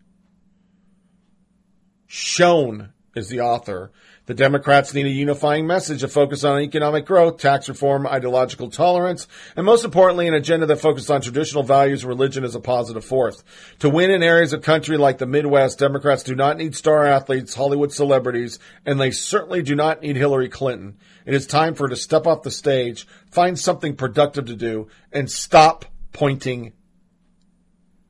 Schoen 2.05 2.89
is 3.15 3.29
the 3.29 3.41
author. 3.41 3.91
The 4.27 4.33
Democrats 4.33 4.93
need 4.93 5.05
a 5.05 5.09
unifying 5.09 5.65
message, 5.67 6.03
a 6.03 6.07
focus 6.09 6.43
on 6.43 6.59
economic 6.59 7.05
growth, 7.05 7.37
tax 7.37 7.69
reform, 7.69 8.05
ideological 8.05 8.69
tolerance, 8.69 9.25
and 9.55 9.65
most 9.65 9.85
importantly, 9.85 10.27
an 10.27 10.33
agenda 10.33 10.65
that 10.65 10.81
focuses 10.81 11.09
on 11.09 11.21
traditional 11.21 11.63
values, 11.63 12.03
religion 12.03 12.43
as 12.43 12.53
a 12.53 12.59
positive 12.59 13.05
force. 13.05 13.41
To 13.79 13.89
win 13.89 14.11
in 14.11 14.21
areas 14.21 14.51
of 14.51 14.61
country 14.61 14.97
like 14.97 15.17
the 15.17 15.25
Midwest, 15.25 15.79
Democrats 15.79 16.23
do 16.23 16.35
not 16.35 16.57
need 16.57 16.75
star 16.75 17.05
athletes, 17.05 17.53
Hollywood 17.55 17.93
celebrities, 17.93 18.59
and 18.85 18.99
they 18.99 19.11
certainly 19.11 19.61
do 19.61 19.75
not 19.75 20.01
need 20.01 20.17
Hillary 20.17 20.49
Clinton. 20.49 20.97
It 21.25 21.33
is 21.33 21.47
time 21.47 21.73
for 21.73 21.85
her 21.85 21.89
to 21.89 21.95
step 21.95 22.27
off 22.27 22.43
the 22.43 22.51
stage, 22.51 23.07
find 23.31 23.57
something 23.57 23.95
productive 23.95 24.47
to 24.47 24.57
do, 24.57 24.89
and 25.13 25.31
stop 25.31 25.85
pointing 26.11 26.73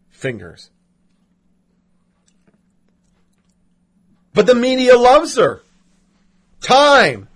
fingers. 0.10 0.72
But 4.34 4.48
the 4.48 4.56
media 4.56 4.98
loves 4.98 5.36
her. 5.36 5.62
Time. 6.62 7.28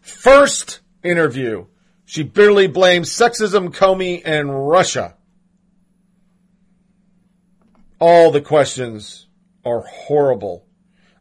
First 0.00 0.80
interview. 1.02 1.66
She 2.04 2.22
bitterly 2.22 2.66
blames 2.66 3.10
sexism, 3.10 3.74
Comey, 3.74 4.22
and 4.24 4.68
Russia. 4.68 5.14
All 8.00 8.30
the 8.30 8.40
questions 8.40 9.26
are 9.64 9.82
horrible. 9.82 10.66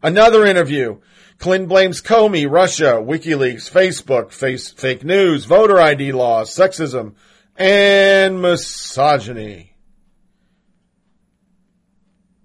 Another 0.02 0.45
interview. 0.45 1.00
Clinton 1.38 1.68
blames 1.68 2.02
Comey, 2.02 2.50
Russia, 2.50 3.02
WikiLeaks, 3.02 3.70
Facebook, 3.70 4.32
face, 4.32 4.72
fake 4.72 5.04
news, 5.04 5.45
voter 5.45 5.80
ID 5.80 6.12
laws, 6.12 6.54
sexism, 6.54 7.16
and 7.56 8.41
misogyny. 8.41 9.76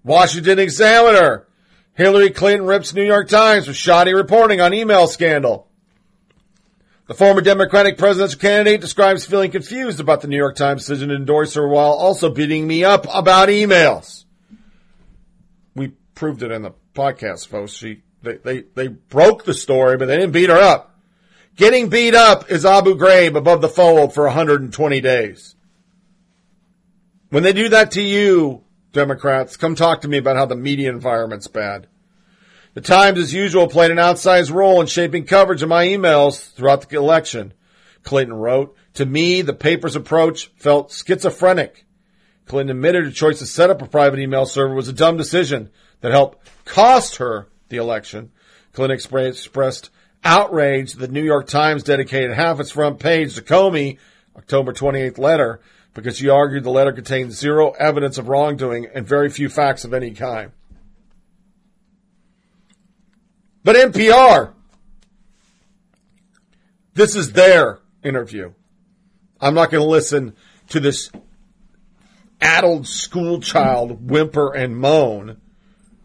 Washington 0.03 0.59
Examiner. 0.59 1.44
Hillary 1.95 2.29
Clinton 2.29 2.67
rips 2.67 2.93
New 2.93 3.05
York 3.05 3.29
Times 3.29 3.67
for 3.67 3.73
shoddy 3.73 4.13
reporting 4.13 4.59
on 4.59 4.73
email 4.73 5.07
scandal. 5.07 5.67
The 7.07 7.13
former 7.13 7.39
Democratic 7.41 7.97
presidential 7.97 8.39
candidate 8.39 8.81
describes 8.81 9.25
feeling 9.25 9.51
confused 9.51 9.99
about 9.99 10.21
the 10.21 10.27
New 10.27 10.37
York 10.37 10.55
Times 10.55 10.81
decision 10.85 11.09
to 11.09 11.15
endorse 11.15 11.53
her 11.53 11.67
while 11.67 11.91
also 11.91 12.29
beating 12.29 12.67
me 12.67 12.83
up 12.83 13.05
about 13.13 13.47
emails. 13.49 14.25
We 15.73 15.93
proved 16.15 16.43
it 16.43 16.51
in 16.51 16.63
the 16.63 16.73
podcast, 16.93 17.47
folks. 17.47 17.73
She, 17.73 18.01
they, 18.23 18.37
they, 18.37 18.63
they 18.73 18.87
broke 18.87 19.45
the 19.45 19.53
story, 19.53 19.97
but 19.97 20.07
they 20.07 20.17
didn't 20.17 20.33
beat 20.33 20.49
her 20.49 20.57
up. 20.57 20.99
Getting 21.55 21.87
beat 21.87 22.13
up 22.13 22.51
is 22.51 22.65
Abu 22.65 22.95
Ghraib 22.95 23.37
above 23.37 23.61
the 23.61 23.69
fold 23.69 24.13
for 24.13 24.25
120 24.25 24.99
days. 24.99 25.55
When 27.29 27.43
they 27.43 27.53
do 27.53 27.69
that 27.69 27.91
to 27.91 28.01
you, 28.01 28.64
Democrats, 28.95 29.57
come 29.57 29.75
talk 29.75 30.01
to 30.01 30.07
me 30.07 30.17
about 30.17 30.37
how 30.37 30.45
the 30.45 30.55
media 30.55 30.89
environment's 30.89 31.47
bad. 31.47 31.87
The 32.73 32.81
Times, 32.81 33.19
as 33.19 33.33
usual, 33.33 33.67
played 33.67 33.91
an 33.91 33.97
outsized 33.97 34.51
role 34.51 34.81
in 34.81 34.87
shaping 34.87 35.25
coverage 35.25 35.61
of 35.61 35.69
my 35.69 35.85
emails 35.85 36.51
throughout 36.53 36.89
the 36.89 36.97
election. 36.97 37.53
Clinton 38.03 38.35
wrote, 38.35 38.75
To 38.95 39.05
me, 39.05 39.41
the 39.41 39.53
paper's 39.53 39.95
approach 39.95 40.47
felt 40.55 40.91
schizophrenic. 40.91 41.85
Clinton 42.45 42.77
admitted 42.77 43.05
her 43.05 43.11
choice 43.11 43.39
to 43.39 43.45
set 43.45 43.69
up 43.69 43.81
a 43.81 43.87
private 43.87 44.19
email 44.19 44.45
server 44.45 44.73
was 44.73 44.87
a 44.87 44.93
dumb 44.93 45.17
decision 45.17 45.69
that 46.01 46.11
helped 46.11 46.47
cost 46.63 47.17
her 47.17 47.47
the 47.69 47.77
election. 47.77 48.31
Clinton 48.73 48.97
expre- 48.97 49.27
expressed 49.27 49.89
outrage 50.23 50.93
that 50.93 50.99
the 50.99 51.13
New 51.13 51.23
York 51.23 51.47
Times 51.47 51.83
dedicated 51.83 52.31
half 52.31 52.59
its 52.59 52.71
front 52.71 52.99
page 52.99 53.35
to 53.35 53.41
Comey, 53.41 53.97
October 54.37 54.73
28th 54.73 55.17
letter, 55.17 55.61
because 55.95 56.17
she 56.17 56.29
argued 56.29 56.63
the 56.63 56.69
letter 56.69 56.91
contained 56.91 57.31
zero 57.31 57.71
evidence 57.71 58.19
of 58.19 58.27
wrongdoing 58.27 58.85
and 58.93 59.07
very 59.07 59.29
few 59.29 59.49
facts 59.49 59.85
of 59.85 59.93
any 59.93 60.11
kind. 60.11 60.51
But 63.63 63.77
NPR, 63.77 64.53
this 66.93 67.15
is 67.15 67.31
their 67.31 67.79
interview. 68.03 68.51
I'm 69.41 69.55
not 69.55 69.71
going 69.71 69.81
to 69.81 69.89
listen 69.89 70.35
to 70.69 70.79
this 70.79 71.09
addled 72.41 72.87
school 72.87 73.39
child 73.39 74.09
whimper 74.09 74.53
and 74.53 74.77
moan, 74.77 75.37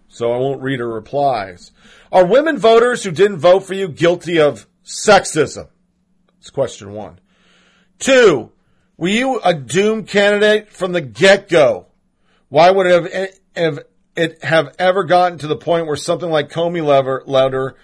so 0.09 0.33
I 0.33 0.39
won't 0.39 0.63
read 0.63 0.79
her 0.79 0.89
replies. 0.89 1.73
Are 2.13 2.25
women 2.25 2.59
voters 2.59 3.03
who 3.03 3.11
didn't 3.11 3.39
vote 3.39 3.65
for 3.65 3.75
you 3.75 3.89
guilty 3.89 4.39
of 4.39 4.67
sexism? 4.85 5.69
That's 6.39 6.51
question 6.51 6.93
one. 6.93 7.19
Two, 7.99 8.53
were 9.01 9.09
you 9.09 9.41
a 9.43 9.55
doomed 9.55 10.09
candidate 10.09 10.71
from 10.71 10.93
the 10.93 11.01
get-go? 11.01 11.87
Why 12.51 12.71
would 12.71 12.87
it 12.87 12.93
have, 12.93 13.31
have 13.57 13.85
it 14.15 14.45
have 14.45 14.77
ever 14.79 15.05
gotten 15.05 15.39
to 15.39 15.47
the 15.47 15.57
point 15.57 15.87
where 15.87 15.97
something 15.97 16.29
like 16.29 16.51
Comey 16.51 16.85
lever, 16.85 17.23
letter 17.27 17.77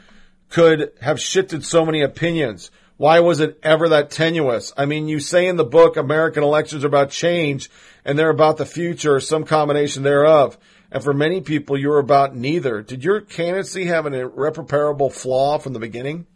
could 0.50 0.92
have 1.00 1.18
shifted 1.18 1.64
so 1.64 1.86
many 1.86 2.02
opinions? 2.02 2.70
Why 2.98 3.20
was 3.20 3.40
it 3.40 3.58
ever 3.62 3.88
that 3.88 4.10
tenuous? 4.10 4.74
I 4.76 4.84
mean, 4.84 5.08
you 5.08 5.18
say 5.18 5.46
in 5.46 5.56
the 5.56 5.64
book, 5.64 5.96
American 5.96 6.42
elections 6.42 6.84
are 6.84 6.88
about 6.88 7.12
change 7.12 7.70
and 8.04 8.18
they're 8.18 8.28
about 8.28 8.58
the 8.58 8.66
future 8.66 9.14
or 9.14 9.20
some 9.20 9.44
combination 9.44 10.02
thereof. 10.02 10.58
And 10.92 11.02
for 11.02 11.14
many 11.14 11.40
people, 11.40 11.78
you're 11.78 11.98
about 11.98 12.36
neither. 12.36 12.82
Did 12.82 13.02
your 13.02 13.22
candidacy 13.22 13.86
have 13.86 14.04
an 14.04 14.12
irreparable 14.12 15.08
flaw 15.08 15.56
from 15.56 15.72
the 15.72 15.80
beginning? 15.80 16.26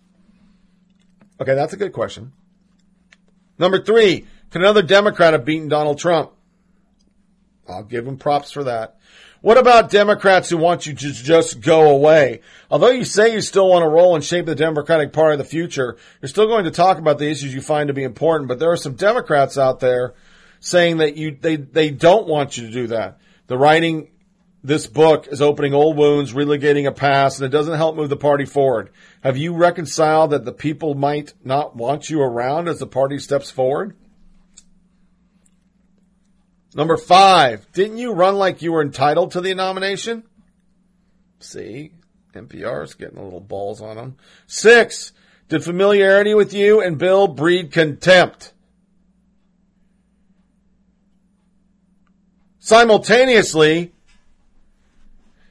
Okay, 1.39 1.55
that's 1.55 1.74
a 1.74 1.78
good 1.78 1.93
question. 1.93 2.33
Number 3.59 3.83
three, 3.83 4.26
can 4.51 4.62
another 4.62 4.82
Democrat 4.82 5.32
have 5.32 5.44
beaten 5.44 5.68
Donald 5.68 5.98
Trump? 5.98 6.32
I'll 7.68 7.84
give 7.84 8.07
him 8.07 8.16
props 8.16 8.51
for 8.51 8.64
that. 8.64 8.96
What 9.42 9.57
about 9.57 9.90
Democrats 9.90 10.51
who 10.51 10.59
want 10.59 10.86
you 10.86 10.92
to 10.92 11.12
just 11.12 11.61
go 11.61 11.90
away? 11.90 12.40
Although 12.70 12.90
you 12.90 13.05
say 13.05 13.32
you 13.32 13.40
still 13.40 13.68
want 13.68 13.84
to 13.84 13.88
roll 13.88 14.14
and 14.14 14.22
shape 14.22 14.44
the 14.44 14.55
Democratic 14.55 15.14
Party 15.14 15.32
of 15.32 15.38
the 15.38 15.44
future, 15.44 15.96
you're 16.20 16.28
still 16.28 16.46
going 16.46 16.64
to 16.64 16.70
talk 16.70 16.98
about 16.98 17.18
the 17.18 17.30
issues 17.30 17.55
you 17.55 17.62
find 17.62 17.88
to 17.88 17.94
be 17.94 18.03
important. 18.03 18.48
But 18.48 18.59
there 18.59 18.70
are 18.70 18.76
some 18.76 18.94
Democrats 18.94 19.57
out 19.57 19.80
there 19.80 20.14
saying 20.59 20.98
that 20.98 21.16
you 21.16 21.36
they 21.40 21.57
they 21.57 21.90
don't 21.90 22.28
want 22.28 22.59
you 22.59 22.66
to 22.66 22.72
do 22.72 22.86
that. 22.88 23.18
The 23.46 23.57
writing 23.57 24.11
this 24.62 24.86
book 24.86 25.26
is 25.28 25.40
opening 25.40 25.72
old 25.72 25.96
wounds, 25.96 26.34
relegating 26.34 26.86
a 26.86 26.92
past, 26.92 27.40
and 27.40 27.46
it 27.46 27.57
doesn't 27.57 27.78
help 27.78 27.96
move 27.96 28.11
the 28.11 28.16
party 28.16 28.44
forward. 28.44 28.90
Have 29.22 29.38
you 29.38 29.55
reconciled 29.55 30.32
that 30.32 30.44
the 30.44 30.53
people 30.53 30.94
might 30.94 31.32
not 31.42 31.74
want 31.74 32.11
you 32.11 32.20
around 32.20 32.68
as 32.68 32.78
the 32.78 32.86
party 32.86 33.18
steps 33.18 33.51
forward? 33.51 33.96
Number 36.75 36.97
five, 36.97 37.71
didn't 37.73 37.99
you 37.99 38.12
run 38.12 38.37
like 38.37 38.62
you 38.62 38.73
were 38.73 38.83
entitled 38.83 39.33
to 39.33 39.41
the 39.41 39.55
nomination? 39.55 40.23
See, 41.41 41.93
NPR 42.33 42.85
is 42.85 42.95
getting 42.95 43.18
a 43.18 43.25
little 43.25 43.41
balls 43.41 43.81
on 43.81 43.97
them. 43.97 44.16
Six, 44.47 45.12
did 45.49 45.64
familiarity 45.64 46.35
with 46.35 46.55
you 46.55 46.81
and 46.81 46.97
Bill 46.97 47.27
breed 47.27 47.73
contempt? 47.73 48.53
Simultaneously, 52.61 53.93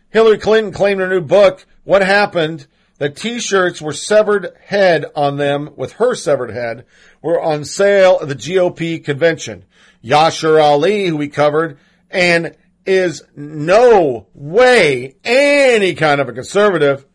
Hillary 0.09 0.38
Clinton 0.38 0.72
claimed 0.72 1.01
her 1.01 1.09
new 1.09 1.22
book, 1.22 1.65
What 1.84 2.01
Happened, 2.01 2.65
that 2.99 3.15
t-shirts 3.15 3.81
were 3.81 3.93
severed 3.93 4.51
head 4.65 5.05
on 5.15 5.37
them 5.37 5.71
with 5.75 5.93
her 5.93 6.13
severed 6.13 6.51
head 6.51 6.85
were 7.21 7.41
on 7.41 7.65
sale 7.65 8.19
at 8.21 8.27
the 8.27 8.35
GOP 8.35 9.03
convention. 9.03 9.65
Yashar 10.03 10.61
Ali, 10.61 11.07
who 11.07 11.17
we 11.17 11.27
covered, 11.27 11.79
and 12.09 12.55
is 12.85 13.23
no 13.35 14.27
way 14.33 15.15
any 15.23 15.95
kind 15.95 16.21
of 16.21 16.29
a 16.29 16.33
conservative. 16.33 17.05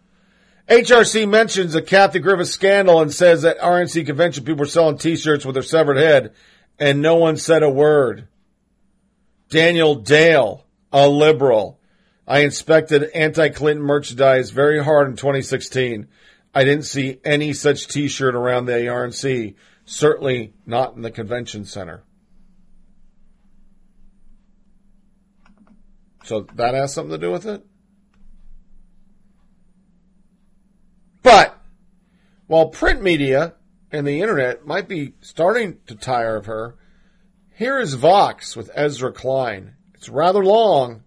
HRC 0.68 1.28
mentions 1.28 1.74
the 1.74 1.82
Kathy 1.82 2.18
Griffin 2.18 2.46
scandal 2.46 3.00
and 3.00 3.12
says 3.12 3.42
that 3.42 3.58
RNC 3.58 4.06
convention 4.06 4.44
people 4.44 4.60
were 4.60 4.66
selling 4.66 4.98
t-shirts 4.98 5.44
with 5.44 5.54
their 5.54 5.62
severed 5.62 5.96
head 5.96 6.32
and 6.78 7.02
no 7.02 7.16
one 7.16 7.36
said 7.36 7.62
a 7.62 7.70
word. 7.70 8.28
Daniel 9.48 9.94
Dale, 9.94 10.64
a 10.92 11.08
liberal. 11.08 11.80
I 12.26 12.40
inspected 12.40 13.10
anti-Clinton 13.14 13.84
merchandise 13.84 14.50
very 14.50 14.82
hard 14.82 15.08
in 15.08 15.16
2016. 15.16 16.08
I 16.54 16.64
didn't 16.64 16.84
see 16.84 17.20
any 17.24 17.52
such 17.52 17.88
t-shirt 17.88 18.34
around 18.34 18.66
the 18.66 18.72
RNC, 18.72 19.54
certainly 19.84 20.54
not 20.64 20.96
in 20.96 21.02
the 21.02 21.10
convention 21.10 21.64
center. 21.64 22.02
So 26.24 26.46
that 26.54 26.74
has 26.74 26.94
something 26.94 27.12
to 27.12 27.18
do 27.18 27.30
with 27.30 27.44
it? 27.44 27.64
But 31.22 31.58
while 32.46 32.68
print 32.68 33.02
media 33.02 33.54
and 33.92 34.06
the 34.06 34.22
internet 34.22 34.66
might 34.66 34.88
be 34.88 35.14
starting 35.20 35.78
to 35.86 35.94
tire 35.94 36.36
of 36.36 36.46
her, 36.46 36.76
here 37.54 37.78
is 37.78 37.94
Vox 37.94 38.56
with 38.56 38.70
Ezra 38.74 39.12
Klein. 39.12 39.76
It's 39.94 40.08
rather 40.08 40.44
long. 40.44 41.03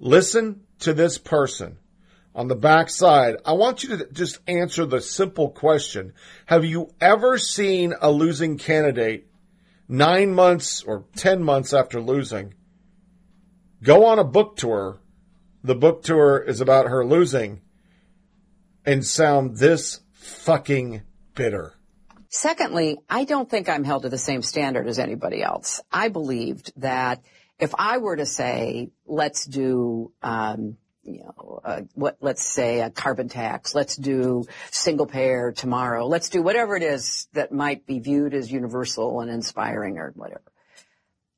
Listen 0.00 0.62
to 0.80 0.92
this 0.92 1.18
person 1.18 1.78
on 2.34 2.48
the 2.48 2.56
back 2.56 2.88
side. 2.88 3.36
I 3.44 3.52
want 3.52 3.82
you 3.82 3.96
to 3.96 4.08
just 4.12 4.38
answer 4.46 4.86
the 4.86 5.00
simple 5.00 5.50
question. 5.50 6.12
Have 6.46 6.64
you 6.64 6.90
ever 7.00 7.36
seen 7.38 7.94
a 8.00 8.10
losing 8.10 8.58
candidate 8.58 9.26
nine 9.88 10.32
months 10.32 10.82
or 10.82 11.04
ten 11.16 11.42
months 11.42 11.72
after 11.72 12.00
losing 12.00 12.54
go 13.82 14.06
on 14.06 14.18
a 14.18 14.24
book 14.24 14.56
tour? 14.56 15.00
The 15.64 15.74
book 15.74 16.04
tour 16.04 16.38
is 16.38 16.60
about 16.60 16.86
her 16.86 17.04
losing 17.04 17.60
and 18.86 19.04
sound 19.04 19.56
this 19.56 20.00
fucking 20.12 21.02
bitter. 21.34 21.74
Secondly, 22.28 22.98
I 23.08 23.24
don't 23.24 23.50
think 23.50 23.68
I'm 23.68 23.84
held 23.84 24.02
to 24.02 24.08
the 24.08 24.18
same 24.18 24.42
standard 24.42 24.86
as 24.86 24.98
anybody 24.98 25.42
else. 25.42 25.80
I 25.90 26.08
believed 26.08 26.72
that 26.76 27.22
if 27.58 27.74
I 27.78 27.98
were 27.98 28.16
to 28.16 28.26
say, 28.26 28.90
let's 29.06 29.44
do, 29.44 30.12
um, 30.22 30.76
you 31.02 31.24
know, 31.24 31.60
uh, 31.64 31.80
what, 31.94 32.18
let's 32.20 32.44
say 32.44 32.80
a 32.80 32.90
carbon 32.90 33.28
tax, 33.28 33.74
let's 33.74 33.96
do 33.96 34.44
single 34.70 35.06
payer 35.06 35.52
tomorrow, 35.52 36.06
let's 36.06 36.28
do 36.28 36.42
whatever 36.42 36.76
it 36.76 36.82
is 36.82 37.28
that 37.32 37.50
might 37.52 37.86
be 37.86 37.98
viewed 37.98 38.34
as 38.34 38.52
universal 38.52 39.20
and 39.20 39.30
inspiring 39.30 39.98
or 39.98 40.12
whatever. 40.14 40.42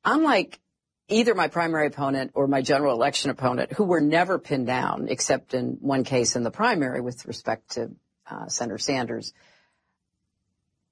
I'm 0.03 0.23
like, 0.23 0.59
either 1.07 1.35
my 1.35 1.47
primary 1.47 1.87
opponent 1.87 2.31
or 2.33 2.47
my 2.47 2.61
general 2.61 2.95
election 2.95 3.31
opponent, 3.31 3.73
who 3.73 3.83
were 3.83 4.01
never 4.01 4.39
pinned 4.39 4.67
down, 4.67 5.07
except 5.09 5.53
in 5.53 5.77
one 5.81 6.03
case 6.03 6.35
in 6.35 6.43
the 6.43 6.51
primary 6.51 7.01
with 7.01 7.25
respect 7.25 7.71
to 7.71 7.91
uh, 8.29 8.47
Senator 8.47 8.77
Sanders, 8.77 9.33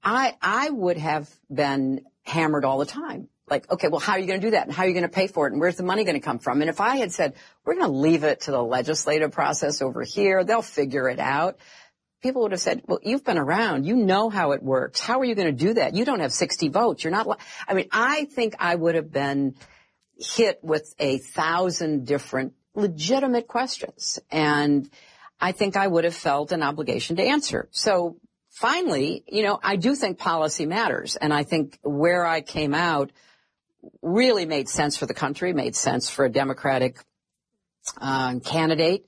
I 0.02 0.36
I 0.40 0.70
would 0.70 0.96
have 0.96 1.28
been 1.52 2.04
hammered 2.22 2.64
all 2.64 2.78
the 2.78 2.86
time. 2.86 3.28
Like, 3.50 3.70
okay, 3.70 3.88
well, 3.88 4.00
how 4.00 4.12
are 4.12 4.18
you 4.18 4.26
going 4.26 4.40
to 4.40 4.46
do 4.46 4.52
that? 4.52 4.66
And 4.66 4.74
how 4.74 4.84
are 4.84 4.86
you 4.86 4.94
going 4.94 5.02
to 5.02 5.08
pay 5.08 5.26
for 5.26 5.48
it? 5.48 5.52
And 5.52 5.60
where's 5.60 5.76
the 5.76 5.82
money 5.82 6.04
going 6.04 6.14
to 6.14 6.24
come 6.24 6.38
from? 6.38 6.60
And 6.60 6.70
if 6.70 6.80
I 6.80 6.96
had 6.96 7.12
said, 7.12 7.34
we're 7.64 7.74
going 7.74 7.86
to 7.86 7.92
leave 7.92 8.22
it 8.22 8.42
to 8.42 8.52
the 8.52 8.62
legislative 8.62 9.32
process 9.32 9.82
over 9.82 10.02
here, 10.02 10.44
they'll 10.44 10.62
figure 10.62 11.08
it 11.08 11.18
out. 11.18 11.58
People 12.22 12.42
would 12.42 12.52
have 12.52 12.60
said, 12.60 12.82
well, 12.86 13.00
you've 13.02 13.24
been 13.24 13.38
around. 13.38 13.86
You 13.86 13.96
know 13.96 14.30
how 14.30 14.52
it 14.52 14.62
works. 14.62 15.00
How 15.00 15.20
are 15.20 15.24
you 15.24 15.34
going 15.34 15.48
to 15.48 15.64
do 15.66 15.74
that? 15.74 15.94
You 15.94 16.04
don't 16.04 16.20
have 16.20 16.32
60 16.32 16.68
votes. 16.68 17.02
You're 17.02 17.10
not, 17.10 17.26
li-. 17.26 17.36
I 17.66 17.74
mean, 17.74 17.88
I 17.90 18.26
think 18.26 18.54
I 18.60 18.74
would 18.74 18.94
have 18.94 19.10
been 19.10 19.56
hit 20.16 20.60
with 20.62 20.94
a 20.98 21.18
thousand 21.18 22.06
different 22.06 22.52
legitimate 22.74 23.48
questions. 23.48 24.20
And 24.30 24.88
I 25.40 25.52
think 25.52 25.76
I 25.76 25.86
would 25.86 26.04
have 26.04 26.14
felt 26.14 26.52
an 26.52 26.62
obligation 26.62 27.16
to 27.16 27.22
answer. 27.22 27.68
So 27.72 28.18
finally, 28.50 29.24
you 29.26 29.42
know, 29.42 29.58
I 29.62 29.76
do 29.76 29.94
think 29.94 30.18
policy 30.18 30.66
matters. 30.66 31.16
And 31.16 31.32
I 31.32 31.42
think 31.42 31.78
where 31.82 32.26
I 32.26 32.42
came 32.42 32.74
out 32.74 33.10
really 34.02 34.46
made 34.46 34.68
sense 34.68 34.96
for 34.96 35.06
the 35.06 35.14
country, 35.14 35.52
made 35.52 35.76
sense 35.76 36.10
for 36.10 36.24
a 36.24 36.30
Democratic 36.30 36.98
uh, 38.00 38.38
candidate. 38.40 39.06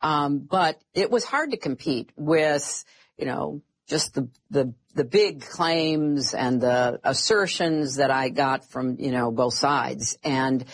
Um, 0.00 0.38
but 0.38 0.80
it 0.92 1.10
was 1.10 1.24
hard 1.24 1.52
to 1.52 1.56
compete 1.56 2.10
with, 2.16 2.84
you 3.16 3.26
know, 3.26 3.62
just 3.88 4.14
the, 4.14 4.28
the, 4.50 4.74
the 4.94 5.04
big 5.04 5.42
claims 5.42 6.34
and 6.34 6.60
the 6.60 7.00
assertions 7.04 7.96
that 7.96 8.10
I 8.10 8.28
got 8.28 8.64
from, 8.70 8.96
you 8.98 9.12
know, 9.12 9.30
both 9.30 9.54
sides. 9.54 10.18
And 10.22 10.64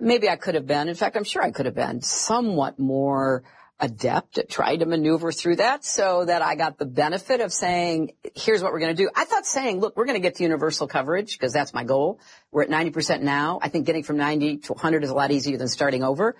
maybe 0.00 0.28
I 0.28 0.36
could 0.36 0.54
have 0.54 0.66
been, 0.66 0.88
in 0.88 0.94
fact, 0.94 1.16
I'm 1.16 1.24
sure 1.24 1.42
I 1.42 1.50
could 1.50 1.66
have 1.66 1.74
been 1.74 2.00
somewhat 2.00 2.78
more 2.78 3.42
adept 3.80 4.38
at 4.38 4.48
trying 4.48 4.78
to 4.78 4.86
maneuver 4.86 5.32
through 5.32 5.56
that 5.56 5.84
so 5.84 6.24
that 6.24 6.42
I 6.42 6.54
got 6.54 6.78
the 6.78 6.86
benefit 6.86 7.40
of 7.40 7.52
saying, 7.52 8.12
here's 8.34 8.62
what 8.62 8.72
we're 8.72 8.78
going 8.78 8.96
to 8.96 9.02
do. 9.02 9.10
I 9.14 9.24
thought 9.24 9.46
saying, 9.46 9.80
look, 9.80 9.96
we're 9.96 10.04
going 10.04 10.16
to 10.16 10.22
get 10.22 10.36
to 10.36 10.42
universal 10.44 10.86
coverage 10.86 11.36
because 11.36 11.52
that's 11.52 11.74
my 11.74 11.84
goal. 11.84 12.20
We're 12.52 12.62
at 12.62 12.70
90% 12.70 13.22
now. 13.22 13.58
I 13.60 13.68
think 13.68 13.86
getting 13.86 14.04
from 14.04 14.16
90 14.16 14.58
to 14.58 14.72
100 14.74 15.04
is 15.04 15.10
a 15.10 15.14
lot 15.14 15.30
easier 15.32 15.58
than 15.58 15.68
starting 15.68 16.04
over. 16.04 16.36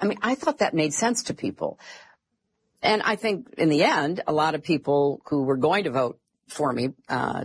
I 0.00 0.06
mean, 0.06 0.18
I 0.22 0.34
thought 0.34 0.58
that 0.58 0.72
made 0.72 0.94
sense 0.94 1.24
to 1.24 1.34
people. 1.34 1.78
And 2.82 3.02
I 3.02 3.16
think 3.16 3.54
in 3.58 3.68
the 3.68 3.82
end, 3.82 4.22
a 4.26 4.32
lot 4.32 4.54
of 4.54 4.62
people 4.62 5.20
who 5.26 5.42
were 5.42 5.58
going 5.58 5.84
to 5.84 5.90
vote 5.90 6.18
for 6.48 6.72
me, 6.72 6.90
uh, 7.08 7.44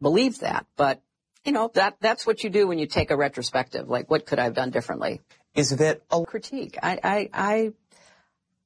believed 0.00 0.42
that. 0.42 0.66
But, 0.76 1.02
you 1.44 1.52
know, 1.52 1.70
that, 1.74 1.96
that's 2.00 2.26
what 2.26 2.44
you 2.44 2.50
do 2.50 2.68
when 2.68 2.78
you 2.78 2.86
take 2.86 3.10
a 3.10 3.16
retrospective. 3.16 3.88
Like, 3.88 4.10
what 4.10 4.26
could 4.26 4.38
I 4.38 4.44
have 4.44 4.54
done 4.54 4.70
differently? 4.70 5.22
Is 5.54 5.70
that 5.70 6.02
a 6.10 6.24
critique? 6.24 6.78
I, 6.82 6.98
I, 7.02 7.30
I 7.32 7.72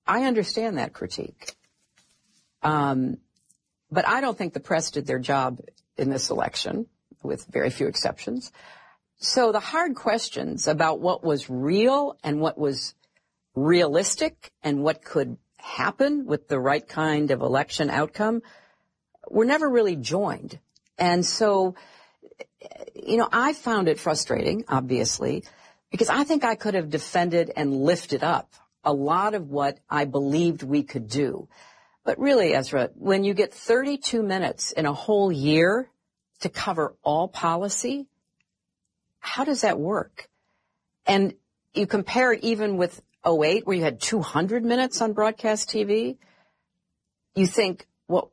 I 0.07 0.25
understand 0.25 0.79
that 0.79 0.93
critique. 0.93 1.55
Um, 2.63 3.19
but 3.91 4.07
I 4.07 4.21
don't 4.21 4.37
think 4.37 4.55
the 4.55 4.61
press 4.61 4.91
did 4.91 5.07
their 5.07 5.19
job 5.19 5.61
in 5.97 6.11
this 6.11 6.31
election, 6.31 6.87
with 7.23 7.45
very 7.47 7.71
few 7.71 7.87
exceptions. 7.87 8.51
So 9.19 9.53
the 9.53 9.61
hard 9.61 9.95
questions 9.95 10.67
about 10.67 11.01
what 11.01 11.23
was 11.23 11.49
real 11.49 12.17
and 12.25 12.41
what 12.41 12.59
was 12.59 12.95
realistic 13.55 14.51
and 14.63 14.83
what 14.83 15.05
could 15.05 15.37
happen 15.59 16.27
with 16.27 16.49
the 16.49 16.59
right 16.59 16.87
kind 16.87 17.31
of 17.31 17.41
election 17.41 17.91
outcome 17.91 18.43
were 19.29 19.45
never 19.45 19.69
really 19.69 19.95
joined. 19.95 20.59
And 20.99 21.25
so, 21.25 21.77
you 22.95 23.17
know, 23.17 23.29
I 23.31 23.53
found 23.53 23.89
it 23.89 24.01
frustrating, 24.01 24.65
obviously, 24.69 25.45
because 25.91 26.09
I 26.09 26.25
think 26.25 26.43
I 26.43 26.55
could 26.55 26.75
have 26.75 26.91
defended 26.91 27.53
and 27.55 27.73
lifted 27.85 28.25
up 28.25 28.53
a 28.85 28.93
lot 28.93 29.35
of 29.35 29.49
what 29.49 29.79
I 29.89 30.05
believed 30.05 30.63
we 30.63 30.83
could 30.83 31.09
do. 31.09 31.49
But 32.05 32.19
really, 32.19 32.53
Ezra, 32.55 32.91
when 32.95 33.23
you 33.25 33.33
get 33.33 33.55
32 33.55 34.23
minutes 34.23 34.73
in 34.73 34.87
a 34.87 34.93
whole 34.93 35.31
year 35.31 35.89
to 36.41 36.49
cover 36.49 36.97
all 37.03 37.29
policy, 37.29 38.07
how 39.21 39.45
does 39.45 39.61
that 39.61 39.79
work? 39.79 40.29
And 41.07 41.35
you 41.75 41.87
compare 41.87 42.33
it 42.33 42.43
even 42.43 42.77
with 42.77 43.01
08 43.25 43.67
where 43.67 43.77
you 43.77 43.85
had 43.85 44.01
200 44.01 44.65
minutes 44.65 45.01
on 45.01 45.13
broadcast 45.13 45.71
TV. 45.71 46.17
You 47.37 47.47
think, 47.47 47.87
well, 48.09 48.33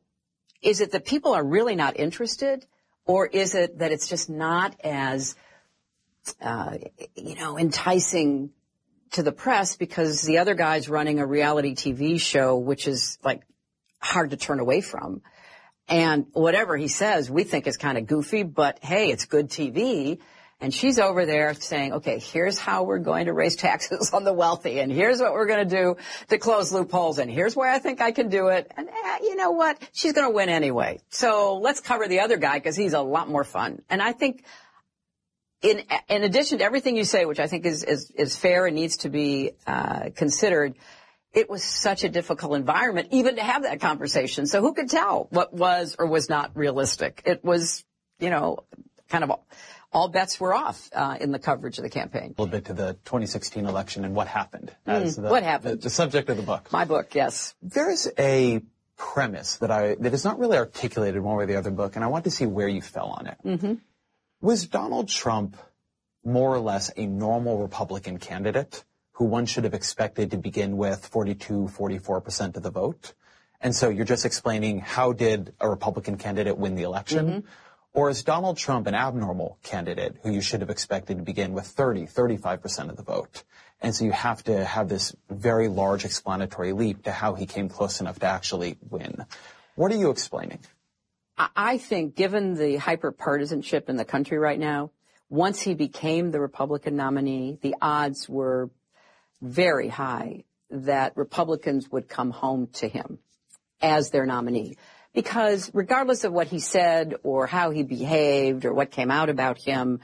is 0.60 0.80
it 0.80 0.92
that 0.92 1.04
people 1.04 1.32
are 1.32 1.44
really 1.44 1.76
not 1.76 1.96
interested 1.98 2.66
or 3.06 3.26
is 3.26 3.54
it 3.54 3.78
that 3.78 3.92
it's 3.92 4.08
just 4.08 4.28
not 4.28 4.78
as, 4.82 5.36
uh, 6.42 6.76
you 7.14 7.36
know, 7.36 7.56
enticing 7.56 8.50
to 9.12 9.22
the 9.22 9.32
press 9.32 9.76
because 9.76 10.22
the 10.22 10.38
other 10.38 10.54
guy's 10.54 10.88
running 10.88 11.18
a 11.18 11.26
reality 11.26 11.74
TV 11.74 12.20
show, 12.20 12.56
which 12.56 12.86
is 12.86 13.18
like 13.24 13.42
hard 14.00 14.30
to 14.30 14.36
turn 14.36 14.60
away 14.60 14.80
from. 14.80 15.22
And 15.88 16.26
whatever 16.32 16.76
he 16.76 16.88
says, 16.88 17.30
we 17.30 17.42
think 17.42 17.66
is 17.66 17.76
kind 17.76 17.98
of 17.98 18.06
goofy, 18.06 18.44
but 18.44 18.78
hey, 18.80 19.10
it's 19.10 19.24
good 19.24 19.48
TV. 19.48 20.18
And 20.60 20.74
she's 20.74 20.98
over 20.98 21.24
there 21.24 21.54
saying, 21.54 21.94
okay, 21.94 22.18
here's 22.18 22.58
how 22.58 22.82
we're 22.84 22.98
going 22.98 23.26
to 23.26 23.32
raise 23.32 23.56
taxes 23.68 24.12
on 24.12 24.24
the 24.24 24.32
wealthy, 24.32 24.78
and 24.80 24.92
here's 24.92 25.20
what 25.20 25.32
we're 25.32 25.46
going 25.46 25.68
to 25.68 25.76
do 25.76 25.96
to 26.28 26.38
close 26.38 26.70
loopholes, 26.70 27.18
and 27.18 27.30
here's 27.30 27.56
where 27.56 27.70
I 27.70 27.78
think 27.78 28.00
I 28.00 28.12
can 28.12 28.28
do 28.28 28.48
it. 28.48 28.70
And 28.76 28.88
eh, 28.88 29.18
you 29.22 29.36
know 29.36 29.52
what? 29.52 29.78
She's 29.92 30.12
going 30.12 30.28
to 30.28 30.34
win 30.34 30.48
anyway. 30.48 31.00
So 31.08 31.58
let's 31.58 31.80
cover 31.80 32.08
the 32.08 32.20
other 32.20 32.36
guy 32.36 32.58
because 32.58 32.76
he's 32.76 32.92
a 32.92 33.00
lot 33.00 33.28
more 33.28 33.44
fun. 33.44 33.82
And 33.88 34.02
I 34.02 34.12
think 34.12 34.44
in 35.62 35.82
in 36.08 36.24
addition 36.24 36.58
to 36.58 36.64
everything 36.64 36.96
you 36.96 37.04
say, 37.04 37.24
which 37.24 37.40
I 37.40 37.46
think 37.46 37.66
is 37.66 37.84
is, 37.84 38.10
is 38.10 38.36
fair 38.36 38.66
and 38.66 38.74
needs 38.74 38.98
to 38.98 39.10
be 39.10 39.52
uh, 39.66 40.10
considered, 40.14 40.74
it 41.32 41.50
was 41.50 41.62
such 41.62 42.04
a 42.04 42.08
difficult 42.08 42.54
environment 42.54 43.08
even 43.12 43.36
to 43.36 43.42
have 43.42 43.62
that 43.62 43.80
conversation. 43.80 44.46
So 44.46 44.60
who 44.60 44.74
could 44.74 44.90
tell 44.90 45.28
what 45.30 45.52
was 45.52 45.96
or 45.98 46.06
was 46.06 46.28
not 46.28 46.52
realistic? 46.54 47.22
It 47.24 47.44
was, 47.44 47.84
you 48.18 48.30
know, 48.30 48.64
kind 49.08 49.24
of 49.24 49.30
all, 49.30 49.46
all 49.92 50.08
bets 50.08 50.40
were 50.40 50.54
off 50.54 50.88
uh, 50.94 51.16
in 51.20 51.32
the 51.32 51.38
coverage 51.38 51.78
of 51.78 51.84
the 51.84 51.90
campaign. 51.90 52.34
A 52.38 52.42
little 52.42 52.46
bit 52.46 52.66
to 52.66 52.72
the 52.72 52.94
2016 53.04 53.66
election 53.66 54.04
and 54.04 54.14
what 54.14 54.28
happened. 54.28 54.74
Mm, 54.86 55.16
the, 55.16 55.28
what 55.28 55.42
happened? 55.42 55.80
The, 55.80 55.84
the 55.84 55.90
subject 55.90 56.28
of 56.30 56.36
the 56.36 56.42
book. 56.42 56.72
My 56.72 56.84
book, 56.84 57.14
yes. 57.14 57.54
There 57.62 57.90
is 57.90 58.10
a 58.18 58.62
premise 58.96 59.56
that 59.56 59.70
I 59.70 59.94
that 60.00 60.12
is 60.12 60.24
not 60.24 60.38
really 60.38 60.58
articulated 60.58 61.22
one 61.22 61.36
way 61.36 61.44
or 61.44 61.46
the 61.46 61.56
other 61.56 61.70
book, 61.70 61.96
and 61.96 62.04
I 62.04 62.08
want 62.08 62.24
to 62.24 62.30
see 62.30 62.44
where 62.46 62.68
you 62.68 62.82
fell 62.82 63.06
on 63.18 63.26
it. 63.26 63.36
Mm-hmm. 63.44 63.74
Was 64.42 64.66
Donald 64.66 65.08
Trump 65.08 65.58
more 66.24 66.54
or 66.54 66.60
less 66.60 66.90
a 66.96 67.04
normal 67.04 67.58
Republican 67.58 68.18
candidate 68.18 68.84
who 69.12 69.26
one 69.26 69.44
should 69.44 69.64
have 69.64 69.74
expected 69.74 70.30
to 70.30 70.38
begin 70.38 70.78
with 70.78 71.06
42, 71.06 71.68
44% 71.76 72.56
of 72.56 72.62
the 72.62 72.70
vote? 72.70 73.12
And 73.60 73.76
so 73.76 73.90
you're 73.90 74.06
just 74.06 74.24
explaining 74.24 74.78
how 74.78 75.12
did 75.12 75.52
a 75.60 75.68
Republican 75.68 76.16
candidate 76.16 76.56
win 76.56 76.74
the 76.74 76.84
election? 76.84 77.26
Mm-hmm. 77.26 77.48
Or 77.92 78.08
is 78.08 78.22
Donald 78.22 78.56
Trump 78.56 78.86
an 78.86 78.94
abnormal 78.94 79.58
candidate 79.62 80.16
who 80.22 80.32
you 80.32 80.40
should 80.40 80.62
have 80.62 80.70
expected 80.70 81.18
to 81.18 81.22
begin 81.22 81.52
with 81.52 81.66
30, 81.66 82.06
35% 82.06 82.88
of 82.88 82.96
the 82.96 83.02
vote? 83.02 83.44
And 83.82 83.94
so 83.94 84.06
you 84.06 84.12
have 84.12 84.42
to 84.44 84.64
have 84.64 84.88
this 84.88 85.14
very 85.28 85.68
large 85.68 86.06
explanatory 86.06 86.72
leap 86.72 87.02
to 87.02 87.12
how 87.12 87.34
he 87.34 87.44
came 87.44 87.68
close 87.68 88.00
enough 88.00 88.18
to 88.20 88.26
actually 88.26 88.78
win. 88.88 89.26
What 89.74 89.92
are 89.92 89.96
you 89.96 90.08
explaining? 90.08 90.60
I 91.56 91.78
think 91.78 92.16
given 92.16 92.54
the 92.54 92.76
hyper 92.76 93.12
partisanship 93.12 93.88
in 93.88 93.96
the 93.96 94.04
country 94.04 94.38
right 94.38 94.58
now, 94.58 94.90
once 95.28 95.60
he 95.60 95.74
became 95.74 96.30
the 96.30 96.40
Republican 96.40 96.96
nominee, 96.96 97.58
the 97.62 97.76
odds 97.80 98.28
were 98.28 98.70
very 99.40 99.88
high 99.88 100.44
that 100.70 101.16
Republicans 101.16 101.90
would 101.90 102.08
come 102.08 102.30
home 102.30 102.68
to 102.74 102.88
him 102.88 103.18
as 103.80 104.10
their 104.10 104.26
nominee. 104.26 104.76
Because 105.12 105.70
regardless 105.72 106.24
of 106.24 106.32
what 106.32 106.48
he 106.48 106.60
said 106.60 107.14
or 107.22 107.46
how 107.46 107.70
he 107.70 107.82
behaved 107.82 108.64
or 108.64 108.72
what 108.72 108.90
came 108.90 109.10
out 109.10 109.28
about 109.28 109.58
him, 109.58 110.00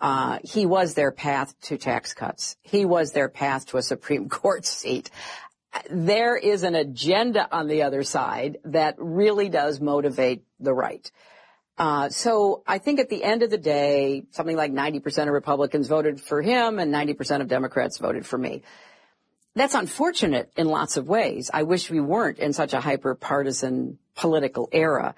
uh, 0.00 0.38
he 0.44 0.66
was 0.66 0.94
their 0.94 1.10
path 1.10 1.58
to 1.62 1.78
tax 1.78 2.14
cuts. 2.14 2.56
He 2.62 2.84
was 2.84 3.12
their 3.12 3.28
path 3.28 3.66
to 3.66 3.78
a 3.78 3.82
Supreme 3.82 4.28
Court 4.40 4.64
seat. 4.64 5.10
There 5.90 6.36
is 6.36 6.62
an 6.62 6.74
agenda 6.74 7.48
on 7.50 7.68
the 7.68 7.82
other 7.82 8.02
side 8.02 8.58
that 8.64 8.94
really 8.98 9.48
does 9.48 9.80
motivate 9.80 10.44
the 10.60 10.74
right. 10.74 11.10
Uh, 11.76 12.08
so 12.08 12.62
I 12.66 12.78
think 12.78 13.00
at 13.00 13.08
the 13.08 13.24
end 13.24 13.42
of 13.42 13.50
the 13.50 13.58
day, 13.58 14.24
something 14.30 14.56
like 14.56 14.72
90% 14.72 15.22
of 15.26 15.34
Republicans 15.34 15.88
voted 15.88 16.20
for 16.20 16.40
him 16.40 16.78
and 16.78 16.94
90% 16.94 17.40
of 17.40 17.48
Democrats 17.48 17.98
voted 17.98 18.24
for 18.24 18.38
me. 18.38 18.62
That's 19.56 19.74
unfortunate 19.74 20.50
in 20.56 20.68
lots 20.68 20.96
of 20.96 21.08
ways. 21.08 21.50
I 21.52 21.64
wish 21.64 21.90
we 21.90 22.00
weren't 22.00 22.38
in 22.38 22.52
such 22.52 22.74
a 22.74 22.80
hyper 22.80 23.14
partisan 23.14 23.98
political 24.14 24.68
era. 24.72 25.14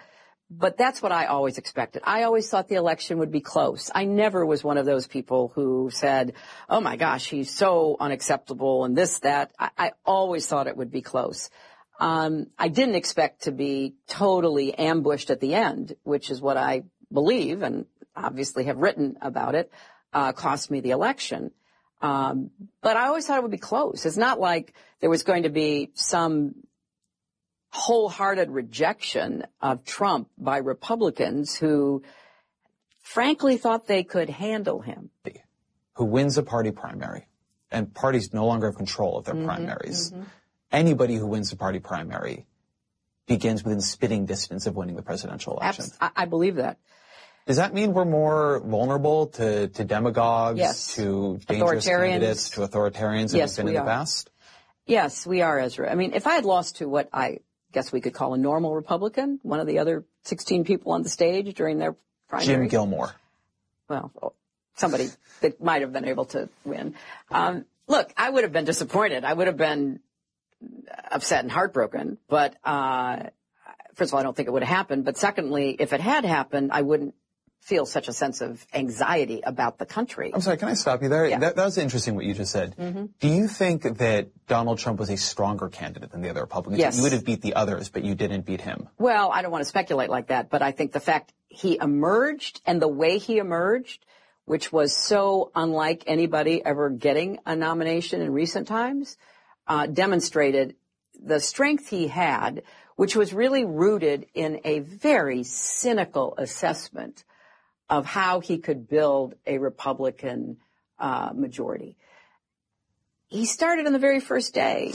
But 0.49 0.79
that's 0.79 1.03
what 1.03 1.11
I 1.11 1.27
always 1.27 1.59
expected. 1.59 2.03
I 2.05 2.23
always 2.23 2.49
thought 2.49 2.69
the 2.69 2.77
election 2.77 3.19
would 3.19 3.33
be 3.33 3.41
close. 3.41 3.91
I 3.93 4.05
never 4.05 4.47
was 4.47 4.63
one 4.63 4.79
of 4.79 4.87
those 4.87 5.09
people 5.09 5.51
who 5.55 5.91
said, 5.93 6.35
oh 6.69 6.81
my 6.81 6.97
gosh, 6.97 7.29
he's 7.29 7.51
so 7.51 7.97
unacceptable 7.99 8.85
and 8.85 8.97
this, 8.97 9.19
that. 9.21 9.51
I, 9.59 9.71
I 9.77 9.91
always 10.05 10.47
thought 10.47 10.69
it 10.69 10.77
would 10.77 10.93
be 10.93 11.03
close. 11.03 11.51
Um, 11.99 12.47
I 12.57 12.69
didn't 12.69 12.95
expect 12.95 13.43
to 13.45 13.53
be 13.53 13.97
totally 14.07 14.73
ambushed 14.73 15.31
at 15.31 15.41
the 15.41 15.55
end, 15.55 15.97
which 16.05 16.31
is 16.31 16.41
what 16.41 16.57
I 16.57 16.85
believe 17.13 17.63
and 17.63 17.87
obviously 18.15 18.65
have 18.65 18.79
written 18.79 19.17
about 19.21 19.57
it. 19.57 19.73
uh, 20.17 20.33
cost 20.33 20.71
me 20.71 20.81
the 20.81 20.91
election. 20.91 21.51
Um, 22.01 22.51
but 22.83 22.97
I 22.97 23.07
always 23.07 23.27
thought 23.27 23.39
it 23.39 23.43
would 23.43 23.51
be 23.51 23.59
close. 23.59 24.07
It's 24.07 24.17
not 24.17 24.41
like 24.41 24.75
there 25.01 25.11
was 25.11 25.23
going 25.23 25.43
to 25.45 25.51
be 25.51 25.91
some 25.95 26.55
wholehearted 27.77 28.51
rejection 28.51 29.45
of 29.61 29.85
Trump 29.85 30.29
by 30.39 30.57
Republicans 30.59 31.55
who 31.55 32.03
frankly 33.03 33.57
thought 33.57 33.87
they 33.87 34.03
could 34.03 34.31
handle 34.31 34.81
him. 34.81 35.11
who 35.95 36.05
wins 36.05 36.37
a 36.39 36.43
party 36.43 36.70
primary, 36.70 37.27
and 37.70 37.93
parties 37.95 38.33
no 38.35 38.45
longer 38.47 38.66
have 38.66 38.77
control 38.77 39.16
of 39.18 39.24
their 39.24 39.35
Mm-hmm, 39.35 39.47
primaries. 39.47 40.12
Anybody 40.72 41.14
who 41.16 41.27
wins 41.27 41.53
a 41.53 41.57
party 41.57 41.79
primary 41.79 42.47
begins 43.27 43.62
within 43.64 43.81
spitting 43.81 44.27
distance 44.27 44.66
of 44.66 44.74
winning 44.77 44.97
the 44.97 45.03
presidential 45.03 45.55
election. 45.57 45.85
Abs- 45.85 45.99
I, 46.01 46.11
I 46.22 46.24
believe 46.27 46.57
that. 46.57 46.79
Does 47.47 47.57
that 47.57 47.72
mean 47.72 47.93
we're 47.93 48.05
more 48.05 48.61
vulnerable 48.61 49.29
to, 49.39 49.68
to 49.68 49.85
demagogues, 49.85 50.59
Yes. 50.59 50.95
to 50.97 51.39
dangerous 51.47 51.87
candidates, 51.87 52.51
to 52.51 52.61
authoritarians 52.62 53.31
that 53.33 53.39
Yes, 53.39 53.57
have 53.57 53.64
been 53.64 53.68
in 53.68 53.74
we 53.74 53.79
the 53.79 53.85
are. 53.85 53.99
past? 53.99 54.31
Yes, 54.87 55.27
we 55.27 55.43
are, 55.43 55.59
Ezra. 55.61 55.91
I 55.91 55.95
mean, 55.95 56.12
if 56.14 56.27
I 56.27 56.35
had 56.35 56.45
lost 56.45 56.77
to 56.77 56.89
what 56.89 57.09
I 57.12 57.39
guess 57.77 57.93
we 57.93 58.01
could 58.01 58.14
call 58.14 58.33
a 58.33 58.39
normal 58.39 58.74
Republican, 58.74 59.39
one 59.43 59.61
of 59.61 59.66
the 59.66 59.81
other 59.81 60.03
16 60.22 60.64
people 60.64 60.93
on 60.93 61.03
the 61.03 61.11
stage 61.11 61.55
during 61.55 61.77
their 61.77 61.95
primary. 62.27 62.47
Jim 62.47 62.68
Gilmore. 62.68 63.14
well, 63.87 64.35
somebody 64.77 65.09
that 65.43 65.62
might 65.62 65.83
have 65.83 65.93
been 65.93 66.07
able 66.07 66.24
to 66.24 66.49
win. 66.64 66.95
Um, 67.31 67.66
look, 67.87 68.11
I 68.16 68.31
would 68.31 68.45
have 68.45 68.53
been 68.53 68.64
disappointed. 68.64 69.27
I 69.27 69.35
would 69.35 69.47
have 69.47 69.59
been 69.59 70.01
upset 71.11 71.45
and 71.45 71.53
heartbroken. 71.53 72.16
But 72.29 72.57
uh, 72.64 73.24
first 73.95 74.09
of 74.09 74.14
all, 74.14 74.20
I 74.20 74.22
don't 74.22 74.35
think 74.35 74.49
it 74.49 74.53
would 74.53 74.64
have 74.64 74.74
happened. 74.74 75.05
But 75.05 75.18
secondly, 75.18 75.77
if 75.79 75.93
it 75.93 76.01
had 76.01 76.24
happened, 76.24 76.70
I 76.72 76.81
wouldn't 76.81 77.14
feel 77.67 77.85
such 77.85 78.07
a 78.07 78.12
sense 78.12 78.41
of 78.41 78.64
anxiety 78.73 79.41
about 79.45 79.77
the 79.79 79.85
country. 79.85 80.31
I'm 80.33 80.41
sorry, 80.41 80.57
can 80.57 80.69
I 80.69 80.75
stop 80.75 81.03
you 81.03 81.09
there? 81.09 81.27
Yeah. 81.27 81.41
That, 81.41 81.57
that 81.57 81.64
was 81.64 81.79
interesting 81.79 82.14
what 82.14 82.25
you 82.25 82.33
just 82.33 82.53
said. 82.53 82.77
Do 83.19 83.29
you 83.29 83.49
think 83.49 83.83
that 83.99 84.29
Donald 84.47 84.79
Trump 84.79 85.01
was 85.01 85.11
a 85.11 85.17
stronger 85.17 85.69
candidate 85.69 86.12
than 86.12 86.23
the 86.23 86.31
other 86.31 86.43
Republicans? 86.43 86.79
Yes. 86.79 86.97
You 86.97 87.03
would 87.03 87.11
have 87.11 87.25
beat 87.25 87.43
the 87.43 87.55
others, 87.55 87.89
but 87.89 88.05
you 88.05 88.14
didn't 88.14 88.47
beat 88.47 88.61
him. 88.61 88.89
Well, 88.99 89.33
I 89.33 89.43
don't 89.43 89.51
want 89.51 89.62
to 89.62 89.69
speculate 89.69 90.11
like 90.11 90.29
that, 90.29 90.49
but 90.49 90.62
I 90.62 90.71
think 90.71 90.93
the 90.93 91.01
fact 91.01 91.33
he 91.49 91.77
emerged 91.83 92.61
and 92.67 92.81
the 92.81 92.87
way 92.87 93.19
he 93.19 93.39
emerged, 93.39 94.07
which 94.45 94.71
was 94.71 94.97
so 94.97 95.51
unlike 95.57 96.05
anybody 96.07 96.64
ever 96.64 96.89
getting 96.89 97.41
a 97.47 97.57
nomination 97.57 98.21
in 98.21 98.33
recent 98.33 98.69
times, 98.69 99.17
uh, 99.67 99.87
demonstrated 99.87 100.77
the 101.21 101.41
strength 101.41 101.89
he 101.89 102.07
had, 102.07 102.62
which 102.95 103.17
was 103.17 103.35
really 103.35 103.64
rooted 103.64 104.27
in 104.35 104.61
a 104.64 104.79
very 104.79 105.43
cynical 105.43 106.35
assessment 106.39 107.25
of 107.89 108.07
how 108.07 108.41
he 108.41 108.59
could 108.59 108.89
build 108.89 109.34
a 109.47 109.59
Republican 109.59 110.59
uh, 110.99 111.30
majority. 111.34 111.97
He 113.28 113.47
started 113.47 113.87
on 113.87 113.93
the 113.93 113.99
very 113.99 114.20
first 114.20 114.55
day 114.55 114.93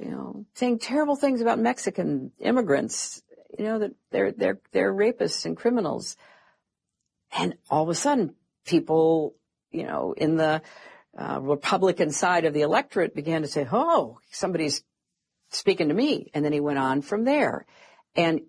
you 0.00 0.10
know, 0.10 0.46
saying 0.54 0.78
terrible 0.78 1.16
things 1.16 1.40
about 1.40 1.58
Mexican 1.58 2.32
immigrants, 2.40 3.22
you 3.58 3.64
know, 3.64 3.78
that 3.80 3.92
they're, 4.10 4.32
they're, 4.32 4.58
they're 4.72 4.92
rapists 4.92 5.44
and 5.44 5.56
criminals. 5.56 6.16
And 7.36 7.54
all 7.70 7.82
of 7.82 7.88
a 7.88 7.94
sudden, 7.94 8.34
people, 8.64 9.34
you 9.70 9.84
know, 9.84 10.14
in 10.16 10.36
the 10.36 10.62
uh, 11.16 11.38
Republican 11.40 12.10
side 12.10 12.44
of 12.44 12.54
the 12.54 12.62
electorate 12.62 13.14
began 13.14 13.42
to 13.42 13.48
say, 13.48 13.66
oh, 13.70 14.18
somebody's 14.30 14.82
speaking 15.50 15.88
to 15.88 15.94
me. 15.94 16.30
And 16.34 16.44
then 16.44 16.52
he 16.52 16.60
went 16.60 16.78
on 16.78 17.02
from 17.02 17.24
there. 17.24 17.66
And 18.16 18.42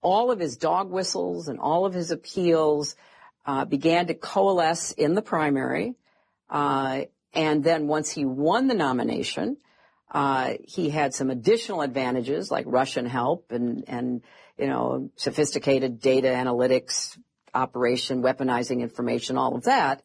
all 0.00 0.30
of 0.30 0.38
his 0.38 0.56
dog 0.56 0.90
whistles 0.90 1.48
and 1.48 1.58
all 1.58 1.86
of 1.86 1.94
his 1.94 2.10
appeals 2.10 2.96
uh, 3.46 3.64
began 3.64 4.06
to 4.06 4.14
coalesce 4.14 4.92
in 4.92 5.14
the 5.14 5.22
primary. 5.22 5.94
Uh, 6.50 7.02
and 7.32 7.62
then 7.62 7.86
once 7.86 8.10
he 8.10 8.24
won 8.24 8.68
the 8.68 8.74
nomination, 8.74 9.56
uh, 10.10 10.54
he 10.64 10.88
had 10.90 11.14
some 11.14 11.30
additional 11.30 11.82
advantages 11.82 12.50
like 12.50 12.64
Russian 12.66 13.06
help 13.06 13.52
and, 13.52 13.84
and, 13.86 14.22
you 14.56 14.66
know, 14.66 15.10
sophisticated 15.16 16.00
data 16.00 16.28
analytics 16.28 17.18
operation, 17.54 18.22
weaponizing 18.22 18.80
information, 18.80 19.36
all 19.36 19.54
of 19.54 19.64
that. 19.64 20.02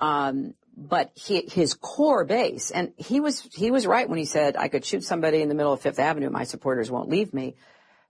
Um, 0.00 0.54
but 0.76 1.10
he, 1.14 1.42
his 1.50 1.74
core 1.74 2.24
base, 2.24 2.70
and 2.70 2.92
he 2.96 3.20
was, 3.20 3.40
he 3.52 3.70
was 3.70 3.86
right 3.86 4.08
when 4.08 4.18
he 4.18 4.24
said, 4.24 4.56
I 4.56 4.68
could 4.68 4.84
shoot 4.84 5.02
somebody 5.02 5.42
in 5.42 5.48
the 5.48 5.54
middle 5.54 5.72
of 5.72 5.80
Fifth 5.80 5.98
Avenue, 5.98 6.30
my 6.30 6.44
supporters 6.44 6.90
won't 6.90 7.08
leave 7.08 7.34
me, 7.34 7.56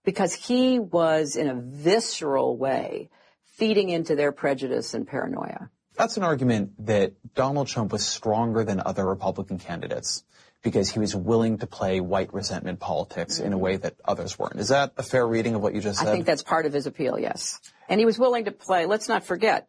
because 0.05 0.35
he 0.35 0.79
was 0.79 1.37
in 1.37 1.49
a 1.49 1.55
visceral 1.55 2.57
way 2.57 3.11
feeding 3.45 3.89
into 3.89 4.15
their 4.15 4.33
prejudice 4.33 4.95
and 4.95 5.07
paranoia. 5.07 5.71
That's 5.97 6.17
an 6.17 6.23
argument 6.23 6.87
that 6.87 7.15
Donald 7.35 7.67
Trump 7.67 7.93
was 7.93 8.07
stronger 8.07 8.63
than 8.63 8.81
other 8.85 9.05
Republican 9.05 9.59
candidates 9.59 10.25
because 10.63 10.91
he 10.91 10.99
was 10.99 11.15
willing 11.15 11.59
to 11.59 11.67
play 11.67 12.01
white 12.01 12.33
resentment 12.33 12.81
politics 12.81 13.39
in 13.39 13.53
a 13.53 13.57
mm-hmm. 13.57 13.65
way 13.65 13.77
that 13.77 13.97
others 14.05 14.39
weren't. 14.39 14.57
Is 14.57 14.69
that 14.69 14.93
a 14.97 15.03
fair 15.03 15.27
reading 15.27 15.55
of 15.55 15.63
what 15.63 15.75
you 15.75 15.81
just 15.81 15.99
said? 15.99 16.09
I 16.09 16.13
think 16.13 16.27
that's 16.27 16.43
part 16.43 16.67
of 16.67 16.73
his 16.73 16.87
appeal, 16.87 17.19
yes. 17.19 17.61
And 17.89 18.01
he 18.01 18.07
was 18.07 18.19
willing 18.19 18.45
to 18.45 18.53
play, 18.53 18.87
let's 18.87 19.09
not 19.09 19.25
forget, 19.25 19.69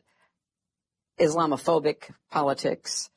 Islamophobic 1.20 2.12
politics, 2.32 3.10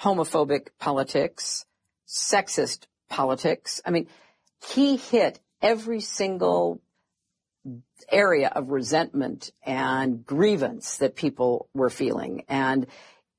homophobic 0.00 0.68
politics, 0.78 1.66
sexist 2.06 2.86
politics. 3.08 3.80
I 3.84 3.90
mean, 3.90 4.06
he 4.64 4.96
hit 4.96 5.40
every 5.60 6.00
single 6.00 6.80
area 8.10 8.50
of 8.54 8.70
resentment 8.70 9.50
and 9.62 10.24
grievance 10.24 10.98
that 10.98 11.16
people 11.16 11.68
were 11.74 11.90
feeling. 11.90 12.44
And 12.48 12.86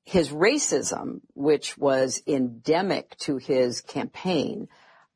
his 0.04 0.30
racism, 0.30 1.20
which 1.34 1.76
was 1.78 2.22
endemic 2.26 3.16
to 3.18 3.36
his 3.36 3.80
campaign, 3.80 4.68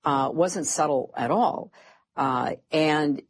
uh, 0.04 0.30
wasn't 0.32 0.66
subtle 0.66 1.12
at 1.16 1.30
all. 1.30 1.72
Uh, 2.16 2.52
and 2.70 3.22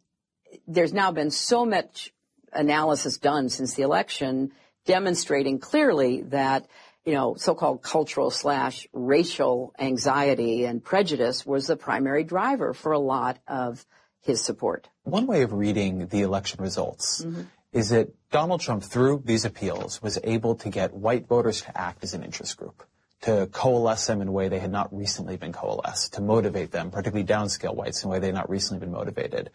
there's 0.67 0.93
now 0.93 1.13
been 1.13 1.31
so 1.31 1.65
much 1.65 2.13
analysis 2.53 3.19
done 3.19 3.49
since 3.49 3.75
the 3.75 3.83
election 3.83 4.53
demonstrating 4.87 5.59
clearly 5.59 6.23
that 6.23 6.67
you 7.05 7.13
know 7.13 7.35
so-called 7.37 7.83
cultural 7.83 8.31
slash 8.31 8.87
racial 8.93 9.75
anxiety 9.79 10.65
and 10.65 10.83
prejudice 10.83 11.45
was 11.45 11.67
the 11.67 11.77
primary 11.77 12.25
driver 12.25 12.73
for 12.75 12.93
a 12.93 12.99
lot 12.99 13.39
of 13.47 13.85
his 14.23 14.43
support. 14.43 14.89
One 15.03 15.27
way 15.27 15.43
of 15.43 15.53
reading 15.53 16.07
the 16.09 16.23
election 16.23 16.63
results 16.63 17.25
Mm-hmm. 17.25 17.43
is 17.73 17.91
that 17.91 18.09
Donald 18.31 18.61
Trump, 18.61 18.83
through 18.83 19.23
these 19.25 19.45
appeals, 19.45 20.01
was 20.03 20.19
able 20.25 20.55
to 20.57 20.71
get 20.71 20.95
white 20.95 21.29
voters 21.29 21.61
to 21.63 21.79
act 21.79 22.03
as 22.03 22.15
an 22.15 22.23
interest 22.25 22.57
group, 22.57 22.83
to 23.23 23.49
coalesce 23.53 24.07
them 24.07 24.23
in 24.23 24.29
a 24.29 24.33
way 24.33 24.49
they 24.49 24.59
had 24.59 24.73
not 24.73 24.89
recently 24.97 25.37
been 25.37 25.53
coalesced, 25.53 26.15
to 26.15 26.23
motivate 26.23 26.71
them, 26.73 26.91
particularly 26.91 27.27
downscale 27.27 27.75
whites, 27.75 28.03
in 28.03 28.09
a 28.09 28.13
way 28.13 28.19
they 28.19 28.29
had 28.29 28.35
not 28.35 28.49
recently 28.49 28.81
been 28.81 28.93
motivated. 28.93 29.51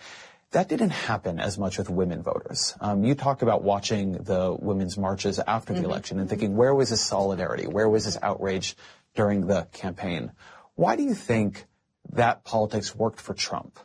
That 0.52 0.68
didn't 0.68 0.90
happen 0.90 1.40
as 1.40 1.60
much 1.60 1.78
with 1.78 1.92
women 1.92 2.24
voters. 2.24 2.76
Um, 2.82 3.04
you 3.04 3.14
talked 3.14 3.44
about 3.44 3.64
watching 3.64 4.14
the 4.14 4.56
women's 4.60 4.98
marches 4.98 5.40
after 5.40 5.74
the 5.74 5.84
election 5.84 6.20
and 6.20 6.28
thinking, 6.28 6.56
where 6.56 6.74
was 6.74 6.90
this 6.90 7.02
solidarity? 7.02 7.68
Where 7.68 7.88
was 7.88 8.06
this 8.06 8.18
outrage 8.24 8.76
during 9.14 9.46
the 9.46 9.68
campaign? 9.72 10.32
Why 10.74 10.96
do 10.96 11.04
you 11.04 11.14
think 11.14 11.66
that 12.14 12.44
politics 12.46 12.96
worked 12.96 13.22
for 13.22 13.36
Trump, 13.36 13.80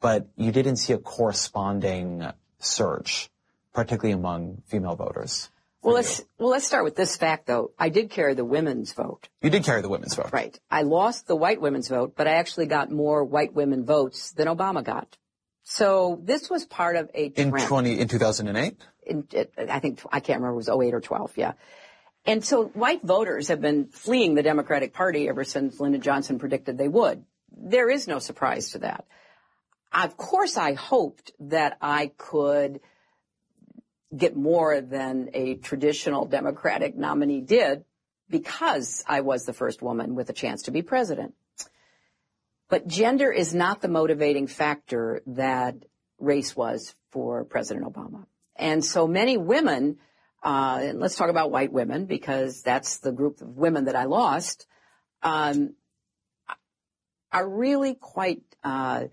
but 0.00 0.28
you 0.36 0.52
didn't 0.52 0.76
see 0.76 0.92
a 0.92 0.98
corresponding 0.98 2.26
surge, 2.58 3.30
particularly 3.72 4.12
among 4.12 4.62
female 4.66 4.96
voters? 4.96 5.48
Well, 5.80 5.94
let's 5.94 6.22
well 6.38 6.50
let's 6.50 6.66
start 6.66 6.84
with 6.84 6.94
this 6.94 7.16
fact 7.16 7.46
though. 7.46 7.72
I 7.76 7.88
did 7.88 8.10
carry 8.10 8.34
the 8.34 8.44
women's 8.44 8.92
vote. 8.92 9.28
You 9.40 9.50
did 9.50 9.64
carry 9.64 9.82
the 9.82 9.88
women's 9.88 10.14
vote. 10.14 10.30
Right. 10.32 10.56
I 10.70 10.82
lost 10.82 11.26
the 11.26 11.34
white 11.34 11.60
women's 11.60 11.88
vote, 11.88 12.14
but 12.16 12.28
I 12.28 12.32
actually 12.32 12.66
got 12.66 12.90
more 12.90 13.24
white 13.24 13.52
women 13.52 13.84
votes 13.84 14.30
than 14.32 14.46
Obama 14.46 14.84
got. 14.84 15.16
So 15.64 16.20
this 16.22 16.50
was 16.50 16.64
part 16.64 16.96
of 16.96 17.10
a 17.14 17.26
In 17.26 17.50
trend. 17.50 17.68
20, 17.68 18.00
in 18.00 18.08
2008? 18.08 18.76
in, 19.06 19.26
I 19.68 19.78
think 19.80 20.00
I 20.10 20.20
can't 20.20 20.40
remember 20.40 20.54
it 20.54 20.56
was 20.56 20.68
08 20.68 20.94
or 20.94 21.00
12, 21.00 21.36
yeah. 21.36 21.52
And 22.24 22.44
so 22.44 22.66
white 22.66 23.02
voters 23.02 23.48
have 23.48 23.60
been 23.60 23.88
fleeing 23.88 24.34
the 24.34 24.42
Democratic 24.42 24.92
Party 24.92 25.28
ever 25.28 25.44
since 25.44 25.80
Lyndon 25.80 26.00
Johnson 26.00 26.38
predicted 26.38 26.78
they 26.78 26.88
would. 26.88 27.24
There 27.50 27.90
is 27.90 28.06
no 28.06 28.18
surprise 28.18 28.70
to 28.70 28.78
that. 28.80 29.06
Of 29.92 30.16
course, 30.16 30.56
I 30.56 30.74
hoped 30.74 31.32
that 31.40 31.76
I 31.80 32.12
could 32.16 32.80
get 34.16 34.36
more 34.36 34.80
than 34.80 35.30
a 35.34 35.56
traditional 35.56 36.26
Democratic 36.26 36.96
nominee 36.96 37.40
did 37.40 37.84
because 38.30 39.04
I 39.06 39.20
was 39.20 39.44
the 39.44 39.52
first 39.52 39.82
woman 39.82 40.14
with 40.14 40.30
a 40.30 40.32
chance 40.32 40.62
to 40.62 40.70
be 40.70 40.82
president. 40.82 41.34
But 42.72 42.86
gender 42.86 43.30
is 43.30 43.52
not 43.52 43.82
the 43.82 43.88
motivating 43.88 44.46
factor 44.46 45.20
that 45.26 45.74
race 46.18 46.56
was 46.56 46.94
for 47.10 47.44
President 47.44 47.84
Obama. 47.84 48.24
And 48.56 48.82
so 48.82 49.06
many 49.06 49.36
women, 49.36 49.98
uh, 50.42 50.78
and 50.80 50.98
let's 50.98 51.14
talk 51.14 51.28
about 51.28 51.50
white 51.50 51.70
women 51.70 52.06
because 52.06 52.62
that's 52.62 53.00
the 53.00 53.12
group 53.12 53.42
of 53.42 53.58
women 53.58 53.84
that 53.84 53.94
I 53.94 54.04
lost, 54.04 54.66
um, 55.22 55.74
are 57.30 57.46
really 57.46 57.92
quite 57.92 58.40
uh, 58.64 59.08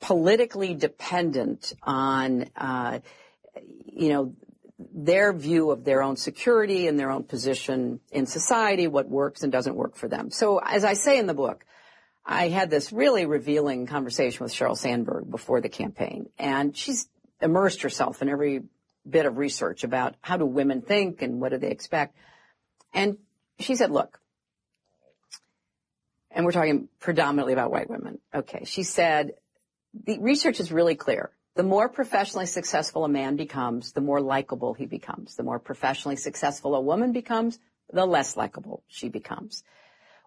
politically 0.00 0.72
dependent 0.72 1.74
on, 1.82 2.46
uh, 2.56 3.00
you 3.84 4.08
know, 4.08 4.34
their 4.78 5.34
view 5.34 5.72
of 5.72 5.84
their 5.84 6.02
own 6.02 6.16
security 6.16 6.88
and 6.88 6.98
their 6.98 7.10
own 7.10 7.24
position 7.24 8.00
in 8.12 8.24
society, 8.24 8.86
what 8.86 9.10
works 9.10 9.42
and 9.42 9.52
doesn't 9.52 9.76
work 9.76 9.94
for 9.94 10.08
them. 10.08 10.30
So 10.30 10.56
as 10.56 10.86
I 10.86 10.94
say 10.94 11.18
in 11.18 11.26
the 11.26 11.34
book, 11.34 11.66
I 12.26 12.48
had 12.48 12.70
this 12.70 12.92
really 12.92 13.26
revealing 13.26 13.86
conversation 13.86 14.44
with 14.44 14.52
Sheryl 14.52 14.76
Sandberg 14.76 15.30
before 15.30 15.60
the 15.60 15.68
campaign, 15.68 16.30
and 16.38 16.76
she's 16.76 17.08
immersed 17.40 17.82
herself 17.82 18.22
in 18.22 18.28
every 18.28 18.62
bit 19.08 19.26
of 19.26 19.36
research 19.36 19.84
about 19.84 20.14
how 20.22 20.36
do 20.36 20.46
women 20.46 20.80
think 20.80 21.20
and 21.20 21.40
what 21.40 21.50
do 21.50 21.58
they 21.58 21.70
expect. 21.70 22.16
And 22.94 23.18
she 23.58 23.76
said, 23.76 23.90
look, 23.90 24.18
and 26.30 26.44
we're 26.44 26.52
talking 26.52 26.88
predominantly 26.98 27.52
about 27.52 27.70
white 27.70 27.88
women. 27.88 28.18
Okay. 28.34 28.64
She 28.64 28.82
said, 28.82 29.32
the 30.04 30.18
research 30.18 30.58
is 30.58 30.72
really 30.72 30.96
clear. 30.96 31.30
The 31.54 31.62
more 31.62 31.88
professionally 31.88 32.46
successful 32.46 33.04
a 33.04 33.08
man 33.08 33.36
becomes, 33.36 33.92
the 33.92 34.00
more 34.00 34.20
likable 34.20 34.74
he 34.74 34.86
becomes. 34.86 35.36
The 35.36 35.44
more 35.44 35.60
professionally 35.60 36.16
successful 36.16 36.74
a 36.74 36.80
woman 36.80 37.12
becomes, 37.12 37.60
the 37.92 38.04
less 38.04 38.36
likable 38.36 38.82
she 38.88 39.08
becomes. 39.08 39.62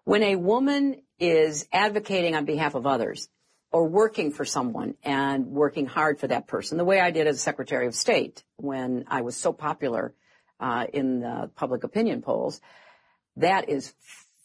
When 0.04 0.22
a 0.22 0.36
woman 0.36 1.02
is 1.18 1.66
advocating 1.72 2.34
on 2.34 2.44
behalf 2.44 2.74
of 2.74 2.86
others 2.86 3.28
or 3.70 3.86
working 3.86 4.30
for 4.30 4.44
someone 4.44 4.94
and 5.02 5.46
working 5.46 5.86
hard 5.86 6.18
for 6.18 6.26
that 6.28 6.46
person, 6.46 6.78
the 6.78 6.84
way 6.84 7.00
I 7.00 7.10
did 7.10 7.26
as 7.26 7.40
Secretary 7.40 7.86
of 7.86 7.94
State 7.94 8.44
when 8.56 9.04
I 9.08 9.20
was 9.20 9.36
so 9.36 9.52
popular 9.52 10.14
uh, 10.60 10.86
in 10.92 11.20
the 11.20 11.50
public 11.54 11.84
opinion 11.84 12.22
polls, 12.22 12.60
that 13.36 13.68
is 13.68 13.92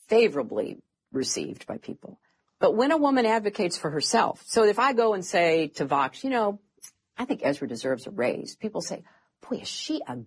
favorably 0.08 0.82
received 1.12 1.66
by 1.66 1.78
people. 1.78 2.20
But 2.60 2.76
when 2.76 2.92
a 2.92 2.98
woman 2.98 3.26
advocates 3.26 3.78
for 3.78 3.90
herself, 3.90 4.44
so 4.46 4.64
if 4.64 4.80
I 4.80 4.94
go 4.94 5.14
and 5.14 5.26
say 5.26 5.68
to 5.76 5.86
Vox, 5.86 6.24
you 6.24 6.30
know, 6.30 6.60
I 7.18 7.26
think 7.26 7.42
Ezra 7.44 7.68
deserves 7.68 8.08
a 8.08 8.12
raise, 8.12 8.56
people 8.56 8.82
say, 8.82 9.04
boy, 9.48 9.58
is 9.58 9.68
she 9.68 10.02
a 10.08 10.18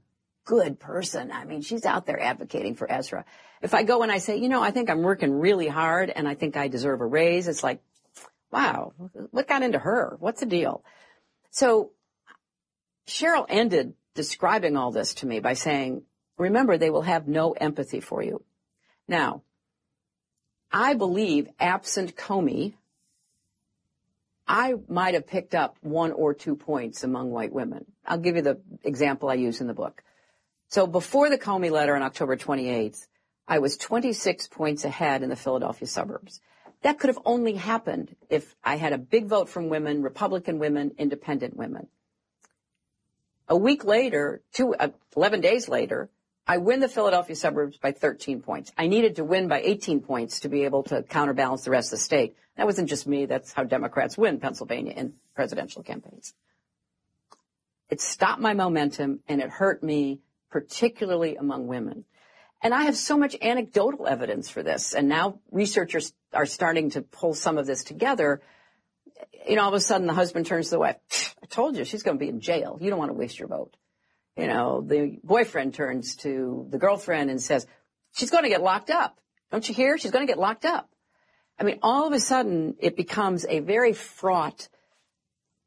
good 0.47 0.80
person. 0.80 1.30
I 1.30 1.44
mean, 1.44 1.61
she's 1.61 1.84
out 1.84 2.07
there 2.07 2.18
advocating 2.18 2.74
for 2.76 2.90
Ezra. 2.90 3.26
If 3.61 3.74
I 3.74 3.82
go 3.82 4.03
and 4.03 4.11
I 4.11 4.18
say, 4.18 4.38
you 4.38 4.49
know, 4.49 4.62
I 4.62 4.70
think 4.70 4.88
I'm 4.88 5.03
working 5.03 5.32
really 5.32 5.68
hard 5.68 6.09
and 6.09 6.26
I 6.26 6.34
think 6.34 6.57
I 6.57 6.68
deserve 6.68 7.03
a 7.03 7.07
raise, 7.07 7.49
it's 7.49 7.64
like, 7.64 7.82
wow, 8.51 8.92
what 9.32 9.49
got 9.49 9.62
into 9.62 9.78
her? 9.78 10.16
What's 10.20 10.40
the 10.40 10.47
deal? 10.47 10.84
So 11.51 11.90
Sheryl 13.07 13.44
ended 13.49 13.94
describing 14.14 14.76
all 14.76 14.92
this 14.92 15.14
to 15.14 15.26
me 15.26 15.40
by 15.40 15.55
saying, 15.55 16.03
remember, 16.38 16.78
they 16.78 16.90
will 16.90 17.03
have 17.03 17.28
no 17.28 17.53
empathy 17.53 18.01
for 18.01 18.22
you. 18.22 18.42
Now, 19.09 19.42
I 20.70 20.94
believe 20.94 21.49
absent 21.59 22.16
Comey, 22.16 22.74
I 24.47 24.74
might 24.88 25.14
have 25.14 25.26
picked 25.26 25.55
up 25.55 25.76
one 25.80 26.12
or 26.12 26.34
two 26.34 26.55
points 26.55 27.03
among 27.03 27.30
white 27.32 27.53
women. 27.53 27.84
I'll 28.07 28.18
give 28.18 28.36
you 28.36 28.42
the 28.42 28.61
example 28.84 29.28
I 29.28 29.34
use 29.34 29.61
in 29.61 29.66
the 29.66 29.74
book. 29.74 30.03
So 30.76 30.86
before 30.86 31.30
the 31.30 31.38
Comey 31.38 31.70
letter 31.70 31.96
on 31.96 32.02
October 32.02 32.36
28th, 32.36 33.06
I 33.48 33.60
was 33.60 33.78
26 33.78 34.48
points 34.48 34.84
ahead 34.84 35.22
in 35.22 35.30
the 35.30 35.34
Philadelphia 35.34 35.88
suburbs. 35.88 36.42
That 36.82 36.98
could 36.98 37.08
have 37.08 37.18
only 37.24 37.54
happened 37.54 38.14
if 38.28 38.54
I 38.62 38.76
had 38.76 38.92
a 38.92 38.98
big 38.98 39.24
vote 39.24 39.48
from 39.48 39.70
women, 39.70 40.02
Republican 40.02 40.58
women, 40.58 40.92
independent 40.98 41.56
women. 41.56 41.86
A 43.48 43.56
week 43.56 43.86
later, 43.86 44.42
two, 44.52 44.74
uh, 44.74 44.88
11 45.16 45.40
days 45.40 45.66
later, 45.66 46.10
I 46.46 46.58
win 46.58 46.80
the 46.80 46.90
Philadelphia 46.90 47.36
suburbs 47.36 47.78
by 47.78 47.92
13 47.92 48.42
points. 48.42 48.70
I 48.76 48.86
needed 48.86 49.16
to 49.16 49.24
win 49.24 49.48
by 49.48 49.62
18 49.62 50.02
points 50.02 50.40
to 50.40 50.50
be 50.50 50.64
able 50.64 50.82
to 50.82 51.02
counterbalance 51.02 51.64
the 51.64 51.70
rest 51.70 51.90
of 51.90 52.00
the 52.00 52.04
state. 52.04 52.36
That 52.58 52.66
wasn't 52.66 52.90
just 52.90 53.06
me. 53.06 53.24
That's 53.24 53.50
how 53.50 53.64
Democrats 53.64 54.18
win 54.18 54.40
Pennsylvania 54.40 54.92
in 54.92 55.14
presidential 55.34 55.82
campaigns. 55.82 56.34
It 57.88 58.02
stopped 58.02 58.42
my 58.42 58.52
momentum 58.52 59.20
and 59.26 59.40
it 59.40 59.48
hurt 59.48 59.82
me, 59.82 60.20
particularly 60.51 61.36
among 61.36 61.66
women. 61.66 62.05
And 62.62 62.74
I 62.74 62.84
have 62.84 62.97
so 62.97 63.16
much 63.16 63.36
anecdotal 63.40 64.07
evidence 64.07 64.49
for 64.49 64.62
this. 64.62 64.94
And 64.94 65.09
now 65.09 65.40
researchers 65.51 66.12
are 66.32 66.47
starting 66.47 66.90
to 66.90 67.03
pull 67.03 67.34
some 67.34 67.59
of 67.59 67.66
this 67.66 67.84
together. 67.84 68.40
You 69.49 69.57
know, 69.57 69.62
all 69.62 69.68
of 69.68 69.74
a 69.74 69.80
sudden 69.80 70.07
the 70.07 70.14
husband 70.14 70.47
turns 70.47 70.66
to 70.66 70.70
the 70.72 70.78
wife. 70.80 71.36
I 71.42 71.47
told 71.47 71.76
you 71.76 71.84
she's 71.84 72.03
going 72.03 72.18
to 72.18 72.24
be 72.24 72.28
in 72.28 72.40
jail. 72.40 72.78
You 72.80 72.90
don't 72.90 72.99
want 72.99 73.11
to 73.11 73.16
waste 73.16 73.38
your 73.38 73.49
vote. 73.49 73.76
You 74.36 74.47
know, 74.47 74.82
the 74.82 75.18
boyfriend 75.22 75.74
turns 75.74 76.16
to 76.16 76.66
the 76.70 76.78
girlfriend 76.78 77.30
and 77.30 77.40
says, 77.40 77.66
she's 78.12 78.30
going 78.30 78.44
to 78.44 78.51
get 78.51 78.62
locked 78.62 78.90
up. 78.90 79.18
Don't 79.51 79.66
you 79.68 79.74
hear? 79.74 79.97
She's 79.97 80.11
going 80.11 80.26
to 80.26 80.30
get 80.30 80.38
locked 80.38 80.64
up. 80.64 80.90
I 81.59 81.64
mean, 81.64 81.78
all 81.82 82.07
of 82.07 82.12
a 82.12 82.20
sudden 82.20 82.76
it 82.80 82.97
becomes 82.97 83.47
a 83.49 83.61
very 83.61 83.92
fraught, 83.92 84.68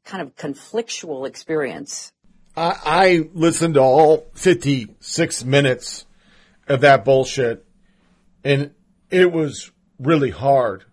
kind 0.04 0.22
of 0.22 0.36
conflictual 0.36 1.26
experience. 1.26 2.12
I, 2.60 2.76
I 2.84 3.28
listened 3.32 3.74
to 3.74 3.80
all 3.80 4.26
56 4.34 5.44
minutes 5.44 6.04
of 6.68 6.82
that 6.82 7.06
bullshit, 7.06 7.64
and 8.44 8.72
it 9.10 9.32
was 9.32 9.70
really 9.98 10.28
hard 10.28 10.84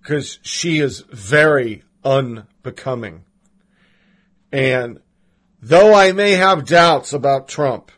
because 0.00 0.38
she 0.42 0.78
is 0.78 1.00
very 1.10 1.82
unbecoming. 2.04 3.24
And 4.52 5.00
though 5.60 5.94
I 5.94 6.12
may 6.12 6.32
have 6.32 6.64
doubts 6.64 7.12
about 7.12 7.48
Trump, 7.48 7.90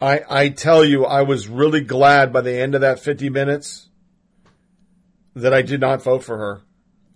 I, 0.00 0.22
I 0.28 0.48
tell 0.48 0.84
you, 0.84 1.04
I 1.04 1.22
was 1.22 1.46
really 1.46 1.80
glad 1.80 2.32
by 2.32 2.40
the 2.40 2.60
end 2.60 2.74
of 2.74 2.80
that 2.80 2.98
50 2.98 3.30
minutes 3.30 3.88
that 5.36 5.54
I 5.54 5.62
did 5.62 5.80
not 5.80 6.02
vote 6.02 6.24
for 6.24 6.38
her 6.38 6.62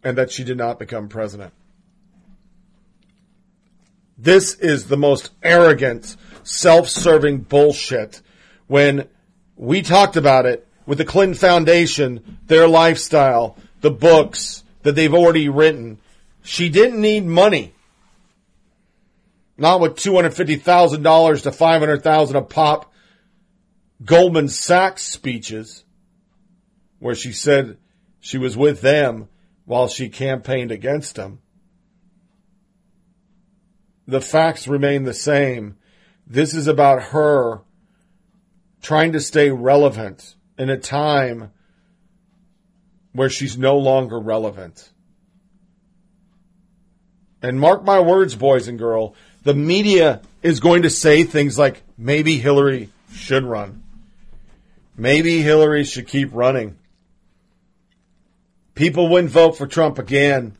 and 0.05 0.17
that 0.17 0.31
she 0.31 0.45
did 0.45 0.57
not 0.57 0.79
become 0.79 1.09
president. 1.09 1.53
This 4.19 4.55
is 4.55 4.87
the 4.87 4.97
most 4.97 5.31
arrogant, 5.43 6.17
self-serving 6.43 7.41
bullshit 7.41 8.23
when 8.67 9.09
we 9.57 9.83
talked 9.83 10.17
about 10.17 10.47
it 10.47 10.67
with 10.87 10.99
the 10.99 11.05
Clinton 11.05 11.35
Foundation, 11.35 12.39
their 12.47 12.69
lifestyle, 12.69 13.57
the 13.81 13.91
books 13.91 14.65
that 14.83 14.95
they've 14.95 15.15
already 15.15 15.49
written. 15.49 15.99
She 16.43 16.69
didn't 16.69 17.01
need 17.01 17.25
money. 17.25 17.75
Not 19.59 19.81
with 19.81 19.97
$250,000 19.97 21.43
to 21.43 21.53
500,000 21.53 22.37
a 22.37 22.43
pop 22.43 22.93
Goldman 24.05 24.49
Sachs 24.49 25.03
speeches 25.03 25.85
where 26.99 27.15
she 27.15 27.33
said 27.33 27.79
she 28.21 28.39
was 28.39 28.57
with 28.57 28.81
them 28.81 29.29
while 29.65 29.89
she 29.89 30.09
campaigned 30.09 30.71
against 30.71 31.17
them. 31.17 31.41
The 34.07 34.21
facts 34.21 34.69
remain 34.69 35.05
the 35.05 35.15
same. 35.15 35.77
This 36.27 36.55
is 36.55 36.67
about 36.67 37.03
her 37.03 37.63
trying 38.83 39.13
to 39.13 39.21
stay 39.21 39.51
relevant 39.51 40.37
in 40.59 40.71
a 40.71 40.79
time 40.79 41.51
where 43.13 43.31
she's 43.31 43.59
no 43.59 43.79
longer 43.79 44.19
relevant. 44.19 44.91
And 47.43 47.61
mark 47.61 47.85
my 47.85 48.01
words, 48.01 48.35
boys 48.35 48.69
and 48.69 48.79
girl, 48.79 49.15
the 49.43 49.55
media 49.55 50.23
is 50.43 50.61
going 50.61 50.83
to 50.83 50.91
say 50.91 51.25
things 51.25 51.59
like, 51.59 51.83
maybe 51.97 52.39
Hillary 52.39 52.91
should 53.13 53.45
run. 53.45 53.83
Maybe 54.97 55.43
Hillary 55.43 55.85
should 55.85 56.09
keep 56.09 56.31
running. 56.33 56.77
People 58.75 59.09
wouldn't 59.09 59.33
vote 59.33 59.57
for 59.57 59.67
Trump 59.67 59.99
again. 59.99 60.57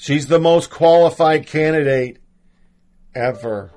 She's 0.00 0.28
the 0.28 0.40
most 0.40 0.70
qualified 0.70 1.46
candidate 1.46 2.20
ever. 3.14 3.70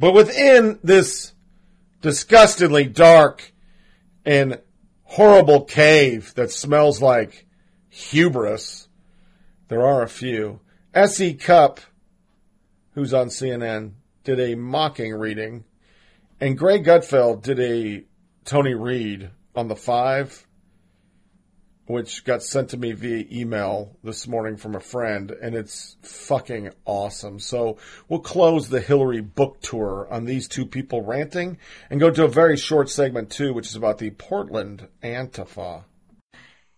But 0.00 0.12
within 0.12 0.80
this 0.82 1.34
disgustingly 2.00 2.86
dark 2.86 3.52
and 4.24 4.60
horrible 5.04 5.62
cave 5.62 6.34
that 6.34 6.50
smells 6.50 7.00
like 7.00 7.46
hubris, 7.90 8.88
there 9.68 9.86
are 9.86 10.02
a 10.02 10.08
few. 10.08 10.58
S.E. 10.92 11.34
Cupp, 11.34 11.78
who's 12.94 13.14
on 13.14 13.28
CNN, 13.28 13.92
did 14.24 14.40
a 14.40 14.56
mocking 14.56 15.14
reading, 15.14 15.62
and 16.40 16.58
Greg 16.58 16.84
Gutfeld 16.84 17.40
did 17.40 17.60
a 17.60 18.04
Tony 18.44 18.74
Reed 18.74 19.30
on 19.54 19.68
the 19.68 19.76
five 19.76 20.43
which 21.86 22.24
got 22.24 22.42
sent 22.42 22.70
to 22.70 22.76
me 22.76 22.92
via 22.92 23.24
email 23.30 23.96
this 24.02 24.26
morning 24.26 24.56
from 24.56 24.74
a 24.74 24.80
friend, 24.80 25.30
and 25.30 25.54
it's 25.54 25.96
fucking 26.02 26.70
awesome. 26.84 27.38
So 27.38 27.76
we'll 28.08 28.20
close 28.20 28.68
the 28.68 28.80
Hillary 28.80 29.20
book 29.20 29.60
tour 29.60 30.08
on 30.10 30.24
these 30.24 30.48
two 30.48 30.64
people 30.64 31.02
ranting 31.02 31.58
and 31.90 32.00
go 32.00 32.10
to 32.10 32.24
a 32.24 32.28
very 32.28 32.56
short 32.56 32.88
segment 32.88 33.30
too, 33.30 33.52
which 33.52 33.68
is 33.68 33.76
about 33.76 33.98
the 33.98 34.10
Portland 34.10 34.88
Antifa. 35.02 35.84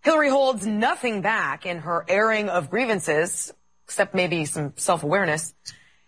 Hillary 0.02 0.30
holds 0.30 0.66
nothing 0.66 1.20
back 1.20 1.66
in 1.66 1.78
her 1.78 2.04
airing 2.08 2.48
of 2.48 2.70
grievances, 2.70 3.52
except 3.84 4.14
maybe 4.14 4.44
some 4.44 4.72
self-awareness. 4.76 5.54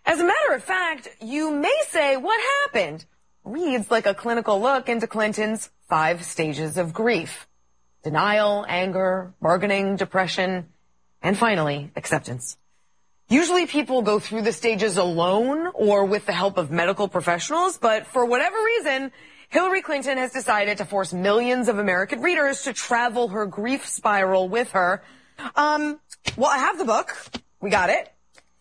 As 0.05 0.19
a 0.19 0.25
matter 0.25 0.53
of 0.53 0.63
fact, 0.63 1.09
you 1.21 1.51
may 1.51 1.75
say 1.89 2.17
what 2.17 2.39
happened 2.63 3.05
reads 3.43 3.89
like 3.91 4.05
a 4.05 4.13
clinical 4.13 4.61
look 4.61 4.89
into 4.89 5.07
Clinton's 5.07 5.69
five 5.87 6.23
stages 6.23 6.77
of 6.77 6.93
grief 6.93 7.48
denial, 8.03 8.65
anger, 8.67 9.33
bargaining, 9.41 9.95
depression. 9.95 10.67
And 11.21 11.37
finally, 11.37 11.91
acceptance. 11.95 12.57
Usually 13.29 13.67
people 13.67 14.01
go 14.01 14.19
through 14.19 14.41
the 14.41 14.53
stages 14.53 14.97
alone 14.97 15.69
or 15.75 16.05
with 16.05 16.25
the 16.25 16.33
help 16.33 16.57
of 16.57 16.71
medical 16.71 17.07
professionals, 17.07 17.77
but 17.77 18.07
for 18.07 18.25
whatever 18.25 18.57
reason, 18.57 19.11
Hillary 19.49 19.81
Clinton 19.81 20.17
has 20.17 20.31
decided 20.31 20.77
to 20.79 20.85
force 20.85 21.13
millions 21.13 21.67
of 21.67 21.77
American 21.77 22.21
readers 22.21 22.63
to 22.63 22.73
travel 22.73 23.27
her 23.29 23.45
grief 23.45 23.87
spiral 23.87 24.49
with 24.49 24.71
her. 24.71 25.03
Um, 25.55 25.99
well, 26.37 26.49
I 26.49 26.57
have 26.57 26.77
the 26.77 26.85
book. 26.85 27.15
We 27.61 27.69
got 27.69 27.89
it. 27.89 28.11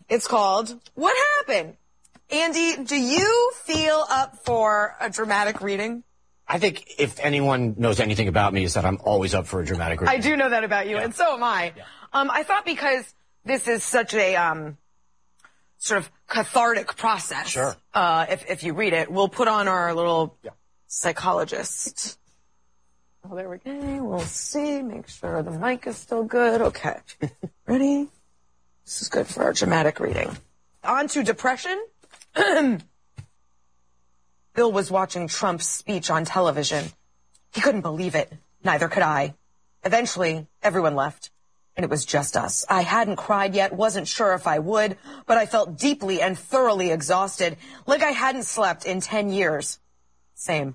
It's 0.08 0.26
called 0.26 0.74
What 0.94 1.16
Happened? 1.38 1.76
Andy, 2.30 2.84
do 2.84 2.96
you 2.96 3.52
feel 3.64 4.04
up 4.10 4.36
for 4.44 4.94
a 5.00 5.08
dramatic 5.08 5.62
reading? 5.62 6.04
I 6.48 6.58
think 6.58 6.94
if 6.98 7.20
anyone 7.20 7.74
knows 7.76 8.00
anything 8.00 8.28
about 8.28 8.54
me 8.54 8.64
is 8.64 8.74
that 8.74 8.86
I'm 8.86 8.98
always 9.04 9.34
up 9.34 9.46
for 9.46 9.60
a 9.60 9.66
dramatic 9.66 10.00
reading. 10.00 10.16
I 10.16 10.20
do 10.20 10.34
know 10.36 10.48
that 10.48 10.64
about 10.64 10.88
you, 10.88 10.96
and 10.96 11.14
so 11.14 11.34
am 11.34 11.42
I. 11.42 11.74
Um, 12.12 12.30
I 12.30 12.42
thought 12.42 12.64
because 12.64 13.12
this 13.44 13.68
is 13.68 13.84
such 13.84 14.14
a 14.14 14.34
um, 14.36 14.78
sort 15.76 15.98
of 15.98 16.10
cathartic 16.26 16.96
process. 16.96 17.48
Sure. 17.48 17.76
Uh, 17.92 18.26
if 18.30 18.50
if 18.50 18.62
you 18.62 18.72
read 18.72 18.94
it, 18.94 19.10
we'll 19.10 19.28
put 19.28 19.46
on 19.46 19.68
our 19.68 19.94
little 19.94 20.36
psychologist. 20.86 22.18
Oh, 23.30 23.36
there 23.36 23.48
we 23.48 23.58
go. 23.58 24.04
We'll 24.04 24.20
see. 24.20 24.80
Make 24.80 25.08
sure 25.08 25.42
the 25.42 25.50
mic 25.50 25.86
is 25.86 25.98
still 25.98 26.24
good. 26.24 26.62
Okay. 26.62 26.96
Ready? 27.66 28.08
This 28.86 29.02
is 29.02 29.08
good 29.08 29.26
for 29.26 29.42
our 29.42 29.52
dramatic 29.52 30.00
reading. 30.00 30.34
On 30.82 31.08
to 31.08 31.22
depression. 31.22 31.78
Bill 34.58 34.72
was 34.72 34.90
watching 34.90 35.28
Trump's 35.28 35.68
speech 35.68 36.10
on 36.10 36.24
television. 36.24 36.86
He 37.52 37.60
couldn't 37.60 37.82
believe 37.82 38.16
it. 38.16 38.32
Neither 38.64 38.88
could 38.88 39.04
I. 39.04 39.36
Eventually, 39.84 40.48
everyone 40.64 40.96
left. 40.96 41.30
And 41.76 41.84
it 41.84 41.90
was 41.90 42.04
just 42.04 42.36
us. 42.36 42.64
I 42.68 42.80
hadn't 42.80 43.14
cried 43.14 43.54
yet, 43.54 43.72
wasn't 43.72 44.08
sure 44.08 44.34
if 44.34 44.48
I 44.48 44.58
would, 44.58 44.98
but 45.26 45.38
I 45.38 45.46
felt 45.46 45.78
deeply 45.78 46.20
and 46.20 46.36
thoroughly 46.36 46.90
exhausted, 46.90 47.56
like 47.86 48.02
I 48.02 48.10
hadn't 48.10 48.46
slept 48.46 48.84
in 48.84 49.00
10 49.00 49.30
years. 49.30 49.78
Same. 50.34 50.74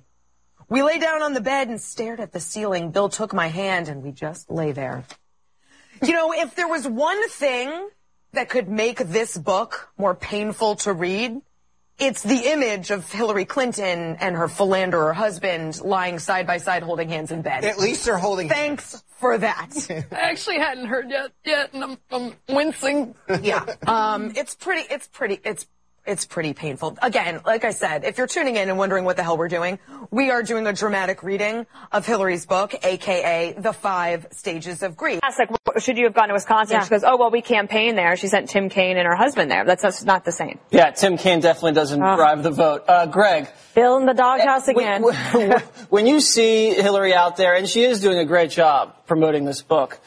We 0.70 0.82
lay 0.82 0.98
down 0.98 1.22
on 1.22 1.34
the 1.34 1.42
bed 1.42 1.68
and 1.68 1.82
stared 1.82 2.22
at 2.22 2.32
the 2.32 2.40
ceiling. 2.40 2.92
Bill 2.92 3.10
took 3.10 3.34
my 3.34 3.48
hand 3.48 3.90
and 3.90 4.02
we 4.02 4.14
just 4.14 4.50
lay 4.50 4.72
there. 4.72 5.04
You 6.02 6.14
know, 6.14 6.32
if 6.32 6.56
there 6.56 6.70
was 6.70 6.88
one 6.88 7.28
thing 7.28 7.90
that 8.32 8.48
could 8.48 8.70
make 8.70 9.00
this 9.00 9.38
book 9.38 9.90
more 9.98 10.16
painful 10.16 10.78
to 10.78 10.94
read, 10.94 11.42
it's 12.00 12.24
the 12.24 12.52
image 12.52 12.92
of 12.92 13.10
Hillary 13.12 13.46
Clinton 13.46 14.18
and 14.20 14.36
her 14.36 14.48
philanderer 14.48 15.14
husband 15.14 15.80
lying 15.82 16.20
side 16.20 16.48
by 16.48 16.58
side 16.58 16.84
holding 16.84 17.10
hands 17.10 17.32
in 17.32 17.42
bed. 17.42 17.64
At 17.64 17.78
least 17.80 18.06
they're 18.06 18.18
holding 18.18 18.50
Thanks 18.50 19.04
for 19.20 19.38
that. 19.38 19.70
I 20.12 20.30
actually 20.32 20.60
hadn't 20.60 20.88
heard 20.88 21.10
yet, 21.10 21.32
yet, 21.46 21.74
and 21.74 21.84
I'm, 21.84 21.98
I'm 22.12 22.34
wincing. 22.50 23.16
yeah. 23.42 23.66
Um, 23.88 24.34
it's 24.36 24.56
pretty, 24.56 24.92
it's 24.94 25.08
pretty, 25.08 25.40
it's, 25.44 25.68
it's 26.06 26.26
pretty 26.26 26.54
painful. 26.54 26.98
Again, 27.02 27.42
like 27.46 27.64
I 27.64 27.72
said, 27.72 28.04
if 28.04 28.18
you're 28.18 28.28
tuning 28.28 28.58
in 28.58 28.70
and 28.70 28.78
wondering 28.78 29.06
what 29.06 29.16
the 29.16 29.24
hell 29.24 29.38
we're 29.38 29.48
doing, 29.48 29.80
we 30.12 30.32
are 30.32 30.44
doing 30.44 30.68
a 30.68 30.74
dramatic 30.74 31.24
reading 31.24 31.66
of 31.92 32.06
Hillary's 32.06 32.46
book, 32.46 32.76
aka 32.84 33.54
The 33.58 33.72
Five 33.72 34.28
Stages 34.32 34.84
of 34.84 34.98
Grief. 34.98 35.22
asked, 35.24 35.40
like, 35.40 35.50
should 35.80 35.98
you 35.98 36.06
have 36.06 36.14
gone 36.14 36.28
to 36.28 36.34
Wisconsin? 36.34 36.82
She 36.84 36.90
goes, 36.90 37.04
oh, 37.06 37.18
well, 37.18 37.32
we 37.32 37.42
campaigned 37.42 37.98
there. 37.98 38.16
She 38.18 38.28
sent 38.28 38.50
Tim 38.50 38.70
Kaine 38.70 38.98
and 38.98 39.08
her 39.08 39.16
husband 39.16 39.50
there. 39.50 39.64
That's, 39.64 39.82
that's 39.82 40.04
not 40.04 40.26
the 40.26 40.32
same. 40.32 40.60
Yeah, 40.72 40.92
Tim 40.92 41.18
Kaine 41.18 41.40
definitely 41.40 41.74
doesn't 41.74 42.00
drive 42.00 42.44
the 42.44 42.52
vote. 42.52 42.84
Uh, 42.88 43.06
Greg. 43.06 43.48
Bill 43.74 43.98
in 43.98 44.06
the 44.06 44.14
doghouse 44.14 44.68
again. 44.68 45.04
When, 45.34 45.52
when 45.90 46.08
you 46.08 46.20
see 46.20 46.74
Hillary 46.74 47.14
out 47.14 47.38
there, 47.38 47.56
and 47.56 47.68
she 47.68 47.84
is 47.84 48.02
doing 48.02 48.20
a 48.20 48.26
great 48.26 48.52
job 48.52 48.96
promoting 49.08 49.46
this 49.46 49.62
book, 49.62 50.00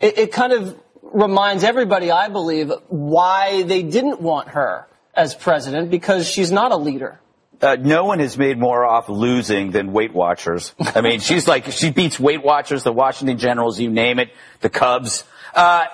it, 0.00 0.18
it 0.18 0.32
kind 0.32 0.52
of 0.52 0.78
reminds 1.02 1.64
everybody, 1.64 2.10
I 2.10 2.28
believe, 2.28 2.72
why 2.88 3.62
they 3.62 3.82
didn't 3.82 4.20
want 4.20 4.48
her 4.48 4.86
as 5.16 5.34
president 5.34 5.90
because 5.90 6.28
she's 6.28 6.50
not 6.52 6.72
a 6.72 6.76
leader. 6.76 7.20
uh, 7.62 7.76
no 7.80 8.04
one 8.04 8.18
has 8.18 8.36
made 8.36 8.58
more 8.58 8.84
off 8.84 9.08
losing 9.08 9.70
than 9.70 9.92
Weight 9.92 10.12
Watchers. 10.12 10.74
I 10.78 11.00
mean, 11.00 11.20
she's 11.28 11.46
like, 11.48 11.66
she 11.72 11.90
beats 11.90 12.18
Weight 12.20 12.42
Watchers, 12.42 12.82
the 12.82 12.92
Washington 12.92 13.38
Generals, 13.38 13.78
you 13.80 13.90
name 13.90 14.18
it, 14.18 14.30
the 14.60 14.68
Cubs. 14.68 15.24
Uh, 15.54 15.84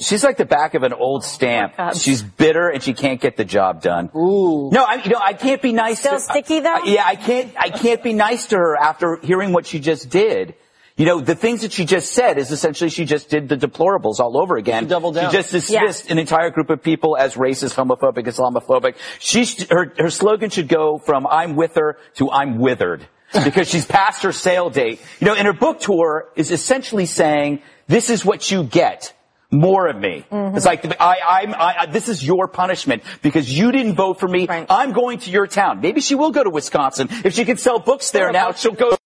she's 0.00 0.24
like 0.24 0.38
the 0.38 0.46
back 0.46 0.74
of 0.74 0.82
an 0.82 0.92
old 0.94 1.22
stamp. 1.24 1.74
She's 1.94 2.22
bitter 2.22 2.68
and 2.70 2.82
she 2.82 2.94
can't 2.94 3.20
get 3.20 3.36
the 3.36 3.44
job 3.44 3.82
done. 3.82 4.10
Ooh. 4.16 4.70
No, 4.72 4.82
I, 4.82 4.94
you 5.04 5.10
know, 5.10 5.20
I 5.22 5.34
can't 5.34 5.60
be 5.62 5.72
nice 5.72 6.00
Still 6.00 6.14
to 6.14 6.20
sticky, 6.20 6.60
though? 6.60 6.74
I- 6.74 6.82
yeah, 6.86 7.04
I 7.04 7.16
can't, 7.16 7.52
I 7.58 7.68
can't 7.70 8.02
be 8.02 8.12
nice 8.14 8.46
to 8.46 8.56
her 8.56 8.76
after 8.76 9.16
hearing 9.18 9.52
what 9.52 9.66
she 9.66 9.78
just 9.78 10.08
did. 10.08 10.54
You 11.00 11.06
know, 11.06 11.18
the 11.18 11.34
things 11.34 11.62
that 11.62 11.72
she 11.72 11.86
just 11.86 12.12
said 12.12 12.36
is 12.36 12.50
essentially 12.50 12.90
she 12.90 13.06
just 13.06 13.30
did 13.30 13.48
the 13.48 13.56
deplorables 13.56 14.20
all 14.20 14.36
over 14.36 14.58
again. 14.58 14.82
She 14.84 14.88
doubled 14.90 15.14
down. 15.14 15.30
She 15.30 15.36
just 15.38 15.50
dismissed 15.50 16.10
an 16.10 16.18
entire 16.18 16.50
group 16.50 16.68
of 16.68 16.82
people 16.82 17.16
as 17.16 17.36
racist, 17.36 17.74
homophobic, 17.74 18.26
Islamophobic. 18.26 18.96
She, 19.18 19.46
her, 19.70 19.94
her 19.98 20.10
slogan 20.10 20.50
should 20.50 20.68
go 20.68 20.98
from 20.98 21.26
I'm 21.26 21.56
with 21.56 21.76
her 21.76 21.96
to 22.16 22.30
I'm 22.30 22.58
withered. 22.58 23.08
because 23.32 23.66
she's 23.66 23.86
past 23.86 24.24
her 24.24 24.32
sale 24.32 24.68
date. 24.68 25.00
You 25.20 25.28
know, 25.28 25.34
and 25.34 25.46
her 25.46 25.54
book 25.54 25.80
tour 25.80 26.28
is 26.36 26.50
essentially 26.50 27.06
saying, 27.06 27.62
this 27.86 28.10
is 28.10 28.22
what 28.22 28.50
you 28.50 28.62
get. 28.62 29.14
More 29.50 29.88
of 29.88 29.96
me. 29.96 30.26
It's 30.30 30.66
like, 30.66 30.84
I, 31.00 31.16
I'm, 31.26 31.54
I, 31.54 31.74
I- 31.78 31.86
this 31.86 32.10
is 32.10 32.22
your 32.22 32.46
punishment 32.46 33.04
because 33.22 33.50
you 33.50 33.72
didn't 33.72 33.94
vote 33.94 34.20
for 34.20 34.28
me. 34.28 34.46
I'm 34.68 34.92
going 34.92 35.20
to 35.20 35.30
your 35.30 35.46
town. 35.46 35.80
Maybe 35.80 36.02
she 36.02 36.14
will 36.14 36.30
go 36.30 36.44
to 36.44 36.50
Wisconsin. 36.50 37.08
If 37.24 37.32
she 37.32 37.46
can 37.46 37.56
sell 37.56 37.78
books 37.78 38.10
there 38.10 38.30
now, 38.32 38.52
she'll 38.52 38.72
go. 38.72 38.96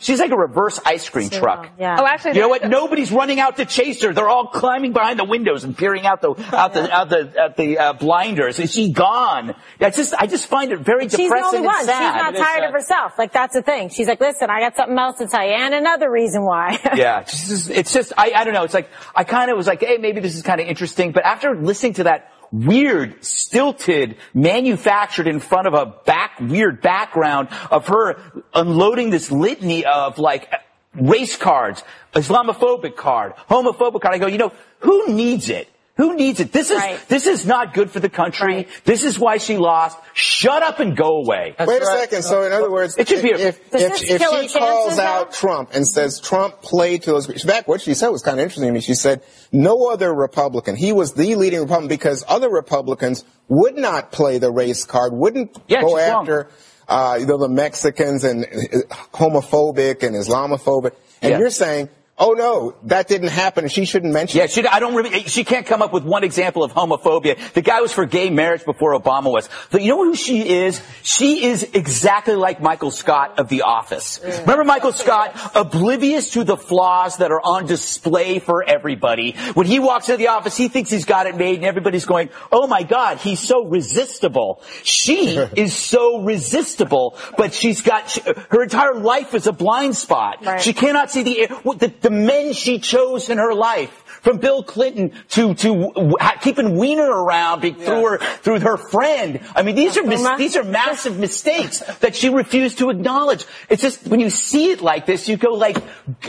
She's 0.00 0.20
like 0.20 0.30
a 0.30 0.36
reverse 0.36 0.80
ice 0.84 1.08
cream 1.08 1.30
truck. 1.30 1.70
Yeah. 1.78 1.96
Oh, 1.98 2.06
actually, 2.06 2.34
You 2.34 2.40
know 2.42 2.48
there's 2.50 2.62
what? 2.62 2.70
Nobody's 2.70 3.12
running 3.12 3.40
out 3.40 3.56
to 3.56 3.64
chase 3.64 4.02
her. 4.02 4.12
They're 4.12 4.28
all 4.28 4.48
climbing 4.48 4.92
behind 4.92 5.18
the 5.18 5.24
windows 5.24 5.64
and 5.64 5.76
peering 5.76 6.06
out 6.06 6.20
the 6.20 6.30
out 6.54 6.74
the 6.74 6.92
out 6.92 7.08
the 7.08 7.32
at 7.38 7.56
the 7.56 7.78
uh, 7.78 7.92
blinders. 7.94 8.58
Is 8.58 8.72
she 8.72 8.92
gone? 8.92 9.54
That's 9.78 9.96
just 9.96 10.14
I 10.14 10.26
just 10.26 10.46
find 10.46 10.72
it 10.72 10.80
very 10.80 11.08
She's 11.08 11.30
the 11.30 11.42
only 11.44 11.60
one. 11.60 11.78
She's 11.80 11.86
not 11.86 12.34
tired 12.34 12.64
of 12.64 12.72
herself. 12.72 13.12
Like 13.18 13.32
that's 13.32 13.54
the 13.54 13.62
thing. 13.62 13.88
She's 13.88 14.06
like, 14.08 14.20
listen, 14.20 14.50
I 14.50 14.60
got 14.60 14.76
something 14.76 14.98
else 14.98 15.18
to 15.18 15.26
tell 15.26 15.44
you, 15.44 15.52
and 15.52 15.74
another 15.74 16.10
reason 16.10 16.44
why. 16.44 16.78
yeah, 16.94 17.20
it's 17.20 17.48
just, 17.48 17.70
it's 17.70 17.92
just 17.92 18.12
I, 18.16 18.32
I 18.34 18.44
don't 18.44 18.54
know. 18.54 18.64
It's 18.64 18.74
like 18.74 18.90
I 19.14 19.24
kind 19.24 19.50
of 19.50 19.56
was 19.56 19.66
like, 19.66 19.80
hey, 19.80 19.98
maybe 19.98 20.20
this 20.20 20.36
is 20.36 20.42
kind 20.42 20.60
of 20.60 20.66
interesting. 20.66 21.12
But 21.12 21.24
after 21.24 21.54
listening 21.54 21.94
to 21.94 22.04
that 22.04 22.32
weird, 22.52 23.24
stilted, 23.24 24.16
manufactured 24.34 25.26
in 25.26 25.40
front 25.40 25.66
of 25.66 25.74
a 25.74 25.86
back 26.04 26.38
weird 26.40 26.80
background 26.80 27.48
of 27.70 27.88
her 27.88 28.18
unloading 28.54 29.10
this 29.10 29.30
litany 29.30 29.84
of 29.84 30.18
like 30.18 30.52
race 30.94 31.36
cards, 31.36 31.82
Islamophobic 32.14 32.96
card, 32.96 33.34
homophobic 33.50 34.00
card, 34.00 34.14
I 34.14 34.18
go, 34.18 34.26
you 34.26 34.38
know, 34.38 34.52
who 34.80 35.08
needs 35.08 35.50
it? 35.50 35.68
Who 35.96 36.14
needs 36.14 36.40
it? 36.40 36.52
This 36.52 36.70
is 36.70 36.82
this 37.08 37.26
is 37.26 37.46
not 37.46 37.72
good 37.72 37.90
for 37.90 38.00
the 38.00 38.10
country. 38.10 38.68
This 38.84 39.02
is 39.02 39.18
why 39.18 39.38
she 39.38 39.56
lost. 39.56 39.98
Shut 40.12 40.62
up 40.62 40.78
and 40.78 40.94
go 40.94 41.22
away. 41.22 41.54
Wait 41.58 41.80
a 41.82 41.86
second. 41.86 42.22
So, 42.22 42.42
in 42.42 42.52
other 42.52 42.70
words, 42.70 42.98
It 42.98 43.08
should 43.08 43.22
be 43.22 43.30
a- 43.30 43.38
if, 43.38 43.70
Does 43.70 43.80
if, 43.82 43.92
if 43.92 43.98
she 44.00 44.18
calls 44.18 44.52
chances, 44.52 44.98
out 44.98 45.32
Trump 45.32 45.70
and 45.72 45.88
says 45.88 46.20
Trump 46.20 46.60
played 46.60 47.02
to 47.04 47.12
those, 47.12 47.30
in 47.30 47.38
fact, 47.38 47.66
what 47.66 47.80
she 47.80 47.94
said 47.94 48.08
was 48.10 48.20
kind 48.22 48.38
of 48.38 48.42
interesting 48.42 48.66
to 48.68 48.72
me. 48.74 48.80
She 48.80 48.94
said 48.94 49.22
no 49.52 49.90
other 49.90 50.12
Republican, 50.14 50.76
he 50.76 50.92
was 50.92 51.14
the 51.14 51.34
leading 51.34 51.60
Republican 51.60 51.88
because 51.88 52.24
other 52.28 52.50
Republicans 52.50 53.24
would 53.48 53.76
not 53.76 54.12
play 54.12 54.36
the 54.36 54.50
race 54.50 54.84
card, 54.84 55.12
wouldn't 55.14 55.56
Yeah, 55.66 55.80
go 55.80 55.96
after, 55.96 56.48
uh, 56.88 57.16
you 57.18 57.24
know, 57.26 57.38
the 57.38 57.48
Mexicans 57.48 58.22
and 58.24 58.44
uh, 58.44 58.94
homophobic 59.14 60.02
and 60.02 60.14
Islamophobic. 60.14 60.92
And 61.22 61.30
Yeah. 61.32 61.38
you're 61.38 61.50
saying, 61.50 61.88
oh 62.18 62.32
no, 62.32 62.74
that 62.84 63.08
didn't 63.08 63.28
happen 63.28 63.64
and 63.64 63.72
she 63.72 63.84
shouldn't 63.84 64.12
mention 64.12 64.38
Yeah, 64.38 64.46
she, 64.46 64.66
I 64.66 64.80
don't 64.80 64.94
really, 64.94 65.24
she 65.24 65.44
can't 65.44 65.66
come 65.66 65.82
up 65.82 65.92
with 65.92 66.04
one 66.04 66.24
example 66.24 66.64
of 66.64 66.72
homophobia. 66.72 67.52
The 67.52 67.60
guy 67.60 67.80
was 67.80 67.92
for 67.92 68.06
gay 68.06 68.30
marriage 68.30 68.64
before 68.64 68.98
Obama 68.98 69.30
was. 69.30 69.48
But 69.70 69.82
you 69.82 69.90
know 69.90 70.04
who 70.04 70.14
she 70.14 70.48
is? 70.48 70.80
She 71.02 71.44
is 71.44 71.62
exactly 71.74 72.34
like 72.34 72.60
Michael 72.60 72.90
Scott 72.90 73.38
of 73.38 73.48
The 73.48 73.62
Office. 73.62 74.20
Remember 74.22 74.64
Michael 74.64 74.92
Scott? 74.92 75.52
Oblivious 75.54 76.30
to 76.30 76.44
the 76.44 76.56
flaws 76.56 77.18
that 77.18 77.30
are 77.30 77.40
on 77.40 77.66
display 77.66 78.38
for 78.38 78.62
everybody. 78.62 79.32
When 79.54 79.66
he 79.66 79.78
walks 79.78 80.08
into 80.08 80.18
the 80.18 80.28
office, 80.28 80.56
he 80.56 80.68
thinks 80.68 80.90
he's 80.90 81.04
got 81.04 81.26
it 81.26 81.36
made 81.36 81.56
and 81.56 81.64
everybody's 81.64 82.06
going, 82.06 82.30
oh 82.50 82.66
my 82.66 82.82
God, 82.82 83.18
he's 83.18 83.40
so 83.40 83.66
resistible. 83.66 84.62
She 84.82 85.36
is 85.56 85.76
so 85.76 86.22
resistible, 86.22 87.18
but 87.36 87.52
she's 87.52 87.82
got, 87.82 88.08
she, 88.08 88.22
her 88.22 88.62
entire 88.62 88.94
life 88.94 89.34
is 89.34 89.46
a 89.46 89.52
blind 89.52 89.96
spot. 89.96 90.62
She 90.62 90.72
cannot 90.72 91.10
see 91.10 91.22
the, 91.22 91.54
what 91.62 91.78
the, 91.78 92.05
the 92.06 92.10
men 92.12 92.52
she 92.52 92.78
chose 92.78 93.28
in 93.30 93.38
her 93.38 93.52
life. 93.52 94.04
From 94.22 94.38
Bill 94.38 94.64
Clinton 94.64 95.12
to 95.34 95.54
to 95.54 95.92
keeping 96.40 96.76
Weiner 96.76 97.08
around 97.08 97.60
be- 97.60 97.70
through 97.70 98.06
her 98.10 98.18
through 98.18 98.58
her 98.58 98.76
friend. 98.76 99.38
I 99.54 99.62
mean, 99.62 99.76
these 99.76 99.96
are 99.96 100.02
mis- 100.02 100.26
these 100.36 100.56
are 100.56 100.64
massive 100.82 101.16
mistakes 101.16 101.78
that 102.00 102.16
she 102.16 102.28
refused 102.28 102.78
to 102.78 102.90
acknowledge. 102.90 103.44
It's 103.68 103.82
just 103.82 104.08
when 104.08 104.18
you 104.18 104.30
see 104.30 104.70
it 104.72 104.80
like 104.80 105.06
this, 105.06 105.28
you 105.28 105.36
go 105.36 105.50
like, 105.52 105.76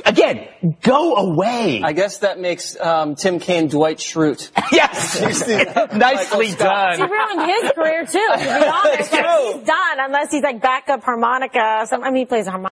again, 0.05 0.47
go 0.83 1.15
away. 1.15 1.81
I 1.83 1.93
guess 1.93 2.19
that 2.19 2.39
makes 2.39 2.79
um, 2.79 3.15
Tim 3.15 3.39
Kaine 3.39 3.67
Dwight 3.67 3.97
Schrute. 3.97 4.51
yes, 4.71 5.19
nicely 5.95 6.51
She 6.51 6.55
done. 6.55 6.99
ruined 7.09 7.49
his 7.49 7.71
career 7.71 8.05
too. 8.05 8.29
To 8.31 8.59
be 8.61 8.67
honest, 8.77 9.11
he's 9.11 9.65
done 9.65 9.97
unless 9.97 10.31
he's 10.31 10.43
like 10.43 10.61
backup 10.61 11.01
harmonica. 11.03 11.87
Some, 11.87 12.03
I 12.03 12.11
mean, 12.11 12.21
he 12.21 12.25
plays 12.25 12.45
harmonica. 12.45 12.76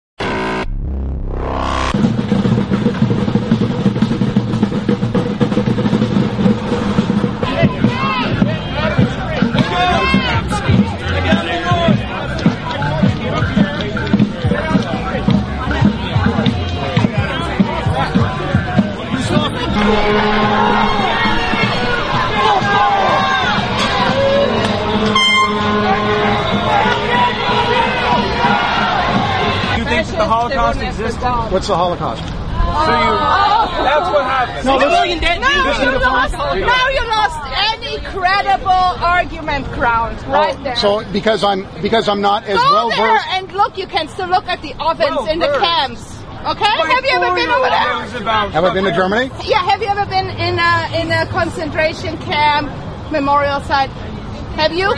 Holocaust 30.73 31.01
existed? 31.01 31.51
What's 31.51 31.67
the 31.67 31.75
Holocaust? 31.75 32.21
So 32.21 32.29
you, 32.29 33.13
oh. 33.17 33.65
that's 33.81 34.09
what 34.13 34.23
happened. 34.23 34.65
No, 34.65 34.79
Six 34.79 34.85
this- 34.85 34.99
million 34.99 35.19
dead 35.19 35.41
now 35.41 35.81
you 35.81 35.99
lost- 35.99 36.33
Now 36.33 36.89
you 36.89 37.03
lost 37.07 37.39
any 37.73 37.97
credible 38.05 38.89
argument 39.01 39.65
ground 39.73 40.17
oh, 40.27 40.31
right 40.31 40.55
Oh, 40.59 40.63
there. 40.63 40.75
So 40.75 41.03
because 41.11 41.43
I'm 41.43 41.65
because 41.81 42.07
I'm 42.07 42.21
not 42.21 42.43
as 42.43 42.57
Go 42.57 42.71
well 42.71 42.89
there 42.89 43.13
versed. 43.13 43.27
and 43.29 43.51
look. 43.53 43.77
You 43.77 43.87
can 43.87 44.07
still 44.09 44.27
look 44.27 44.47
at 44.47 44.61
the 44.61 44.73
ovens 44.79 45.09
Well 45.09 45.27
in 45.29 45.39
the 45.39 45.47
camps. 45.59 46.15
Okay? 46.39 46.65
have 46.65 47.03
you 47.03 47.11
ever 47.11 47.35
been 47.35 47.49
over 47.49 47.69
there? 47.69 48.49
Have 48.51 48.63
I 48.63 48.73
been 48.73 48.85
to 48.85 48.91
Germany? 48.93 49.31
Yeah. 49.43 49.63
Have 49.63 49.81
you 49.81 49.87
ever 49.87 50.05
been 50.05 50.29
in 50.29 50.59
a 50.59 51.01
in 51.01 51.11
a 51.11 51.25
concentration 51.31 52.17
camp 52.19 52.69
memorial 53.11 53.61
site? 53.61 53.89
Have 54.55 54.73
you? 54.73 54.93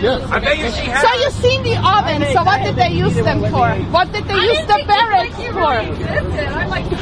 Yeah. 0.00 0.26
I 0.30 0.38
bet 0.40 0.58
you 0.58 0.70
she 0.70 0.86
has. 0.90 1.02
So 1.02 1.14
you've 1.20 1.32
seen 1.34 1.62
the 1.62 1.76
ovens. 1.76 2.32
So 2.32 2.42
what 2.42 2.62
did 2.62 2.76
they 2.76 2.90
use 2.90 3.14
them 3.14 3.40
for? 3.50 3.70
What 3.90 4.12
did 4.12 4.24
they 4.24 4.34
use 4.34 4.60
the 4.66 4.84
barracks 4.86 5.36
for? 5.36 5.72
I 5.72 6.66
like 6.66 6.88
to. 6.88 6.96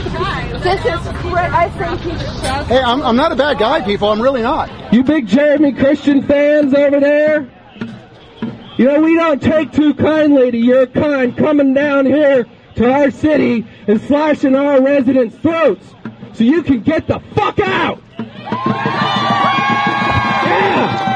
This 0.63 0.85
is 0.85 1.01
cra 1.19 1.49
I 1.55 1.71
think 1.71 2.01
he's 2.01 2.21
just. 2.21 2.69
Hey, 2.69 2.81
I'm, 2.81 3.03
I'm 3.03 3.17
not 3.17 3.33
a 3.33 3.37
bad 3.37 3.59
guy, 3.59 3.81
people. 3.83 4.09
I'm 4.11 4.21
really 4.21 4.43
not. 4.43 4.71
You 4.93 5.03
big 5.05 5.27
Jeremy 5.27 5.73
Christian 5.73 6.23
fans 6.23 6.75
over 6.75 7.01
there? 7.01 7.49
You 8.77 8.85
know, 8.87 9.01
we 9.01 9.15
don't 9.15 9.41
take 9.41 9.73
too 9.73 9.95
kindly 9.95 10.51
to 10.51 10.59
your 10.59 10.87
kind 10.87 11.35
coming 11.37 11.73
down 11.73 12.05
here 12.05 12.47
to 12.75 12.93
our 12.93 13.11
city 13.11 13.67
and 13.87 14.01
slashing 14.03 14.55
our 14.55 14.83
residents' 14.83 15.37
throats. 15.37 15.95
So 16.35 16.45
you 16.45 16.63
can 16.63 16.83
get 16.83 17.07
the 17.07 17.21
fuck 17.35 17.59
out! 17.61 18.03
Yeah! 20.47 21.16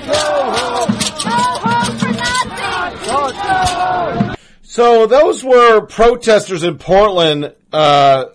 So 4.71 5.05
those 5.05 5.43
were 5.43 5.81
protesters 5.81 6.63
in 6.63 6.77
Portland. 6.77 7.53
Uh, 7.73 8.27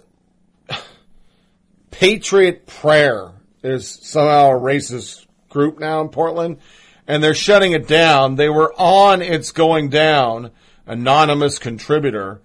Patriot 1.90 2.66
Prayer 2.66 3.30
is 3.62 3.88
somehow 3.88 4.50
a 4.50 4.60
racist 4.60 5.24
group 5.48 5.78
now 5.78 6.02
in 6.02 6.10
Portland, 6.10 6.58
and 7.06 7.24
they're 7.24 7.32
shutting 7.32 7.72
it 7.72 7.88
down. 7.88 8.34
They 8.34 8.50
were 8.50 8.70
on 8.76 9.22
It's 9.22 9.50
Going 9.50 9.88
Down, 9.88 10.50
anonymous 10.84 11.58
contributor. 11.58 12.42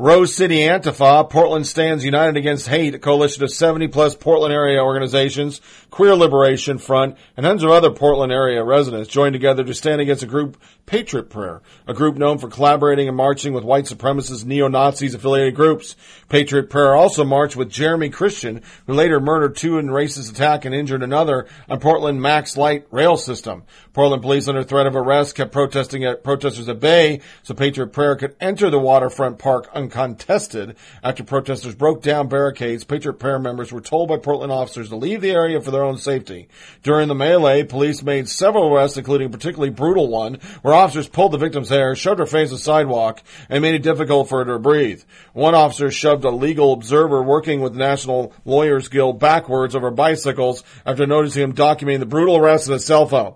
Rose 0.00 0.32
City 0.32 0.58
Antifa, 0.58 1.28
Portland 1.28 1.66
Stands 1.66 2.04
United 2.04 2.36
Against 2.36 2.68
Hate, 2.68 2.94
a 2.94 3.00
coalition 3.00 3.42
of 3.42 3.50
70 3.50 3.88
plus 3.88 4.14
Portland 4.14 4.54
area 4.54 4.80
organizations, 4.80 5.60
Queer 5.90 6.14
Liberation 6.14 6.78
Front, 6.78 7.16
and 7.36 7.44
hundreds 7.44 7.64
of 7.64 7.70
other 7.70 7.90
Portland 7.90 8.30
area 8.30 8.62
residents 8.62 9.08
joined 9.08 9.32
together 9.32 9.64
to 9.64 9.74
stand 9.74 10.00
against 10.00 10.22
a 10.22 10.26
group, 10.26 10.56
Patriot 10.86 11.30
Prayer, 11.30 11.62
a 11.88 11.94
group 11.94 12.16
known 12.16 12.38
for 12.38 12.48
collaborating 12.48 13.08
and 13.08 13.16
marching 13.16 13.52
with 13.52 13.64
white 13.64 13.86
supremacist 13.86 14.44
neo-Nazis 14.44 15.14
affiliated 15.14 15.56
groups. 15.56 15.96
Patriot 16.28 16.70
Prayer 16.70 16.94
also 16.94 17.24
marched 17.24 17.56
with 17.56 17.68
Jeremy 17.68 18.08
Christian, 18.08 18.62
who 18.86 18.92
later 18.92 19.18
murdered 19.18 19.56
two 19.56 19.78
in 19.78 19.88
a 19.88 19.92
racist 19.92 20.30
attack 20.30 20.64
and 20.64 20.76
injured 20.76 21.02
another 21.02 21.48
on 21.68 21.80
Portland 21.80 22.22
Max 22.22 22.56
Light 22.56 22.86
rail 22.92 23.16
system. 23.16 23.64
Portland 23.92 24.22
police 24.22 24.46
under 24.46 24.62
threat 24.62 24.86
of 24.86 24.94
arrest 24.94 25.34
kept 25.34 25.50
protesting 25.50 26.04
at 26.04 26.22
protesters 26.22 26.68
at 26.68 26.78
bay 26.78 27.20
so 27.42 27.52
Patriot 27.52 27.88
Prayer 27.88 28.14
could 28.14 28.36
enter 28.40 28.70
the 28.70 28.78
waterfront 28.78 29.40
park 29.40 29.68
uncontested. 29.88 30.76
After 31.02 31.24
protesters 31.24 31.74
broke 31.74 32.02
down 32.02 32.28
barricades, 32.28 32.84
Patriot 32.84 33.14
Prayer 33.14 33.38
members 33.38 33.72
were 33.72 33.80
told 33.80 34.08
by 34.08 34.18
Portland 34.18 34.52
officers 34.52 34.88
to 34.90 34.96
leave 34.96 35.20
the 35.20 35.30
area 35.30 35.60
for 35.60 35.70
their 35.70 35.82
own 35.82 35.98
safety. 35.98 36.48
During 36.82 37.08
the 37.08 37.14
melee, 37.14 37.62
police 37.62 38.02
made 38.02 38.28
several 38.28 38.72
arrests, 38.72 38.96
including 38.96 39.28
a 39.28 39.30
particularly 39.30 39.70
brutal 39.70 40.08
one, 40.08 40.38
where 40.62 40.74
officers 40.74 41.08
pulled 41.08 41.32
the 41.32 41.38
victim's 41.38 41.70
hair, 41.70 41.94
shoved 41.94 42.20
her 42.20 42.26
face 42.26 42.50
on 42.50 42.56
the 42.56 42.58
sidewalk, 42.58 43.22
and 43.48 43.62
made 43.62 43.74
it 43.74 43.82
difficult 43.82 44.28
for 44.28 44.44
her 44.44 44.52
to 44.52 44.58
breathe. 44.58 45.02
One 45.32 45.54
officer 45.54 45.90
shoved 45.90 46.24
a 46.24 46.30
legal 46.30 46.72
observer 46.72 47.22
working 47.22 47.60
with 47.60 47.72
the 47.72 47.78
National 47.78 48.32
Lawyers 48.44 48.88
Guild 48.88 49.18
backwards 49.18 49.74
over 49.74 49.90
bicycles 49.90 50.62
after 50.84 51.06
noticing 51.06 51.42
him 51.42 51.52
documenting 51.54 52.00
the 52.00 52.06
brutal 52.06 52.36
arrest 52.36 52.68
on 52.68 52.74
his 52.74 52.84
cell 52.84 53.06
phone. 53.06 53.34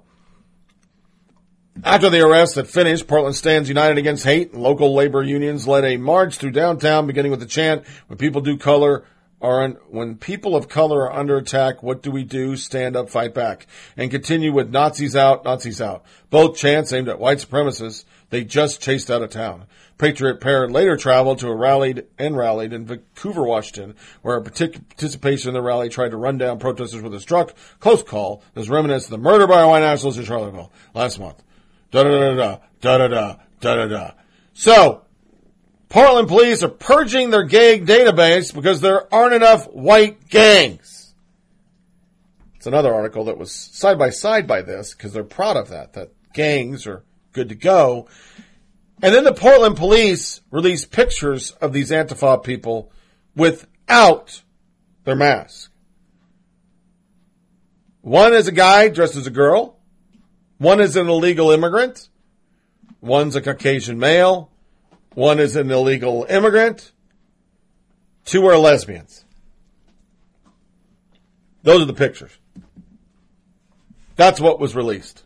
After 1.82 2.10
the 2.10 2.20
arrests 2.20 2.56
had 2.56 2.68
finished, 2.68 3.08
Portland 3.08 3.34
Stands 3.34 3.68
United 3.68 3.96
Against 3.96 4.24
Hate 4.24 4.54
local 4.54 4.94
labor 4.94 5.22
unions 5.22 5.66
led 5.66 5.84
a 5.84 5.96
march 5.96 6.36
through 6.36 6.50
downtown, 6.50 7.06
beginning 7.06 7.30
with 7.30 7.40
the 7.40 7.46
chant, 7.46 7.84
when 8.08 8.18
people 8.18 8.42
do 8.42 8.58
color 8.58 9.04
are 9.40 9.62
un- 9.62 9.78
when 9.88 10.16
people 10.16 10.54
of 10.54 10.68
color 10.68 11.08
are 11.10 11.18
under 11.18 11.38
attack, 11.38 11.82
what 11.82 12.02
do 12.02 12.10
we 12.10 12.24
do? 12.24 12.56
Stand 12.56 12.94
up, 12.94 13.08
fight 13.08 13.34
back. 13.34 13.66
And 13.96 14.10
continue 14.10 14.52
with 14.52 14.70
Nazis 14.70 15.16
out, 15.16 15.44
Nazis 15.44 15.80
out. 15.80 16.04
Both 16.28 16.58
chants 16.58 16.92
aimed 16.92 17.08
at 17.08 17.18
white 17.18 17.38
supremacists 17.38 18.04
they 18.28 18.44
just 18.44 18.82
chased 18.82 19.10
out 19.10 19.22
of 19.22 19.30
town. 19.30 19.64
Patriot 19.96 20.40
Prayer 20.40 20.68
later 20.68 20.96
traveled 20.96 21.38
to 21.38 21.48
a 21.48 21.56
rallied 21.56 22.04
and 22.18 22.36
rallied 22.36 22.72
in 22.72 22.86
Vancouver, 22.86 23.44
Washington, 23.44 23.96
where 24.20 24.36
a 24.36 24.42
partic- 24.42 24.88
participation 24.90 25.48
in 25.48 25.54
the 25.54 25.62
rally 25.62 25.88
tried 25.88 26.10
to 26.10 26.16
run 26.18 26.36
down 26.38 26.58
protesters 26.58 27.02
with 27.02 27.14
a 27.14 27.20
truck. 27.20 27.54
Close 27.80 28.02
call. 28.02 28.42
There's 28.54 28.70
remnants 28.70 29.06
of 29.06 29.10
the 29.12 29.18
murder 29.18 29.46
by 29.46 29.64
white 29.64 29.80
nationalist 29.80 30.18
in 30.18 30.26
Charlottesville 30.26 30.70
last 30.94 31.18
month. 31.18 31.42
Da 31.92 32.02
da 32.02 32.10
da 32.10 32.34
da 32.34 32.98
da 32.98 33.08
da 33.08 33.36
da 33.60 33.74
da 33.76 33.86
da. 33.86 34.10
So, 34.54 35.02
Portland 35.90 36.26
police 36.26 36.62
are 36.62 36.68
purging 36.68 37.28
their 37.30 37.44
gang 37.44 37.86
database 37.86 38.52
because 38.52 38.80
there 38.80 39.12
aren't 39.14 39.34
enough 39.34 39.66
white 39.66 40.28
gangs. 40.30 41.14
It's 42.56 42.66
another 42.66 42.94
article 42.94 43.26
that 43.26 43.36
was 43.36 43.52
side 43.52 43.98
by 43.98 44.08
side 44.08 44.46
by 44.46 44.62
this 44.62 44.94
because 44.94 45.12
they're 45.12 45.22
proud 45.22 45.58
of 45.58 45.68
that, 45.68 45.92
that 45.92 46.12
gangs 46.32 46.86
are 46.86 47.04
good 47.32 47.50
to 47.50 47.54
go. 47.54 48.08
And 49.02 49.14
then 49.14 49.24
the 49.24 49.34
Portland 49.34 49.76
police 49.76 50.40
released 50.50 50.92
pictures 50.92 51.50
of 51.50 51.74
these 51.74 51.90
Antifa 51.90 52.42
people 52.42 52.90
without 53.36 54.42
their 55.04 55.16
mask. 55.16 55.70
One 58.00 58.32
is 58.32 58.48
a 58.48 58.52
guy 58.52 58.88
dressed 58.88 59.16
as 59.16 59.26
a 59.26 59.30
girl. 59.30 59.78
One 60.62 60.80
is 60.80 60.94
an 60.94 61.08
illegal 61.08 61.50
immigrant. 61.50 62.08
One's 63.00 63.34
a 63.34 63.40
Caucasian 63.40 63.98
male. 63.98 64.48
One 65.12 65.40
is 65.40 65.56
an 65.56 65.68
illegal 65.72 66.24
immigrant. 66.28 66.92
Two 68.24 68.46
are 68.46 68.56
lesbians. 68.56 69.24
Those 71.64 71.82
are 71.82 71.86
the 71.86 71.92
pictures. 71.92 72.30
That's 74.14 74.38
what 74.38 74.60
was 74.60 74.76
released. 74.76 75.24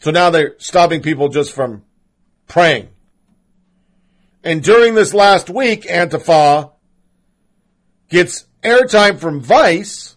So 0.00 0.10
now 0.10 0.30
they're 0.30 0.56
stopping 0.58 1.00
people 1.00 1.28
just 1.28 1.52
from 1.52 1.84
praying. 2.48 2.88
And 4.42 4.64
during 4.64 4.96
this 4.96 5.14
last 5.14 5.48
week, 5.48 5.82
Antifa 5.82 6.72
gets 8.08 8.46
airtime 8.64 9.20
from 9.20 9.40
Vice. 9.42 10.15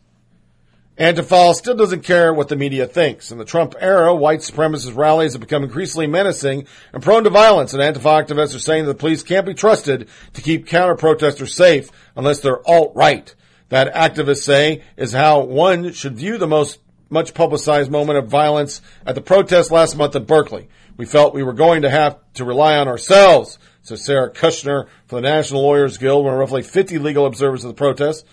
Antifa 0.99 1.53
still 1.55 1.75
doesn't 1.75 2.03
care 2.03 2.33
what 2.33 2.49
the 2.49 2.57
media 2.57 2.85
thinks. 2.85 3.31
In 3.31 3.37
the 3.37 3.45
Trump 3.45 3.73
era, 3.79 4.13
white 4.13 4.41
supremacist 4.41 4.97
rallies 4.97 5.31
have 5.31 5.39
become 5.39 5.63
increasingly 5.63 6.07
menacing 6.07 6.67
and 6.91 7.01
prone 7.01 7.23
to 7.23 7.29
violence, 7.29 7.73
and 7.73 7.81
Antifa 7.81 8.25
activists 8.25 8.53
are 8.53 8.59
saying 8.59 8.83
that 8.83 8.91
the 8.91 8.99
police 8.99 9.23
can't 9.23 9.45
be 9.45 9.53
trusted 9.53 10.09
to 10.33 10.41
keep 10.41 10.67
counter-protesters 10.67 11.55
safe 11.55 11.89
unless 12.17 12.41
they're 12.41 12.67
alt-right. 12.67 13.33
That 13.69 13.93
activists 13.93 14.43
say 14.43 14.83
is 14.97 15.13
how 15.13 15.39
one 15.39 15.93
should 15.93 16.17
view 16.17 16.37
the 16.37 16.47
most 16.47 16.79
much 17.09 17.33
publicized 17.33 17.89
moment 17.89 18.19
of 18.19 18.27
violence 18.27 18.81
at 19.05 19.15
the 19.15 19.21
protest 19.21 19.71
last 19.71 19.95
month 19.95 20.17
at 20.17 20.27
Berkeley. 20.27 20.67
We 20.97 21.05
felt 21.05 21.33
we 21.33 21.43
were 21.43 21.53
going 21.53 21.83
to 21.83 21.89
have 21.89 22.17
to 22.33 22.43
rely 22.43 22.77
on 22.77 22.89
ourselves, 22.89 23.57
says 23.83 24.03
Sarah 24.03 24.33
Kushner 24.33 24.87
from 25.07 25.21
the 25.21 25.29
National 25.29 25.61
Lawyers 25.61 25.97
Guild, 25.97 26.25
one 26.25 26.33
of 26.33 26.39
roughly 26.41 26.61
50 26.61 26.99
legal 26.99 27.25
observers 27.25 27.63
of 27.63 27.69
the 27.69 27.75
protest. 27.75 28.25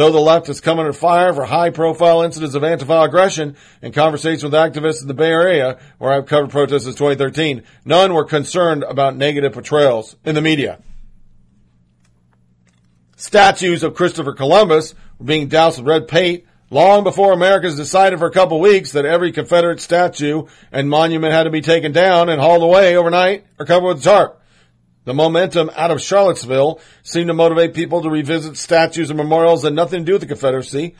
Though 0.00 0.10
the 0.10 0.18
left 0.18 0.46
has 0.46 0.62
come 0.62 0.78
under 0.78 0.94
fire 0.94 1.34
for 1.34 1.44
high 1.44 1.68
profile 1.68 2.22
incidents 2.22 2.54
of 2.54 2.62
Antifa 2.62 3.04
aggression 3.04 3.54
in 3.82 3.92
conversations 3.92 4.42
with 4.42 4.54
activists 4.54 5.02
in 5.02 5.08
the 5.08 5.12
Bay 5.12 5.28
Area, 5.30 5.78
where 5.98 6.10
I've 6.10 6.24
covered 6.24 6.48
protests 6.48 6.84
since 6.84 6.96
2013, 6.96 7.64
none 7.84 8.14
were 8.14 8.24
concerned 8.24 8.82
about 8.82 9.14
negative 9.14 9.52
portrayals 9.52 10.16
in 10.24 10.34
the 10.34 10.40
media. 10.40 10.80
Statues 13.16 13.82
of 13.82 13.94
Christopher 13.94 14.32
Columbus 14.32 14.94
were 15.18 15.26
being 15.26 15.48
doused 15.48 15.76
with 15.76 15.86
red 15.86 16.08
paint 16.08 16.44
long 16.70 17.04
before 17.04 17.34
Americans 17.34 17.76
decided 17.76 18.18
for 18.20 18.26
a 18.26 18.32
couple 18.32 18.58
weeks 18.58 18.92
that 18.92 19.04
every 19.04 19.32
Confederate 19.32 19.80
statue 19.80 20.46
and 20.72 20.88
monument 20.88 21.34
had 21.34 21.42
to 21.42 21.50
be 21.50 21.60
taken 21.60 21.92
down 21.92 22.30
and 22.30 22.40
hauled 22.40 22.62
away 22.62 22.96
overnight 22.96 23.44
or 23.58 23.66
covered 23.66 23.88
with 23.88 24.02
tarp. 24.02 24.39
The 25.04 25.14
momentum 25.14 25.70
out 25.74 25.90
of 25.90 26.02
Charlottesville 26.02 26.80
seemed 27.02 27.28
to 27.28 27.34
motivate 27.34 27.74
people 27.74 28.02
to 28.02 28.10
revisit 28.10 28.56
statues 28.56 29.10
and 29.10 29.16
memorials 29.16 29.62
that 29.62 29.68
had 29.68 29.74
nothing 29.74 30.00
to 30.00 30.04
do 30.04 30.12
with 30.12 30.20
the 30.20 30.28
Confederacy. 30.28 30.94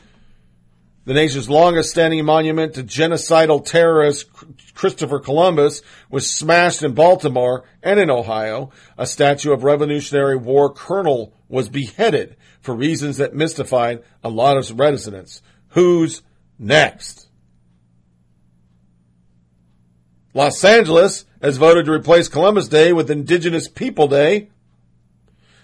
The 1.05 1.13
nation's 1.13 1.49
longest 1.49 1.89
standing 1.89 2.23
monument 2.25 2.75
to 2.75 2.83
genocidal 2.83 3.65
terrorist 3.65 4.27
Christopher 4.75 5.19
Columbus 5.19 5.81
was 6.09 6.31
smashed 6.31 6.83
in 6.83 6.93
Baltimore 6.93 7.63
and 7.81 7.99
in 7.99 8.09
Ohio. 8.09 8.71
A 8.97 9.07
statue 9.07 9.51
of 9.51 9.63
Revolutionary 9.63 10.37
War 10.37 10.71
colonel 10.71 11.33
was 11.47 11.69
beheaded 11.69 12.35
for 12.61 12.75
reasons 12.75 13.17
that 13.17 13.35
mystified 13.35 14.03
a 14.23 14.29
lot 14.29 14.57
of 14.57 14.79
residents. 14.79 15.41
Who's 15.69 16.21
next? 16.59 17.27
Los 20.33 20.63
Angeles 20.63 21.25
has 21.41 21.57
voted 21.57 21.85
to 21.85 21.91
replace 21.91 22.27
Columbus 22.27 22.67
Day 22.67 22.93
with 22.93 23.09
Indigenous 23.09 23.67
People 23.67 24.07
Day. 24.07 24.49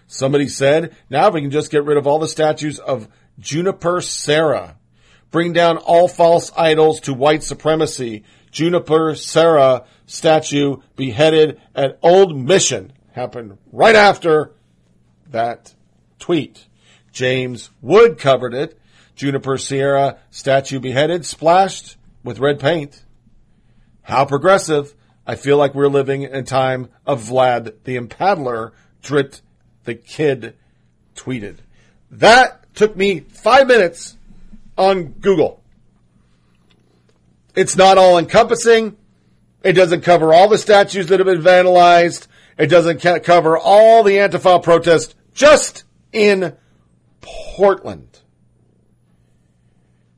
Somebody 0.07 0.47
said, 0.47 0.95
now 1.09 1.29
we 1.29 1.41
can 1.41 1.51
just 1.51 1.71
get 1.71 1.83
rid 1.83 1.97
of 1.97 2.07
all 2.07 2.19
the 2.19 2.27
statues 2.27 2.79
of 2.79 3.07
Juniper 3.39 4.01
Serra. 4.01 4.77
Bring 5.31 5.53
down 5.53 5.77
all 5.77 6.07
false 6.07 6.51
idols 6.57 7.01
to 7.01 7.13
white 7.13 7.43
supremacy. 7.43 8.23
Juniper 8.51 9.15
Serra 9.15 9.85
statue 10.05 10.77
beheaded 10.95 11.59
at 11.75 11.99
Old 12.01 12.35
Mission 12.37 12.93
happened 13.11 13.57
right 13.71 13.95
after 13.95 14.53
that 15.29 15.73
tweet. 16.19 16.67
James 17.11 17.69
Wood 17.81 18.17
covered 18.17 18.53
it. 18.53 18.79
Juniper 19.15 19.57
Sierra 19.57 20.19
statue 20.29 20.79
beheaded, 20.79 21.25
splashed 21.25 21.97
with 22.23 22.39
red 22.39 22.59
paint. 22.59 23.03
How 24.03 24.25
progressive. 24.25 24.93
I 25.29 25.35
feel 25.35 25.57
like 25.57 25.75
we're 25.75 25.89
living 25.89 26.21
in 26.21 26.33
a 26.33 26.41
time 26.41 26.87
of 27.05 27.21
Vlad 27.21 27.73
the 27.83 27.97
Impaddler, 27.97 28.71
Drit 29.03 29.41
the 29.83 29.93
Kid 29.93 30.55
tweeted. 31.15 31.57
That 32.09 32.73
took 32.73 32.95
me 32.95 33.19
five 33.19 33.67
minutes 33.67 34.17
on 34.77 35.07
Google. 35.07 35.61
It's 37.55 37.75
not 37.75 37.97
all 37.97 38.17
encompassing. 38.17 38.95
It 39.63 39.73
doesn't 39.73 40.01
cover 40.01 40.33
all 40.33 40.47
the 40.47 40.57
statues 40.57 41.07
that 41.07 41.19
have 41.19 41.25
been 41.25 41.41
vandalized. 41.41 42.27
It 42.57 42.67
doesn't 42.67 43.01
ca- 43.01 43.19
cover 43.19 43.57
all 43.57 44.03
the 44.03 44.13
Antifa 44.13 44.63
protests 44.63 45.13
just 45.33 45.83
in 46.13 46.55
Portland. 47.19 48.21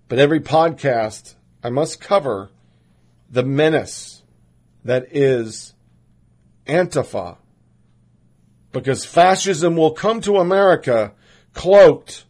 But 0.07 0.19
every 0.19 0.40
podcast, 0.40 1.34
I 1.64 1.72
must 1.72 1.99
cover 1.99 2.52
the 3.30 3.44
menace 3.44 4.18
that 4.84 5.07
is 5.15 5.73
Antifa. 6.68 7.38
Because 8.72 9.03
fascism 9.03 9.76
will 9.76 9.91
come 9.91 10.22
to 10.22 10.38
America 10.38 11.14
cloaked 11.53 12.26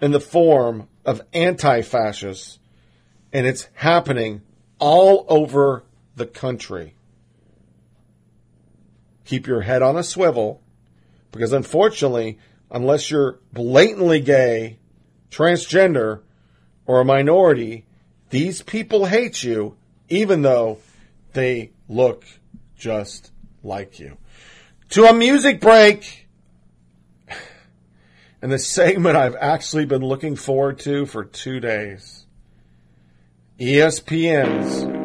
in 0.00 0.10
the 0.10 0.20
form 0.20 0.88
of 1.04 1.22
anti 1.32 1.82
fascists, 1.82 2.58
and 3.32 3.46
it's 3.46 3.68
happening 3.74 4.42
all 4.78 5.24
over 5.28 5.84
the 6.16 6.26
country. 6.26 6.94
Keep 9.24 9.46
your 9.46 9.62
head 9.62 9.82
on 9.82 9.96
a 9.96 10.02
swivel, 10.02 10.62
because 11.32 11.52
unfortunately, 11.52 12.38
unless 12.70 13.10
you're 13.10 13.38
blatantly 13.52 14.20
gay, 14.20 14.78
transgender, 15.30 16.20
or 16.86 17.00
a 17.00 17.04
minority, 17.04 17.84
these 18.30 18.62
people 18.62 19.06
hate 19.06 19.42
you, 19.42 19.76
even 20.08 20.42
though 20.42 20.78
they 21.32 21.70
look 21.88 22.24
just 22.76 23.32
like 23.62 23.98
you. 23.98 24.16
To 24.90 25.04
a 25.04 25.12
music 25.12 25.60
break 25.60 26.28
and 28.42 28.52
the 28.52 28.58
segment 28.58 29.16
I've 29.16 29.36
actually 29.36 29.86
been 29.86 30.02
looking 30.02 30.36
forward 30.36 30.78
to 30.80 31.06
for 31.06 31.24
two 31.24 31.60
days. 31.60 32.26
ESPN's 33.58 34.95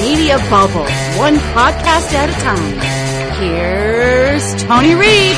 media 0.00 0.38
bubble, 0.50 0.86
one 1.18 1.36
podcast 1.54 2.12
at 2.12 2.30
a 2.30 2.36
time. 2.42 3.40
Here's 3.40 4.62
Tony 4.64 4.94
Reed. 4.94 5.36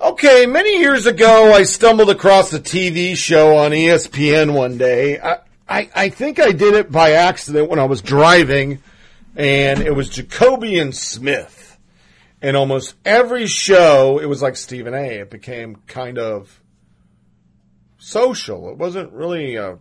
Okay, 0.00 0.46
many 0.46 0.78
years 0.80 1.06
ago, 1.06 1.52
I 1.52 1.62
stumbled 1.62 2.10
across 2.10 2.52
a 2.52 2.60
TV 2.60 3.16
show 3.16 3.56
on 3.56 3.70
ESPN 3.72 4.52
one 4.52 4.76
day. 4.76 5.18
I, 5.18 5.38
I, 5.68 5.90
I 5.94 6.08
think 6.10 6.38
I 6.38 6.52
did 6.52 6.74
it 6.74 6.92
by 6.92 7.12
accident 7.12 7.70
when 7.70 7.78
I 7.78 7.84
was 7.84 8.02
driving, 8.02 8.80
and 9.34 9.80
it 9.80 9.94
was 9.94 10.10
Jacoby 10.10 10.78
and 10.78 10.94
Smith. 10.94 11.63
And 12.44 12.58
almost 12.58 12.94
every 13.06 13.46
show, 13.46 14.18
it 14.18 14.26
was 14.26 14.42
like 14.42 14.56
Stephen 14.56 14.92
A. 14.92 15.20
It 15.20 15.30
became 15.30 15.76
kind 15.86 16.18
of 16.18 16.60
social. 17.96 18.68
It 18.68 18.76
wasn't 18.76 19.14
really 19.14 19.56
a, 19.56 19.78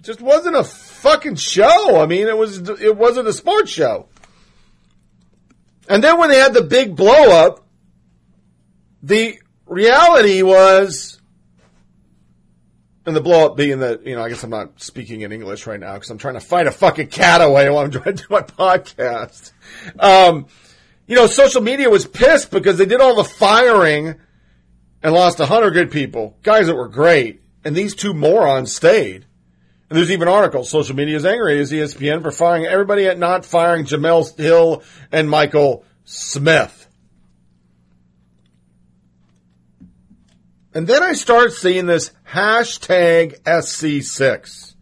just 0.00 0.22
wasn't 0.22 0.56
a 0.56 0.64
fucking 0.64 1.34
show. 1.34 2.00
I 2.00 2.06
mean, 2.06 2.28
it 2.28 2.38
was, 2.38 2.66
it 2.70 2.96
wasn't 2.96 3.28
a 3.28 3.32
sports 3.34 3.70
show. 3.70 4.08
And 5.86 6.02
then 6.02 6.18
when 6.18 6.30
they 6.30 6.38
had 6.38 6.54
the 6.54 6.62
big 6.62 6.96
blow 6.96 7.44
up, 7.44 7.66
the 9.02 9.38
reality 9.66 10.40
was, 10.40 11.20
and 13.04 13.14
the 13.14 13.20
blow 13.20 13.48
up 13.48 13.58
being 13.58 13.80
that, 13.80 14.06
you 14.06 14.16
know, 14.16 14.22
I 14.22 14.30
guess 14.30 14.42
I'm 14.42 14.48
not 14.48 14.80
speaking 14.80 15.20
in 15.20 15.30
English 15.30 15.66
right 15.66 15.78
now 15.78 15.92
because 15.92 16.08
I'm 16.08 16.16
trying 16.16 16.34
to 16.34 16.40
fight 16.40 16.68
a 16.68 16.72
fucking 16.72 17.08
cat 17.08 17.42
away 17.42 17.68
while 17.68 17.84
I'm 17.84 17.90
trying 17.90 18.16
to 18.16 18.22
do 18.22 18.26
my 18.30 18.40
podcast. 18.40 19.52
Um, 19.98 20.46
you 21.06 21.16
know, 21.16 21.26
social 21.26 21.60
media 21.60 21.88
was 21.88 22.06
pissed 22.06 22.50
because 22.50 22.78
they 22.78 22.86
did 22.86 23.00
all 23.00 23.16
the 23.16 23.24
firing 23.24 24.16
and 25.02 25.14
lost 25.14 25.40
a 25.40 25.46
hundred 25.46 25.70
good 25.70 25.90
people, 25.90 26.36
guys 26.42 26.66
that 26.66 26.74
were 26.74 26.88
great, 26.88 27.42
and 27.64 27.76
these 27.76 27.94
two 27.94 28.12
morons 28.12 28.74
stayed. 28.74 29.26
And 29.88 29.96
there's 29.96 30.10
even 30.10 30.26
articles. 30.26 30.68
Social 30.68 30.96
media 30.96 31.16
is 31.16 31.24
angry 31.24 31.60
as 31.60 31.70
ESPN 31.70 32.22
for 32.22 32.32
firing 32.32 32.66
everybody 32.66 33.06
at 33.06 33.18
not 33.18 33.44
firing 33.44 33.84
Jemele 33.84 34.36
Hill 34.36 34.82
and 35.12 35.30
Michael 35.30 35.84
Smith. 36.04 36.88
And 40.74 40.86
then 40.86 41.02
I 41.02 41.12
start 41.12 41.52
seeing 41.52 41.86
this 41.86 42.10
hashtag 42.28 43.40
SC6. 43.42 44.74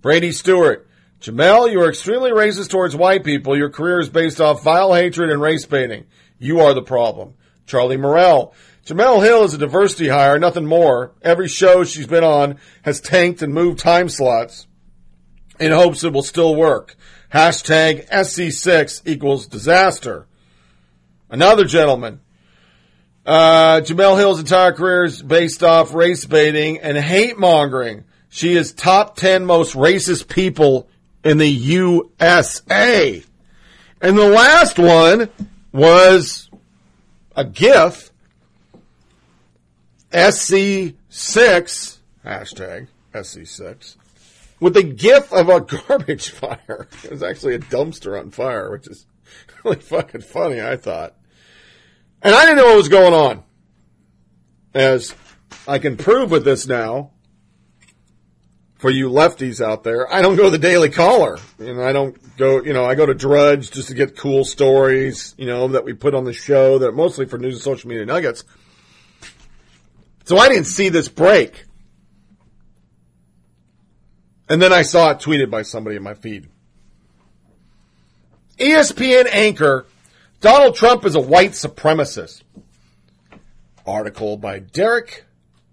Brady 0.00 0.32
Stewart. 0.32 0.89
Jemele, 1.20 1.70
you 1.70 1.82
are 1.82 1.88
extremely 1.90 2.30
racist 2.30 2.70
towards 2.70 2.96
white 2.96 3.24
people. 3.24 3.56
Your 3.56 3.68
career 3.68 4.00
is 4.00 4.08
based 4.08 4.40
off 4.40 4.64
vile 4.64 4.94
hatred 4.94 5.30
and 5.30 5.40
race 5.40 5.66
baiting. 5.66 6.06
You 6.38 6.60
are 6.60 6.72
the 6.72 6.82
problem. 6.82 7.34
Charlie 7.66 7.98
Morrell. 7.98 8.54
Jemele 8.86 9.22
Hill 9.22 9.44
is 9.44 9.52
a 9.52 9.58
diversity 9.58 10.08
hire, 10.08 10.38
nothing 10.38 10.64
more. 10.64 11.12
Every 11.20 11.46
show 11.46 11.84
she's 11.84 12.06
been 12.06 12.24
on 12.24 12.58
has 12.82 13.02
tanked 13.02 13.42
and 13.42 13.52
moved 13.52 13.78
time 13.78 14.08
slots 14.08 14.66
in 15.60 15.72
hopes 15.72 16.02
it 16.02 16.12
will 16.12 16.22
still 16.22 16.56
work. 16.56 16.96
Hashtag 17.32 18.08
SC6 18.08 19.02
equals 19.04 19.46
disaster. 19.46 20.26
Another 21.28 21.66
gentleman. 21.66 22.20
Uh, 23.26 23.82
Jemele 23.82 24.16
Hill's 24.16 24.40
entire 24.40 24.72
career 24.72 25.04
is 25.04 25.22
based 25.22 25.62
off 25.62 25.92
race 25.92 26.24
baiting 26.24 26.78
and 26.78 26.96
hate 26.96 27.38
mongering. 27.38 28.04
She 28.30 28.56
is 28.56 28.72
top 28.72 29.16
10 29.16 29.44
most 29.44 29.74
racist 29.74 30.28
people 30.28 30.88
in 31.24 31.38
the 31.38 31.48
USA. 31.48 33.22
And 34.00 34.16
the 34.16 34.28
last 34.28 34.78
one 34.78 35.28
was 35.72 36.48
a 37.36 37.44
GIF, 37.44 38.10
SC6, 40.10 41.98
hashtag 42.24 42.88
SC6, 43.12 43.96
with 44.58 44.76
a 44.76 44.82
GIF 44.82 45.32
of 45.32 45.48
a 45.48 45.60
garbage 45.86 46.30
fire. 46.30 46.88
It 47.04 47.10
was 47.10 47.22
actually 47.22 47.54
a 47.54 47.60
dumpster 47.60 48.18
on 48.18 48.30
fire, 48.30 48.70
which 48.70 48.86
is 48.86 49.06
really 49.64 49.80
fucking 49.80 50.22
funny, 50.22 50.60
I 50.60 50.76
thought. 50.76 51.14
And 52.22 52.34
I 52.34 52.42
didn't 52.42 52.58
know 52.58 52.66
what 52.66 52.76
was 52.76 52.88
going 52.88 53.14
on. 53.14 53.42
As 54.72 55.14
I 55.66 55.78
can 55.78 55.96
prove 55.96 56.30
with 56.30 56.44
this 56.44 56.66
now, 56.66 57.10
for 58.80 58.90
you 58.90 59.10
lefties 59.10 59.64
out 59.64 59.84
there, 59.84 60.10
I 60.12 60.22
don't 60.22 60.36
go 60.36 60.44
to 60.44 60.50
the 60.50 60.58
Daily 60.58 60.88
Caller. 60.88 61.38
You 61.58 61.74
know, 61.74 61.82
I 61.82 61.92
don't 61.92 62.36
go, 62.38 62.62
you 62.62 62.72
know, 62.72 62.86
I 62.86 62.94
go 62.94 63.04
to 63.04 63.12
Drudge 63.12 63.70
just 63.70 63.88
to 63.88 63.94
get 63.94 64.16
cool 64.16 64.42
stories, 64.42 65.34
you 65.36 65.44
know, 65.44 65.68
that 65.68 65.84
we 65.84 65.92
put 65.92 66.14
on 66.14 66.24
the 66.24 66.32
show 66.32 66.78
that 66.78 66.88
are 66.88 66.92
mostly 66.92 67.26
for 67.26 67.38
news 67.38 67.54
and 67.56 67.62
social 67.62 67.90
media 67.90 68.06
nuggets. 68.06 68.42
So 70.24 70.38
I 70.38 70.48
didn't 70.48 70.64
see 70.64 70.88
this 70.88 71.08
break. 71.08 71.66
And 74.48 74.62
then 74.62 74.72
I 74.72 74.82
saw 74.82 75.10
it 75.10 75.18
tweeted 75.18 75.50
by 75.50 75.62
somebody 75.62 75.96
in 75.96 76.02
my 76.02 76.14
feed. 76.14 76.48
ESPN 78.58 79.28
anchor 79.30 79.86
Donald 80.40 80.74
Trump 80.74 81.04
is 81.04 81.14
a 81.14 81.20
white 81.20 81.52
supremacist. 81.52 82.42
Article 83.86 84.38
by 84.38 84.58
Derek 84.58 85.24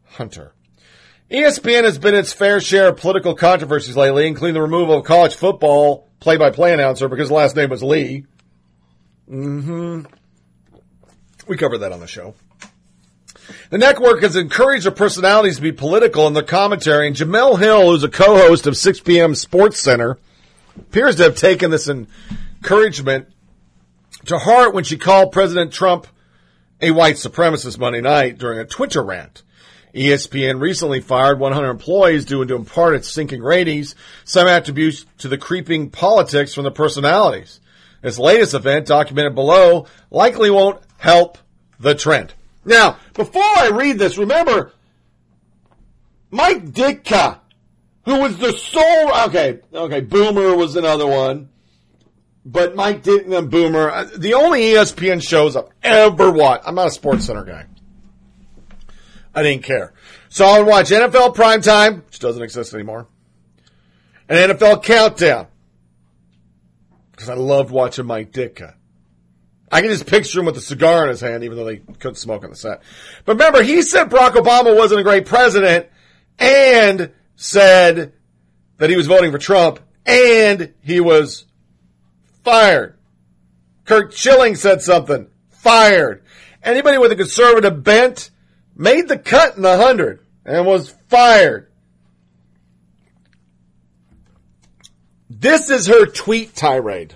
Hunter. 0.05 0.53
ESPN 1.29 1.83
has 1.83 1.97
been 1.97 2.15
its 2.15 2.31
fair 2.31 2.61
share 2.61 2.87
of 2.89 2.97
political 2.97 3.35
controversies 3.35 3.97
lately, 3.97 4.27
including 4.27 4.53
the 4.53 4.61
removal 4.61 4.97
of 4.97 5.05
college 5.05 5.35
football 5.35 6.07
play-by-play 6.19 6.73
announcer 6.73 7.09
because 7.09 7.27
the 7.27 7.35
last 7.35 7.55
name 7.55 7.69
was 7.69 7.83
Lee. 7.83 8.25
Mm-hmm. 9.29 10.03
We 11.47 11.57
covered 11.57 11.79
that 11.79 11.91
on 11.91 11.99
the 11.99 12.07
show. 12.07 12.33
The 13.69 13.77
network 13.77 14.21
has 14.21 14.35
encouraged 14.35 14.85
their 14.85 14.91
personalities 14.91 15.57
to 15.57 15.61
be 15.61 15.71
political 15.71 16.27
in 16.27 16.33
their 16.33 16.43
commentary, 16.43 17.07
and 17.07 17.15
Jemele 17.15 17.59
Hill, 17.59 17.91
who's 17.91 18.03
a 18.03 18.09
co-host 18.09 18.67
of 18.67 18.77
6 18.77 19.01
p.m. 19.01 19.35
Sports 19.35 19.79
Center, 19.79 20.17
appears 20.77 21.17
to 21.17 21.23
have 21.23 21.35
taken 21.35 21.71
this 21.71 21.89
encouragement 21.89 23.27
to 24.25 24.37
heart 24.37 24.73
when 24.73 24.83
she 24.83 24.97
called 24.97 25.31
President 25.31 25.73
Trump 25.73 26.07
a 26.81 26.91
white 26.91 27.15
supremacist 27.15 27.79
Monday 27.79 28.01
night 28.01 28.37
during 28.37 28.59
a 28.59 28.65
Twitter 28.65 29.03
rant. 29.03 29.43
ESPN 29.93 30.59
recently 30.59 30.99
fired 30.99 31.39
100 31.39 31.69
employees 31.69 32.25
due 32.25 32.45
to 32.45 32.55
in 32.55 32.65
part 32.65 32.95
its 32.95 33.11
sinking 33.11 33.41
ratings, 33.41 33.95
some 34.25 34.47
attributes 34.47 35.05
to 35.19 35.27
the 35.27 35.37
creeping 35.37 35.89
politics 35.89 36.53
from 36.53 36.63
the 36.63 36.71
personalities. 36.71 37.59
This 38.01 38.19
latest 38.19 38.53
event, 38.53 38.87
documented 38.87 39.35
below, 39.35 39.87
likely 40.11 40.49
won't 40.49 40.81
help 40.97 41.37
the 41.79 41.95
trend. 41.95 42.33
Now, 42.63 42.97
before 43.13 43.41
I 43.41 43.69
read 43.73 43.97
this, 43.97 44.17
remember 44.17 44.73
Mike 46.29 46.65
Ditka, 46.65 47.39
who 48.05 48.19
was 48.19 48.37
the 48.37 48.51
sole, 48.51 49.27
okay, 49.27 49.59
okay, 49.73 50.01
Boomer 50.01 50.55
was 50.55 50.75
another 50.75 51.07
one, 51.07 51.49
but 52.45 52.75
Mike 52.75 53.03
Ditka 53.03 53.37
and 53.37 53.49
Boomer, 53.49 53.89
uh, 53.89 54.09
the 54.17 54.33
only 54.35 54.61
ESPN 54.61 55.21
shows 55.21 55.55
I've 55.55 55.69
ever 55.81 56.31
watched, 56.31 56.67
I'm 56.67 56.75
not 56.75 56.87
a 56.87 56.91
Sports 56.91 57.25
Center 57.25 57.43
guy. 57.43 57.65
I 59.37 59.43
didn't 59.43 59.65
care. 59.65 59.93
So 60.29 60.47
I 60.47 60.57
would 60.57 60.67
watch 60.67 60.89
NFL 60.89 61.35
Primetime, 61.35 62.03
which 62.07 62.17
doesn't 62.17 62.41
exist 62.41 62.73
anymore, 62.73 63.07
and 64.27 64.51
NFL 64.51 64.81
Countdown. 64.81 65.45
Because 67.11 67.29
I 67.29 67.35
loved 67.35 67.69
watching 67.69 68.07
Mike 68.07 68.31
Ditka. 68.31 68.73
I 69.71 69.81
can 69.81 69.91
just 69.91 70.07
picture 70.07 70.39
him 70.39 70.47
with 70.47 70.57
a 70.57 70.61
cigar 70.61 71.03
in 71.03 71.09
his 71.09 71.21
hand, 71.21 71.43
even 71.43 71.55
though 71.55 71.65
they 71.65 71.77
couldn't 71.77 72.15
smoke 72.15 72.43
on 72.45 72.49
the 72.49 72.55
set. 72.55 72.81
But 73.25 73.33
remember, 73.33 73.61
he 73.61 73.83
said 73.83 74.09
Barack 74.09 74.31
Obama 74.31 74.75
wasn't 74.75 75.01
a 75.01 75.03
great 75.03 75.27
president 75.27 75.85
and 76.39 77.11
said 77.35 78.13
that 78.77 78.89
he 78.89 78.95
was 78.95 79.05
voting 79.05 79.31
for 79.31 79.37
Trump 79.37 79.79
and 80.03 80.73
he 80.81 80.99
was 80.99 81.45
fired. 82.43 82.97
Curt 83.85 84.13
Schilling 84.13 84.55
said 84.55 84.81
something, 84.81 85.27
fired. 85.49 86.23
Anybody 86.63 86.97
with 86.97 87.11
a 87.11 87.15
conservative 87.15 87.83
bent 87.83 88.31
made 88.77 89.07
the 89.07 89.17
cut 89.17 89.55
in 89.55 89.63
the 89.63 89.77
hundred 89.77 90.25
and 90.45 90.65
was 90.65 90.93
fired. 91.07 91.71
This 95.29 95.69
is 95.69 95.87
her 95.87 96.05
tweet 96.05 96.55
tirade. 96.55 97.13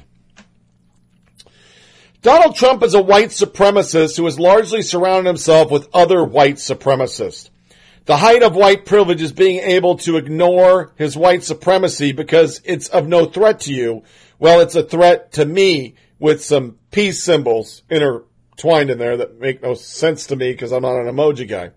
Donald 2.21 2.55
Trump 2.55 2.83
is 2.83 2.93
a 2.93 3.01
white 3.01 3.29
supremacist 3.29 4.17
who 4.17 4.25
has 4.25 4.39
largely 4.39 4.81
surrounded 4.81 5.27
himself 5.27 5.71
with 5.71 5.89
other 5.93 6.23
white 6.23 6.55
supremacists. 6.55 7.49
The 8.05 8.17
height 8.17 8.43
of 8.43 8.55
white 8.55 8.85
privilege 8.85 9.21
is 9.21 9.31
being 9.31 9.59
able 9.59 9.97
to 9.99 10.17
ignore 10.17 10.93
his 10.97 11.15
white 11.15 11.43
supremacy 11.43 12.11
because 12.11 12.61
it's 12.63 12.89
of 12.89 13.07
no 13.07 13.25
threat 13.25 13.61
to 13.61 13.73
you. 13.73 14.03
Well, 14.37 14.59
it's 14.59 14.75
a 14.75 14.83
threat 14.83 15.33
to 15.33 15.45
me 15.45 15.95
with 16.19 16.43
some 16.43 16.77
peace 16.91 17.23
symbols 17.23 17.81
intertwined 18.61 18.89
in 18.89 18.97
there 18.97 19.17
that 19.17 19.39
make 19.39 19.61
no 19.61 19.73
sense 19.73 20.27
to 20.27 20.35
me 20.35 20.51
because 20.51 20.71
I'm 20.71 20.83
not 20.83 20.99
an 20.99 21.07
emoji 21.07 21.47
guy. 21.47 21.71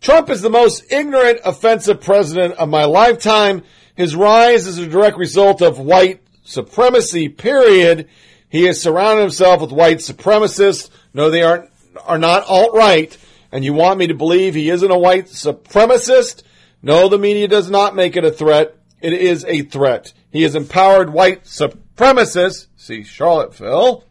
Trump 0.00 0.30
is 0.30 0.40
the 0.40 0.50
most 0.50 0.90
ignorant, 0.90 1.40
offensive 1.44 2.00
president 2.00 2.54
of 2.54 2.68
my 2.68 2.84
lifetime. 2.84 3.62
His 3.96 4.16
rise 4.16 4.66
is 4.66 4.78
a 4.78 4.86
direct 4.86 5.18
result 5.18 5.60
of 5.60 5.78
white 5.78 6.22
supremacy, 6.42 7.28
period. 7.28 8.08
He 8.48 8.64
has 8.64 8.80
surrounded 8.80 9.22
himself 9.22 9.60
with 9.60 9.72
white 9.72 9.98
supremacists. 9.98 10.88
No, 11.12 11.30
they 11.30 11.42
aren't, 11.42 11.70
are 12.04 12.18
not 12.18 12.46
alt-right. 12.46 13.16
And 13.52 13.64
you 13.64 13.74
want 13.74 13.98
me 13.98 14.06
to 14.06 14.14
believe 14.14 14.54
he 14.54 14.70
isn't 14.70 14.90
a 14.90 14.98
white 14.98 15.26
supremacist? 15.26 16.44
No, 16.82 17.08
the 17.08 17.18
media 17.18 17.48
does 17.48 17.68
not 17.68 17.94
make 17.94 18.16
it 18.16 18.24
a 18.24 18.30
threat. 18.30 18.76
It 19.02 19.12
is 19.12 19.44
a 19.44 19.62
threat. 19.62 20.12
He 20.30 20.42
has 20.44 20.54
empowered 20.54 21.12
white 21.12 21.44
supremacists. 21.44 22.68
See 22.76 23.02
Charlottesville. 23.02 24.04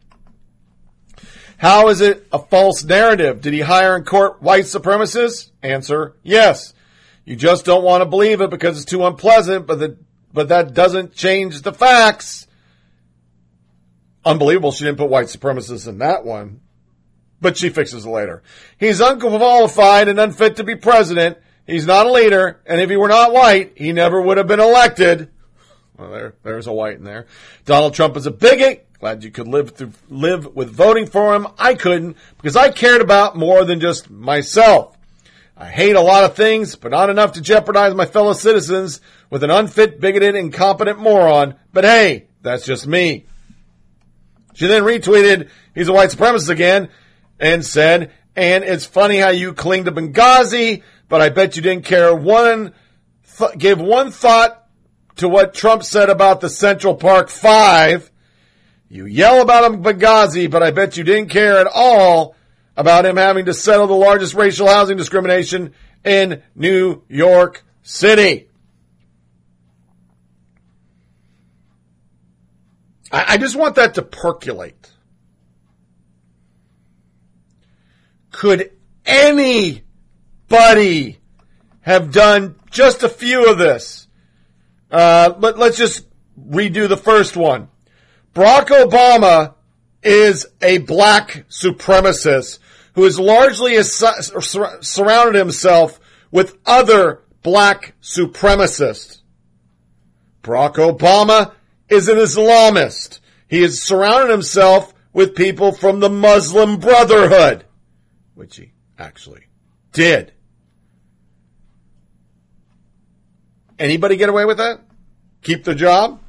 How 1.60 1.90
is 1.90 2.00
it 2.00 2.26
a 2.32 2.40
false 2.40 2.86
narrative? 2.86 3.42
Did 3.42 3.54
he 3.54 3.60
hire 3.60 3.94
and 3.94 4.06
court 4.06 4.42
white 4.42 4.64
supremacists? 4.64 5.52
Answer, 5.62 6.16
yes. 6.24 6.74
You 7.26 7.36
just 7.36 7.66
don't 7.66 7.84
want 7.84 8.02
to 8.02 8.06
believe 8.06 8.40
it 8.40 8.50
because 8.50 8.78
it's 8.78 8.90
too 8.90 9.06
unpleasant, 9.06 9.68
but 9.68 9.78
the, 9.78 9.98
but 10.32 10.48
that 10.48 10.74
doesn't 10.74 11.14
change 11.14 11.62
the 11.62 11.74
facts. 11.74 12.48
Unbelievable 14.24 14.72
she 14.72 14.86
didn't 14.86 15.00
put 15.00 15.10
white 15.10 15.26
supremacists 15.26 15.86
in 15.86 15.98
that 15.98 16.24
one. 16.24 16.62
But 17.42 17.58
she 17.58 17.68
fixes 17.68 18.06
it 18.06 18.10
later. 18.10 18.42
He's 18.78 19.02
unqualified 19.02 20.08
and 20.08 20.18
unfit 20.18 20.56
to 20.58 20.64
be 20.64 20.76
president. 20.76 21.38
He's 21.68 21.86
not 21.86 22.06
a 22.06 22.12
leader, 22.12 22.62
and 22.66 22.80
if 22.80 22.90
he 22.90 22.96
were 22.96 23.10
not 23.10 23.34
white, 23.34 23.74
he 23.76 23.92
never 23.92 24.22
would 24.22 24.38
have 24.38 24.48
been 24.48 24.62
elected. 24.62 25.30
Well, 25.98 26.10
there, 26.10 26.36
there's 26.44 26.68
a 26.68 26.74
white 26.74 26.96
in 26.96 27.04
there. 27.04 27.28
Donald 27.66 27.94
Trump 27.94 28.16
is 28.16 28.26
a 28.26 28.32
bigot. 28.32 28.89
Glad 29.00 29.24
you 29.24 29.32
could 29.32 29.48
live 29.48 29.72
through, 29.72 29.94
live 30.10 30.56
with 30.56 30.70
voting 30.70 31.06
for 31.06 31.34
him. 31.34 31.48
I 31.58 31.76
couldn't 31.76 32.18
because 32.38 32.58
I 32.58 32.70
cared 32.70 33.02
about 33.02 33.38
more 33.38 33.64
than 33.64 33.80
just 33.80 34.10
myself. 34.10 34.98
I 35.56 35.68
hate 35.68 35.96
a 35.96 36.02
lot 36.02 36.24
of 36.24 36.36
things, 36.36 36.76
but 36.76 36.92
not 36.92 37.10
enough 37.10 37.34
to 37.34 37.42
jeopardize 37.42 37.94
my 37.94 38.06
fellow 38.06 38.34
citizens 38.34 39.00
with 39.30 39.44
an 39.44 39.52
unfit, 39.52 40.00
bigoted, 40.00 40.36
incompetent 40.36 41.00
moron. 41.00 41.56
But 41.72 41.86
hey, 41.86 42.28
that's 42.42 42.66
just 42.66 42.88
me. 42.88 43.26
She 44.54 44.68
then 44.68 44.84
retweeted, 44.84 45.50
he's 45.74 45.88
a 45.88 45.94
white 45.94 46.10
supremacist 46.10 46.50
again, 46.50 46.90
and 47.40 47.66
said, 47.66 48.12
and 48.36 48.64
it's 48.64 48.86
funny 48.86 49.18
how 49.18 49.30
you 49.30 49.54
cling 49.54 49.86
to 49.86 49.92
Benghazi, 49.92 50.84
but 51.08 51.22
I 51.22 51.30
bet 51.30 51.56
you 51.56 51.62
didn't 51.62 51.86
care 51.86 52.14
one, 52.14 52.74
th- 53.38 53.58
give 53.58 53.80
one 53.80 54.12
thought 54.12 54.66
to 55.18 55.30
what 55.30 55.54
Trump 55.54 55.84
said 55.84 56.10
about 56.10 56.42
the 56.42 56.50
Central 56.50 56.96
Park 56.96 57.30
Five. 57.30 58.09
You 58.90 59.06
yell 59.06 59.42
about 59.42 59.72
him 59.72 59.84
Benghazi, 59.84 60.50
but 60.50 60.64
I 60.64 60.72
bet 60.72 60.98
you 60.98 61.04
didn't 61.04 61.30
care 61.30 61.60
at 61.60 61.68
all 61.68 62.36
about 62.76 63.06
him 63.06 63.18
having 63.18 63.46
to 63.46 63.54
settle 63.54 63.86
the 63.86 63.94
largest 63.94 64.34
racial 64.34 64.68
housing 64.68 64.98
discrimination 64.98 65.74
in 66.04 66.42
New 66.56 67.04
York 67.08 67.64
City. 67.84 68.50
I, 73.12 73.34
I 73.34 73.38
just 73.38 73.56
want 73.56 73.76
that 73.76 73.94
to 73.96 74.02
percolate. 74.02 74.92
Could 78.32 78.72
anybody 79.06 79.84
have 81.82 82.12
done 82.12 82.56
just 82.72 83.04
a 83.04 83.10
few 83.10 83.52
of 83.52 83.60
this? 83.60 84.08
Uh, 84.90 85.34
let, 85.38 85.60
let's 85.60 85.78
just 85.78 86.08
redo 86.40 86.88
the 86.88 86.98
first 86.98 87.38
one. 87.38 87.68
Barack 88.40 88.68
Obama 88.68 89.56
is 90.02 90.48
a 90.62 90.78
black 90.78 91.44
supremacist 91.50 92.60
who 92.94 93.04
has 93.04 93.20
largely 93.20 93.84
surrounded 93.84 95.38
himself 95.38 96.00
with 96.32 96.58
other 96.66 97.22
black 97.44 97.96
supremacists. 98.02 99.20
Barack 100.42 100.76
Obama 100.76 101.52
is 101.90 102.08
an 102.08 102.16
Islamist. 102.16 103.20
He 103.50 103.62
has 103.62 103.84
surrounded 103.84 104.32
himself 104.32 104.94
with 105.12 105.36
people 105.36 105.74
from 105.74 106.00
the 106.00 106.10
Muslim 106.10 106.80
Brotherhood, 106.80 107.66
which 108.36 108.56
he 108.56 108.72
actually 108.98 109.48
did. 109.92 110.32
Anybody 113.78 114.16
get 114.16 114.30
away 114.30 114.46
with 114.46 114.60
that? 114.60 114.80
Keep 115.42 115.66
the 115.66 115.76
job? 115.76 116.22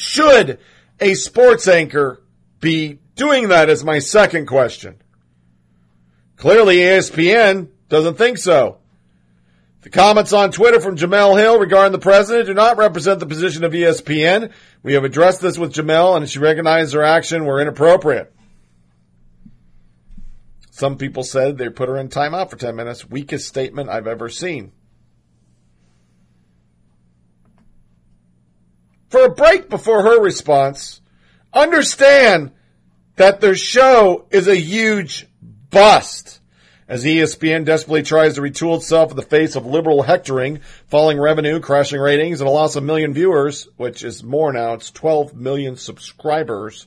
Should 0.00 0.58
a 0.98 1.12
sports 1.12 1.68
anchor 1.68 2.22
be 2.58 3.00
doing 3.16 3.48
that 3.48 3.68
is 3.68 3.84
my 3.84 3.98
second 3.98 4.46
question. 4.46 4.96
Clearly 6.38 6.76
ESPN 6.76 7.68
doesn't 7.90 8.16
think 8.16 8.38
so. 8.38 8.78
The 9.82 9.90
comments 9.90 10.32
on 10.32 10.52
Twitter 10.52 10.80
from 10.80 10.96
Jemele 10.96 11.38
Hill 11.38 11.58
regarding 11.58 11.92
the 11.92 11.98
president 11.98 12.46
do 12.46 12.54
not 12.54 12.78
represent 12.78 13.20
the 13.20 13.26
position 13.26 13.62
of 13.62 13.72
ESPN. 13.72 14.52
We 14.82 14.94
have 14.94 15.04
addressed 15.04 15.42
this 15.42 15.58
with 15.58 15.74
Jemele 15.74 16.16
and 16.16 16.26
she 16.26 16.38
recognized 16.38 16.94
her 16.94 17.02
action 17.02 17.44
were 17.44 17.60
inappropriate. 17.60 18.32
Some 20.70 20.96
people 20.96 21.24
said 21.24 21.58
they 21.58 21.68
put 21.68 21.90
her 21.90 21.98
in 21.98 22.08
timeout 22.08 22.48
for 22.48 22.56
10 22.56 22.74
minutes. 22.74 23.10
Weakest 23.10 23.46
statement 23.46 23.90
I've 23.90 24.06
ever 24.06 24.30
seen. 24.30 24.72
For 29.10 29.24
a 29.24 29.30
break 29.30 29.68
before 29.68 30.04
her 30.04 30.20
response, 30.20 31.00
understand 31.52 32.52
that 33.16 33.40
their 33.40 33.56
show 33.56 34.26
is 34.30 34.46
a 34.46 34.56
huge 34.56 35.26
bust. 35.68 36.40
As 36.88 37.04
ESPN 37.04 37.64
desperately 37.64 38.02
tries 38.02 38.34
to 38.34 38.40
retool 38.40 38.76
itself 38.76 39.10
in 39.10 39.16
the 39.16 39.22
face 39.22 39.56
of 39.56 39.66
liberal 39.66 40.02
hectoring, 40.02 40.60
falling 40.86 41.20
revenue, 41.20 41.58
crashing 41.60 42.00
ratings, 42.00 42.40
and 42.40 42.48
a 42.48 42.52
loss 42.52 42.76
of 42.76 42.84
million 42.84 43.12
viewers, 43.12 43.68
which 43.76 44.04
is 44.04 44.22
more 44.22 44.52
now, 44.52 44.74
it's 44.74 44.92
12 44.92 45.34
million 45.34 45.76
subscribers. 45.76 46.86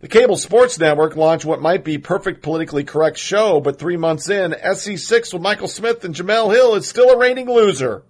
The 0.00 0.08
cable 0.08 0.36
sports 0.36 0.78
network 0.78 1.14
launched 1.14 1.44
what 1.44 1.62
might 1.62 1.84
be 1.84 1.98
perfect 1.98 2.42
politically 2.42 2.84
correct 2.84 3.18
show, 3.18 3.60
but 3.60 3.78
three 3.78 3.96
months 3.98 4.30
in, 4.30 4.52
SC6 4.52 5.32
with 5.32 5.42
Michael 5.42 5.68
Smith 5.68 6.04
and 6.04 6.14
Jemele 6.14 6.54
Hill 6.54 6.74
is 6.74 6.88
still 6.88 7.10
a 7.10 7.18
reigning 7.18 7.48
loser. 7.48 8.02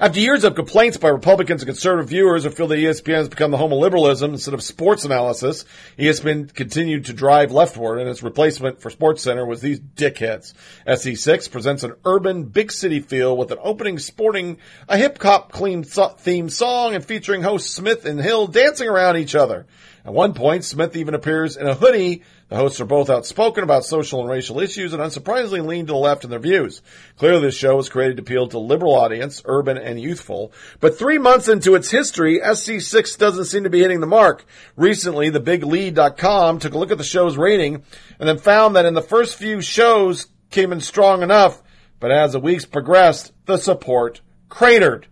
After 0.00 0.18
years 0.18 0.42
of 0.42 0.56
complaints 0.56 0.96
by 0.96 1.08
Republicans 1.08 1.62
and 1.62 1.68
conservative 1.68 2.08
viewers 2.08 2.42
who 2.42 2.50
feel 2.50 2.66
that 2.66 2.80
ESPN 2.80 3.14
has 3.14 3.28
become 3.28 3.52
the 3.52 3.56
home 3.56 3.72
of 3.72 3.78
liberalism 3.78 4.32
instead 4.32 4.52
of 4.52 4.60
sports 4.60 5.04
analysis, 5.04 5.64
ESPN 5.96 6.52
continued 6.52 7.04
to 7.04 7.12
drive 7.12 7.52
leftward, 7.52 8.00
and 8.00 8.08
its 8.08 8.20
replacement 8.20 8.80
for 8.80 8.90
SportsCenter 8.90 9.46
was 9.46 9.60
these 9.60 9.78
dickheads. 9.78 10.52
SC6 10.84 11.48
presents 11.48 11.84
an 11.84 11.92
urban, 12.04 12.42
big 12.42 12.72
city 12.72 12.98
feel 12.98 13.36
with 13.36 13.52
an 13.52 13.58
opening 13.62 14.00
sporting 14.00 14.58
a 14.88 14.96
hip 14.96 15.22
hop 15.22 15.52
clean 15.52 15.84
theme 15.84 16.50
song 16.50 16.96
and 16.96 17.04
featuring 17.04 17.42
hosts 17.42 17.72
Smith 17.72 18.04
and 18.04 18.20
Hill 18.20 18.48
dancing 18.48 18.88
around 18.88 19.18
each 19.18 19.36
other. 19.36 19.64
At 20.04 20.12
one 20.12 20.34
point, 20.34 20.64
Smith 20.64 20.96
even 20.96 21.14
appears 21.14 21.56
in 21.56 21.68
a 21.68 21.74
hoodie. 21.74 22.24
The 22.48 22.56
hosts 22.56 22.80
are 22.80 22.84
both 22.84 23.08
outspoken 23.08 23.64
about 23.64 23.86
social 23.86 24.20
and 24.20 24.28
racial 24.28 24.60
issues 24.60 24.92
and 24.92 25.02
unsurprisingly 25.02 25.66
lean 25.66 25.86
to 25.86 25.92
the 25.92 25.98
left 25.98 26.24
in 26.24 26.30
their 26.30 26.38
views. 26.38 26.82
Clearly, 27.16 27.40
this 27.42 27.56
show 27.56 27.76
was 27.76 27.88
created 27.88 28.18
to 28.18 28.22
appeal 28.22 28.48
to 28.48 28.58
liberal 28.58 28.94
audience, 28.94 29.42
urban 29.46 29.78
and 29.78 30.00
youthful. 30.00 30.52
But 30.78 30.98
three 30.98 31.18
months 31.18 31.48
into 31.48 31.74
its 31.74 31.90
history, 31.90 32.40
SC6 32.40 33.16
doesn't 33.16 33.46
seem 33.46 33.64
to 33.64 33.70
be 33.70 33.80
hitting 33.80 34.00
the 34.00 34.06
mark. 34.06 34.44
Recently, 34.76 35.30
thebiglead.com 35.30 36.58
took 36.58 36.74
a 36.74 36.78
look 36.78 36.90
at 36.90 36.98
the 36.98 37.04
show's 37.04 37.38
rating 37.38 37.82
and 38.18 38.28
then 38.28 38.38
found 38.38 38.76
that 38.76 38.86
in 38.86 38.94
the 38.94 39.02
first 39.02 39.36
few 39.36 39.62
shows 39.62 40.26
came 40.50 40.70
in 40.70 40.80
strong 40.80 41.22
enough, 41.22 41.62
but 41.98 42.10
as 42.10 42.32
the 42.32 42.40
weeks 42.40 42.66
progressed, 42.66 43.32
the 43.46 43.56
support 43.56 44.20
cratered. 44.48 45.06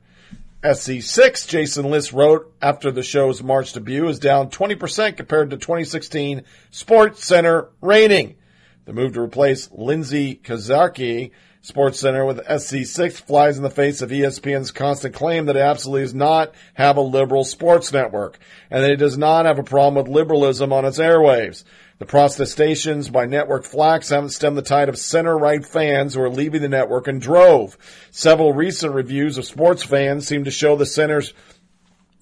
SC6, 0.62 1.48
Jason 1.48 1.86
Lisk 1.86 2.12
wrote 2.12 2.54
after 2.62 2.92
the 2.92 3.02
show's 3.02 3.42
March 3.42 3.72
debut, 3.72 4.06
is 4.06 4.20
down 4.20 4.48
20% 4.48 5.16
compared 5.16 5.50
to 5.50 5.56
2016 5.56 6.42
Sports 6.70 7.26
Center 7.26 7.68
rating. 7.80 8.36
The 8.84 8.92
move 8.92 9.14
to 9.14 9.22
replace 9.22 9.68
Lindsay 9.72 10.36
Kazaki, 10.36 11.32
Sports 11.62 11.98
Center 11.98 12.24
with 12.24 12.46
SC6 12.46 13.14
flies 13.14 13.56
in 13.56 13.64
the 13.64 13.70
face 13.70 14.02
of 14.02 14.10
ESPN's 14.10 14.70
constant 14.70 15.14
claim 15.14 15.46
that 15.46 15.56
it 15.56 15.60
absolutely 15.60 16.02
does 16.02 16.14
not 16.14 16.54
have 16.74 16.96
a 16.96 17.00
liberal 17.00 17.44
sports 17.44 17.92
network 17.92 18.38
and 18.70 18.84
that 18.84 18.90
it 18.90 18.96
does 18.96 19.18
not 19.18 19.46
have 19.46 19.58
a 19.58 19.64
problem 19.64 19.94
with 19.94 20.14
liberalism 20.14 20.72
on 20.72 20.84
its 20.84 20.98
airwaves. 20.98 21.64
The 21.98 22.06
protestations 22.06 23.08
by 23.10 23.26
network 23.26 23.64
flacks 23.64 24.10
haven't 24.10 24.30
stemmed 24.30 24.56
the 24.56 24.62
tide 24.62 24.88
of 24.88 24.98
center-right 24.98 25.64
fans 25.64 26.14
who 26.14 26.22
are 26.22 26.30
leaving 26.30 26.62
the 26.62 26.68
network 26.68 27.06
in 27.06 27.18
drove. 27.18 27.76
Several 28.10 28.52
recent 28.52 28.94
reviews 28.94 29.38
of 29.38 29.44
sports 29.44 29.82
fans 29.82 30.26
seem 30.26 30.44
to 30.44 30.50
show 30.50 30.76
the 30.76 30.86
center's 30.86 31.32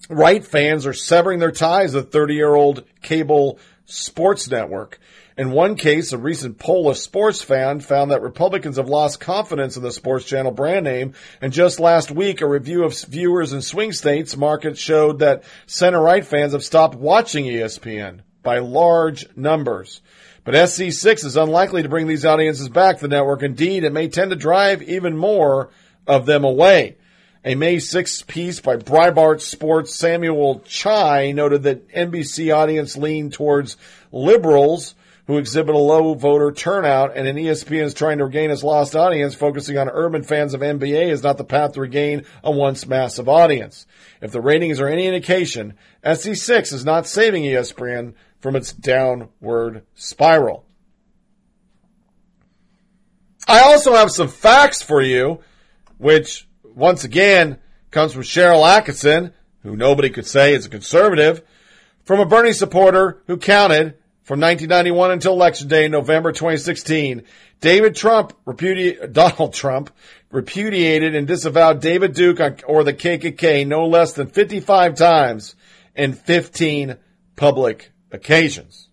right 0.09 0.45
fans 0.45 0.85
are 0.85 0.93
severing 0.93 1.39
their 1.39 1.51
ties 1.51 1.93
with 1.93 2.11
30-year-old 2.11 2.83
cable 3.01 3.59
sports 3.85 4.49
network. 4.49 4.99
In 5.37 5.51
one 5.51 5.75
case, 5.75 6.11
a 6.11 6.17
recent 6.17 6.59
poll 6.59 6.89
of 6.89 6.97
sports 6.97 7.41
fan 7.41 7.79
found 7.79 8.11
that 8.11 8.21
Republicans 8.21 8.77
have 8.77 8.89
lost 8.89 9.19
confidence 9.19 9.77
in 9.77 9.83
the 9.83 9.91
sports 9.91 10.25
channel 10.25 10.51
brand 10.51 10.83
name. 10.83 11.13
And 11.41 11.53
just 11.53 11.79
last 11.79 12.11
week, 12.11 12.41
a 12.41 12.47
review 12.47 12.83
of 12.83 12.99
viewers 13.05 13.53
in 13.53 13.61
swing 13.61 13.93
states 13.93 14.35
markets 14.35 14.79
showed 14.79 15.19
that 15.19 15.43
center-right 15.65 16.25
fans 16.25 16.53
have 16.53 16.63
stopped 16.63 16.95
watching 16.95 17.45
ESPN 17.45 18.21
by 18.43 18.59
large 18.59 19.25
numbers. 19.35 20.01
But 20.43 20.55
SC6 20.55 21.25
is 21.25 21.37
unlikely 21.37 21.83
to 21.83 21.89
bring 21.89 22.07
these 22.07 22.25
audiences 22.25 22.69
back 22.69 22.97
to 22.97 23.01
the 23.03 23.15
network. 23.15 23.43
Indeed, 23.43 23.83
it 23.83 23.93
may 23.93 24.07
tend 24.07 24.31
to 24.31 24.35
drive 24.35 24.81
even 24.81 25.15
more 25.15 25.69
of 26.07 26.25
them 26.25 26.43
away. 26.43 26.97
A 27.43 27.55
May 27.55 27.77
6th 27.77 28.27
piece 28.27 28.59
by 28.59 28.77
Breitbart 28.77 29.41
Sports 29.41 29.95
Samuel 29.95 30.61
Chai 30.65 31.31
noted 31.31 31.63
that 31.63 31.89
NBC 31.89 32.55
audience 32.55 32.95
leaned 32.97 33.33
towards 33.33 33.77
liberals 34.11 34.93
who 35.27 35.37
exhibit 35.37 35.73
a 35.73 35.77
low 35.77 36.13
voter 36.13 36.51
turnout, 36.51 37.15
and 37.15 37.27
E 37.39 37.43
ESPN 37.45 37.83
is 37.83 37.93
trying 37.93 38.17
to 38.17 38.25
regain 38.25 38.51
its 38.51 38.63
lost 38.63 38.95
audience, 38.95 39.33
focusing 39.33 39.77
on 39.77 39.89
urban 39.89 40.23
fans 40.23 40.53
of 40.53 40.61
NBA 40.61 41.09
is 41.09 41.23
not 41.23 41.37
the 41.37 41.43
path 41.43 41.73
to 41.73 41.81
regain 41.81 42.25
a 42.43 42.51
once 42.51 42.85
massive 42.85 43.29
audience. 43.29 43.85
If 44.21 44.31
the 44.31 44.41
ratings 44.41 44.79
are 44.79 44.87
any 44.87 45.07
indication, 45.07 45.75
SC6 46.03 46.73
is 46.73 46.83
not 46.83 47.07
saving 47.07 47.43
ESPN 47.43 48.13
from 48.41 48.55
its 48.55 48.73
downward 48.73 49.85
spiral. 49.95 50.65
I 53.47 53.61
also 53.61 53.93
have 53.93 54.11
some 54.11 54.27
facts 54.27 54.81
for 54.81 55.01
you, 55.01 55.39
which 55.97 56.47
once 56.63 57.03
again 57.03 57.59
comes 57.91 58.13
from 58.13 58.23
Cheryl 58.23 58.67
Atkinson, 58.67 59.33
who 59.63 59.75
nobody 59.75 60.09
could 60.09 60.25
say 60.25 60.53
is 60.53 60.65
a 60.65 60.69
conservative, 60.69 61.41
from 62.03 62.19
a 62.19 62.25
Bernie 62.25 62.53
supporter 62.53 63.21
who 63.27 63.37
counted 63.37 63.95
from 64.23 64.39
1991 64.39 65.11
until 65.11 65.33
election 65.33 65.67
day 65.67 65.85
in 65.85 65.91
November 65.91 66.31
2016. 66.31 67.23
David 67.59 67.95
Trump 67.95 68.33
repudi- 68.45 69.11
Donald 69.13 69.53
Trump 69.53 69.91
repudiated 70.31 71.15
and 71.15 71.27
disavowed 71.27 71.81
David 71.81 72.13
Duke 72.13 72.39
or 72.65 72.83
the 72.83 72.93
KKK 72.93 73.67
no 73.67 73.87
less 73.87 74.13
than 74.13 74.27
55 74.27 74.95
times 74.95 75.55
in 75.95 76.13
15 76.13 76.97
public 77.35 77.90
occasions. 78.11 78.89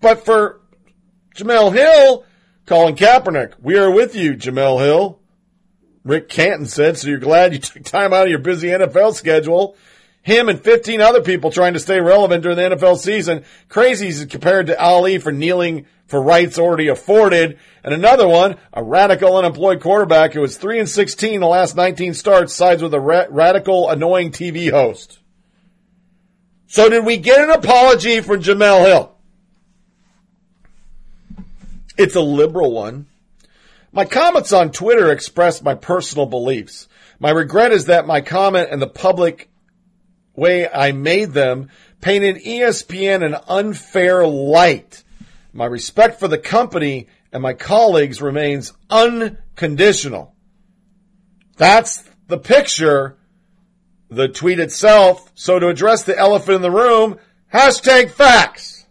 But 0.00 0.24
for 0.24 0.60
Jemele 1.34 1.72
Hill, 1.72 2.24
Colin 2.66 2.94
Kaepernick, 2.94 3.54
we 3.60 3.78
are 3.78 3.90
with 3.90 4.14
you, 4.14 4.34
Jemele 4.34 4.84
Hill. 4.84 5.20
Rick 6.04 6.28
Canton 6.28 6.66
said, 6.66 6.98
so 6.98 7.08
you're 7.08 7.18
glad 7.18 7.54
you 7.54 7.58
took 7.60 7.84
time 7.84 8.12
out 8.12 8.24
of 8.24 8.28
your 8.28 8.38
busy 8.38 8.68
NFL 8.68 9.14
schedule. 9.14 9.76
Him 10.22 10.48
and 10.48 10.62
15 10.62 11.00
other 11.00 11.22
people 11.22 11.50
trying 11.50 11.74
to 11.74 11.80
stay 11.80 12.00
relevant 12.00 12.42
during 12.42 12.56
the 12.56 12.76
NFL 12.76 12.96
season. 12.96 13.44
Crazies 13.68 14.28
compared 14.30 14.66
to 14.68 14.80
Ali 14.80 15.18
for 15.18 15.32
kneeling 15.32 15.86
for 16.06 16.20
rights 16.20 16.58
already 16.58 16.88
afforded. 16.88 17.58
And 17.82 17.92
another 17.92 18.26
one, 18.26 18.56
a 18.72 18.82
radical 18.82 19.36
unemployed 19.36 19.80
quarterback 19.80 20.32
who 20.32 20.40
was 20.40 20.56
3 20.56 20.80
and 20.80 20.88
16 20.88 21.40
the 21.40 21.46
last 21.46 21.76
19 21.76 22.14
starts 22.14 22.54
sides 22.54 22.82
with 22.82 22.94
a 22.94 23.00
ra- 23.00 23.26
radical 23.28 23.90
annoying 23.90 24.30
TV 24.30 24.70
host. 24.70 25.18
So 26.74 26.88
did 26.88 27.04
we 27.04 27.18
get 27.18 27.38
an 27.38 27.50
apology 27.50 28.20
for 28.20 28.36
Jemele 28.36 28.84
Hill? 28.84 29.16
It's 31.96 32.16
a 32.16 32.20
liberal 32.20 32.72
one. 32.72 33.06
My 33.92 34.04
comments 34.04 34.52
on 34.52 34.72
Twitter 34.72 35.12
expressed 35.12 35.62
my 35.62 35.76
personal 35.76 36.26
beliefs. 36.26 36.88
My 37.20 37.30
regret 37.30 37.70
is 37.70 37.84
that 37.84 38.08
my 38.08 38.22
comment 38.22 38.70
and 38.72 38.82
the 38.82 38.88
public 38.88 39.52
way 40.34 40.68
I 40.68 40.90
made 40.90 41.30
them 41.30 41.70
painted 42.00 42.42
ESPN 42.42 43.24
an 43.24 43.36
unfair 43.48 44.26
light. 44.26 45.04
My 45.52 45.66
respect 45.66 46.18
for 46.18 46.26
the 46.26 46.38
company 46.38 47.06
and 47.30 47.40
my 47.40 47.52
colleagues 47.52 48.20
remains 48.20 48.72
unconditional. 48.90 50.34
That's 51.56 52.02
the 52.26 52.38
picture, 52.38 53.16
the 54.10 54.28
tweet 54.28 54.60
itself. 54.60 55.30
So 55.34 55.58
to 55.58 55.68
address 55.68 56.04
the 56.04 56.18
elephant 56.18 56.56
in 56.56 56.62
the 56.62 56.70
room, 56.70 57.18
hashtag 57.52 58.10
facts. 58.10 58.86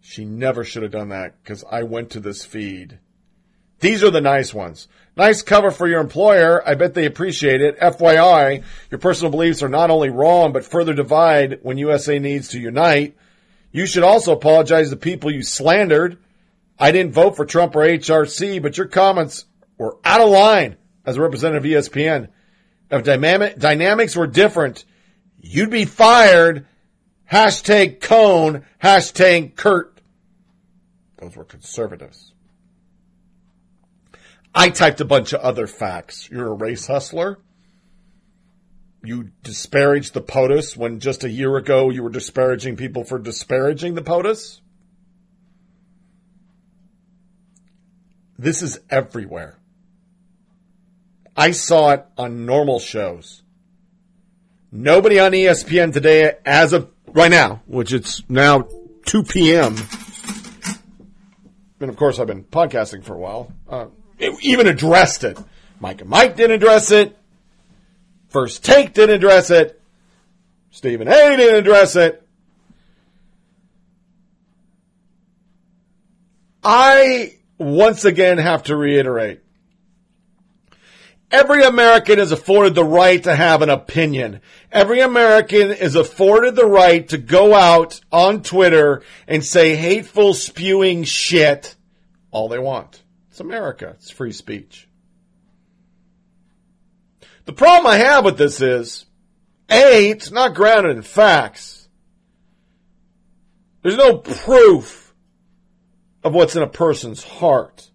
She 0.00 0.24
never 0.24 0.64
should 0.64 0.82
have 0.82 0.92
done 0.92 1.10
that 1.10 1.34
because 1.42 1.64
I 1.70 1.82
went 1.82 2.10
to 2.10 2.20
this 2.20 2.44
feed. 2.44 2.98
These 3.80 4.02
are 4.02 4.10
the 4.10 4.20
nice 4.20 4.54
ones. 4.54 4.88
Nice 5.16 5.42
cover 5.42 5.70
for 5.70 5.86
your 5.86 6.00
employer. 6.00 6.66
I 6.66 6.74
bet 6.74 6.94
they 6.94 7.04
appreciate 7.04 7.60
it. 7.60 7.78
FYI, 7.78 8.62
your 8.90 8.98
personal 8.98 9.30
beliefs 9.30 9.62
are 9.62 9.68
not 9.68 9.90
only 9.90 10.08
wrong, 10.08 10.52
but 10.52 10.64
further 10.64 10.94
divide 10.94 11.58
when 11.62 11.78
USA 11.78 12.18
needs 12.18 12.48
to 12.48 12.60
unite. 12.60 13.16
You 13.72 13.86
should 13.86 14.02
also 14.02 14.32
apologize 14.32 14.90
to 14.90 14.96
people 14.96 15.30
you 15.30 15.42
slandered. 15.42 16.18
I 16.78 16.92
didn't 16.92 17.12
vote 17.12 17.36
for 17.36 17.44
Trump 17.44 17.76
or 17.76 17.80
HRC, 17.80 18.62
but 18.62 18.78
your 18.78 18.86
comments 18.86 19.44
were 19.78 19.98
out 20.04 20.20
of 20.20 20.30
line 20.30 20.76
as 21.04 21.16
a 21.16 21.22
representative 21.22 21.64
of 21.64 21.84
ESPN. 21.84 22.28
If 22.90 23.04
dynamic, 23.04 23.58
dynamics 23.58 24.14
were 24.14 24.26
different, 24.26 24.84
you'd 25.40 25.70
be 25.70 25.84
fired. 25.84 26.66
Hashtag 27.30 28.00
cone, 28.00 28.64
hashtag 28.80 29.56
Kurt. 29.56 30.00
Those 31.18 31.34
were 31.34 31.44
conservatives. 31.44 32.32
I 34.54 34.70
typed 34.70 35.00
a 35.00 35.04
bunch 35.04 35.32
of 35.32 35.40
other 35.40 35.66
facts. 35.66 36.30
You're 36.30 36.48
a 36.48 36.54
race 36.54 36.86
hustler. 36.86 37.38
You 39.02 39.30
disparaged 39.42 40.14
the 40.14 40.22
POTUS 40.22 40.76
when 40.76 41.00
just 41.00 41.24
a 41.24 41.28
year 41.28 41.56
ago 41.56 41.90
you 41.90 42.02
were 42.02 42.10
disparaging 42.10 42.76
people 42.76 43.04
for 43.04 43.18
disparaging 43.18 43.94
the 43.94 44.02
POTUS. 44.02 44.60
This 48.38 48.62
is 48.62 48.80
everywhere. 48.88 49.58
I 51.36 51.50
saw 51.50 51.90
it 51.90 52.06
on 52.16 52.46
normal 52.46 52.80
shows. 52.80 53.42
Nobody 54.72 55.20
on 55.20 55.32
ESPN 55.32 55.92
today, 55.92 56.34
as 56.44 56.72
of 56.72 56.90
right 57.08 57.30
now, 57.30 57.62
which 57.66 57.92
it's 57.92 58.22
now 58.28 58.68
2 59.06 59.22
p.m., 59.22 59.76
and 61.78 61.90
of 61.90 61.96
course 61.96 62.18
I've 62.18 62.26
been 62.26 62.44
podcasting 62.44 63.04
for 63.04 63.14
a 63.14 63.18
while, 63.18 63.52
uh, 63.68 63.86
even 64.40 64.66
addressed 64.66 65.24
it. 65.24 65.38
Mike 65.78 66.00
and 66.00 66.08
Mike 66.08 66.36
didn't 66.36 66.56
address 66.56 66.90
it. 66.90 67.16
First 68.28 68.64
Take 68.64 68.94
didn't 68.94 69.14
address 69.14 69.50
it. 69.50 69.80
Stephen 70.70 71.08
A. 71.08 71.36
didn't 71.36 71.56
address 71.56 71.96
it. 71.96 72.22
I 76.62 77.36
once 77.58 78.04
again 78.04 78.38
have 78.38 78.64
to 78.64 78.76
reiterate. 78.76 79.40
Every 81.30 81.64
American 81.64 82.20
is 82.20 82.30
afforded 82.30 82.74
the 82.74 82.84
right 82.84 83.22
to 83.24 83.34
have 83.34 83.62
an 83.62 83.70
opinion. 83.70 84.40
Every 84.70 85.00
American 85.00 85.72
is 85.72 85.96
afforded 85.96 86.54
the 86.54 86.66
right 86.66 87.08
to 87.08 87.18
go 87.18 87.54
out 87.54 88.00
on 88.12 88.42
Twitter 88.42 89.02
and 89.26 89.44
say 89.44 89.74
hateful, 89.74 90.34
spewing 90.34 91.02
shit 91.02 91.74
all 92.30 92.48
they 92.48 92.58
want. 92.58 93.02
It's 93.30 93.40
America. 93.40 93.96
It's 93.98 94.10
free 94.10 94.32
speech. 94.32 94.88
The 97.44 97.52
problem 97.52 97.86
I 97.86 97.96
have 97.96 98.24
with 98.24 98.38
this 98.38 98.60
is, 98.60 99.06
A, 99.70 100.10
it's 100.10 100.30
not 100.30 100.54
grounded 100.54 100.96
in 100.96 101.02
facts. 101.02 101.88
There's 103.82 103.96
no 103.96 104.18
proof 104.18 105.14
of 106.22 106.34
what's 106.34 106.56
in 106.56 106.62
a 106.62 106.68
person's 106.68 107.22
heart. 107.22 107.90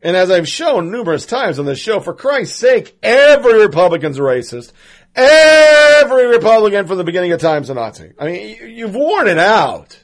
And 0.00 0.16
as 0.16 0.30
I've 0.30 0.48
shown 0.48 0.90
numerous 0.90 1.26
times 1.26 1.58
on 1.58 1.66
this 1.66 1.80
show, 1.80 1.98
for 2.00 2.14
Christ's 2.14 2.58
sake, 2.58 2.96
every 3.02 3.60
Republican's 3.60 4.18
a 4.18 4.22
racist. 4.22 4.72
Every 5.14 6.26
Republican 6.28 6.86
from 6.86 6.98
the 6.98 7.04
beginning 7.04 7.32
of 7.32 7.40
time's 7.40 7.70
a 7.70 7.74
Nazi. 7.74 8.12
I 8.18 8.26
mean, 8.26 8.56
you- 8.60 8.66
you've 8.66 8.94
worn 8.94 9.26
it 9.26 9.38
out. 9.38 9.98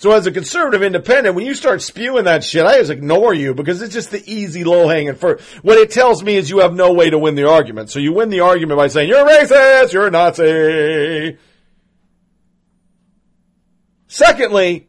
So 0.00 0.12
as 0.12 0.26
a 0.26 0.32
conservative 0.32 0.82
independent, 0.82 1.34
when 1.34 1.44
you 1.44 1.54
start 1.54 1.82
spewing 1.82 2.24
that 2.24 2.44
shit, 2.44 2.64
I 2.64 2.78
just 2.78 2.90
ignore 2.90 3.34
you 3.34 3.52
because 3.52 3.82
it's 3.82 3.92
just 3.92 4.12
the 4.12 4.22
easy 4.32 4.62
low 4.62 4.86
hanging 4.88 5.14
fruit. 5.16 5.40
What 5.62 5.78
it 5.78 5.90
tells 5.90 6.22
me 6.22 6.36
is 6.36 6.48
you 6.50 6.58
have 6.60 6.72
no 6.72 6.92
way 6.92 7.10
to 7.10 7.18
win 7.18 7.34
the 7.34 7.48
argument. 7.48 7.90
So 7.90 7.98
you 7.98 8.12
win 8.12 8.28
the 8.28 8.40
argument 8.40 8.78
by 8.78 8.88
saying, 8.88 9.08
you're 9.08 9.26
a 9.26 9.30
racist, 9.44 9.92
you're 9.92 10.06
a 10.06 10.10
Nazi. 10.10 11.36
Secondly, 14.06 14.87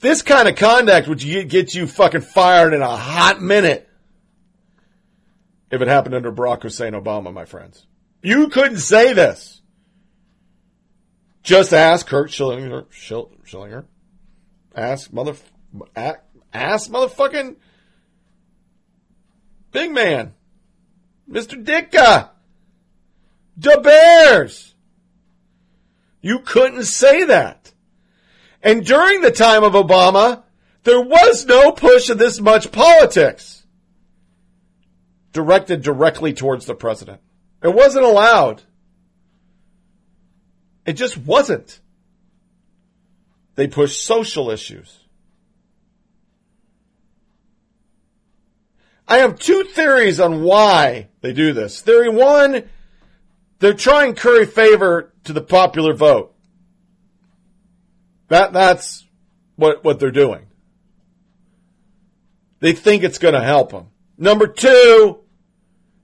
this 0.00 0.22
kind 0.22 0.48
of 0.48 0.56
conduct 0.56 1.08
would 1.08 1.20
get 1.20 1.74
you 1.74 1.86
fucking 1.86 2.20
fired 2.20 2.74
in 2.74 2.82
a 2.82 2.96
hot 2.96 3.40
minute 3.40 3.88
if 5.70 5.80
it 5.80 5.88
happened 5.88 6.14
under 6.14 6.30
Barack 6.32 6.62
Hussein 6.62 6.92
Obama, 6.92 7.32
my 7.32 7.44
friends. 7.44 7.86
You 8.22 8.48
couldn't 8.48 8.78
say 8.78 9.12
this. 9.12 9.60
Just 11.42 11.72
ask 11.72 12.06
Curt 12.06 12.30
Schillinger. 12.30 12.86
Schil- 12.90 13.30
Schillinger. 13.44 13.84
Ask 14.74 15.12
mother. 15.12 15.34
Ask 16.52 16.90
motherfucking 16.90 17.56
big 19.72 19.92
man, 19.92 20.34
Mr. 21.30 21.62
Ditka, 21.62 22.30
the 23.56 23.80
Bears. 23.82 24.74
You 26.20 26.40
couldn't 26.40 26.84
say 26.84 27.24
that. 27.24 27.72
And 28.62 28.84
during 28.84 29.20
the 29.20 29.30
time 29.30 29.64
of 29.64 29.74
Obama, 29.74 30.42
there 30.84 31.00
was 31.00 31.46
no 31.46 31.72
push 31.72 32.10
of 32.10 32.18
this 32.18 32.40
much 32.40 32.70
politics 32.72 33.64
directed 35.32 35.82
directly 35.82 36.32
towards 36.32 36.66
the 36.66 36.74
president. 36.74 37.20
It 37.62 37.74
wasn't 37.74 38.04
allowed. 38.04 38.62
It 40.86 40.94
just 40.94 41.18
wasn't. 41.18 41.80
They 43.56 43.66
pushed 43.66 44.02
social 44.02 44.50
issues. 44.50 44.96
I 49.08 49.18
have 49.18 49.38
two 49.38 49.64
theories 49.64 50.20
on 50.20 50.42
why 50.42 51.08
they 51.20 51.32
do 51.32 51.52
this. 51.52 51.80
Theory 51.80 52.08
one, 52.08 52.64
they're 53.58 53.74
trying 53.74 54.14
curry 54.14 54.46
favor 54.46 55.12
to 55.24 55.32
the 55.32 55.40
popular 55.40 55.94
vote. 55.94 56.35
That 58.28 58.52
that's 58.52 59.04
what 59.56 59.84
what 59.84 59.98
they're 60.00 60.10
doing. 60.10 60.46
They 62.60 62.72
think 62.72 63.02
it's 63.02 63.18
going 63.18 63.34
to 63.34 63.42
help 63.42 63.70
them. 63.70 63.88
Number 64.18 64.46
two, 64.46 65.20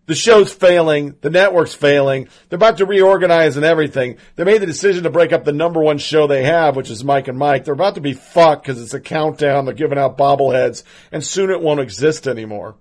the 0.07 0.15
show's 0.15 0.53
failing, 0.53 1.17
the 1.21 1.31
network's 1.31 1.75
failing. 1.75 2.29
They're 2.49 2.57
about 2.57 2.79
to 2.79 2.87
reorganize 2.87 3.57
and 3.57 3.65
everything. 3.65 4.19
They 4.37 4.45
made 4.45 4.61
the 4.61 4.67
decision 4.67 5.05
to 5.05 5.11
break 5.11 5.33
up 5.33 5.45
the 5.45 5.53
number 5.53 5.81
one 5.81 5.99
show 5.99 6.27
they 6.27 6.45
have, 6.45 6.77
which 6.77 6.91
is 6.91 7.05
Mike 7.05 7.29
and 7.29 7.39
Mike. 7.39 7.65
They're 7.65 7.75
about 7.75 7.95
to 7.95 8.01
be 8.01 8.13
fucked 8.13 8.65
because 8.65 8.83
it's 8.83 8.95
a 8.95 9.01
countdown. 9.01 9.65
They're 9.65 9.75
giving 9.75 9.99
out 9.99 10.19
bobbleheads, 10.19 10.83
and 11.11 11.25
soon 11.25 11.51
it 11.51 11.63
won't 11.63 11.81
exist 11.81 12.27
anymore. 12.27 12.77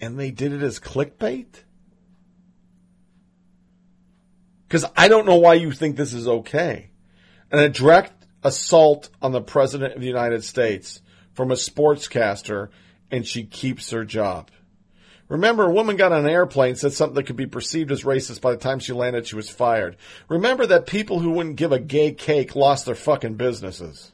And 0.00 0.18
they 0.18 0.30
did 0.30 0.52
it 0.52 0.62
as 0.62 0.80
clickbait? 0.80 1.62
Because 4.70 4.88
I 4.96 5.08
don't 5.08 5.26
know 5.26 5.38
why 5.38 5.54
you 5.54 5.72
think 5.72 5.96
this 5.96 6.14
is 6.14 6.28
okay. 6.28 6.90
And 7.50 7.60
a 7.60 7.68
direct 7.68 8.12
assault 8.44 9.10
on 9.20 9.32
the 9.32 9.40
President 9.40 9.94
of 9.94 10.00
the 10.00 10.06
United 10.06 10.44
States 10.44 11.02
from 11.32 11.50
a 11.50 11.56
sportscaster, 11.56 12.68
and 13.10 13.26
she 13.26 13.42
keeps 13.42 13.90
her 13.90 14.04
job. 14.04 14.48
Remember, 15.26 15.64
a 15.64 15.72
woman 15.72 15.96
got 15.96 16.12
on 16.12 16.24
an 16.24 16.30
airplane, 16.30 16.76
said 16.76 16.92
something 16.92 17.16
that 17.16 17.26
could 17.26 17.34
be 17.34 17.48
perceived 17.48 17.90
as 17.90 18.04
racist 18.04 18.40
by 18.40 18.52
the 18.52 18.58
time 18.58 18.78
she 18.78 18.92
landed, 18.92 19.26
she 19.26 19.34
was 19.34 19.50
fired. 19.50 19.96
Remember 20.28 20.64
that 20.66 20.86
people 20.86 21.18
who 21.18 21.32
wouldn't 21.32 21.56
give 21.56 21.72
a 21.72 21.80
gay 21.80 22.12
cake 22.12 22.54
lost 22.54 22.86
their 22.86 22.94
fucking 22.94 23.34
businesses. 23.34 24.12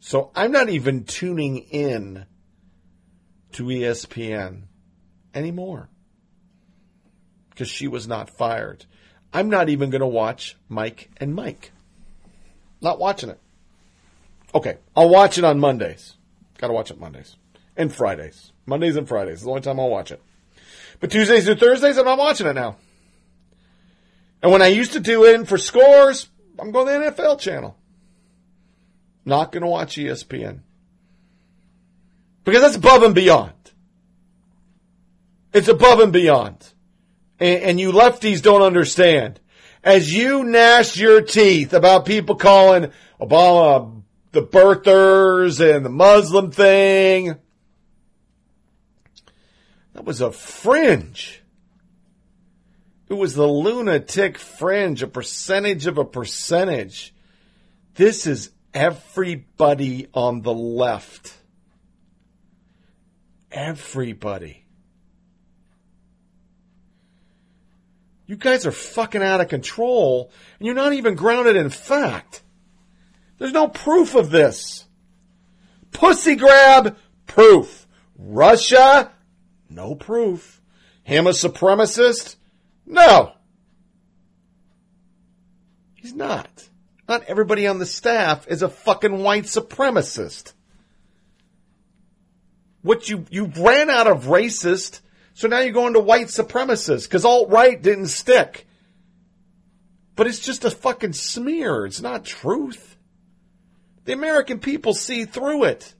So 0.00 0.32
I'm 0.34 0.50
not 0.50 0.70
even 0.70 1.04
tuning 1.04 1.58
in 1.58 2.26
to 3.52 3.62
ESPN 3.66 4.62
anymore 5.32 5.88
because 7.56 7.70
she 7.70 7.88
was 7.88 8.06
not 8.06 8.28
fired. 8.28 8.84
I'm 9.32 9.48
not 9.48 9.70
even 9.70 9.88
going 9.88 10.02
to 10.02 10.06
watch 10.06 10.58
Mike 10.68 11.10
and 11.16 11.34
Mike. 11.34 11.72
Not 12.82 12.98
watching 12.98 13.30
it. 13.30 13.40
Okay, 14.54 14.76
I'll 14.94 15.08
watch 15.08 15.38
it 15.38 15.44
on 15.44 15.58
Mondays. 15.58 16.16
Got 16.58 16.66
to 16.66 16.74
watch 16.74 16.90
it 16.90 17.00
Mondays 17.00 17.36
and 17.74 17.92
Fridays. 17.92 18.52
Mondays 18.66 18.96
and 18.96 19.08
Fridays 19.08 19.38
is 19.38 19.44
the 19.44 19.48
only 19.48 19.62
time 19.62 19.80
I'll 19.80 19.88
watch 19.88 20.10
it. 20.10 20.22
But 21.00 21.10
Tuesdays 21.10 21.48
and 21.48 21.58
Thursdays, 21.58 21.96
I'm 21.96 22.04
not 22.04 22.18
watching 22.18 22.46
it 22.46 22.52
now. 22.52 22.76
And 24.42 24.52
when 24.52 24.60
I 24.60 24.68
used 24.68 24.92
to 24.92 25.00
do 25.00 25.24
it 25.24 25.48
for 25.48 25.56
scores, 25.56 26.28
I'm 26.58 26.72
going 26.72 26.86
to 26.86 27.10
the 27.10 27.22
NFL 27.22 27.40
channel. 27.40 27.76
Not 29.24 29.50
going 29.50 29.62
to 29.62 29.68
watch 29.68 29.96
ESPN. 29.96 30.60
Because 32.44 32.60
that's 32.60 32.76
above 32.76 33.02
and 33.02 33.14
beyond. 33.14 33.52
It's 35.54 35.68
above 35.68 36.00
and 36.00 36.12
beyond. 36.12 36.74
And, 37.38 37.62
and 37.62 37.80
you 37.80 37.92
lefties 37.92 38.42
don't 38.42 38.62
understand. 38.62 39.40
As 39.82 40.12
you 40.12 40.42
gnash 40.42 40.96
your 40.96 41.20
teeth 41.20 41.72
about 41.72 42.06
people 42.06 42.34
calling 42.34 42.90
Obama 43.20 44.02
the 44.32 44.42
birthers 44.42 45.60
and 45.60 45.84
the 45.84 45.90
Muslim 45.90 46.50
thing, 46.50 47.36
that 49.94 50.04
was 50.04 50.20
a 50.20 50.32
fringe. 50.32 51.42
It 53.08 53.14
was 53.14 53.34
the 53.34 53.46
lunatic 53.46 54.36
fringe, 54.36 55.02
a 55.02 55.06
percentage 55.06 55.86
of 55.86 55.96
a 55.96 56.04
percentage. 56.04 57.14
This 57.94 58.26
is 58.26 58.50
everybody 58.74 60.08
on 60.12 60.42
the 60.42 60.52
left. 60.52 61.34
Everybody. 63.50 64.65
You 68.26 68.36
guys 68.36 68.66
are 68.66 68.72
fucking 68.72 69.22
out 69.22 69.40
of 69.40 69.48
control, 69.48 70.32
and 70.58 70.66
you're 70.66 70.74
not 70.74 70.92
even 70.92 71.14
grounded 71.14 71.56
in 71.56 71.70
fact. 71.70 72.42
There's 73.38 73.52
no 73.52 73.68
proof 73.68 74.14
of 74.14 74.30
this. 74.30 74.84
Pussy 75.92 76.34
grab, 76.36 76.96
proof. 77.26 77.86
Russia, 78.18 79.12
no 79.68 79.94
proof. 79.94 80.60
Him 81.04 81.26
a 81.26 81.30
supremacist? 81.30 82.36
No. 82.84 83.32
He's 85.94 86.14
not. 86.14 86.68
Not 87.08 87.24
everybody 87.24 87.66
on 87.66 87.78
the 87.78 87.86
staff 87.86 88.48
is 88.48 88.62
a 88.62 88.68
fucking 88.68 89.18
white 89.18 89.44
supremacist. 89.44 90.52
What 92.82 93.08
you, 93.08 93.26
you 93.30 93.46
ran 93.56 93.90
out 93.90 94.06
of 94.06 94.24
racist, 94.24 95.00
so 95.36 95.48
now 95.48 95.58
you're 95.58 95.70
going 95.70 95.92
to 95.92 96.00
white 96.00 96.28
supremacists 96.28 97.02
because 97.02 97.26
alt-right 97.26 97.82
didn't 97.82 98.06
stick. 98.06 98.66
But 100.14 100.26
it's 100.26 100.38
just 100.38 100.64
a 100.64 100.70
fucking 100.70 101.12
smear. 101.12 101.84
It's 101.84 102.00
not 102.00 102.24
truth. 102.24 102.96
The 104.06 104.14
American 104.14 104.60
people 104.60 104.94
see 104.94 105.26
through 105.26 105.64
it. 105.64 105.94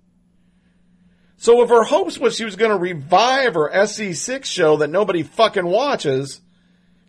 So 1.37 1.63
if 1.63 1.69
her 1.69 1.83
hopes 1.83 2.17
was 2.17 2.35
she 2.35 2.47
was 2.47 2.57
going 2.57 2.71
to 2.71 2.79
revive 2.79 3.53
her 3.53 3.71
SC6 3.71 4.47
show 4.47 4.79
that 4.79 4.89
nobody 4.89 5.23
fucking 5.23 5.67
watches, 5.67 6.41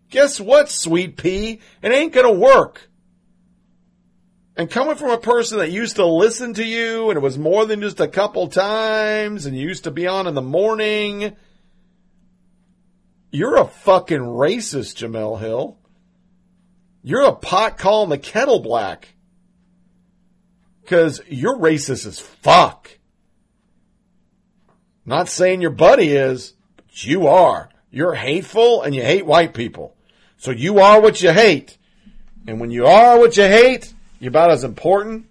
guess 0.10 0.38
what, 0.38 0.68
sweet 0.70 1.16
pea? 1.16 1.62
It 1.82 1.92
ain't 1.94 2.12
going 2.12 2.28
to 2.28 2.38
work. 2.38 2.90
And 4.58 4.70
coming 4.70 4.96
from 4.96 5.12
a 5.12 5.18
person 5.18 5.60
that 5.60 5.72
used 5.72 5.96
to 5.96 6.06
listen 6.06 6.56
to 6.56 6.66
you 6.66 7.10
and 7.10 7.16
it 7.16 7.22
was 7.22 7.38
more 7.38 7.66
than 7.66 7.80
just 7.80 8.02
a 8.02 8.08
couple 8.10 8.50
times 8.50 9.46
and 9.46 9.56
you 9.56 9.66
used 9.66 9.86
to 9.86 9.92
be 9.92 10.08
on 10.08 10.28
in 10.28 10.34
the 10.34 10.42
morning, 10.42 11.38
you're 13.38 13.58
a 13.58 13.66
fucking 13.66 14.20
racist, 14.20 14.96
Jemele 14.96 15.40
Hill. 15.40 15.78
You're 17.04 17.28
a 17.28 17.36
pot 17.36 17.78
calling 17.78 18.10
the 18.10 18.18
kettle 18.18 18.60
black. 18.60 19.14
Cause 20.88 21.22
you're 21.28 21.56
racist 21.56 22.08
as 22.08 22.20
fuck. 22.20 22.98
Not 25.06 25.30
saying 25.30 25.62
your 25.62 25.70
buddy 25.70 26.14
is, 26.14 26.56
but 26.78 27.06
you 27.06 27.28
are. 27.28 27.70
You're 27.92 28.16
hateful 28.16 28.82
and 28.82 28.96
you 28.96 29.04
hate 29.04 29.26
white 29.26 29.54
people. 29.54 29.96
So 30.38 30.50
you 30.50 30.80
are 30.80 31.00
what 31.00 31.22
you 31.22 31.32
hate. 31.32 31.78
And 32.48 32.60
when 32.60 32.72
you 32.72 32.88
are 32.88 33.20
what 33.20 33.38
you 33.38 33.44
hate, 33.44 33.94
you're 34.20 34.30
about 34.30 34.50
as 34.50 34.64
important 34.64 35.28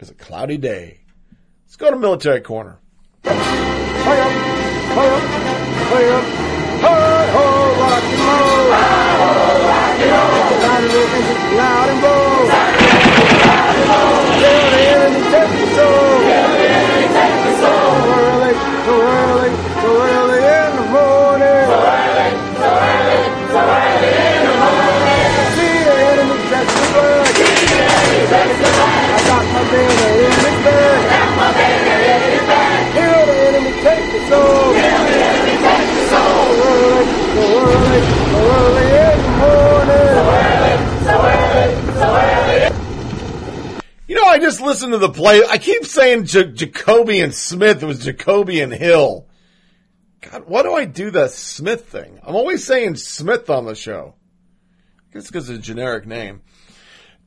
as 0.00 0.10
a 0.10 0.14
cloudy 0.14 0.58
day. 0.58 1.00
Let's 1.64 1.76
go 1.76 1.90
to 1.90 1.96
military 1.96 2.42
corner. 2.42 2.78
Hard, 6.82 7.28
roll. 7.34 7.78
Roll. 7.78 9.02
Just 10.82 11.42
loud 11.56 11.88
and 11.88 12.00
bold. 12.02 12.48
The 14.42 14.54
take 15.30 15.62
soul. 15.76 16.18
The 16.26 17.06
take 17.14 17.46
soul. 17.62 17.94
So 18.02 18.10
early, 18.18 18.54
so 18.86 18.94
early, 18.98 19.50
so 19.82 19.88
early 20.10 20.40
in 20.42 20.70
the 20.76 20.86
morning. 20.90 21.66
So 21.70 21.78
early, 21.86 22.30
so 22.62 22.70
early, 22.82 23.22
so 23.52 23.60
early 23.62 24.10
in 24.26 24.42
the 24.42 24.54
morning. 24.62 25.46
The 25.56 25.68
enemy 26.10 26.36
blood. 26.42 26.66
The 27.32 27.62
enemy 27.62 28.58
blood. 28.58 28.90
I 29.12 29.28
got 29.28 29.44
my. 29.52 29.62
I 29.62 30.98
got 31.08 31.30
my 31.38 31.50
the 33.26 33.36
enemy 33.46 33.72
take 33.82 34.06
the 34.12 34.20
soul. 34.28 34.74
Yeah. 34.74 34.91
You 44.08 44.16
know, 44.16 44.24
I 44.24 44.38
just 44.38 44.60
listened 44.60 44.92
to 44.92 44.98
the 44.98 45.08
play. 45.08 45.42
I 45.48 45.56
keep 45.56 45.86
saying 45.86 46.26
J- 46.26 46.52
Jacoby 46.52 47.20
and 47.20 47.34
Smith. 47.34 47.82
It 47.82 47.86
was 47.86 48.04
Jacoby 48.04 48.60
and 48.60 48.72
Hill. 48.72 49.26
God, 50.20 50.44
why 50.46 50.62
do 50.62 50.74
I 50.74 50.84
do 50.84 51.10
the 51.10 51.28
Smith 51.28 51.88
thing? 51.88 52.20
I'm 52.22 52.36
always 52.36 52.66
saying 52.66 52.96
Smith 52.96 53.48
on 53.48 53.64
the 53.64 53.74
show. 53.74 54.14
I 54.98 55.14
guess 55.14 55.28
because 55.28 55.48
it's 55.48 55.58
a 55.58 55.62
generic 55.62 56.06
name. 56.06 56.42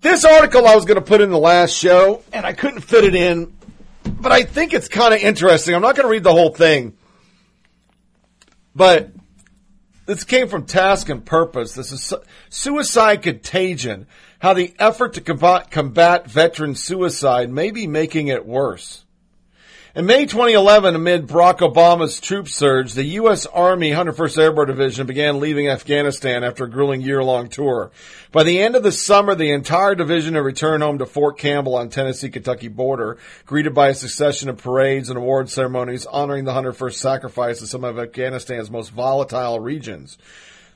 This 0.02 0.23
article 0.23 0.68
I 0.68 0.76
was 0.76 0.86
going 0.86 0.99
to 0.99 1.02
put 1.02 1.22
in 1.22 1.32
the 1.32 1.40
last 1.40 1.72
show, 1.72 2.22
and 2.32 2.45
I 2.45 2.53
couldn't 2.53 2.82
fit 2.82 3.03
it 3.03 3.15
in, 3.15 3.56
but 4.03 4.32
I 4.32 4.44
think 4.44 4.73
it's 4.73 4.88
kind 4.88 5.15
of 5.15 5.19
interesting. 5.19 5.73
I'm 5.73 5.82
not 5.82 5.95
going 5.95 6.06
to 6.06 6.11
read 6.11 6.23
the 6.23 6.32
whole 6.32 6.52
thing, 6.52 6.95
but 8.76 9.10
this 10.06 10.23
came 10.23 10.48
from 10.48 10.65
Task 10.65 11.10
and 11.10 11.26
Purpose. 11.26 11.73
This 11.73 11.91
is 11.91 12.14
suicide 12.49 13.23
contagion. 13.23 14.07
How 14.40 14.53
the 14.53 14.73
effort 14.77 15.14
to 15.14 15.22
combat, 15.22 16.30
veteran 16.30 16.76
suicide 16.76 17.49
may 17.49 17.72
be 17.72 17.88
making 17.88 18.27
it 18.27 18.45
worse. 18.45 19.05
In 19.95 20.07
May 20.07 20.26
2011, 20.26 20.93
amid 20.93 21.26
Barack 21.26 21.59
Obama's 21.59 22.19
troop 22.19 22.49
surge, 22.49 22.95
the 22.95 23.05
U.S. 23.22 23.45
Army 23.45 23.91
101st 23.91 24.38
Airborne 24.38 24.67
Division 24.67 25.07
began 25.07 25.39
leaving 25.39 25.69
Afghanistan 25.69 26.43
after 26.43 26.65
a 26.65 26.69
grueling 26.69 26.99
year-long 26.99 27.47
tour. 27.47 27.91
By 28.34 28.43
the 28.43 28.59
end 28.59 28.76
of 28.76 28.84
the 28.84 28.91
summer, 28.91 29.35
the 29.35 29.53
entire 29.53 29.95
division 29.95 30.34
had 30.34 30.43
returned 30.43 30.84
home 30.84 30.97
to 30.97 31.05
Fort 31.05 31.38
Campbell 31.38 31.76
on 31.76 31.88
Tennessee-Kentucky 31.88 32.67
border, 32.67 33.17
greeted 33.45 33.73
by 33.73 33.88
a 33.88 33.95
succession 33.95 34.49
of 34.49 34.57
parades 34.57 35.07
and 35.07 35.17
award 35.17 35.49
ceremonies 35.49 36.05
honoring 36.05 36.43
the 36.43 36.51
101st 36.51 36.95
sacrifice 36.95 37.61
in 37.61 37.67
some 37.67 37.85
of 37.85 37.97
Afghanistan's 37.97 38.69
most 38.69 38.91
volatile 38.91 39.61
regions 39.61 40.17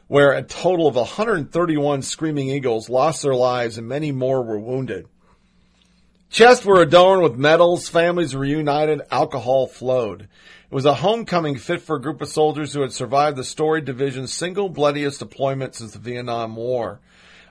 where 0.07 0.31
a 0.31 0.41
total 0.41 0.87
of 0.87 0.95
131 0.95 2.03
Screaming 2.03 2.49
Eagles 2.49 2.89
lost 2.89 3.21
their 3.21 3.35
lives 3.35 3.77
and 3.77 3.85
many 3.85 4.13
more 4.13 4.41
were 4.41 4.57
wounded. 4.57 5.07
Chests 6.31 6.63
were 6.63 6.81
adorned 6.81 7.23
with 7.23 7.37
medals, 7.37 7.89
families 7.89 8.35
reunited, 8.35 9.01
alcohol 9.09 9.65
flowed. 9.65 10.21
It 10.21 10.75
was 10.75 10.85
a 10.85 10.93
homecoming 10.93 11.57
fit 11.57 11.81
for 11.81 11.95
a 11.95 12.01
group 12.01 12.21
of 12.21 12.27
soldiers 12.27 12.71
who 12.71 12.81
had 12.81 12.93
survived 12.93 13.35
the 13.35 13.43
storied 13.43 13.85
division's 13.85 14.31
single 14.31 14.69
bloodiest 14.69 15.17
deployment 15.17 15.73
since 15.73 15.93
the 15.93 15.99
Vietnam 15.99 16.55
War. 16.55 16.99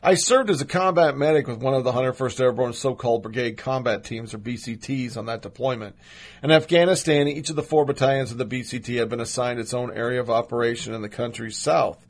I 0.01 0.15
served 0.15 0.49
as 0.49 0.61
a 0.61 0.65
combat 0.65 1.17
medic 1.17 1.49
with 1.49 1.59
one 1.59 1.75
of 1.75 1.83
the 1.83 1.91
101st 1.91 2.41
Airborne 2.41 2.73
so-called 2.73 3.25
brigade 3.25 3.57
combat 3.57 4.05
teams, 4.05 4.33
or 4.33 4.39
BCTs, 4.39 5.17
on 5.17 5.27
that 5.27 5.43
deployment. 5.43 5.97
In 6.41 6.53
Afghanistan, 6.53 7.27
each 7.27 7.51
of 7.51 7.57
the 7.57 7.65
four 7.65 7.85
battalions 7.85 8.31
of 8.31 8.39
the 8.39 8.47
BCT 8.47 9.01
had 9.01 9.09
been 9.09 9.19
assigned 9.19 9.59
its 9.59 9.75
own 9.75 9.91
area 9.93 10.21
of 10.21 10.31
operation 10.31 10.95
in 10.95 11.03
the 11.03 11.09
country's 11.09 11.59
south. 11.59 12.07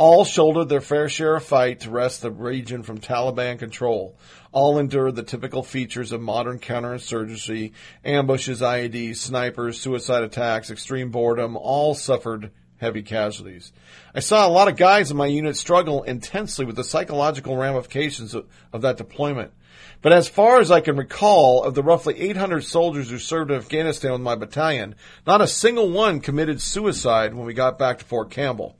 All 0.00 0.24
shouldered 0.24 0.70
their 0.70 0.80
fair 0.80 1.10
share 1.10 1.36
of 1.36 1.44
fight 1.44 1.80
to 1.80 1.90
wrest 1.90 2.22
the 2.22 2.30
region 2.30 2.82
from 2.82 3.00
Taliban 3.00 3.58
control. 3.58 4.16
All 4.50 4.78
endured 4.78 5.14
the 5.14 5.22
typical 5.22 5.62
features 5.62 6.10
of 6.10 6.22
modern 6.22 6.58
counterinsurgency, 6.58 7.72
ambushes, 8.02 8.62
IEDs, 8.62 9.16
snipers, 9.16 9.78
suicide 9.78 10.22
attacks, 10.22 10.70
extreme 10.70 11.10
boredom, 11.10 11.54
all 11.54 11.94
suffered 11.94 12.50
heavy 12.78 13.02
casualties. 13.02 13.74
I 14.14 14.20
saw 14.20 14.46
a 14.46 14.48
lot 14.48 14.68
of 14.68 14.78
guys 14.78 15.10
in 15.10 15.18
my 15.18 15.26
unit 15.26 15.54
struggle 15.54 16.02
intensely 16.04 16.64
with 16.64 16.76
the 16.76 16.82
psychological 16.82 17.58
ramifications 17.58 18.34
of, 18.34 18.46
of 18.72 18.80
that 18.80 18.96
deployment. 18.96 19.52
But 20.00 20.14
as 20.14 20.30
far 20.30 20.60
as 20.60 20.70
I 20.70 20.80
can 20.80 20.96
recall, 20.96 21.62
of 21.62 21.74
the 21.74 21.82
roughly 21.82 22.18
800 22.18 22.64
soldiers 22.64 23.10
who 23.10 23.18
served 23.18 23.50
in 23.50 23.58
Afghanistan 23.58 24.12
with 24.12 24.22
my 24.22 24.34
battalion, 24.34 24.94
not 25.26 25.42
a 25.42 25.46
single 25.46 25.90
one 25.90 26.20
committed 26.20 26.62
suicide 26.62 27.34
when 27.34 27.44
we 27.44 27.52
got 27.52 27.78
back 27.78 27.98
to 27.98 28.04
Fort 28.06 28.30
Campbell. 28.30 28.78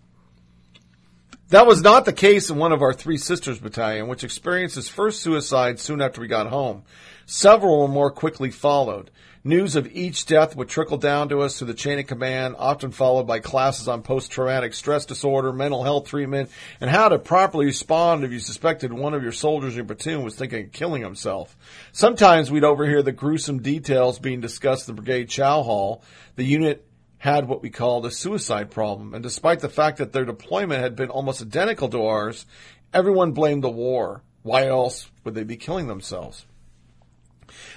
That 1.51 1.67
was 1.67 1.83
not 1.83 2.05
the 2.05 2.13
case 2.13 2.49
in 2.49 2.59
one 2.59 2.71
of 2.71 2.81
our 2.81 2.93
Three 2.93 3.17
Sisters 3.17 3.59
battalion, 3.59 4.07
which 4.07 4.23
experienced 4.23 4.77
its 4.77 4.87
first 4.87 5.21
suicide 5.21 5.81
soon 5.81 6.01
after 6.01 6.21
we 6.21 6.29
got 6.29 6.47
home. 6.47 6.85
Several 7.27 7.89
more 7.89 8.13
quickly 8.13 8.53
followed. 8.53 9.11
News 9.43 9.75
of 9.75 9.89
each 9.89 10.27
death 10.27 10.55
would 10.55 10.69
trickle 10.69 10.97
down 10.97 11.29
to 11.31 11.41
us 11.41 11.59
through 11.59 11.67
the 11.67 11.75
chain 11.75 11.99
of 11.99 12.07
command, 12.07 12.55
often 12.57 12.93
followed 12.93 13.27
by 13.27 13.41
classes 13.41 13.89
on 13.89 14.03
post-traumatic 14.03 14.75
stress 14.75 15.07
disorder, 15.07 15.53
mental 15.53 15.83
health 15.83 16.07
treatment, 16.07 16.51
and 16.81 16.89
how 16.89 17.09
to 17.09 17.19
properly 17.19 17.67
respond 17.67 18.23
if 18.23 18.31
you 18.31 18.39
suspected 18.39 18.93
one 18.93 19.15
of 19.15 19.25
your 19.25 19.33
soldiers 19.33 19.73
in 19.73 19.79
your 19.79 19.87
platoon 19.87 20.23
was 20.23 20.37
thinking 20.37 20.67
of 20.67 20.73
killing 20.73 21.03
himself. 21.03 21.57
Sometimes 21.91 22.49
we'd 22.49 22.63
overhear 22.63 23.03
the 23.03 23.11
gruesome 23.11 23.61
details 23.61 24.21
being 24.21 24.41
discussed 24.41 24.89
in 24.89 24.95
the 24.95 25.03
brigade 25.03 25.29
chow 25.29 25.63
hall. 25.63 26.05
The 26.37 26.45
unit 26.45 26.87
had 27.21 27.47
what 27.47 27.61
we 27.61 27.69
called 27.69 28.07
a 28.07 28.11
suicide 28.11 28.71
problem. 28.71 29.13
And 29.13 29.23
despite 29.23 29.61
the 29.61 29.69
fact 29.69 29.99
that 29.99 30.13
their 30.13 30.25
deployment 30.25 30.83
had 30.83 30.97
been 30.97 31.11
almost 31.11 31.43
identical 31.43 31.91
to 31.91 32.03
ours, 32.03 32.47
everyone 32.95 33.33
blamed 33.33 33.63
the 33.63 33.71
war. 33.71 34.23
Why 34.43 34.67
else 34.67 35.11
would 35.23 35.35
they 35.35 35.45
be 35.45 35.59
killing 35.59 35.87
themselves? 35.87 36.47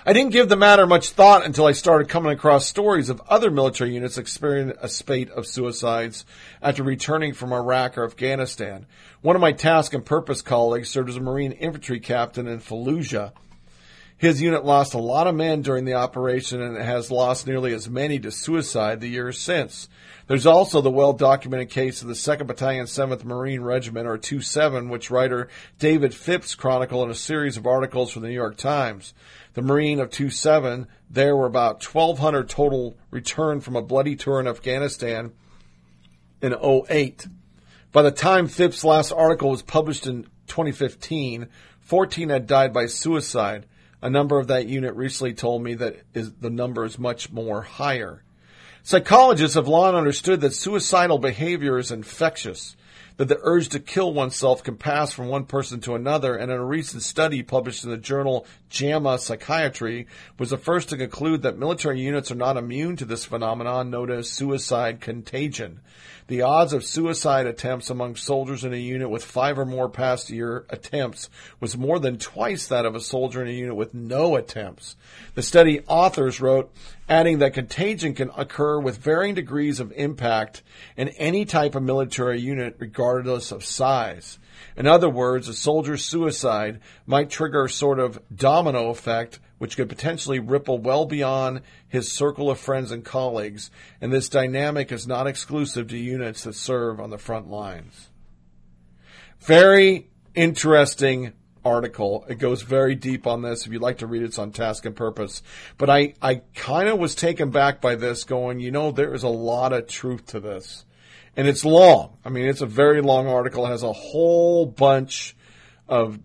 I 0.05 0.13
didn't 0.13 0.31
give 0.31 0.47
the 0.47 0.55
matter 0.55 0.87
much 0.87 1.09
thought 1.09 1.45
until 1.45 1.65
I 1.65 1.73
started 1.73 2.07
coming 2.07 2.31
across 2.31 2.65
stories 2.65 3.09
of 3.09 3.21
other 3.27 3.51
military 3.51 3.93
units 3.93 4.17
experiencing 4.17 4.77
a 4.81 4.87
spate 4.87 5.29
of 5.31 5.45
suicides 5.45 6.25
after 6.61 6.81
returning 6.81 7.33
from 7.33 7.51
Iraq 7.51 7.97
or 7.97 8.05
Afghanistan. 8.05 8.85
One 9.21 9.35
of 9.35 9.41
my 9.41 9.51
task 9.51 9.93
and 9.93 10.05
purpose 10.05 10.41
colleagues 10.41 10.89
served 10.89 11.09
as 11.09 11.17
a 11.17 11.21
Marine 11.21 11.51
infantry 11.51 11.99
captain 11.99 12.47
in 12.47 12.59
Fallujah. 12.59 13.33
His 14.23 14.41
unit 14.41 14.63
lost 14.63 14.93
a 14.93 14.99
lot 14.99 15.27
of 15.27 15.35
men 15.35 15.63
during 15.63 15.83
the 15.83 15.95
operation 15.95 16.61
and 16.61 16.77
has 16.77 17.11
lost 17.11 17.45
nearly 17.45 17.73
as 17.73 17.89
many 17.89 18.19
to 18.19 18.31
suicide 18.31 19.01
the 19.01 19.09
years 19.09 19.37
since. 19.37 19.89
There's 20.27 20.45
also 20.45 20.79
the 20.79 20.89
well 20.89 21.11
documented 21.11 21.69
case 21.69 22.01
of 22.01 22.07
the 22.07 22.13
2nd 22.13 22.47
Battalion, 22.47 22.85
7th 22.85 23.25
Marine 23.25 23.63
Regiment, 23.63 24.07
or 24.07 24.17
2-7, 24.17 24.87
which 24.87 25.11
writer 25.11 25.49
David 25.77 26.13
Philipps 26.13 26.55
chronicled 26.55 27.03
in 27.03 27.11
a 27.11 27.15
series 27.15 27.57
of 27.57 27.67
articles 27.67 28.11
from 28.11 28.21
the 28.21 28.29
New 28.29 28.33
York 28.33 28.55
Times. 28.55 29.13
The 29.55 29.61
Marine 29.61 29.99
of 29.99 30.09
2-7, 30.09 30.87
there 31.09 31.35
were 31.35 31.45
about 31.45 31.83
1,200 31.83 32.47
total 32.47 32.95
returned 33.11 33.65
from 33.65 33.75
a 33.75 33.81
bloody 33.81 34.15
tour 34.15 34.39
in 34.39 34.47
Afghanistan 34.47 35.33
in 36.41 36.55
08. 36.55 37.27
By 37.91 38.03
the 38.03 38.11
time 38.11 38.47
Philipps' 38.47 38.85
last 38.85 39.11
article 39.11 39.49
was 39.49 39.63
published 39.63 40.07
in 40.07 40.23
2015, 40.47 41.49
14 41.81 42.29
had 42.29 42.47
died 42.47 42.71
by 42.71 42.85
suicide. 42.85 43.65
A 44.03 44.09
number 44.09 44.37
of 44.37 44.47
that 44.47 44.67
unit 44.67 44.95
recently 44.95 45.33
told 45.33 45.63
me 45.63 45.75
that 45.75 46.01
is, 46.13 46.33
the 46.33 46.49
number 46.49 46.83
is 46.83 46.99
much 46.99 47.31
more 47.31 47.61
higher. 47.61 48.21
Psychologists 48.83 49.55
have 49.55 49.69
long 49.69 49.95
understood 49.95 50.41
that 50.41 50.53
suicidal 50.53 51.19
behavior 51.19 51.79
is 51.79 51.89
infectious. 51.89 52.75
that 53.17 53.27
the 53.27 53.39
urge 53.43 53.69
to 53.69 53.79
kill 53.79 54.13
oneself 54.13 54.63
can 54.63 54.75
pass 54.75 55.11
from 55.11 55.27
one 55.27 55.45
person 55.45 55.79
to 55.81 55.95
another, 55.95 56.35
and 56.35 56.51
in 56.51 56.57
a 56.57 56.65
recent 56.65 57.03
study 57.03 57.43
published 57.43 57.83
in 57.83 57.91
the 57.91 57.97
journal 57.97 58.45
JAMA 58.69 59.19
Psychiatry 59.19 60.07
was 60.39 60.49
the 60.49 60.57
first 60.57 60.89
to 60.89 60.97
conclude 60.97 61.43
that 61.43 61.57
military 61.57 62.01
units 62.01 62.31
are 62.31 62.35
not 62.35 62.57
immune 62.57 62.95
to 62.95 63.05
this 63.05 63.25
phenomenon 63.25 63.89
known 63.89 64.09
as 64.09 64.29
suicide 64.29 64.99
contagion. 64.99 65.79
The 66.27 66.41
odds 66.41 66.73
of 66.73 66.85
suicide 66.85 67.45
attempts 67.45 67.89
among 67.89 68.15
soldiers 68.15 68.63
in 68.63 68.73
a 68.73 68.77
unit 68.77 69.09
with 69.09 69.23
five 69.23 69.59
or 69.59 69.65
more 69.65 69.89
past 69.89 70.29
year 70.29 70.65
attempts 70.69 71.29
was 71.59 71.77
more 71.77 71.99
than 71.99 72.17
twice 72.17 72.67
that 72.67 72.85
of 72.85 72.95
a 72.95 72.99
soldier 72.99 73.41
in 73.41 73.47
a 73.47 73.51
unit 73.51 73.75
with 73.75 73.93
no 73.93 74.35
attempts. 74.35 74.95
The 75.35 75.41
study 75.41 75.81
authors 75.87 76.39
wrote, 76.39 76.71
adding 77.09 77.39
that 77.39 77.53
contagion 77.53 78.13
can 78.13 78.31
occur 78.37 78.79
with 78.79 78.97
varying 78.97 79.35
degrees 79.35 79.79
of 79.79 79.91
impact 79.93 80.63
in 80.95 81.09
any 81.09 81.45
type 81.45 81.75
of 81.75 81.83
military 81.83 82.39
unit 82.39 82.75
regardless 82.79 83.51
of 83.51 83.65
size. 83.65 84.39
In 84.77 84.87
other 84.87 85.09
words, 85.09 85.47
a 85.47 85.53
soldier's 85.53 86.05
suicide 86.05 86.79
might 87.05 87.29
trigger 87.29 87.65
a 87.65 87.69
sort 87.69 87.99
of 87.99 88.19
domino 88.33 88.89
effect 88.89 89.39
which 89.63 89.77
could 89.77 89.87
potentially 89.87 90.39
ripple 90.39 90.77
well 90.77 91.05
beyond 91.05 91.61
his 91.87 92.11
circle 92.11 92.51
of 92.51 92.59
friends 92.59 92.91
and 92.91 93.05
colleagues, 93.05 93.71
and 94.01 94.11
this 94.11 94.27
dynamic 94.27 94.91
is 94.91 95.07
not 95.07 95.25
exclusive 95.25 95.87
to 95.87 95.97
units 95.97 96.43
that 96.43 96.53
serve 96.53 96.99
on 96.99 97.11
the 97.11 97.17
front 97.17 97.49
lines. 97.49 98.09
Very 99.39 100.09
interesting 100.35 101.31
article. 101.63 102.25
It 102.27 102.39
goes 102.39 102.63
very 102.63 102.93
deep 102.93 103.25
on 103.25 103.41
this. 103.41 103.65
If 103.65 103.71
you'd 103.71 103.81
like 103.81 103.99
to 103.99 104.05
read 104.05 104.23
it, 104.23 104.25
it's 104.25 104.37
on 104.37 104.51
task 104.51 104.85
and 104.85 104.97
purpose. 104.97 105.41
But 105.77 105.89
I, 105.89 106.15
I 106.21 106.41
kind 106.55 106.89
of 106.89 106.99
was 106.99 107.15
taken 107.15 107.49
back 107.49 107.79
by 107.79 107.95
this 107.95 108.25
going, 108.25 108.59
you 108.59 108.69
know, 108.69 108.91
there 108.91 109.13
is 109.13 109.23
a 109.23 109.29
lot 109.29 109.71
of 109.71 109.87
truth 109.87 110.25
to 110.25 110.41
this. 110.41 110.83
And 111.37 111.47
it's 111.47 111.63
long. 111.63 112.17
I 112.25 112.27
mean, 112.27 112.49
it's 112.49 112.59
a 112.59 112.65
very 112.65 113.01
long 113.01 113.27
article. 113.27 113.65
It 113.65 113.69
has 113.69 113.83
a 113.83 113.93
whole 113.93 114.65
bunch 114.65 115.37
of 115.87 116.19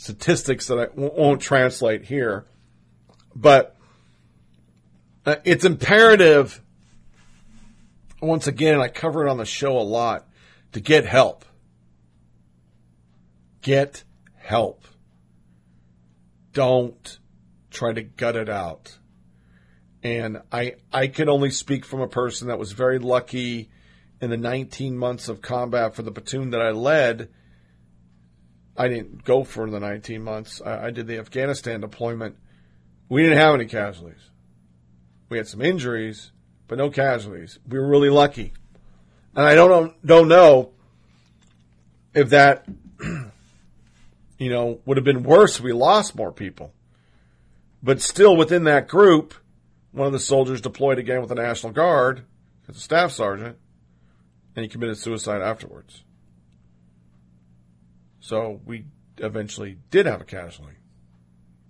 statistics 0.00 0.68
that 0.68 0.78
I 0.78 0.86
won't 0.94 1.42
translate 1.42 2.06
here. 2.06 2.46
But 3.36 3.76
uh, 5.26 5.36
it's 5.44 5.66
imperative, 5.66 6.62
once 8.22 8.46
again, 8.46 8.80
I 8.80 8.88
cover 8.88 9.26
it 9.26 9.30
on 9.30 9.36
the 9.36 9.44
show 9.44 9.76
a 9.76 9.84
lot, 9.84 10.26
to 10.72 10.80
get 10.80 11.04
help. 11.04 11.44
Get 13.60 14.04
help. 14.36 14.86
Don't 16.54 17.18
try 17.70 17.92
to 17.92 18.02
gut 18.02 18.36
it 18.36 18.48
out. 18.48 18.96
And 20.02 20.40
I, 20.50 20.76
I 20.90 21.08
can 21.08 21.28
only 21.28 21.50
speak 21.50 21.84
from 21.84 22.00
a 22.00 22.08
person 22.08 22.48
that 22.48 22.58
was 22.58 22.72
very 22.72 22.98
lucky 22.98 23.68
in 24.22 24.30
the 24.30 24.38
19 24.38 24.96
months 24.96 25.28
of 25.28 25.42
combat 25.42 25.94
for 25.94 26.00
the 26.00 26.10
platoon 26.10 26.52
that 26.52 26.62
I 26.62 26.70
led. 26.70 27.28
I 28.76 28.88
didn't 28.88 29.24
go 29.24 29.44
for 29.44 29.68
the 29.68 29.80
19 29.80 30.22
months. 30.22 30.62
I, 30.64 30.86
I 30.86 30.90
did 30.90 31.06
the 31.06 31.18
Afghanistan 31.18 31.80
deployment. 31.80 32.36
We 33.08 33.22
didn't 33.22 33.38
have 33.38 33.54
any 33.54 33.66
casualties. 33.66 34.30
We 35.28 35.36
had 35.36 35.48
some 35.48 35.60
injuries, 35.62 36.32
but 36.68 36.78
no 36.78 36.90
casualties. 36.90 37.58
We 37.68 37.78
were 37.78 37.88
really 37.88 38.10
lucky. 38.10 38.52
And 39.34 39.46
I 39.46 39.54
don't 39.54 40.04
don't 40.04 40.28
know 40.28 40.72
if 42.14 42.30
that, 42.30 42.66
you 44.38 44.50
know, 44.50 44.80
would 44.84 44.96
have 44.96 45.04
been 45.04 45.22
worse 45.22 45.60
we 45.60 45.72
lost 45.72 46.16
more 46.16 46.32
people. 46.32 46.72
But 47.82 48.00
still 48.00 48.36
within 48.36 48.64
that 48.64 48.88
group, 48.88 49.34
one 49.92 50.06
of 50.06 50.12
the 50.12 50.18
soldiers 50.18 50.60
deployed 50.60 50.98
again 50.98 51.20
with 51.20 51.30
the 51.30 51.34
National 51.34 51.72
Guard 51.72 52.24
as 52.68 52.76
a 52.76 52.80
staff 52.80 53.12
sergeant, 53.12 53.56
and 54.54 54.64
he 54.64 54.68
committed 54.68 54.98
suicide 54.98 55.42
afterwards. 55.42 56.04
So 58.30 58.60
we 58.64 58.84
eventually 59.18 59.76
did 59.90 60.06
have 60.06 60.20
a 60.20 60.24
casualty 60.24 60.74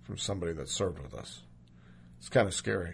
from 0.03 0.19
somebody 0.19 0.53
that 0.53 0.69
served 0.69 0.99
with 0.99 1.15
us. 1.15 1.41
It's 2.19 2.29
kind 2.29 2.47
of 2.47 2.53
scary. 2.53 2.93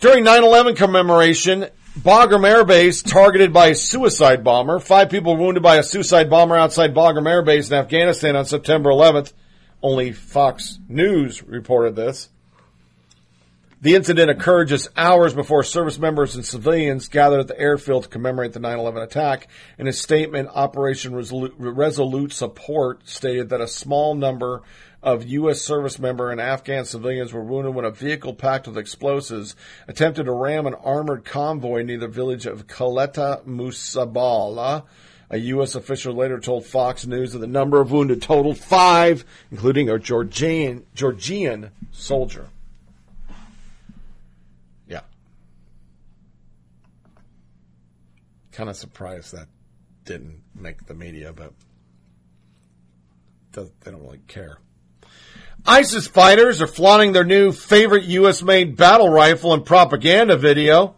During 0.00 0.24
9-11 0.24 0.76
commemoration, 0.76 1.68
Bagram 1.96 2.44
Air 2.44 2.64
Base 2.64 3.00
targeted 3.02 3.52
by 3.52 3.68
a 3.68 3.74
suicide 3.76 4.42
bomber. 4.42 4.80
Five 4.80 5.08
people 5.08 5.36
wounded 5.36 5.62
by 5.62 5.76
a 5.76 5.84
suicide 5.84 6.28
bomber 6.28 6.56
outside 6.56 6.96
Bagram 6.96 7.30
Air 7.30 7.42
Base 7.42 7.70
in 7.70 7.74
Afghanistan 7.74 8.34
on 8.34 8.44
September 8.44 8.90
11th. 8.90 9.32
Only 9.80 10.10
Fox 10.10 10.80
News 10.88 11.44
reported 11.44 11.94
this. 11.94 12.28
The 13.86 13.94
incident 13.94 14.32
occurred 14.32 14.66
just 14.66 14.88
hours 14.96 15.32
before 15.32 15.62
service 15.62 15.96
members 15.96 16.34
and 16.34 16.44
civilians 16.44 17.06
gathered 17.06 17.38
at 17.38 17.46
the 17.46 17.56
airfield 17.56 18.02
to 18.02 18.08
commemorate 18.08 18.52
the 18.52 18.58
9-11 18.58 19.04
attack. 19.04 19.46
In 19.78 19.86
a 19.86 19.92
statement, 19.92 20.48
Operation 20.52 21.14
Resolute, 21.14 21.54
Resolute 21.56 22.32
Support 22.32 23.08
stated 23.08 23.48
that 23.50 23.60
a 23.60 23.68
small 23.68 24.16
number 24.16 24.62
of 25.04 25.22
U.S. 25.28 25.60
service 25.60 26.00
member 26.00 26.32
and 26.32 26.40
Afghan 26.40 26.84
civilians 26.84 27.32
were 27.32 27.44
wounded 27.44 27.76
when 27.76 27.84
a 27.84 27.92
vehicle 27.92 28.34
packed 28.34 28.66
with 28.66 28.76
explosives 28.76 29.54
attempted 29.86 30.24
to 30.24 30.32
ram 30.32 30.66
an 30.66 30.74
armored 30.74 31.24
convoy 31.24 31.82
near 31.82 31.98
the 31.98 32.08
village 32.08 32.44
of 32.44 32.66
Kaleta 32.66 33.44
Musabala. 33.44 34.82
A 35.30 35.38
U.S. 35.38 35.76
official 35.76 36.12
later 36.12 36.40
told 36.40 36.66
Fox 36.66 37.06
News 37.06 37.34
that 37.34 37.38
the 37.38 37.46
number 37.46 37.80
of 37.80 37.92
wounded 37.92 38.20
totaled 38.20 38.58
five, 38.58 39.24
including 39.52 39.88
a 39.88 39.96
Georgian, 39.96 40.84
Georgian 40.92 41.70
soldier. 41.92 42.48
Yeah. 44.88 45.00
Kind 48.56 48.70
of 48.70 48.76
surprised 48.78 49.34
that 49.34 49.48
didn't 50.06 50.40
make 50.54 50.86
the 50.86 50.94
media, 50.94 51.30
but 51.30 51.52
they 53.52 53.90
don't 53.90 54.02
really 54.02 54.22
care. 54.26 54.56
ISIS 55.66 56.06
fighters 56.06 56.62
are 56.62 56.66
flaunting 56.66 57.12
their 57.12 57.22
new 57.22 57.52
favorite 57.52 58.04
U.S. 58.04 58.42
made 58.42 58.74
battle 58.74 59.10
rifle 59.10 59.52
in 59.52 59.62
propaganda 59.62 60.38
video. 60.38 60.96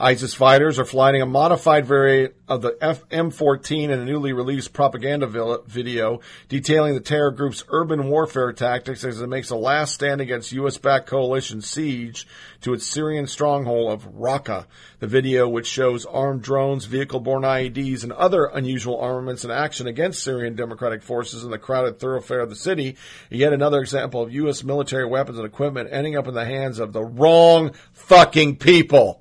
ISIS 0.00 0.32
fighters 0.32 0.78
are 0.78 0.86
flying 0.86 1.20
a 1.20 1.26
modified 1.26 1.84
variant 1.84 2.32
of 2.48 2.62
the 2.62 2.74
F- 2.80 3.06
M14 3.10 3.90
in 3.90 3.90
a 3.90 4.04
newly 4.06 4.32
released 4.32 4.72
propaganda 4.72 5.26
video 5.66 6.20
detailing 6.48 6.94
the 6.94 7.00
terror 7.00 7.30
group's 7.30 7.64
urban 7.68 8.08
warfare 8.08 8.54
tactics 8.54 9.04
as 9.04 9.20
it 9.20 9.26
makes 9.26 9.50
a 9.50 9.56
last 9.56 9.92
stand 9.92 10.22
against 10.22 10.52
U.S.-backed 10.52 11.04
coalition 11.04 11.60
siege 11.60 12.26
to 12.62 12.72
its 12.72 12.86
Syrian 12.86 13.26
stronghold 13.26 13.92
of 13.92 14.10
Raqqa. 14.14 14.64
The 15.00 15.06
video, 15.06 15.46
which 15.46 15.66
shows 15.66 16.06
armed 16.06 16.40
drones, 16.40 16.86
vehicle-borne 16.86 17.42
IEDs, 17.42 18.02
and 18.02 18.12
other 18.12 18.46
unusual 18.46 18.98
armaments 18.98 19.44
in 19.44 19.50
action 19.50 19.86
against 19.86 20.22
Syrian 20.22 20.56
democratic 20.56 21.02
forces 21.02 21.44
in 21.44 21.50
the 21.50 21.58
crowded 21.58 21.98
thoroughfare 21.98 22.40
of 22.40 22.48
the 22.48 22.56
city, 22.56 22.96
yet 23.28 23.52
another 23.52 23.80
example 23.80 24.22
of 24.22 24.32
U.S. 24.32 24.64
military 24.64 25.04
weapons 25.04 25.36
and 25.36 25.46
equipment 25.46 25.90
ending 25.92 26.16
up 26.16 26.26
in 26.26 26.32
the 26.32 26.46
hands 26.46 26.78
of 26.78 26.94
the 26.94 27.04
wrong 27.04 27.72
fucking 27.92 28.56
people 28.56 29.20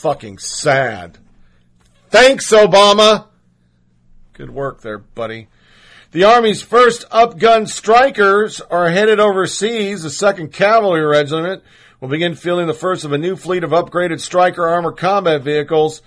fucking 0.00 0.38
sad. 0.38 1.18
Thanks, 2.08 2.50
Obama. 2.52 3.26
Good 4.32 4.48
work 4.48 4.80
there, 4.80 4.96
buddy. 4.96 5.48
The 6.12 6.24
Army's 6.24 6.62
first 6.62 7.08
upgun 7.10 7.66
Strykers 7.66 8.62
are 8.70 8.88
headed 8.88 9.20
overseas. 9.20 10.02
The 10.02 10.08
2nd 10.08 10.52
Cavalry 10.52 11.02
Regiment 11.02 11.62
will 12.00 12.08
begin 12.08 12.34
fielding 12.34 12.66
the 12.66 12.72
first 12.72 13.04
of 13.04 13.12
a 13.12 13.18
new 13.18 13.36
fleet 13.36 13.62
of 13.62 13.70
upgraded 13.72 14.20
Stryker 14.20 14.66
armored 14.66 14.96
combat 14.96 15.42
vehicles 15.42 16.00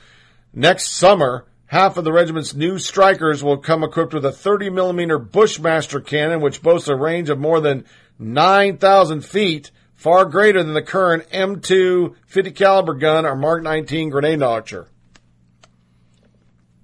next 0.54 0.88
summer. 0.88 1.46
Half 1.68 1.98
of 1.98 2.04
the 2.04 2.12
regiment's 2.12 2.56
new 2.56 2.76
Strykers 2.76 3.44
will 3.44 3.58
come 3.58 3.84
equipped 3.84 4.16
with 4.16 4.26
a 4.26 4.32
30 4.32 4.72
millimeter 4.72 5.20
Bushmaster 5.20 6.02
cannon, 6.02 6.42
which 6.42 6.64
boasts 6.64 6.88
a 6.88 6.96
range 6.96 7.30
of 7.30 7.38
more 7.38 7.62
than 7.62 7.86
9,000 8.18 9.24
feet 9.24 9.70
far 10.04 10.26
greater 10.26 10.62
than 10.62 10.74
the 10.74 10.82
current 10.82 11.30
M2 11.30 12.16
50 12.28 12.52
caliber 12.52 12.94
gun 12.94 13.26
or 13.26 13.38
Mark 13.38 13.64
19 13.64 14.10
grenade 14.10 14.40
launcher. 14.40 14.90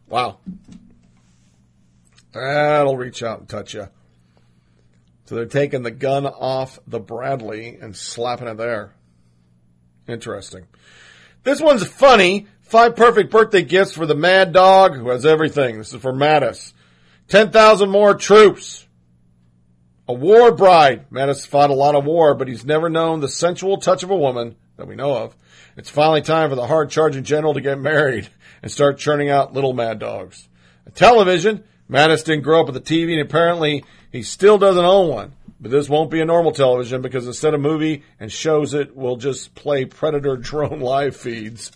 Wow. 0.07 0.37
That'll 2.31 2.95
reach 2.95 3.21
out 3.21 3.39
and 3.39 3.49
touch 3.49 3.73
you. 3.73 3.89
So 5.25 5.35
they're 5.35 5.47
taking 5.47 5.83
the 5.83 5.91
gun 5.91 6.25
off 6.27 6.79
the 6.87 7.01
Bradley 7.01 7.77
and 7.81 7.93
slapping 7.93 8.47
it 8.47 8.55
there. 8.55 8.93
Interesting. 10.07 10.67
This 11.43 11.59
one's 11.59 11.85
funny. 11.85 12.47
Five 12.61 12.95
perfect 12.95 13.31
birthday 13.31 13.63
gifts 13.63 13.91
for 13.91 14.05
the 14.05 14.15
Mad 14.15 14.53
Dog 14.53 14.95
who 14.95 15.09
has 15.09 15.25
everything. 15.25 15.77
This 15.77 15.93
is 15.93 16.01
for 16.01 16.13
Mattis. 16.13 16.71
10,000 17.27 17.89
more 17.89 18.15
troops. 18.15 18.87
A 20.09 20.13
war 20.13 20.51
bride. 20.51 21.07
Mattis 21.11 21.45
fought 21.45 21.69
a 21.69 21.75
lot 21.75 21.93
of 21.93 22.03
war, 22.03 22.33
but 22.33 22.47
he's 22.47 22.65
never 22.65 22.89
known 22.89 23.19
the 23.19 23.29
sensual 23.29 23.77
touch 23.77 24.01
of 24.01 24.09
a 24.09 24.17
woman 24.17 24.55
that 24.75 24.87
we 24.87 24.95
know 24.95 25.15
of. 25.15 25.35
It's 25.77 25.91
finally 25.91 26.23
time 26.23 26.49
for 26.49 26.55
the 26.55 26.65
hard 26.65 26.89
charging 26.89 27.23
general 27.23 27.53
to 27.53 27.61
get 27.61 27.77
married 27.77 28.27
and 28.63 28.71
start 28.71 28.97
churning 28.97 29.29
out 29.29 29.53
little 29.53 29.71
mad 29.71 29.99
dogs. 29.99 30.49
A 30.87 30.89
television. 30.89 31.63
Mattis 31.87 32.25
didn't 32.25 32.41
grow 32.41 32.61
up 32.61 32.65
with 32.65 32.77
a 32.77 32.81
TV 32.81 33.11
and 33.11 33.21
apparently 33.21 33.85
he 34.11 34.23
still 34.23 34.57
doesn't 34.57 34.83
own 34.83 35.09
one. 35.09 35.33
But 35.61 35.69
this 35.69 35.87
won't 35.87 36.09
be 36.09 36.21
a 36.21 36.25
normal 36.25 36.53
television 36.53 37.03
because 37.03 37.27
instead 37.27 37.53
of 37.53 37.61
movie 37.61 38.03
and 38.19 38.31
shows 38.31 38.73
it, 38.73 38.95
we'll 38.95 39.17
just 39.17 39.53
play 39.53 39.85
Predator 39.85 40.37
drone 40.41 40.79
live 40.79 41.15
feeds. 41.15 41.71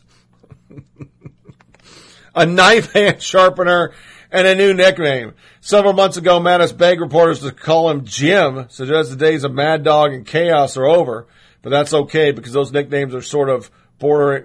a 2.33 2.47
knife 2.47 2.93
hand 2.93 3.21
sharpener, 3.21 3.93
and 4.33 4.47
a 4.47 4.55
new 4.55 4.73
nickname. 4.73 5.33
Several 5.65 5.93
months 5.93 6.17
ago, 6.17 6.41
Mattis 6.41 6.77
begged 6.77 6.99
reporters 6.99 7.39
to 7.39 7.53
call 7.53 7.89
him 7.89 8.03
Jim, 8.03 8.65
suggests 8.67 9.09
the 9.09 9.15
days 9.15 9.45
of 9.45 9.53
Mad 9.53 9.81
Dog 9.81 10.11
and 10.11 10.25
Chaos 10.25 10.75
are 10.75 10.85
over. 10.85 11.25
But 11.61 11.69
that's 11.69 11.93
okay 11.93 12.33
because 12.33 12.51
those 12.51 12.73
nicknames 12.73 13.15
are 13.15 13.21
sort 13.21 13.47
of 13.47 13.71
bordering, 13.97 14.43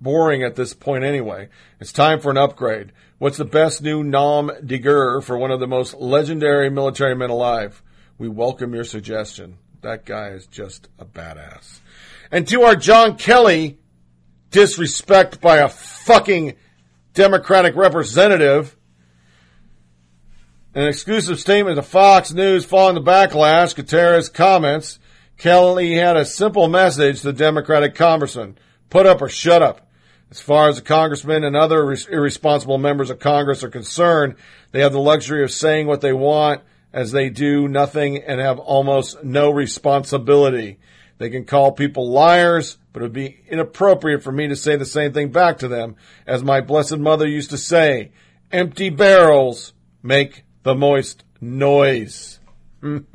boring 0.00 0.44
at 0.44 0.54
this 0.54 0.72
point 0.72 1.02
anyway. 1.02 1.48
It's 1.80 1.92
time 1.92 2.20
for 2.20 2.30
an 2.30 2.36
upgrade. 2.36 2.92
What's 3.18 3.38
the 3.38 3.44
best 3.44 3.82
new 3.82 4.04
nom 4.04 4.52
de 4.64 4.78
guerre 4.78 5.20
for 5.20 5.36
one 5.36 5.50
of 5.50 5.58
the 5.58 5.66
most 5.66 5.94
legendary 5.94 6.70
military 6.70 7.16
men 7.16 7.30
alive? 7.30 7.82
We 8.16 8.28
welcome 8.28 8.72
your 8.72 8.84
suggestion. 8.84 9.58
That 9.82 10.04
guy 10.04 10.28
is 10.28 10.46
just 10.46 10.88
a 11.00 11.04
badass. 11.04 11.80
And 12.30 12.46
to 12.46 12.62
our 12.62 12.76
John 12.76 13.16
Kelly 13.16 13.78
disrespect 14.52 15.40
by 15.40 15.56
a 15.56 15.68
fucking 15.68 16.54
Democratic 17.14 17.74
representative, 17.74 18.76
an 20.76 20.86
exclusive 20.86 21.40
statement 21.40 21.76
to 21.76 21.82
Fox 21.82 22.34
News 22.34 22.66
following 22.66 22.96
the 22.96 23.10
backlash, 23.10 23.74
Gutierrez 23.74 24.28
comments, 24.28 24.98
Kelly 25.38 25.94
had 25.94 26.18
a 26.18 26.26
simple 26.26 26.68
message 26.68 27.20
to 27.20 27.28
the 27.28 27.32
Democratic 27.32 27.94
congressman. 27.94 28.58
Put 28.90 29.06
up 29.06 29.22
or 29.22 29.30
shut 29.30 29.62
up. 29.62 29.88
As 30.30 30.38
far 30.38 30.68
as 30.68 30.76
the 30.76 30.82
congressman 30.82 31.44
and 31.44 31.56
other 31.56 31.96
irresponsible 32.10 32.76
members 32.76 33.08
of 33.08 33.20
Congress 33.20 33.64
are 33.64 33.70
concerned, 33.70 34.34
they 34.72 34.80
have 34.80 34.92
the 34.92 35.00
luxury 35.00 35.42
of 35.42 35.50
saying 35.50 35.86
what 35.86 36.02
they 36.02 36.12
want 36.12 36.60
as 36.92 37.10
they 37.10 37.30
do 37.30 37.68
nothing 37.68 38.18
and 38.18 38.38
have 38.38 38.58
almost 38.58 39.24
no 39.24 39.50
responsibility. 39.50 40.78
They 41.16 41.30
can 41.30 41.46
call 41.46 41.72
people 41.72 42.10
liars, 42.10 42.76
but 42.92 43.00
it 43.00 43.06
would 43.06 43.12
be 43.14 43.40
inappropriate 43.48 44.22
for 44.22 44.30
me 44.30 44.48
to 44.48 44.56
say 44.56 44.76
the 44.76 44.84
same 44.84 45.14
thing 45.14 45.32
back 45.32 45.56
to 45.58 45.68
them. 45.68 45.96
As 46.26 46.42
my 46.42 46.60
blessed 46.60 46.98
mother 46.98 47.26
used 47.26 47.48
to 47.48 47.58
say, 47.58 48.12
empty 48.52 48.90
barrels 48.90 49.72
make 50.02 50.42
the 50.66 50.74
moist 50.74 51.22
noise. 51.40 52.40
Woo! 52.82 53.12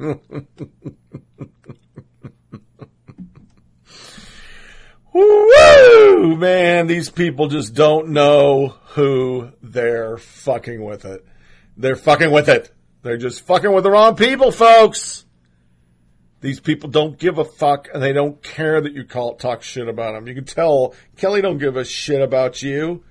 Man, 6.37 6.87
these 6.87 7.09
people 7.09 7.49
just 7.49 7.73
don't 7.73 8.11
know 8.11 8.69
who 8.93 9.51
they're 9.61 10.17
fucking 10.17 10.81
with 10.81 11.03
it. 11.03 11.25
They're 11.75 11.97
fucking 11.97 12.31
with 12.31 12.47
it. 12.47 12.73
They're 13.01 13.17
just 13.17 13.45
fucking 13.45 13.73
with 13.73 13.83
the 13.83 13.91
wrong 13.91 14.15
people, 14.15 14.53
folks. 14.53 15.25
These 16.39 16.61
people 16.61 16.89
don't 16.89 17.19
give 17.19 17.37
a 17.37 17.43
fuck 17.43 17.89
and 17.93 18.01
they 18.01 18.13
don't 18.13 18.41
care 18.41 18.79
that 18.79 18.93
you 18.93 19.03
call 19.03 19.35
talk 19.35 19.61
shit 19.61 19.89
about 19.89 20.13
them. 20.13 20.25
You 20.25 20.35
can 20.35 20.45
tell 20.45 20.95
Kelly 21.17 21.41
don't 21.41 21.57
give 21.57 21.75
a 21.75 21.83
shit 21.83 22.21
about 22.21 22.61
you. 22.61 23.03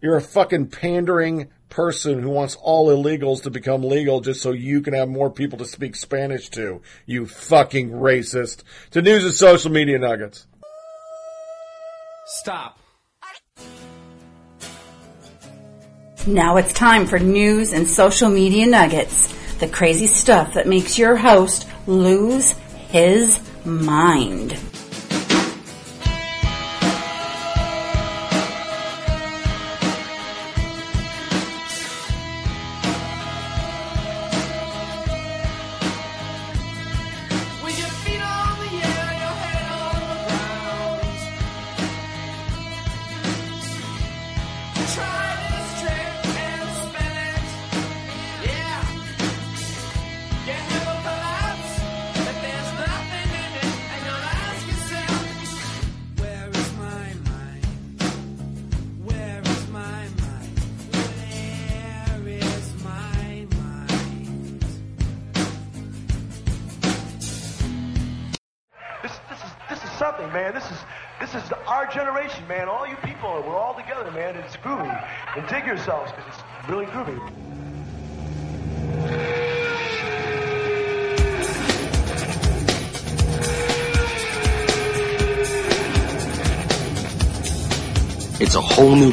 You're 0.00 0.18
a 0.18 0.22
fucking 0.22 0.68
pandering 0.68 1.48
person 1.68 2.20
who 2.20 2.30
wants 2.30 2.56
all 2.56 2.88
illegals 2.88 3.42
to 3.42 3.50
become 3.50 3.82
legal 3.82 4.20
just 4.20 4.40
so 4.40 4.52
you 4.52 4.80
can 4.80 4.94
have 4.94 5.08
more 5.08 5.30
people 5.30 5.58
to 5.58 5.64
speak 5.64 5.96
Spanish 5.96 6.48
to. 6.50 6.80
You 7.06 7.26
fucking 7.26 7.90
racist. 7.90 8.62
To 8.92 9.02
news 9.02 9.24
and 9.24 9.34
social 9.34 9.70
media 9.70 9.98
nuggets. 9.98 10.46
Stop. 12.26 12.78
Now 16.26 16.56
it's 16.56 16.72
time 16.72 17.06
for 17.06 17.20
news 17.20 17.72
and 17.72 17.88
social 17.88 18.28
media 18.28 18.66
nuggets. 18.66 19.32
The 19.58 19.68
crazy 19.68 20.08
stuff 20.08 20.54
that 20.54 20.66
makes 20.66 20.98
your 20.98 21.16
host 21.16 21.68
lose 21.86 22.50
his 22.88 23.40
mind. 23.64 24.58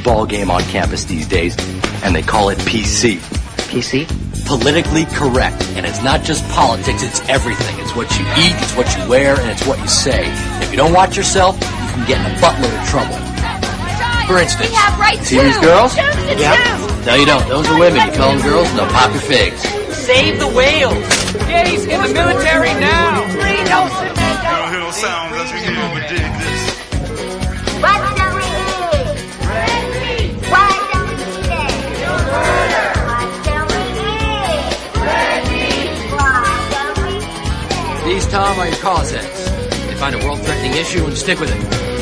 Ball 0.04 0.26
game 0.26 0.52
on 0.52 0.62
campus 0.64 1.04
these 1.06 1.28
days, 1.28 1.56
and 2.04 2.16
they 2.16 2.22
call 2.22 2.50
it 2.50 2.58
PC. 2.60 3.18
PC? 3.72 4.06
Politically 4.46 5.06
correct. 5.06 5.64
And 5.76 5.86
it's 5.86 6.04
not 6.04 6.24
just 6.24 6.48
politics, 6.50 7.02
it's 7.04 7.22
everything. 7.30 7.80
It's 7.80 7.96
what 7.96 8.12
you 8.20 8.26
eat, 8.38 8.54
it's 8.62 8.76
what 8.76 8.88
you 8.98 9.08
wear, 9.10 9.40
and 9.40 9.50
it's 9.50 9.66
what 9.66 9.80
you 9.80 9.88
say. 9.88 10.26
If 10.62 10.72
you 10.72 10.78
don't 10.78 10.94
watch 10.94 11.16
yourself, 11.18 11.56
you 11.56 11.88
can 11.96 12.08
get 12.08 12.20
in 12.20 12.26
a 12.32 12.36
buttload 12.40 12.74
of 12.82 12.88
trouble. 12.90 13.18
For 14.28 14.40
instance, 14.40 14.70
We 14.70 14.76
have 14.76 15.00
rights 15.00 15.28
see 15.28 15.38
too. 15.38 15.44
these 15.44 15.58
girls? 15.60 15.96
Choose 15.96 16.16
to 16.16 16.36
choose. 16.36 17.06
No, 17.06 17.16
you 17.16 17.26
don't. 17.26 17.48
Those 17.50 17.68
are 17.68 17.80
women. 17.80 18.06
You 18.08 18.14
call 18.14 18.32
them 18.36 18.42
girls, 18.42 18.70
and 18.70 18.80
they'll 18.80 18.88
pop 18.88 19.12
your 19.12 19.22
figs. 19.22 19.60
Save 19.96 20.40
the 20.40 20.48
whales. 20.48 20.94
Gays 21.48 21.86
in 21.86 22.02
the 22.02 22.14
military 22.14 22.74
now. 22.80 23.22
Free 23.32 23.64
Nelson 23.66 24.14
Tom, 38.34 38.58
are 38.58 38.68
your 38.68 38.76
cause 38.78 39.12
heads. 39.12 39.46
They 39.86 39.94
find 39.94 40.16
a 40.16 40.18
world-threatening 40.26 40.72
issue 40.72 41.06
and 41.06 41.16
stick 41.16 41.40
with 41.40 41.52
it. 41.54 41.93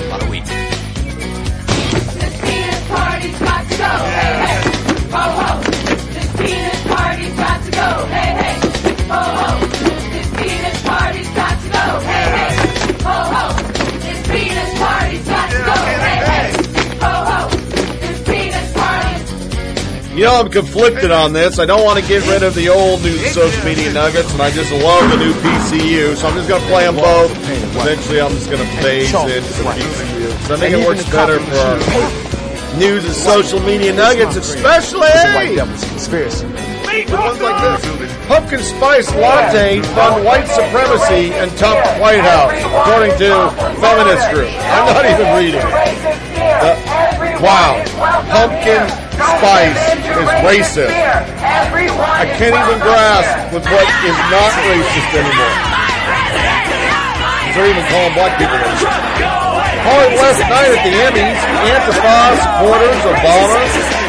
You 20.21 20.27
know, 20.27 20.35
I'm 20.35 20.51
conflicted 20.51 21.09
on 21.09 21.33
this. 21.33 21.57
I 21.57 21.65
don't 21.65 21.83
want 21.83 21.97
to 21.97 22.05
get 22.07 22.21
rid 22.29 22.43
of 22.43 22.53
the 22.53 22.69
old 22.69 23.01
new 23.01 23.17
social 23.33 23.65
media 23.65 23.91
nuggets, 23.91 24.31
and 24.31 24.39
I 24.39 24.51
just 24.51 24.71
love 24.71 25.09
the 25.09 25.17
new 25.17 25.33
PCU, 25.33 26.15
so 26.15 26.27
I'm 26.27 26.35
just 26.37 26.47
going 26.47 26.61
to 26.61 26.67
play 26.67 26.85
them 26.85 26.93
both. 26.93 27.31
Eventually, 27.81 28.21
I'm 28.21 28.29
just 28.29 28.45
going 28.45 28.61
to 28.61 28.71
phase 28.85 29.09
it 29.09 29.41
into 29.41 29.49
the 29.49 29.69
PCU. 29.73 30.29
So 30.45 30.53
I 30.53 30.57
think 30.57 30.77
it 30.77 30.85
works 30.85 31.09
better 31.09 31.39
for 31.39 31.57
our 31.57 32.77
news 32.77 33.03
and 33.03 33.15
social 33.15 33.59
media 33.61 33.93
nuggets, 33.93 34.35
especially 34.35 35.09
conspiracy. 35.89 36.45
Pumpkin 38.27 38.61
spice 38.61 39.09
latte 39.15 39.81
fund 39.97 40.23
white 40.23 40.45
supremacy 40.45 41.33
and 41.33 41.49
top 41.57 41.81
White 41.99 42.21
House, 42.21 42.53
according 42.69 43.17
to 43.17 43.49
feminist 43.81 44.29
group. 44.29 44.53
I'm 44.69 44.85
not 44.85 45.05
even 45.09 45.33
reading 45.33 45.65
it. 45.65 46.21
Uh, 46.61 47.41
wow, 47.41 47.83
pumpkin 48.29 48.87
spice 49.17 50.00
is 50.17 50.29
racist. 50.43 50.91
I 50.91 52.25
can't 52.37 52.55
even 52.55 52.79
grasp 52.81 53.53
with 53.53 53.65
what 53.67 53.87
is 54.03 54.17
not 54.31 54.51
racist 54.67 55.11
anymore. 55.15 55.55
They're 57.53 57.67
even 57.67 57.85
calling 57.91 58.13
black 58.15 58.33
people 58.39 58.57
racist. 58.57 58.97
Calling 59.81 60.13
last 60.15 60.41
night 60.45 60.71
at 60.71 60.81
the 60.85 60.93
Emmys, 60.93 61.39
Antifa 61.67 62.17
supporters 62.37 63.01
Obama, 63.01 63.59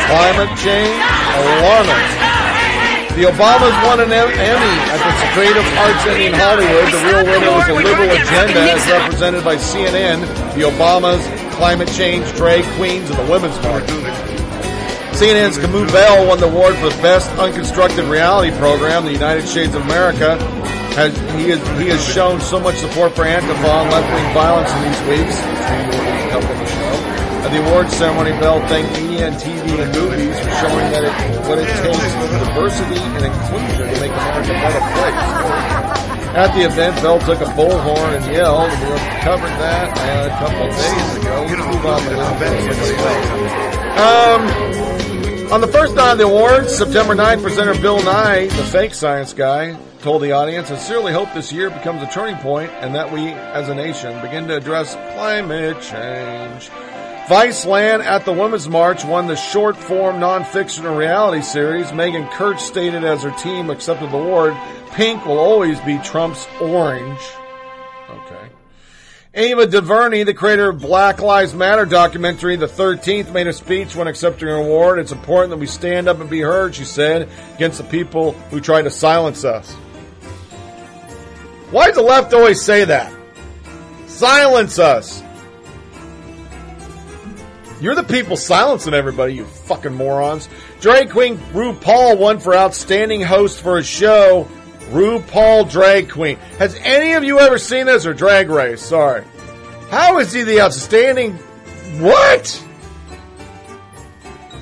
climate 0.06 0.52
change, 0.60 1.00
alarmist. 1.38 2.32
The 3.16 3.24
Obamas 3.28 3.76
won 3.84 4.00
an 4.00 4.10
Emmy 4.10 4.32
at 4.32 5.00
the 5.00 5.12
Creative 5.34 5.66
Arts 5.76 6.06
Emmy 6.06 6.26
in 6.26 6.32
Hollywood. 6.32 6.88
The 6.92 7.00
real 7.04 7.24
winner 7.24 7.52
was 7.52 7.68
a 7.68 7.74
liberal 7.74 8.10
agenda 8.10 8.60
as 8.72 8.90
represented 8.90 9.44
by 9.44 9.56
CNN, 9.56 10.22
the 10.54 10.62
Obamas, 10.62 11.20
climate 11.52 11.88
change, 11.92 12.24
drag 12.36 12.64
queens, 12.76 13.10
and 13.10 13.18
the 13.18 13.30
women's 13.30 13.60
march. 13.62 14.31
CNN's 15.22 15.54
Kamau 15.56 15.86
Bell 15.94 16.26
won 16.26 16.40
the 16.40 16.50
award 16.50 16.74
for 16.82 16.90
best 16.98 17.30
unconstructed 17.38 18.04
reality 18.06 18.50
program. 18.58 19.04
The 19.04 19.12
United 19.12 19.46
Shades 19.46 19.72
of 19.72 19.82
America 19.82 20.34
has 20.98 21.14
he 21.38 21.54
has 21.54 21.62
he 21.78 21.86
has 21.94 22.02
shown 22.02 22.40
so 22.40 22.58
much 22.58 22.74
support 22.82 23.14
for 23.14 23.22
Antifa 23.22 23.70
and 23.70 23.86
left 23.94 24.10
wing 24.10 24.34
violence 24.34 24.66
in 24.74 24.82
these 24.82 24.98
weeks. 25.14 25.38
At 27.38 27.54
the 27.54 27.62
awards 27.70 27.94
ceremony, 27.94 28.34
Bell 28.42 28.58
thanked 28.66 28.98
media 28.98 29.30
and 29.30 29.36
TV 29.38 29.62
and 29.78 29.94
movies 29.94 30.34
for 30.42 30.50
showing 30.58 30.90
that 30.90 31.06
it 31.06 31.14
what 31.46 31.62
it 31.62 31.70
takes 31.70 32.02
for 32.18 32.26
diversity 32.42 32.98
and 32.98 33.22
inclusion 33.22 33.94
to 33.94 33.96
make 34.02 34.10
America 34.10 34.50
a 34.50 34.58
better 34.58 34.82
place. 34.90 35.22
At 36.34 36.50
the 36.50 36.66
event, 36.66 36.98
Bell 36.98 37.22
took 37.22 37.38
a 37.38 37.50
bullhorn 37.54 38.18
and 38.18 38.26
yelled, 38.26 38.74
we 38.74 38.98
covered 39.22 39.54
that 39.62 39.86
a 39.86 40.34
couple 40.42 40.66
of 40.66 40.74
days 40.74 41.14
ago. 41.14 41.46
Let's 41.46 41.62
move 41.62 41.86
on 41.86 42.02
to 42.02 42.10
this. 42.42 43.62
Um, 43.92 44.81
on 45.52 45.60
the 45.60 45.68
first 45.68 45.94
night 45.94 46.12
of 46.12 46.18
the 46.18 46.24
awards, 46.24 46.74
September 46.74 47.14
9th, 47.14 47.42
presenter 47.42 47.78
Bill 47.78 48.02
Nye, 48.02 48.46
the 48.46 48.64
fake 48.64 48.94
science 48.94 49.34
guy, 49.34 49.78
told 50.00 50.22
the 50.22 50.32
audience, 50.32 50.70
I 50.70 50.76
sincerely 50.76 51.12
hope 51.12 51.28
this 51.34 51.52
year 51.52 51.68
becomes 51.68 52.02
a 52.02 52.06
turning 52.06 52.36
point 52.36 52.70
and 52.70 52.94
that 52.94 53.12
we, 53.12 53.28
as 53.28 53.68
a 53.68 53.74
nation, 53.74 54.18
begin 54.22 54.48
to 54.48 54.56
address 54.56 54.94
climate 55.14 55.76
change. 55.82 56.70
Viceland 57.28 58.02
at 58.02 58.24
the 58.24 58.32
Women's 58.32 58.66
March 58.66 59.04
won 59.04 59.26
the 59.26 59.36
short 59.36 59.76
form 59.76 60.16
nonfiction 60.16 60.86
and 60.88 60.96
reality 60.96 61.42
series. 61.42 61.92
Megan 61.92 62.26
Kurtz 62.28 62.64
stated 62.64 63.04
as 63.04 63.22
her 63.22 63.30
team 63.32 63.68
accepted 63.68 64.10
the 64.10 64.16
award, 64.16 64.56
pink 64.92 65.26
will 65.26 65.38
always 65.38 65.78
be 65.80 65.98
Trump's 65.98 66.46
orange. 66.62 67.20
Okay. 68.08 68.41
Ava 69.34 69.66
DuVernay, 69.66 70.24
the 70.24 70.34
creator 70.34 70.68
of 70.68 70.80
Black 70.82 71.22
Lives 71.22 71.54
Matter 71.54 71.86
documentary, 71.86 72.56
the 72.56 72.66
13th, 72.66 73.32
made 73.32 73.46
a 73.46 73.54
speech 73.54 73.96
when 73.96 74.06
accepting 74.06 74.46
an 74.46 74.56
award. 74.56 74.98
It's 74.98 75.10
important 75.10 75.48
that 75.50 75.56
we 75.56 75.66
stand 75.66 76.06
up 76.06 76.20
and 76.20 76.28
be 76.28 76.40
heard, 76.40 76.74
she 76.74 76.84
said, 76.84 77.30
against 77.54 77.78
the 77.78 77.84
people 77.84 78.32
who 78.50 78.60
try 78.60 78.82
to 78.82 78.90
silence 78.90 79.42
us. 79.42 79.72
Why 81.70 81.86
does 81.86 81.96
the 81.96 82.02
left 82.02 82.34
always 82.34 82.60
say 82.60 82.84
that? 82.84 83.10
Silence 84.06 84.78
us. 84.78 85.22
You're 87.80 87.94
the 87.94 88.04
people 88.04 88.36
silencing 88.36 88.92
everybody, 88.92 89.32
you 89.34 89.46
fucking 89.46 89.94
morons. 89.94 90.46
Drag 90.82 91.08
Queen 91.08 91.38
RuPaul 91.54 92.18
won 92.18 92.38
for 92.38 92.54
Outstanding 92.54 93.22
Host 93.22 93.62
for 93.62 93.78
a 93.78 93.82
show. 93.82 94.46
RuPaul 94.90 95.70
Drag 95.70 96.10
Queen. 96.10 96.36
Has 96.58 96.74
any 96.82 97.12
of 97.12 97.24
you 97.24 97.38
ever 97.38 97.58
seen 97.58 97.86
this 97.86 98.06
or 98.06 98.14
Drag 98.14 98.50
Race? 98.50 98.82
Sorry. 98.82 99.24
How 99.90 100.18
is 100.18 100.32
he 100.32 100.42
the 100.42 100.60
outstanding. 100.60 101.34
What? 101.98 102.64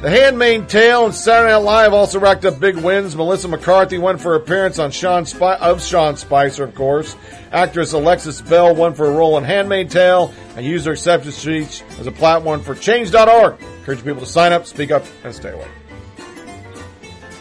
The 0.02 0.08
Handmaid's 0.08 0.72
Tale 0.72 1.04
and 1.04 1.14
Saturday 1.14 1.52
Night 1.52 1.58
Live 1.58 1.92
also 1.92 2.18
racked 2.18 2.46
up 2.46 2.58
big 2.58 2.78
wins. 2.78 3.14
Melissa 3.14 3.48
McCarthy 3.48 3.98
won 3.98 4.16
for 4.16 4.34
appearance 4.34 4.78
on 4.78 4.90
Sean 4.90 5.26
Spi- 5.26 5.58
of 5.58 5.82
Sean 5.82 6.16
Spicer, 6.16 6.64
of 6.64 6.74
course. 6.74 7.14
Actress 7.52 7.92
Alexis 7.92 8.40
Bledel 8.40 8.74
won 8.74 8.94
for 8.94 9.04
a 9.06 9.10
role 9.10 9.36
in 9.36 9.44
Handmaid's 9.44 9.92
Tale 9.92 10.32
and 10.56 10.64
used 10.64 10.86
her 10.86 10.92
acceptance 10.92 11.36
speech 11.36 11.82
as 11.98 12.06
a 12.06 12.12
platform 12.12 12.62
for 12.62 12.74
Change.org. 12.74 13.60
Encourage 13.60 14.02
people 14.02 14.20
to 14.20 14.26
sign 14.26 14.52
up, 14.54 14.64
speak 14.64 14.90
up, 14.90 15.04
and 15.22 15.34
stay 15.34 15.50
away. 15.50 15.68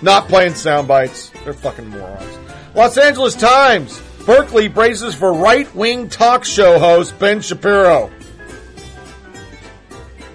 Not 0.01 0.27
playing 0.27 0.53
sound 0.53 0.88
bites. 0.88 1.31
They're 1.45 1.53
fucking 1.53 1.88
morons. 1.88 2.48
Los 2.76 2.98
Angeles 2.98 3.36
Times. 3.36 4.02
Berkeley 4.26 4.68
braces 4.68 5.16
for 5.16 5.34
right-wing 5.34 6.08
talk 6.10 6.46
show 6.46 6.78
host 6.78 7.18
Ben 7.18 7.41
Shapiro. 7.41 8.12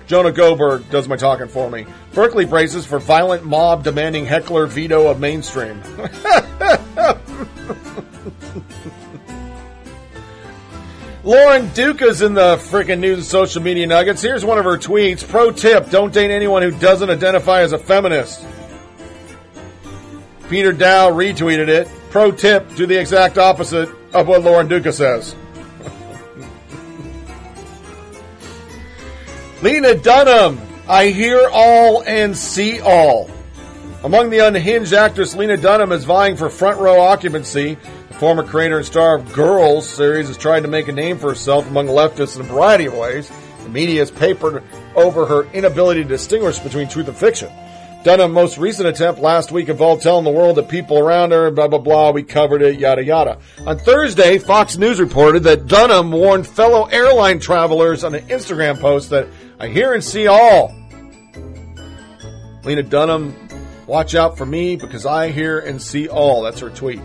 Jonah 0.06 0.32
Goldberg 0.32 0.90
does 0.90 1.08
my 1.08 1.16
talking 1.16 1.48
for 1.48 1.70
me. 1.70 1.86
Berkeley 2.12 2.44
braces 2.44 2.84
for 2.84 2.98
violent 2.98 3.44
mob 3.44 3.84
demanding 3.84 4.26
heckler 4.26 4.66
veto 4.66 5.08
of 5.08 5.20
mainstream. 5.20 5.80
Lauren 11.24 11.68
Duca's 11.72 12.20
in 12.20 12.34
the 12.34 12.56
freaking 12.56 12.98
news 12.98 13.18
and 13.18 13.26
social 13.26 13.62
media 13.62 13.86
nuggets. 13.86 14.20
Here's 14.20 14.44
one 14.44 14.58
of 14.58 14.64
her 14.64 14.76
tweets. 14.76 15.26
Pro 15.26 15.50
tip, 15.50 15.88
don't 15.88 16.12
date 16.12 16.30
anyone 16.30 16.62
who 16.62 16.70
doesn't 16.72 17.08
identify 17.08 17.62
as 17.62 17.72
a 17.72 17.78
feminist. 17.78 18.44
Peter 20.48 20.72
Dow 20.72 21.10
retweeted 21.10 21.68
it. 21.68 21.88
Pro 22.10 22.30
tip, 22.30 22.74
do 22.76 22.86
the 22.86 22.98
exact 22.98 23.38
opposite 23.38 23.88
of 24.12 24.28
what 24.28 24.42
Lauren 24.42 24.68
Duca 24.68 24.92
says. 24.92 25.34
Lena 29.62 29.96
Dunham, 29.96 30.60
I 30.88 31.08
hear 31.08 31.48
all 31.52 32.02
and 32.02 32.36
see 32.36 32.80
all. 32.80 33.30
Among 34.04 34.28
the 34.28 34.40
unhinged 34.40 34.92
actress, 34.92 35.34
Lena 35.34 35.56
Dunham 35.56 35.90
is 35.90 36.04
vying 36.04 36.36
for 36.36 36.50
front 36.50 36.78
row 36.78 37.00
occupancy. 37.00 37.78
The 38.08 38.14
former 38.14 38.44
creator 38.44 38.76
and 38.76 38.84
star 38.84 39.16
of 39.16 39.32
Girls 39.32 39.88
series 39.88 40.28
is 40.28 40.36
trying 40.36 40.62
to 40.62 40.68
make 40.68 40.88
a 40.88 40.92
name 40.92 41.18
for 41.18 41.30
herself 41.30 41.66
among 41.66 41.86
leftists 41.86 42.36
in 42.36 42.42
a 42.42 42.44
variety 42.44 42.84
of 42.84 42.94
ways. 42.94 43.32
The 43.62 43.70
media 43.70 44.00
has 44.00 44.10
papered 44.10 44.62
over 44.94 45.24
her 45.24 45.44
inability 45.52 46.02
to 46.02 46.08
distinguish 46.08 46.58
between 46.58 46.86
truth 46.86 47.08
and 47.08 47.16
fiction. 47.16 47.50
Dunham's 48.04 48.34
most 48.34 48.58
recent 48.58 48.86
attempt 48.86 49.18
last 49.22 49.50
week 49.50 49.70
involved 49.70 50.02
telling 50.02 50.24
the 50.24 50.30
world 50.30 50.56
that 50.56 50.68
people 50.68 50.98
around 50.98 51.30
her, 51.30 51.50
blah, 51.50 51.68
blah, 51.68 51.78
blah, 51.78 52.10
we 52.10 52.22
covered 52.22 52.60
it, 52.60 52.78
yada, 52.78 53.02
yada. 53.02 53.38
On 53.66 53.78
Thursday, 53.78 54.38
Fox 54.38 54.76
News 54.76 55.00
reported 55.00 55.44
that 55.44 55.66
Dunham 55.66 56.12
warned 56.12 56.46
fellow 56.46 56.84
airline 56.84 57.40
travelers 57.40 58.04
on 58.04 58.14
an 58.14 58.26
Instagram 58.28 58.78
post 58.78 59.08
that 59.08 59.26
I 59.58 59.68
hear 59.68 59.94
and 59.94 60.04
see 60.04 60.26
all. 60.26 60.74
Lena 62.62 62.82
Dunham, 62.82 63.34
watch 63.86 64.14
out 64.14 64.36
for 64.36 64.44
me 64.44 64.76
because 64.76 65.06
I 65.06 65.30
hear 65.30 65.60
and 65.60 65.80
see 65.80 66.06
all. 66.06 66.42
That's 66.42 66.60
her 66.60 66.68
tweet. 66.68 67.00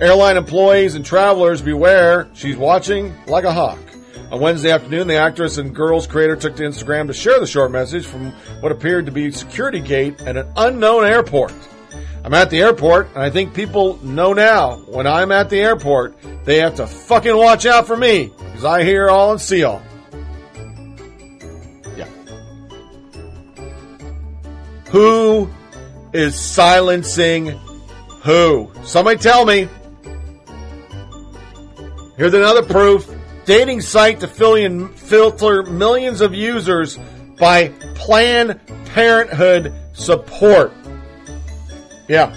Airline 0.00 0.38
employees 0.38 0.94
and 0.94 1.04
travelers 1.04 1.60
beware. 1.60 2.26
She's 2.32 2.56
watching 2.56 3.14
like 3.26 3.44
a 3.44 3.52
hawk. 3.52 3.78
On 4.30 4.40
Wednesday 4.40 4.70
afternoon, 4.70 5.08
the 5.08 5.16
actress 5.16 5.56
and 5.56 5.74
Girls 5.74 6.06
creator 6.06 6.36
took 6.36 6.54
to 6.56 6.62
Instagram 6.62 7.06
to 7.06 7.14
share 7.14 7.40
the 7.40 7.46
short 7.46 7.70
message 7.70 8.04
from 8.04 8.32
what 8.60 8.70
appeared 8.70 9.06
to 9.06 9.12
be 9.12 9.30
security 9.30 9.80
gate 9.80 10.20
at 10.20 10.36
an 10.36 10.52
unknown 10.54 11.06
airport. 11.06 11.54
I'm 12.24 12.34
at 12.34 12.50
the 12.50 12.60
airport, 12.60 13.08
and 13.14 13.22
I 13.22 13.30
think 13.30 13.54
people 13.54 13.96
know 14.04 14.34
now 14.34 14.80
when 14.80 15.06
I'm 15.06 15.32
at 15.32 15.48
the 15.48 15.60
airport, 15.60 16.14
they 16.44 16.58
have 16.58 16.74
to 16.74 16.86
fucking 16.86 17.34
watch 17.34 17.64
out 17.64 17.86
for 17.86 17.96
me 17.96 18.30
because 18.38 18.66
I 18.66 18.84
hear 18.84 19.08
all 19.08 19.32
and 19.32 19.40
see 19.40 19.64
all. 19.64 19.80
Yeah. 21.96 22.08
Who 24.90 25.48
is 26.12 26.38
silencing 26.38 27.46
who? 28.24 28.70
Somebody 28.82 29.18
tell 29.20 29.46
me. 29.46 29.70
Here's 32.18 32.34
another 32.34 32.62
proof. 32.62 33.08
Dating 33.48 33.80
site 33.80 34.20
to 34.20 34.26
fillion- 34.26 34.94
filter 34.94 35.62
millions 35.62 36.20
of 36.20 36.34
users 36.34 36.98
by 37.38 37.68
Planned 37.94 38.60
Parenthood 38.92 39.72
support. 39.94 40.70
Yeah. 42.08 42.36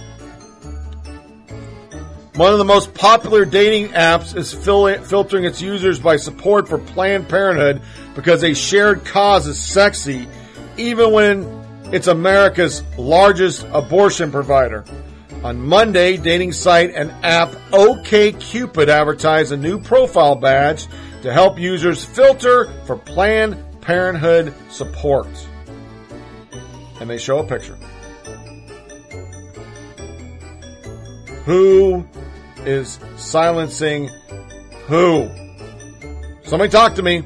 One 2.36 2.54
of 2.54 2.60
the 2.60 2.64
most 2.64 2.94
popular 2.94 3.44
dating 3.44 3.90
apps 3.90 4.38
is 4.38 4.54
fil- 4.54 5.04
filtering 5.04 5.44
its 5.44 5.62
users 5.62 6.00
by 6.00 6.16
support 6.16 6.70
for 6.70 6.78
Planned 6.78 7.28
Parenthood 7.28 7.82
because 8.16 8.42
a 8.46 8.54
shared 8.54 9.04
cause 9.04 9.48
is 9.48 9.60
sexy, 9.60 10.30
even 10.78 11.12
when 11.12 11.46
it's 11.92 12.08
America's 12.08 12.84
largest 12.98 13.66
abortion 13.74 14.32
provider. 14.32 14.86
On 15.44 15.60
Monday, 15.60 16.18
dating 16.18 16.54
site 16.54 16.92
and 16.94 17.10
app 17.24 17.50
OKCupid 17.72 18.90
advertised 18.90 19.52
a 19.52 19.58
new 19.58 19.82
profile 19.82 20.36
badge 20.36 20.86
to 21.24 21.34
help 21.34 21.58
users 21.58 22.06
filter 22.06 22.72
for 22.86 22.96
Planned 22.96 23.58
Parenthood 23.82 24.54
support. 24.70 25.28
And 27.00 27.10
they 27.10 27.18
show 27.18 27.40
a 27.40 27.44
picture. 27.44 27.76
Who 31.46 32.06
is 32.60 33.00
silencing 33.16 34.10
who? 34.86 35.28
Somebody 36.44 36.70
talk 36.70 36.94
to 36.96 37.02
me. 37.02 37.24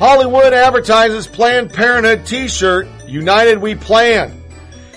Hollywood 0.00 0.52
advertises 0.52 1.28
Planned 1.28 1.72
Parenthood 1.72 2.26
t-shirt, 2.26 2.88
United 3.06 3.58
We 3.58 3.76
Plan. 3.76 4.39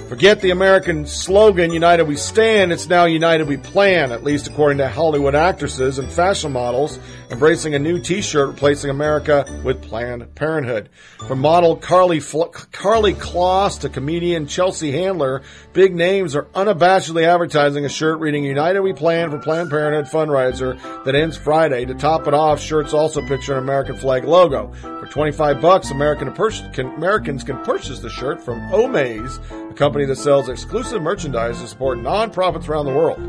Forget 0.09 0.41
the 0.41 0.51
American 0.51 1.07
slogan, 1.07 1.71
United 1.71 2.03
We 2.03 2.17
Stand, 2.17 2.71
it's 2.71 2.87
now 2.87 3.05
United 3.05 3.47
We 3.47 3.57
Plan, 3.57 4.11
at 4.11 4.23
least 4.23 4.47
according 4.47 4.77
to 4.77 4.87
Hollywood 4.87 5.33
actresses 5.33 5.97
and 5.97 6.11
fashion 6.11 6.51
models, 6.51 6.99
embracing 7.31 7.73
a 7.73 7.79
new 7.79 7.97
t-shirt 7.97 8.49
replacing 8.49 8.91
America 8.91 9.43
with 9.63 9.81
Planned 9.81 10.35
Parenthood. 10.35 10.89
From 11.27 11.39
model 11.39 11.75
Carly, 11.75 12.19
Fl- 12.19 12.43
Karlie 12.71 13.15
Kloss 13.15 13.79
to 13.79 13.89
comedian 13.89 14.45
Chelsea 14.45 14.91
Handler, 14.91 15.41
big 15.71 15.95
names 15.95 16.35
are 16.35 16.43
unabashedly 16.53 17.23
advertising 17.23 17.85
a 17.85 17.89
shirt 17.89 18.19
reading 18.19 18.43
United 18.43 18.81
We 18.81 18.93
Plan 18.93 19.31
for 19.31 19.39
Planned 19.39 19.71
Parenthood 19.71 20.13
fundraiser 20.13 21.03
that 21.05 21.15
ends 21.15 21.37
Friday. 21.37 21.85
To 21.85 21.95
top 21.95 22.27
it 22.27 22.35
off, 22.35 22.59
shirts 22.59 22.93
also 22.93 23.25
picture 23.25 23.53
an 23.53 23.63
American 23.63 23.97
flag 23.97 24.25
logo. 24.25 24.73
For 25.13 25.17
25 25.17 25.61
bucks, 25.61 25.91
American 25.91 26.33
can, 26.73 26.87
Americans 26.95 27.43
can 27.43 27.63
purchase 27.63 27.99
the 27.99 28.09
shirt 28.09 28.43
from 28.43 28.59
Omaze, 28.71 29.69
a 29.69 29.73
company 29.75 30.05
that 30.05 30.15
sells 30.15 30.49
exclusive 30.49 31.03
merchandise 31.03 31.61
to 31.61 31.67
support 31.67 31.99
nonprofits 31.99 32.67
around 32.67 32.87
the 32.87 32.93
world. 32.95 33.19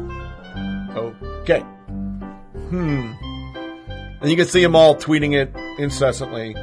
Okay. 1.43 1.61
Hmm. 2.70 3.12
And 4.23 4.31
you 4.31 4.35
can 4.35 4.47
see 4.47 4.62
them 4.62 4.74
all 4.74 4.97
tweeting 4.97 5.35
it 5.35 5.55
incessantly. 5.78 6.56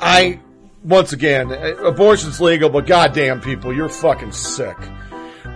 I, 0.00 0.40
once 0.82 1.12
again, 1.12 1.52
uh, 1.52 1.76
abortion's 1.84 2.40
legal, 2.40 2.68
but 2.68 2.88
goddamn 2.88 3.42
people, 3.42 3.72
you're 3.72 3.88
fucking 3.88 4.32
sick. 4.32 4.76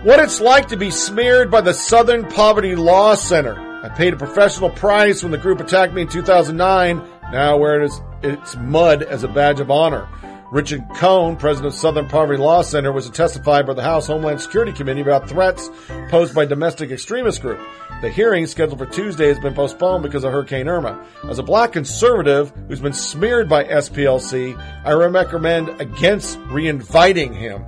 What 0.03 0.21
it's 0.21 0.39
like 0.39 0.69
to 0.69 0.77
be 0.77 0.91
smeared 0.91 1.51
by 1.51 1.59
the 1.59 1.73
Southern 1.73 2.23
Poverty 2.23 2.77
Law 2.77 3.15
Center. 3.15 3.59
I 3.83 3.89
paid 3.89 4.13
a 4.13 4.17
professional 4.17 4.69
price 4.69 5.23
when 5.23 5.33
the 5.33 5.37
group 5.37 5.59
attacked 5.59 5.93
me 5.93 6.03
in 6.03 6.07
2009. 6.07 7.05
Now 7.33 7.57
wear 7.57 7.81
it 7.81 7.83
as 7.83 7.99
its 8.23 8.55
mud 8.57 9.03
as 9.03 9.23
a 9.23 9.27
badge 9.27 9.59
of 9.59 9.71
honor. 9.71 10.07
Richard 10.51 10.83
Cohen, 10.95 11.35
president 11.35 11.73
of 11.73 11.79
Southern 11.79 12.07
Poverty 12.07 12.41
Law 12.41 12.63
Center, 12.63 12.91
was 12.91 13.05
to 13.05 13.11
testify 13.11 13.61
by 13.61 13.73
the 13.73 13.83
House 13.83 14.07
Homeland 14.07 14.41
Security 14.41 14.71
Committee 14.71 15.01
about 15.01 15.29
threats 15.29 15.69
posed 16.09 16.33
by 16.33 16.45
domestic 16.45 16.89
extremist 16.89 17.41
group. 17.41 17.59
The 18.01 18.09
hearing, 18.09 18.47
scheduled 18.47 18.79
for 18.79 18.87
Tuesday, 18.87 19.27
has 19.27 19.37
been 19.39 19.53
postponed 19.53 20.01
because 20.01 20.23
of 20.23 20.31
Hurricane 20.31 20.67
Irma. 20.67 21.05
As 21.29 21.37
a 21.37 21.43
black 21.43 21.73
conservative 21.73 22.51
who's 22.67 22.79
been 22.79 22.93
smeared 22.93 23.47
by 23.47 23.65
SPLC, 23.65 24.57
I 24.85 24.93
recommend 24.93 25.69
against 25.81 26.39
reinviting 26.47 27.33
him. 27.33 27.61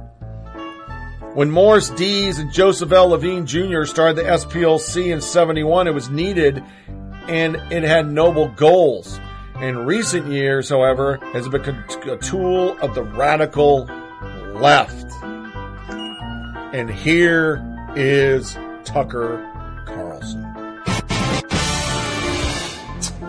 When 1.34 1.52
Morris 1.52 1.90
Dees 1.91 2.40
and 2.40 2.52
Joseph 2.52 2.91
L. 2.91 3.10
Levine 3.10 3.45
Jr. 3.45 3.84
started 3.84 4.18
the 4.18 4.23
SPLC 4.23 5.14
in 5.14 5.22
71, 5.22 5.88
it 5.88 5.94
was 5.94 6.10
needed 6.10 6.64
and 7.28 7.56
it 7.72 7.84
had 7.84 8.11
noble 8.11 8.48
goals. 8.49 9.19
In 9.60 9.86
recent 9.86 10.28
years, 10.28 10.69
however, 10.69 11.18
has 11.34 11.48
become 11.48 11.84
a 12.07 12.18
tool 12.18 12.78
of 12.80 12.95
the 12.95 13.03
radical 13.03 13.86
left. 14.53 15.06
And 16.73 16.90
here 16.90 17.61
is 17.95 18.57
Tucker 18.86 19.48
Carlson. 19.86 20.48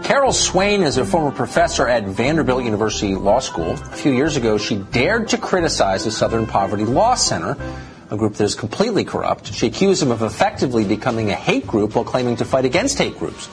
Carol 0.02 0.32
Swain 0.32 0.82
is 0.82 0.96
a 0.96 1.04
former 1.04 1.30
professor 1.30 1.88
at 1.88 2.04
Vanderbilt 2.04 2.64
University 2.64 3.14
Law 3.14 3.40
School. 3.40 3.72
A 3.72 3.76
few 3.76 4.12
years 4.12 4.36
ago, 4.36 4.58
she 4.58 4.76
dared 4.76 5.28
to 5.28 5.38
criticize 5.38 6.04
the 6.04 6.10
Southern 6.10 6.46
Poverty 6.46 6.84
Law 6.84 7.14
Center, 7.14 7.56
a 8.10 8.16
group 8.16 8.34
that 8.34 8.44
is 8.44 8.54
completely 8.54 9.04
corrupt. 9.04 9.52
She 9.52 9.66
accused 9.66 10.02
them 10.02 10.10
of 10.10 10.22
effectively 10.22 10.84
becoming 10.84 11.30
a 11.30 11.34
hate 11.34 11.66
group 11.66 11.94
while 11.94 12.04
claiming 12.04 12.36
to 12.36 12.44
fight 12.44 12.64
against 12.64 12.98
hate 12.98 13.18
groups. 13.18 13.48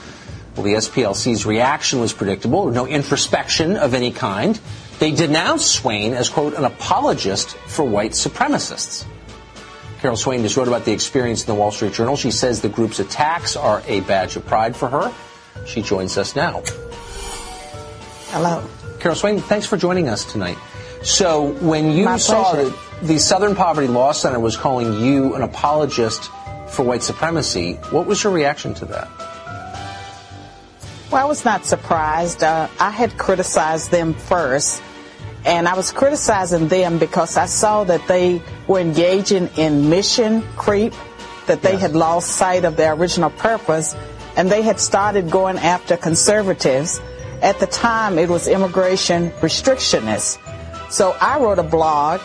Well, 0.60 0.66
the 0.66 0.74
SPLC's 0.74 1.46
reaction 1.46 2.02
was 2.02 2.12
predictable, 2.12 2.70
no 2.70 2.86
introspection 2.86 3.78
of 3.78 3.94
any 3.94 4.12
kind. 4.12 4.60
They 5.00 5.12
denounced 5.12 5.72
Swain 5.72 6.14
as, 6.14 6.28
quote, 6.28 6.54
an 6.54 6.66
apologist 6.66 7.52
for 7.52 7.86
white 7.86 8.12
supremacists. 8.12 9.06
Carol 10.02 10.18
Swain 10.18 10.44
just 10.44 10.58
wrote 10.58 10.68
about 10.68 10.84
the 10.84 10.92
experience 10.92 11.44
in 11.44 11.48
the 11.48 11.56
Wall 11.56 11.72
Street 11.72 11.94
Journal. 11.94 12.18
She 12.18 12.32
says 12.32 12.60
the 12.60 12.68
group's 12.68 13.00
attacks 13.00 13.56
are 13.56 13.82
a 13.88 14.02
badge 14.02 14.36
of 14.36 14.46
pride 14.46 14.76
for 14.76 14.90
her. 14.90 15.14
She 15.66 15.82
joins 15.82 16.18
us 16.18 16.36
now. 16.36 16.62
Hello. 18.32 18.62
Carol 19.00 19.16
Swain, 19.16 19.40
thanks 19.40 19.66
for 19.66 19.78
joining 19.78 20.10
us 20.10 20.30
tonight. 20.30 20.58
So, 21.04 21.54
when 21.62 21.94
you 21.94 22.04
My 22.04 22.18
saw 22.18 22.52
that 22.52 22.78
the 23.02 23.18
Southern 23.18 23.56
Poverty 23.56 23.88
Law 23.88 24.12
Center 24.12 24.42
was 24.42 24.58
calling 24.58 25.00
you 25.00 25.36
an 25.36 25.42
apologist 25.42 26.30
for 26.68 26.84
white 26.84 27.02
supremacy, 27.02 27.76
what 27.92 28.08
was 28.08 28.22
your 28.26 28.34
reaction 28.34 28.74
to 28.74 28.86
that? 28.88 29.10
Well, 31.12 31.24
I 31.24 31.26
was 31.26 31.44
not 31.44 31.66
surprised. 31.66 32.44
Uh, 32.44 32.68
I 32.80 32.92
had 32.92 33.18
criticized 33.18 33.90
them 33.90 34.14
first, 34.14 34.80
and 35.44 35.68
I 35.68 35.74
was 35.74 35.92
criticizing 35.92 36.68
them 36.68 37.00
because 37.00 37.36
I 37.36 37.48
saw 37.48 37.84
that 37.86 38.08
they 38.08 38.44
were 38.68 38.80
engaging 38.80 39.50
in 39.58 39.90
mission 39.90 40.44
creep, 40.56 40.94
that 41.48 41.64
they 41.64 41.78
had 41.78 41.96
lost 41.96 42.36
sight 42.36 42.64
of 42.64 42.76
their 42.76 42.94
original 42.94 43.32
purpose, 43.32 43.96
and 44.38 44.52
they 44.52 44.62
had 44.62 44.80
started 44.80 45.32
going 45.32 45.58
after 45.58 45.98
conservatives. 45.98 47.02
At 47.42 47.60
the 47.60 47.66
time, 47.66 48.20
it 48.20 48.30
was 48.30 48.48
immigration 48.48 49.32
restrictionists. 49.42 50.38
So 50.92 51.18
I 51.20 51.40
wrote 51.40 51.58
a 51.58 51.64
blog, 51.64 52.22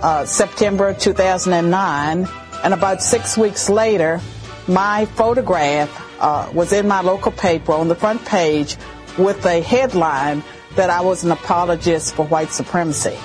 uh, 0.00 0.24
September 0.24 0.94
2009, 0.94 2.26
and 2.64 2.72
about 2.72 3.02
six 3.02 3.36
weeks 3.36 3.68
later, 3.68 4.18
my 4.66 5.04
photograph 5.04 5.90
uh, 6.24 6.48
was 6.54 6.72
in 6.72 6.88
my 6.88 7.02
local 7.02 7.30
paper 7.32 7.72
on 7.72 7.88
the 7.88 7.94
front 7.94 8.24
page 8.24 8.76
with 9.18 9.44
a 9.44 9.60
headline 9.60 10.42
that 10.74 10.88
I 10.88 11.02
was 11.02 11.22
an 11.22 11.30
apologist 11.30 12.14
for 12.16 12.24
white 12.26 12.50
supremacy. 12.50 13.16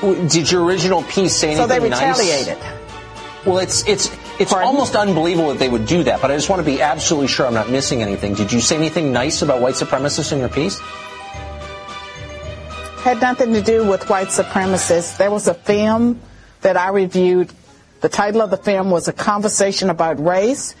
Did 0.00 0.50
your 0.50 0.64
original 0.64 1.02
piece 1.04 1.36
say 1.36 1.48
anything 1.52 1.68
So 1.68 1.80
they 1.80 1.88
nice? 1.88 2.18
retaliated. 2.18 2.58
Well, 3.44 3.58
it's 3.58 3.86
it's 3.86 4.10
it's 4.38 4.52
almost 4.52 4.96
unbelievable 4.96 5.50
that 5.50 5.58
they 5.58 5.68
would 5.68 5.86
do 5.86 6.02
that, 6.04 6.22
but 6.22 6.30
I 6.30 6.34
just 6.36 6.48
want 6.48 6.60
to 6.60 6.66
be 6.66 6.80
absolutely 6.80 7.28
sure 7.28 7.46
I'm 7.46 7.52
not 7.54 7.68
missing 7.68 8.00
anything. 8.02 8.32
Did 8.34 8.50
you 8.52 8.60
say 8.60 8.76
anything 8.76 9.12
nice 9.12 9.42
about 9.42 9.60
white 9.60 9.74
supremacists 9.74 10.32
in 10.32 10.38
your 10.40 10.48
piece? 10.48 10.80
Had 13.04 13.20
nothing 13.20 13.52
to 13.54 13.62
do 13.62 13.84
with 13.84 14.08
white 14.10 14.28
supremacists. 14.28 15.16
There 15.16 15.30
was 15.30 15.48
a 15.48 15.54
film 15.54 16.20
that 16.62 16.76
I 16.76 16.88
reviewed. 16.90 17.50
The 18.00 18.08
title 18.08 18.40
of 18.40 18.50
the 18.50 18.56
film 18.56 18.90
was 18.90 19.08
A 19.08 19.12
Conversation 19.12 19.90
About 19.90 20.22
Race, 20.24 20.74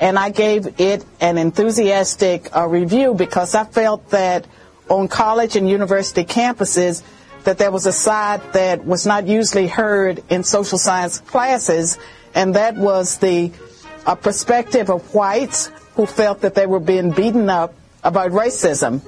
and 0.00 0.18
I 0.18 0.30
gave 0.30 0.80
it 0.80 1.04
an 1.20 1.38
enthusiastic 1.38 2.54
uh, 2.54 2.66
review 2.66 3.14
because 3.14 3.54
I 3.54 3.64
felt 3.64 4.10
that 4.10 4.46
on 4.88 5.08
college 5.08 5.56
and 5.56 5.68
university 5.68 6.24
campuses 6.24 7.02
that 7.44 7.58
there 7.58 7.70
was 7.70 7.86
a 7.86 7.92
side 7.92 8.40
that 8.52 8.84
was 8.84 9.06
not 9.06 9.26
usually 9.26 9.66
heard 9.66 10.22
in 10.30 10.44
social 10.44 10.78
science 10.78 11.18
classes, 11.20 11.98
and 12.34 12.54
that 12.54 12.76
was 12.76 13.18
the 13.18 13.52
uh, 14.06 14.14
perspective 14.14 14.90
of 14.90 15.14
whites 15.14 15.70
who 15.94 16.06
felt 16.06 16.40
that 16.40 16.54
they 16.54 16.66
were 16.66 16.80
being 16.80 17.10
beaten 17.10 17.48
up 17.48 17.74
about 18.02 18.32
racism. 18.32 19.00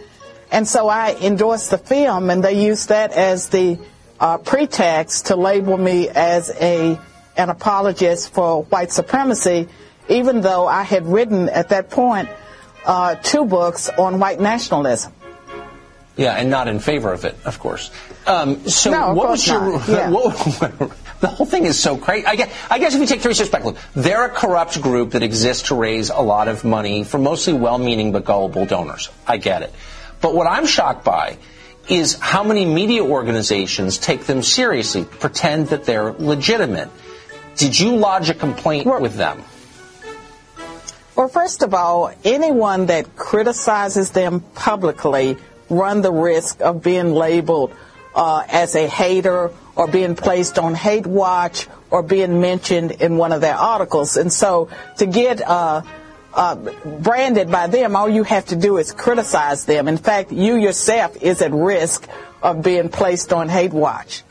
And 0.51 0.69
so 0.69 0.89
I 0.89 1.17
endorsed 1.21 1.71
the 1.71 1.79
film, 1.79 2.31
and 2.31 2.45
they 2.45 2.65
used 2.65 2.91
that 2.91 3.13
as 3.13 3.49
the 3.49 3.79
uh, 4.21 4.39
pretext 4.39 5.27
to 5.27 5.37
label 5.37 5.77
me 5.77 6.09
as 6.09 6.51
a 6.61 6.99
an 7.37 7.51
apologist 7.51 8.33
for 8.33 8.63
white 8.65 8.91
supremacy, 8.91 9.69
even 10.09 10.41
though 10.41 10.67
I 10.67 10.83
had 10.83 11.07
written 11.07 11.49
at 11.49 11.71
that 11.71 11.91
point 11.91 12.29
uh, 12.85 13.17
two 13.17 13.45
books 13.45 13.89
on 13.89 14.19
white 14.21 14.41
nationalism. 14.41 15.13
Yeah, 16.17 16.33
and 16.33 16.49
not 16.49 16.67
in 16.69 16.79
favor 16.79 17.13
of 17.13 17.25
it, 17.25 17.37
of 17.45 17.59
course. 17.59 17.91
Um, 18.27 18.67
so 18.69 18.91
No, 18.91 19.13
what 19.15 19.29
was 19.29 19.47
your. 19.47 19.81
Yeah. 19.89 20.11
what- 20.11 20.37
the 21.21 21.27
whole 21.29 21.47
thing 21.47 21.65
is 21.67 21.79
so 21.79 21.97
crazy. 21.99 22.27
I 22.27 22.37
guess, 22.37 22.55
I 22.71 22.79
guess 22.79 22.95
if 22.95 23.01
you 23.01 23.07
take 23.07 23.21
three 23.21 23.35
steps 23.35 23.51
back, 23.51 23.65
look, 23.65 23.77
they're 23.95 24.25
a 24.25 24.31
corrupt 24.31 24.81
group 24.81 25.11
that 25.11 25.23
exists 25.23 25.69
to 25.69 25.75
raise 25.75 26.09
a 26.11 26.21
lot 26.21 26.49
of 26.49 26.65
money 26.65 27.05
for 27.05 27.19
mostly 27.19 27.53
well-meaning 27.53 28.13
but 28.13 28.25
gullible 28.25 28.65
donors. 28.67 29.11
I 29.27 29.37
get 29.37 29.63
it. 29.63 29.73
But 30.23 30.35
what 30.35 30.47
I'm 30.47 30.67
shocked 30.67 31.05
by 31.05 31.37
is 31.89 32.15
how 32.15 32.43
many 32.43 32.65
media 32.65 33.05
organizations 33.05 33.99
take 33.99 34.25
them 34.25 34.43
seriously, 34.43 35.05
pretend 35.05 35.69
that 35.69 35.85
they're 35.85 36.13
legitimate. 36.13 36.89
Did 37.57 37.79
you 37.79 37.97
lodge 37.97 38.29
a 38.31 38.35
complaint 38.35 38.87
with 39.01 39.15
them? 39.17 39.43
Well, 41.17 41.29
first 41.29 41.63
of 41.63 41.73
all, 41.73 42.13
anyone 42.25 42.87
that 42.87 43.17
criticizes 43.17 44.11
them 44.11 44.41
publicly 44.55 45.39
run 45.71 46.03
the 46.03 46.13
risk 46.13 46.61
of 46.61 46.83
being 46.83 47.15
labeled 47.15 47.75
uh, 48.15 48.45
as 48.49 48.77
a 48.77 48.87
hater 48.87 49.51
or 49.77 49.89
being 49.89 50.15
placed 50.15 50.59
on 50.59 50.75
hate 50.75 51.07
watch 51.07 51.69
or 51.91 52.03
being 52.03 52.41
mentioned 52.41 52.91
in 52.93 53.17
one 53.17 53.33
of 53.33 53.41
their 53.41 53.55
articles. 53.55 54.19
And 54.19 54.31
so 54.31 54.69
to 54.99 55.07
get 55.07 55.41
uh, 55.41 55.83
uh, 56.35 56.55
branded 57.01 57.51
by 57.51 57.67
them, 57.67 57.97
all 57.97 58.09
you 58.09 58.23
have 58.23 58.45
to 58.47 58.57
do 58.57 58.77
is 58.77 58.93
criticize 58.93 59.65
them. 59.65 59.89
In 59.89 59.97
fact, 59.97 60.33
you 60.33 60.57
yourself 60.57 61.23
is 61.23 61.41
at 61.41 61.53
risk 61.53 62.07
of 62.43 62.63
being 62.63 62.91
placed 62.91 63.33
on 63.33 63.49
hate 63.49 63.73
watch. 63.73 64.23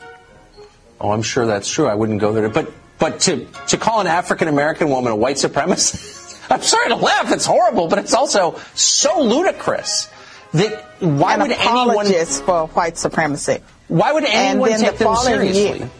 Oh, 1.00 1.10
I'm 1.10 1.22
sure 1.22 1.46
that's 1.46 1.68
true. 1.68 1.86
I 1.88 1.94
wouldn't 1.94 2.20
go 2.20 2.32
there. 2.32 2.48
But 2.48 2.72
but 2.98 3.20
to 3.20 3.46
to 3.68 3.76
call 3.76 4.00
an 4.00 4.06
African 4.06 4.48
American 4.48 4.88
woman 4.88 5.12
a 5.12 5.16
white 5.16 5.36
supremacist, 5.36 6.15
I'm 6.50 6.62
sorry 6.62 6.88
to 6.88 6.96
laugh. 6.96 7.32
It's 7.32 7.46
horrible, 7.46 7.88
but 7.88 7.98
it's 7.98 8.14
also 8.14 8.60
so 8.74 9.20
ludicrous 9.22 10.08
that 10.54 10.84
why 11.00 11.34
An 11.34 11.40
would 11.40 11.50
anyone 11.52 12.06
for 12.44 12.66
white 12.68 12.96
supremacy. 12.96 13.58
why 13.88 14.12
would 14.12 14.24
anyone 14.24 14.70
then 14.70 14.80
take 14.80 14.98
the 14.98 15.04
them 15.04 15.16
seriously? 15.16 15.78
year- 15.80 15.90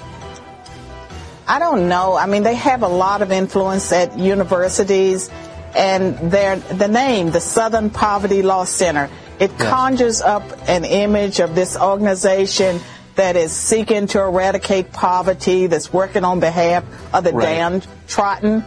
I 1.48 1.58
don't 1.60 1.88
know. 1.88 2.16
I 2.16 2.26
mean, 2.26 2.42
they 2.42 2.54
have 2.56 2.82
a 2.82 2.88
lot 2.88 3.22
of 3.22 3.30
influence 3.30 3.92
at 3.92 4.18
universities, 4.18 5.30
and 5.76 6.30
their 6.32 6.56
the 6.56 6.88
name, 6.88 7.30
the 7.30 7.40
Southern 7.40 7.90
Poverty 7.90 8.42
Law 8.42 8.64
Center, 8.64 9.08
it 9.38 9.56
conjures 9.58 10.20
up 10.22 10.42
an 10.68 10.84
image 10.84 11.38
of 11.38 11.54
this 11.54 11.76
organization 11.76 12.80
that 13.14 13.36
is 13.36 13.52
seeking 13.52 14.06
to 14.08 14.20
eradicate 14.20 14.92
poverty, 14.92 15.66
that's 15.68 15.92
working 15.92 16.24
on 16.24 16.40
behalf 16.40 16.82
of 17.14 17.22
the 17.24 17.32
Right. 17.32 17.56
downtrodden. 17.58 18.64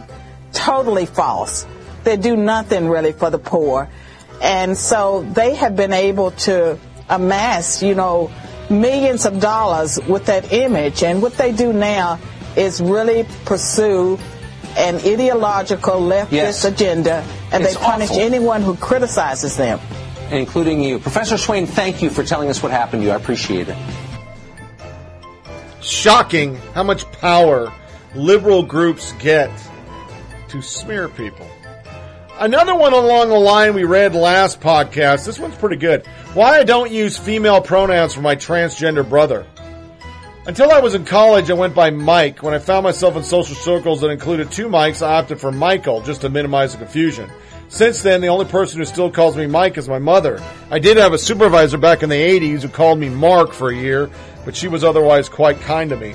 Totally 0.52 1.06
false. 1.06 1.66
They 2.04 2.16
do 2.16 2.36
nothing 2.36 2.88
really 2.88 3.12
for 3.12 3.30
the 3.30 3.38
poor. 3.38 3.88
And 4.42 4.76
so 4.76 5.22
they 5.34 5.54
have 5.54 5.76
been 5.76 5.92
able 5.92 6.30
to 6.48 6.78
amass, 7.08 7.82
you 7.82 7.94
know, 7.94 8.30
millions 8.70 9.26
of 9.26 9.40
dollars 9.40 9.98
with 10.08 10.26
that 10.26 10.52
image. 10.52 11.02
And 11.02 11.20
what 11.20 11.34
they 11.36 11.52
do 11.52 11.72
now 11.72 12.18
is 12.56 12.80
really 12.80 13.26
pursue 13.44 14.18
an 14.76 14.96
ideological 14.96 16.00
leftist 16.00 16.30
Yes. 16.32 16.64
agenda, 16.64 17.24
and 17.52 17.64
It's 17.64 17.74
they 17.74 17.80
punish 17.80 18.10
awful. 18.10 18.22
anyone 18.22 18.62
who 18.62 18.76
criticizes 18.76 19.56
them. 19.56 19.80
including 20.30 20.80
you. 20.80 21.00
Professor 21.00 21.36
Swain, 21.36 21.66
thank 21.66 22.00
you 22.02 22.08
for 22.08 22.22
telling 22.22 22.48
us 22.48 22.62
what 22.62 22.70
happened 22.70 23.02
to 23.02 23.06
you. 23.06 23.12
I 23.12 23.16
appreciate 23.16 23.68
it. 23.68 23.74
Shocking 25.82 26.56
how 26.74 26.82
much 26.84 27.10
power 27.12 27.72
liberal 28.14 28.62
groups 28.62 29.12
get 29.18 29.50
to 30.50 30.60
smear 30.60 31.08
people. 31.08 31.48
Another 32.38 32.74
one 32.74 32.92
along 32.92 33.28
the 33.28 33.38
line 33.38 33.74
we 33.74 33.84
read 33.84 34.14
last 34.14 34.60
podcast. 34.60 35.26
This 35.26 35.38
one's 35.38 35.56
pretty 35.56 35.76
good. 35.76 36.06
Why 36.34 36.58
I 36.58 36.64
don't 36.64 36.90
use 36.90 37.18
female 37.18 37.60
pronouns 37.60 38.14
for 38.14 38.22
my 38.22 38.34
transgender 38.34 39.06
brother. 39.06 39.46
Until 40.46 40.72
I 40.72 40.80
was 40.80 40.94
in 40.94 41.04
college, 41.04 41.50
I 41.50 41.54
went 41.54 41.74
by 41.74 41.90
Mike. 41.90 42.42
When 42.42 42.54
I 42.54 42.58
found 42.58 42.84
myself 42.84 43.14
in 43.14 43.22
social 43.22 43.54
circles 43.54 44.00
that 44.00 44.08
included 44.08 44.50
two 44.50 44.68
Mikes, 44.68 45.02
I 45.02 45.18
opted 45.18 45.38
for 45.38 45.52
Michael 45.52 46.00
just 46.00 46.22
to 46.22 46.30
minimize 46.30 46.72
the 46.72 46.78
confusion. 46.78 47.30
Since 47.68 48.02
then, 48.02 48.20
the 48.20 48.28
only 48.28 48.46
person 48.46 48.78
who 48.78 48.86
still 48.86 49.10
calls 49.10 49.36
me 49.36 49.46
Mike 49.46 49.76
is 49.76 49.86
my 49.86 49.98
mother. 49.98 50.42
I 50.70 50.78
did 50.78 50.96
have 50.96 51.12
a 51.12 51.18
supervisor 51.18 51.78
back 51.78 52.02
in 52.02 52.08
the 52.08 52.16
80s 52.16 52.62
who 52.62 52.68
called 52.68 52.98
me 52.98 53.10
Mark 53.10 53.52
for 53.52 53.70
a 53.70 53.76
year, 53.76 54.10
but 54.44 54.56
she 54.56 54.66
was 54.66 54.82
otherwise 54.82 55.28
quite 55.28 55.60
kind 55.60 55.90
to 55.90 55.96
me. 55.96 56.14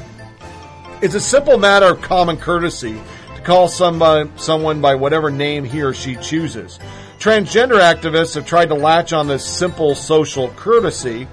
It's 1.02 1.14
a 1.14 1.20
simple 1.20 1.60
matter 1.60 1.86
of 1.86 2.02
common 2.02 2.38
courtesy 2.38 3.00
call 3.46 3.68
somebody, 3.68 4.30
someone 4.36 4.82
by 4.82 4.96
whatever 4.96 5.32
name 5.32 5.64
he 5.64 5.82
or 5.82 5.94
she 5.94 6.16
chooses. 6.18 6.80
Transgender 7.20 7.80
activists 7.80 8.36
have 8.36 8.46
tried 8.46 8.70
to 8.70 8.76
latch 8.76 9.14
on 9.14 9.28
this 9.28 9.46
simple 9.46 9.96
social 9.96 10.50
courtesy 10.50 11.28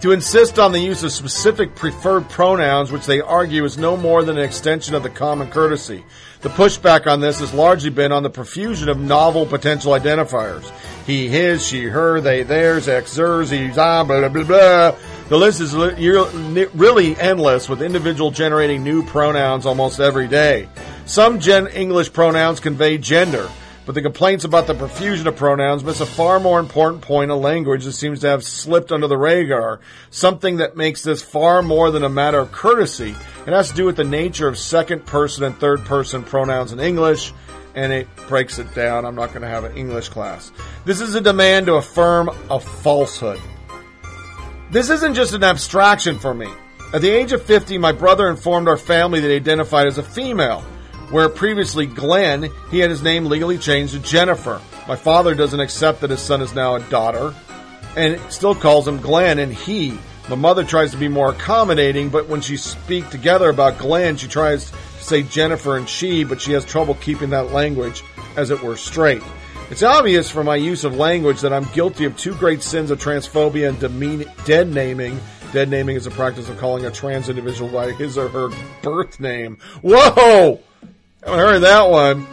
to 0.00 0.12
insist 0.12 0.58
on 0.58 0.72
the 0.72 0.80
use 0.80 1.02
of 1.02 1.12
specific 1.12 1.74
preferred 1.74 2.28
pronouns, 2.28 2.92
which 2.92 3.06
they 3.06 3.20
argue 3.20 3.64
is 3.64 3.78
no 3.78 3.96
more 3.96 4.22
than 4.22 4.38
an 4.38 4.44
extension 4.44 4.94
of 4.94 5.02
the 5.02 5.10
common 5.10 5.50
courtesy. 5.50 6.04
The 6.42 6.50
pushback 6.50 7.06
on 7.06 7.20
this 7.20 7.40
has 7.40 7.54
largely 7.54 7.88
been 7.88 8.12
on 8.12 8.22
the 8.22 8.30
profusion 8.30 8.90
of 8.90 8.98
novel 8.98 9.46
potential 9.46 9.92
identifiers. 9.92 10.70
He, 11.06 11.28
his, 11.28 11.66
she, 11.66 11.84
her, 11.84 12.20
they, 12.20 12.42
theirs, 12.42 12.86
ex, 12.86 13.18
ah, 13.18 14.04
blah, 14.04 14.04
blah, 14.04 14.28
blah, 14.28 14.44
blah. 14.44 14.96
The 15.28 15.38
list 15.38 15.60
is 15.62 15.74
really 15.74 17.16
endless 17.16 17.68
with 17.68 17.80
individual 17.80 18.30
generating 18.30 18.84
new 18.84 19.02
pronouns 19.04 19.64
almost 19.64 19.98
every 19.98 20.28
day. 20.28 20.68
Some 21.06 21.40
gen 21.40 21.66
English 21.68 22.12
pronouns 22.12 22.60
convey 22.60 22.98
gender, 22.98 23.48
but 23.86 23.94
the 23.94 24.02
complaints 24.02 24.44
about 24.44 24.66
the 24.66 24.74
profusion 24.74 25.26
of 25.26 25.34
pronouns 25.34 25.82
miss 25.82 26.00
a 26.00 26.06
far 26.06 26.40
more 26.40 26.60
important 26.60 27.02
point 27.02 27.30
of 27.30 27.40
language 27.40 27.84
that 27.84 27.92
seems 27.92 28.20
to 28.20 28.28
have 28.28 28.44
slipped 28.44 28.92
under 28.92 29.06
the 29.06 29.16
radar. 29.16 29.80
Something 30.10 30.58
that 30.58 30.76
makes 30.76 31.02
this 31.02 31.22
far 31.22 31.62
more 31.62 31.90
than 31.90 32.04
a 32.04 32.10
matter 32.10 32.38
of 32.38 32.52
courtesy. 32.52 33.14
It 33.46 33.52
has 33.52 33.70
to 33.70 33.74
do 33.74 33.86
with 33.86 33.96
the 33.96 34.04
nature 34.04 34.46
of 34.46 34.58
second 34.58 35.06
person 35.06 35.44
and 35.44 35.58
third 35.58 35.86
person 35.86 36.22
pronouns 36.22 36.72
in 36.72 36.80
English, 36.80 37.32
and 37.74 37.94
it 37.94 38.08
breaks 38.28 38.58
it 38.58 38.74
down. 38.74 39.06
I'm 39.06 39.14
not 39.14 39.30
going 39.30 39.42
to 39.42 39.48
have 39.48 39.64
an 39.64 39.76
English 39.76 40.10
class. 40.10 40.52
This 40.84 41.00
is 41.00 41.14
a 41.14 41.20
demand 41.22 41.66
to 41.66 41.74
affirm 41.76 42.28
a 42.50 42.60
falsehood. 42.60 43.40
This 44.74 44.90
isn't 44.90 45.14
just 45.14 45.34
an 45.34 45.44
abstraction 45.44 46.18
for 46.18 46.34
me. 46.34 46.52
At 46.92 47.00
the 47.00 47.08
age 47.08 47.30
of 47.30 47.44
50, 47.44 47.78
my 47.78 47.92
brother 47.92 48.28
informed 48.28 48.66
our 48.66 48.76
family 48.76 49.20
that 49.20 49.28
he 49.28 49.36
identified 49.36 49.86
as 49.86 49.98
a 49.98 50.02
female, 50.02 50.62
where 51.10 51.28
previously 51.28 51.86
Glenn, 51.86 52.50
he 52.72 52.80
had 52.80 52.90
his 52.90 53.00
name 53.00 53.26
legally 53.26 53.56
changed 53.56 53.92
to 53.92 54.00
Jennifer. 54.00 54.60
My 54.88 54.96
father 54.96 55.36
doesn't 55.36 55.60
accept 55.60 56.00
that 56.00 56.10
his 56.10 56.18
son 56.18 56.42
is 56.42 56.56
now 56.56 56.74
a 56.74 56.80
daughter 56.90 57.32
and 57.96 58.20
still 58.32 58.56
calls 58.56 58.88
him 58.88 59.00
Glenn 59.00 59.38
and 59.38 59.54
he. 59.54 59.96
My 60.28 60.34
mother 60.34 60.64
tries 60.64 60.90
to 60.90 60.96
be 60.96 61.06
more 61.06 61.30
accommodating, 61.30 62.08
but 62.08 62.28
when 62.28 62.40
she 62.40 62.56
speak 62.56 63.08
together 63.10 63.50
about 63.50 63.78
Glenn, 63.78 64.16
she 64.16 64.26
tries 64.26 64.72
to 64.72 64.76
say 64.98 65.22
Jennifer 65.22 65.76
and 65.76 65.88
she, 65.88 66.24
but 66.24 66.40
she 66.40 66.50
has 66.50 66.64
trouble 66.64 66.94
keeping 66.94 67.30
that 67.30 67.52
language, 67.52 68.02
as 68.36 68.50
it 68.50 68.60
were, 68.60 68.76
straight. 68.76 69.22
It's 69.74 69.82
obvious 69.82 70.30
from 70.30 70.46
my 70.46 70.54
use 70.54 70.84
of 70.84 70.96
language 70.98 71.40
that 71.40 71.52
I'm 71.52 71.64
guilty 71.72 72.04
of 72.04 72.16
two 72.16 72.36
great 72.36 72.62
sins 72.62 72.92
of 72.92 73.02
transphobia 73.02 73.68
and 73.68 73.80
demean- 73.80 74.30
dead 74.44 74.72
naming. 74.72 75.18
Dead 75.52 75.68
naming 75.68 75.96
is 75.96 76.06
a 76.06 76.12
practice 76.12 76.48
of 76.48 76.58
calling 76.58 76.86
a 76.86 76.92
trans 76.92 77.28
individual 77.28 77.68
by 77.68 77.90
his 77.90 78.16
or 78.16 78.28
her 78.28 78.50
birth 78.82 79.18
name. 79.18 79.58
Whoa! 79.82 80.60
Haven't 81.24 81.38
heard 81.40 81.58
that 81.62 81.90
one. 81.90 82.24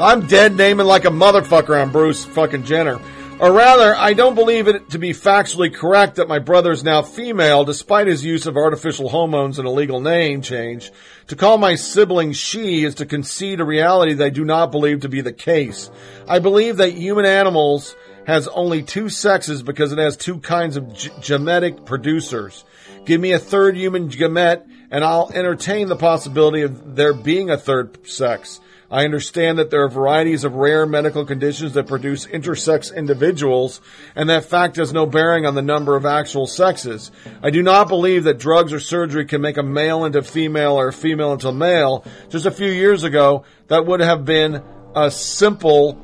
I'm 0.00 0.26
dead 0.28 0.56
naming 0.56 0.86
like 0.86 1.04
a 1.04 1.10
motherfucker 1.10 1.78
on 1.78 1.92
Bruce 1.92 2.24
fucking 2.24 2.64
Jenner. 2.64 3.00
Or 3.38 3.52
rather, 3.52 3.94
I 3.94 4.14
don't 4.14 4.34
believe 4.34 4.66
it 4.66 4.88
to 4.90 4.98
be 4.98 5.10
factually 5.10 5.72
correct 5.72 6.16
that 6.16 6.26
my 6.26 6.38
brother 6.38 6.72
is 6.72 6.82
now 6.82 7.02
female 7.02 7.66
despite 7.66 8.06
his 8.06 8.24
use 8.24 8.46
of 8.46 8.56
artificial 8.56 9.10
hormones 9.10 9.58
and 9.58 9.68
a 9.68 9.70
legal 9.70 10.00
name 10.00 10.40
change. 10.40 10.90
To 11.26 11.36
call 11.36 11.58
my 11.58 11.74
sibling 11.74 12.32
she 12.32 12.82
is 12.84 12.94
to 12.94 13.04
concede 13.04 13.60
a 13.60 13.64
reality 13.64 14.14
that 14.14 14.24
I 14.24 14.30
do 14.30 14.46
not 14.46 14.72
believe 14.72 15.00
to 15.00 15.10
be 15.10 15.20
the 15.20 15.34
case. 15.34 15.90
I 16.26 16.38
believe 16.38 16.78
that 16.78 16.94
human 16.94 17.26
animals 17.26 17.94
has 18.26 18.48
only 18.48 18.82
two 18.82 19.10
sexes 19.10 19.62
because 19.62 19.92
it 19.92 19.98
has 19.98 20.16
two 20.16 20.38
kinds 20.38 20.78
of 20.78 20.94
g- 20.94 21.10
genetic 21.20 21.84
producers. 21.84 22.64
Give 23.04 23.20
me 23.20 23.32
a 23.32 23.38
third 23.38 23.76
human 23.76 24.08
gamete 24.08 24.66
and 24.90 25.04
I'll 25.04 25.30
entertain 25.34 25.88
the 25.88 25.96
possibility 25.96 26.62
of 26.62 26.96
there 26.96 27.12
being 27.12 27.50
a 27.50 27.58
third 27.58 28.08
sex. 28.08 28.60
I 28.90 29.04
understand 29.04 29.58
that 29.58 29.70
there 29.70 29.82
are 29.82 29.88
varieties 29.88 30.44
of 30.44 30.54
rare 30.54 30.86
medical 30.86 31.24
conditions 31.24 31.74
that 31.74 31.86
produce 31.86 32.26
intersex 32.26 32.94
individuals, 32.94 33.80
and 34.14 34.30
that 34.30 34.44
fact 34.44 34.76
has 34.76 34.92
no 34.92 35.06
bearing 35.06 35.44
on 35.44 35.54
the 35.54 35.62
number 35.62 35.96
of 35.96 36.06
actual 36.06 36.46
sexes. 36.46 37.10
I 37.42 37.50
do 37.50 37.62
not 37.62 37.88
believe 37.88 38.24
that 38.24 38.38
drugs 38.38 38.72
or 38.72 38.80
surgery 38.80 39.24
can 39.24 39.40
make 39.40 39.56
a 39.56 39.62
male 39.62 40.04
into 40.04 40.22
female 40.22 40.74
or 40.74 40.88
a 40.88 40.92
female 40.92 41.32
into 41.32 41.50
male. 41.52 42.04
Just 42.28 42.46
a 42.46 42.50
few 42.50 42.70
years 42.70 43.02
ago, 43.02 43.44
that 43.68 43.86
would 43.86 44.00
have 44.00 44.24
been 44.24 44.62
a 44.94 45.10
simple 45.10 46.02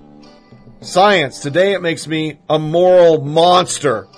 science. 0.80 1.38
Today 1.38 1.74
it 1.74 1.82
makes 1.82 2.08
me 2.08 2.40
a 2.48 2.58
moral 2.58 3.22
monster. 3.24 4.08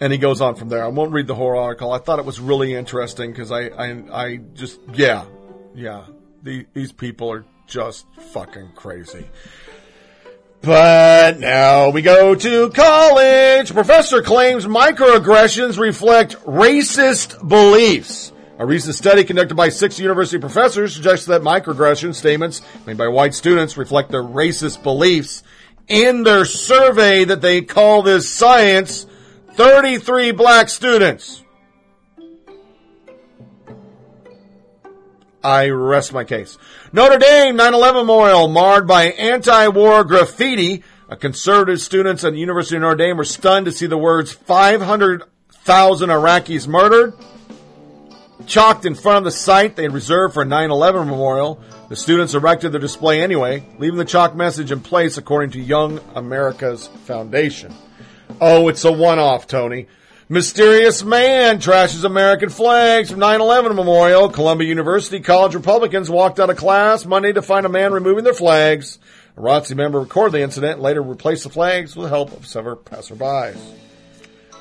And 0.00 0.12
he 0.12 0.18
goes 0.18 0.40
on 0.40 0.56
from 0.56 0.70
there. 0.70 0.82
I 0.82 0.88
won't 0.88 1.12
read 1.12 1.26
the 1.26 1.34
whole 1.34 1.56
article. 1.56 1.92
I 1.92 1.98
thought 1.98 2.18
it 2.18 2.24
was 2.24 2.40
really 2.40 2.74
interesting 2.74 3.30
because 3.30 3.52
I, 3.52 3.66
I, 3.66 4.02
I 4.12 4.36
just, 4.54 4.80
yeah, 4.94 5.26
yeah. 5.74 6.06
The, 6.42 6.66
these 6.72 6.92
people 6.92 7.30
are 7.30 7.44
just 7.66 8.06
fucking 8.32 8.72
crazy. 8.74 9.28
But 10.62 11.38
now 11.38 11.88
we 11.90 12.02
go 12.02 12.34
to 12.34 12.70
college. 12.70 13.72
Professor 13.72 14.22
claims 14.22 14.66
microaggressions 14.66 15.78
reflect 15.78 16.36
racist 16.44 17.46
beliefs. 17.46 18.32
A 18.58 18.66
recent 18.66 18.94
study 18.94 19.24
conducted 19.24 19.54
by 19.54 19.70
six 19.70 19.98
university 19.98 20.38
professors 20.38 20.94
suggests 20.94 21.24
that 21.26 21.40
microaggression 21.40 22.14
statements 22.14 22.60
made 22.86 22.98
by 22.98 23.08
white 23.08 23.32
students 23.32 23.78
reflect 23.78 24.10
their 24.10 24.22
racist 24.22 24.82
beliefs. 24.82 25.42
In 25.88 26.24
their 26.24 26.44
survey 26.44 27.24
that 27.24 27.40
they 27.40 27.62
call 27.62 28.02
this 28.02 28.28
science, 28.28 29.06
33 29.54 30.32
black 30.32 30.68
students. 30.68 31.42
I 35.42 35.68
rest 35.68 36.12
my 36.12 36.24
case. 36.24 36.58
Notre 36.92 37.18
Dame 37.18 37.56
9-11 37.56 37.94
memorial 37.94 38.48
marred 38.48 38.86
by 38.86 39.04
anti-war 39.04 40.04
graffiti. 40.04 40.82
A 41.08 41.16
conservative 41.16 41.80
students 41.80 42.24
at 42.24 42.32
the 42.32 42.38
University 42.38 42.76
of 42.76 42.82
Notre 42.82 42.96
Dame 42.96 43.16
were 43.16 43.24
stunned 43.24 43.66
to 43.66 43.72
see 43.72 43.86
the 43.86 43.98
words 43.98 44.32
500,000 44.32 46.10
Iraqis 46.10 46.68
murdered 46.68 47.14
chalked 48.46 48.84
in 48.84 48.94
front 48.94 49.18
of 49.18 49.24
the 49.24 49.30
site 49.30 49.76
they 49.76 49.88
reserved 49.88 50.34
for 50.34 50.42
a 50.42 50.46
9-11 50.46 51.06
memorial. 51.06 51.60
The 51.88 51.96
students 51.96 52.34
erected 52.34 52.72
the 52.72 52.78
display 52.78 53.22
anyway, 53.22 53.66
leaving 53.78 53.98
the 53.98 54.04
chalk 54.04 54.34
message 54.34 54.72
in 54.72 54.80
place 54.80 55.18
according 55.18 55.50
to 55.52 55.60
Young 55.60 56.00
America's 56.14 56.88
Foundation. 57.04 57.74
Oh, 58.40 58.68
it's 58.68 58.84
a 58.84 58.92
one-off, 58.92 59.46
Tony. 59.46 59.86
Mysterious 60.32 61.02
man 61.02 61.58
trashes 61.58 62.04
American 62.04 62.50
flags 62.50 63.10
from 63.10 63.18
9-11 63.18 63.74
memorial. 63.74 64.28
Columbia 64.28 64.68
University 64.68 65.18
college 65.18 65.56
Republicans 65.56 66.08
walked 66.08 66.38
out 66.38 66.50
of 66.50 66.56
class 66.56 67.04
Monday 67.04 67.32
to 67.32 67.42
find 67.42 67.66
a 67.66 67.68
man 67.68 67.92
removing 67.92 68.22
their 68.22 68.32
flags. 68.32 69.00
A 69.36 69.40
ROTC 69.40 69.74
member 69.74 69.98
recorded 69.98 70.34
the 70.34 70.42
incident 70.42 70.74
and 70.74 70.82
later 70.82 71.02
replaced 71.02 71.42
the 71.42 71.50
flags 71.50 71.96
with 71.96 72.04
the 72.04 72.10
help 72.10 72.30
of 72.32 72.46
several 72.46 72.76
passerbys. 72.76 73.58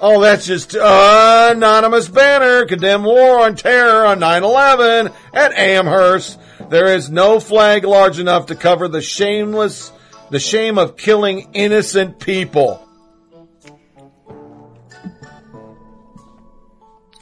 Oh, 0.02 0.20
that's 0.20 0.48
just 0.48 0.76
uh, 0.76 1.54
anonymous 1.56 2.10
banner 2.10 2.66
condemn 2.66 3.04
war 3.04 3.42
on 3.42 3.56
terror 3.56 4.08
on 4.08 4.20
9/11 4.20 5.14
at 5.36 5.54
Amherst. 5.54 6.40
There 6.72 6.96
is 6.96 7.12
no 7.12 7.40
flag 7.40 7.86
large 7.86 8.18
enough 8.18 8.48
to 8.48 8.56
cover 8.56 8.88
the 8.88 9.04
shameless, 9.04 9.92
the 10.32 10.40
shame 10.40 10.80
of 10.80 10.98
killing 10.98 11.50
innocent 11.54 12.18
people. 12.18 12.89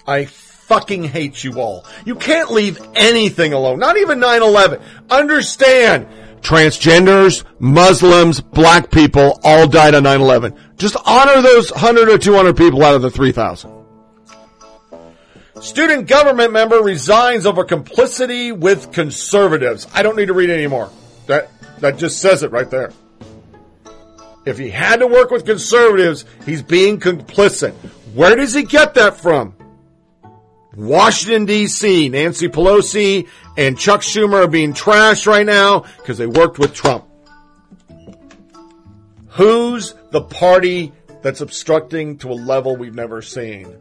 I 0.07 0.25
fucking 0.25 1.03
hate 1.03 1.43
you 1.43 1.59
all. 1.59 1.85
You 2.05 2.15
can't 2.15 2.51
leave 2.51 2.79
anything 2.95 3.53
alone. 3.53 3.79
Not 3.79 3.97
even 3.97 4.19
9-11. 4.19 4.81
Understand. 5.09 6.07
transgenders, 6.41 7.43
Muslims, 7.59 8.39
black 8.39 8.89
people 8.89 9.39
all 9.43 9.67
died 9.67 9.95
on 9.95 10.03
9-11. 10.03 10.57
Just 10.77 10.95
honor 11.05 11.41
those 11.41 11.71
100 11.71 12.09
or 12.09 12.17
200 12.17 12.55
people 12.55 12.83
out 12.83 12.95
of 12.95 13.01
the 13.01 13.09
3,000. 13.09 13.73
Student 15.61 16.07
government 16.07 16.53
member 16.53 16.77
resigns 16.77 17.45
over 17.45 17.63
complicity 17.63 18.51
with 18.51 18.91
conservatives. 18.91 19.87
I 19.93 20.03
don't 20.03 20.15
need 20.15 20.27
to 20.27 20.33
read 20.33 20.51
anymore. 20.51 20.89
That, 21.25 21.49
that 21.79 21.97
just 21.97 22.21
says 22.21 22.43
it 22.43 22.51
right 22.51 22.69
there. 22.69 22.93
If 24.45 24.57
he 24.57 24.69
had 24.69 24.99
to 24.99 25.07
work 25.07 25.31
with 25.31 25.45
conservatives, 25.45 26.23
he's 26.45 26.61
being 26.61 26.99
complicit. 26.99 27.73
Where 28.13 28.35
does 28.35 28.53
he 28.53 28.63
get 28.63 28.93
that 28.93 29.17
from? 29.17 29.56
Washington 30.77 31.45
D.C. 31.45 32.07
Nancy 32.09 32.49
Pelosi 32.49 33.27
and 33.57 33.79
Chuck 33.79 34.01
Schumer 34.01 34.43
are 34.43 34.47
being 34.47 34.73
trashed 34.73 35.25
right 35.25 35.45
now 35.45 35.79
because 35.97 36.19
they 36.19 36.27
worked 36.27 36.59
with 36.59 36.75
Trump. 36.75 37.05
Who's 39.29 39.95
the 40.11 40.21
party 40.21 40.93
that's 41.23 41.41
obstructing 41.41 42.19
to 42.19 42.29
a 42.29 42.33
level 42.35 42.75
we've 42.75 42.93
never 42.93 43.23
seen? 43.23 43.75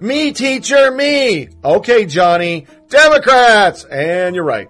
Me, 0.00 0.32
teacher, 0.32 0.92
me. 0.92 1.48
Okay, 1.64 2.06
Johnny. 2.06 2.68
Democrats. 2.88 3.84
And 3.84 4.36
you're 4.36 4.44
right. 4.44 4.68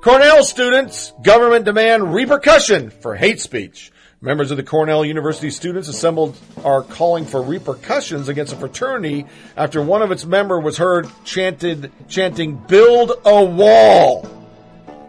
Cornell 0.00 0.44
students, 0.44 1.12
government 1.24 1.64
demand 1.64 2.14
repercussion 2.14 2.90
for 2.90 3.16
hate 3.16 3.40
speech. 3.40 3.90
Members 4.24 4.50
of 4.50 4.56
the 4.56 4.62
Cornell 4.62 5.04
University 5.04 5.50
students 5.50 5.86
assembled 5.86 6.34
are 6.64 6.82
calling 6.82 7.26
for 7.26 7.42
repercussions 7.42 8.30
against 8.30 8.54
a 8.54 8.56
fraternity 8.56 9.26
after 9.54 9.82
one 9.82 10.00
of 10.00 10.10
its 10.10 10.24
member 10.24 10.58
was 10.58 10.78
heard 10.78 11.06
chanted, 11.24 11.92
chanting, 12.08 12.56
build 12.56 13.12
a 13.26 13.44
wall. 13.44 14.26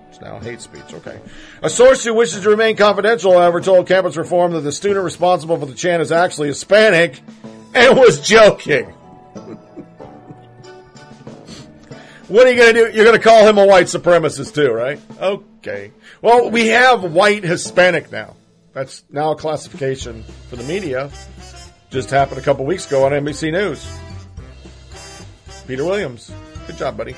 It's 0.10 0.20
now 0.20 0.38
hate 0.42 0.60
speech, 0.60 0.94
okay. 0.96 1.18
A 1.62 1.70
source 1.70 2.04
who 2.04 2.14
wishes 2.14 2.44
to 2.44 2.50
remain 2.50 2.76
confidential, 2.76 3.32
however, 3.32 3.62
told 3.62 3.88
Campus 3.88 4.18
Reform 4.18 4.52
that 4.52 4.60
the 4.60 4.74
student 4.74 5.06
responsible 5.06 5.58
for 5.58 5.66
the 5.66 5.76
chant 5.76 6.02
is 6.02 6.12
actually 6.12 6.50
Hispanic 6.50 7.22
and 7.74 7.98
was 7.98 8.20
joking. 8.20 8.94
What 12.28 12.48
are 12.48 12.52
you 12.52 12.58
going 12.58 12.74
to 12.74 12.88
do? 12.88 12.92
You're 12.92 13.06
going 13.06 13.16
to 13.16 13.24
call 13.24 13.48
him 13.48 13.60
a 13.60 13.68
white 13.68 13.86
supremacist 13.86 14.56
too, 14.56 14.72
right? 14.72 15.00
Okay. 15.22 15.92
Well, 16.24 16.50
we 16.50 16.70
have 16.70 17.04
white 17.04 17.44
Hispanic 17.44 18.12
now. 18.12 18.36
That's 18.76 19.06
now 19.10 19.32
a 19.32 19.38
classification 19.38 20.24
for 20.50 20.58
the 20.58 20.64
media. 20.66 21.10
Just 21.92 22.10
happened 22.10 22.42
a 22.42 22.44
couple 22.44 22.66
weeks 22.66 22.86
ago 22.86 23.06
on 23.06 23.14
NBC 23.14 23.54
News. 23.54 23.88
Peter 25.66 25.86
Williams. 25.86 26.30
Good 26.68 26.76
job, 26.76 26.98
buddy. 26.98 27.16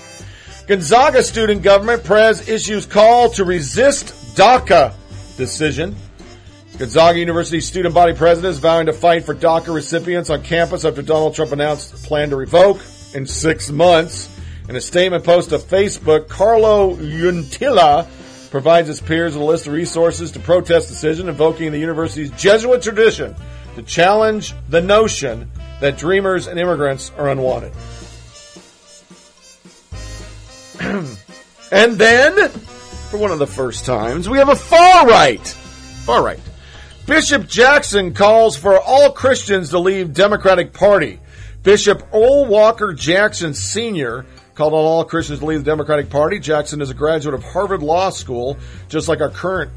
Gonzaga 0.68 1.24
student 1.24 1.64
government 1.64 2.04
prez 2.04 2.48
issues 2.48 2.86
call 2.86 3.32
to 3.32 3.44
resist 3.44 4.36
DACA 4.36 4.94
decision. 5.36 5.96
Gonzaga 6.78 7.18
University 7.18 7.60
student 7.60 7.96
body 7.96 8.14
president 8.14 8.52
is 8.52 8.60
vowing 8.60 8.86
to 8.86 8.94
fight 8.94 9.26
for 9.26 9.34
DACA 9.34 9.74
recipients 9.74 10.30
on 10.30 10.44
campus 10.44 10.86
after 10.86 11.02
Donald 11.02 11.34
Trump 11.34 11.54
announced 11.54 11.92
a 11.92 11.98
plan 12.08 12.30
to 12.30 12.36
revoke 12.36 12.82
in 13.16 13.26
six 13.26 13.72
months. 13.72 14.30
In 14.70 14.76
a 14.76 14.82
statement 14.82 15.24
posted 15.24 15.60
to 15.60 15.66
Facebook, 15.66 16.28
Carlo 16.28 16.96
Untilla 16.98 18.08
provides 18.48 18.88
his 18.88 19.02
peers 19.02 19.34
with 19.34 19.44
a 19.44 19.46
list 19.46 19.68
of 19.68 19.74
resources 19.74 20.32
to 20.32 20.40
protest 20.40 20.88
decision, 20.88 21.30
invoking 21.30 21.72
the 21.72 21.80
university's 21.80 22.32
Jesuit 22.32 22.82
tradition 22.82 23.36
to 23.76 23.84
challenge 23.84 24.54
the 24.70 24.82
notion 24.82 25.52
that 25.80 25.98
dreamers 25.98 26.48
and 26.48 26.60
immigrants 26.60 27.12
are 27.18 27.30
unwanted. 27.30 27.74
and 31.72 31.98
then, 31.98 32.50
for 32.50 33.18
one 33.18 33.32
of 33.32 33.40
the 33.40 33.48
first 33.48 33.86
times, 33.86 34.28
we 34.28 34.38
have 34.38 34.50
a 34.50 34.56
far 34.56 35.06
right. 35.06 35.46
Far 36.06 36.24
right. 36.24 36.40
Bishop 37.06 37.48
Jackson 37.48 38.14
calls 38.14 38.58
for 38.58 38.80
all 38.80 39.12
Christians 39.12 39.70
to 39.70 39.80
leave 39.80 40.14
Democratic 40.14 40.74
Party. 40.74 41.20
Bishop 41.64 42.08
Earl 42.14 42.46
Walker 42.46 42.94
Jackson 42.94 43.54
Sr. 43.54 44.26
called 44.58 44.74
on 44.74 44.80
all 44.80 45.06
Christians 45.06 45.40
to 45.40 45.46
leave 45.46 45.64
the 45.64 45.72
Democratic 45.72 46.10
Party. 46.10 46.40
Jackson 46.40 46.82
is 46.82 46.90
a 46.90 46.96
graduate 46.96 47.36
of 47.36 47.44
Harvard 47.44 47.84
Law 47.84 48.10
School, 48.10 48.58
just 48.90 49.08
like 49.08 49.22
our 49.22 49.30
current 49.30 49.72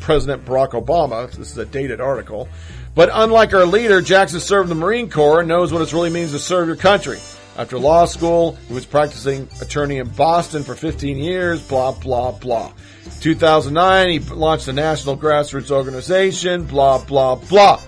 President 0.00 0.46
Barack 0.46 0.70
Obama. 0.70 1.30
This 1.30 1.50
is 1.50 1.58
a 1.58 1.66
dated 1.66 2.00
article. 2.00 2.48
But 2.94 3.10
unlike 3.12 3.52
our 3.52 3.66
leader, 3.66 4.00
Jackson 4.00 4.40
served 4.40 4.70
in 4.70 4.78
the 4.78 4.82
Marine 4.82 5.10
Corps 5.10 5.40
and 5.40 5.48
knows 5.48 5.70
what 5.70 5.82
it 5.82 5.92
really 5.92 6.08
means 6.08 6.32
to 6.32 6.38
serve 6.38 6.66
your 6.66 6.76
country. 6.76 7.18
After 7.58 7.78
law 7.78 8.06
school, 8.06 8.56
he 8.68 8.74
was 8.74 8.86
practicing 8.86 9.48
attorney 9.60 9.98
in 9.98 10.08
Boston 10.08 10.62
for 10.62 10.74
15 10.74 11.18
years, 11.18 11.60
blah, 11.60 11.92
blah, 11.92 12.32
blah. 12.32 12.72
2009, 13.20 14.08
he 14.08 14.18
launched 14.18 14.66
a 14.68 14.72
national 14.72 15.18
grassroots 15.18 15.70
organization, 15.70 16.64
blah, 16.64 17.04
blah, 17.04 17.34
blah. 17.34 17.82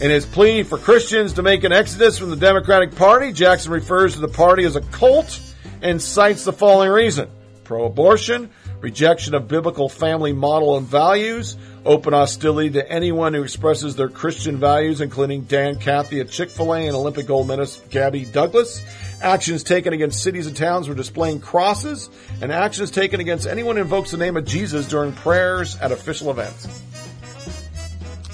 In 0.00 0.10
his 0.10 0.24
plea 0.24 0.62
for 0.62 0.78
Christians 0.78 1.34
to 1.34 1.42
make 1.42 1.62
an 1.62 1.72
exodus 1.72 2.18
from 2.18 2.30
the 2.30 2.36
Democratic 2.36 2.96
Party, 2.96 3.32
Jackson 3.32 3.70
refers 3.70 4.14
to 4.14 4.20
the 4.20 4.28
party 4.28 4.64
as 4.64 4.76
a 4.76 4.80
cult 4.80 5.40
and 5.82 6.00
cites 6.00 6.44
the 6.44 6.52
following 6.52 6.90
reason. 6.90 7.30
Pro-abortion, 7.64 8.50
rejection 8.80 9.34
of 9.34 9.48
biblical 9.48 9.88
family 9.88 10.32
model 10.32 10.76
and 10.76 10.86
values, 10.86 11.56
open 11.86 12.12
hostility 12.12 12.70
to 12.70 12.92
anyone 12.92 13.32
who 13.32 13.42
expresses 13.42 13.96
their 13.96 14.08
Christian 14.08 14.58
values, 14.58 15.00
including 15.00 15.44
Dan 15.44 15.78
Cathy 15.78 16.20
at 16.20 16.28
Chick-fil-A 16.28 16.86
and 16.86 16.94
Olympic 16.94 17.26
gold 17.26 17.48
medalist 17.48 17.88
Gabby 17.90 18.26
Douglas, 18.26 18.82
actions 19.22 19.62
taken 19.62 19.94
against 19.94 20.22
cities 20.22 20.46
and 20.46 20.56
towns 20.56 20.86
for 20.86 20.94
displaying 20.94 21.40
crosses, 21.40 22.10
and 22.42 22.52
actions 22.52 22.90
taken 22.90 23.20
against 23.20 23.46
anyone 23.46 23.76
who 23.76 23.82
invokes 23.82 24.10
the 24.10 24.18
name 24.18 24.36
of 24.36 24.44
Jesus 24.44 24.86
during 24.86 25.12
prayers 25.12 25.76
at 25.76 25.90
official 25.92 26.30
events. 26.30 26.82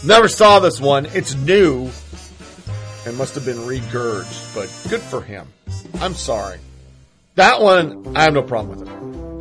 Never 0.05 0.29
saw 0.29 0.59
this 0.59 0.81
one. 0.81 1.07
It's 1.07 1.35
new 1.35 1.91
and 3.07 3.17
must 3.17 3.35
have 3.35 3.45
been 3.45 3.59
regurged, 3.59 4.55
but 4.55 4.69
good 4.91 5.01
for 5.01 5.23
him. 5.23 5.47
I'm 6.01 6.15
sorry. 6.15 6.59
That 7.37 7.63
one, 7.63 8.17
I 8.17 8.25
have 8.25 8.35
no 8.35 8.43
problem 8.43 8.79
with 8.79 8.89
it. 8.89 8.91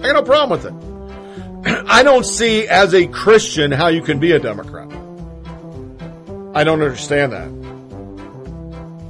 I 0.03 0.13
got 0.13 0.13
no 0.13 0.23
problem 0.23 0.59
with 0.59 0.65
it. 0.65 1.85
I 1.89 2.03
don't 2.03 2.25
see 2.25 2.67
as 2.67 2.93
a 2.93 3.07
Christian 3.07 3.71
how 3.71 3.87
you 3.87 4.01
can 4.01 4.19
be 4.19 4.31
a 4.31 4.39
Democrat. 4.39 4.87
I 6.55 6.63
don't 6.63 6.81
understand 6.81 7.33
that. 7.33 7.59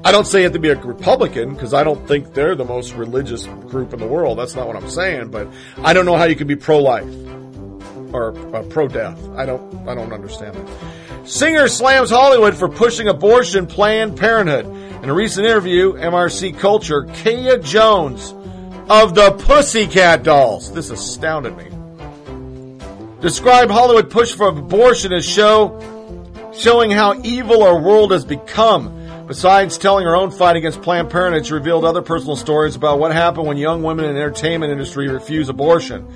I 0.04 0.14
don't 0.14 0.26
say 0.26 0.40
you 0.40 0.44
have 0.46 0.54
to 0.54 0.60
be 0.60 0.70
a 0.70 0.80
Republican 0.80 1.54
because 1.54 1.74
I 1.74 1.84
don't 1.84 2.08
think 2.08 2.34
they're 2.34 2.56
the 2.56 2.64
most 2.64 2.94
religious 2.94 3.46
group 3.46 3.94
in 3.94 4.00
the 4.00 4.08
world. 4.08 4.40
That's 4.40 4.56
not 4.56 4.66
what 4.66 4.78
I'm 4.78 4.90
saying, 4.90 5.30
but 5.30 5.50
I 5.80 5.92
don't 5.92 6.06
know 6.06 6.16
how 6.16 6.24
you 6.24 6.38
can 6.38 6.48
be 6.48 6.56
pro-life 6.56 7.14
or 8.14 8.34
uh, 8.56 8.64
pro-death. 8.64 9.22
I 9.36 9.46
don't, 9.46 9.88
I 9.88 9.94
don't 9.94 10.14
understand 10.14 10.56
that. 10.56 11.28
Singer 11.28 11.68
slams 11.68 12.12
Hollywood 12.12 12.56
for 12.56 12.70
pushing 12.70 13.10
abortion 13.10 13.68
Planned 13.68 14.18
Parenthood. 14.18 14.66
In 15.04 15.10
a 15.10 15.14
recent 15.14 15.46
interview, 15.46 15.94
MRC 15.94 16.58
Culture, 16.58 17.04
Kaya 17.24 17.60
Jones 17.60 18.34
of 18.90 19.14
the 19.14 19.32
Pussycat 19.32 20.24
Dolls, 20.24 20.72
this 20.74 20.90
astounded 20.90 21.56
me, 21.56 21.66
Describe 23.22 23.70
Hollywood 23.70 24.10
push 24.10 24.34
for 24.34 24.48
abortion 24.48 25.12
as 25.12 25.26
show, 25.26 25.78
showing 26.56 26.90
how 26.90 27.22
evil 27.22 27.64
our 27.64 27.80
world 27.80 28.12
has 28.12 28.24
become. 28.24 28.96
Besides 29.28 29.78
telling 29.78 30.06
her 30.06 30.16
own 30.16 30.32
fight 30.32 30.56
against 30.56 30.82
Planned 30.82 31.12
Parenthood, 31.12 31.46
she 31.46 31.54
revealed 31.54 31.84
other 31.86 32.02
personal 32.02 32.38
stories 32.38 32.76
about 32.76 32.98
what 32.98 33.12
happened 33.12 33.46
when 33.46 33.58
young 33.58 33.84
women 33.84 34.06
in 34.06 34.16
the 34.16 34.22
entertainment 34.22 34.72
industry 34.72 35.10
refuse 35.10 35.50
abortion. 35.50 36.08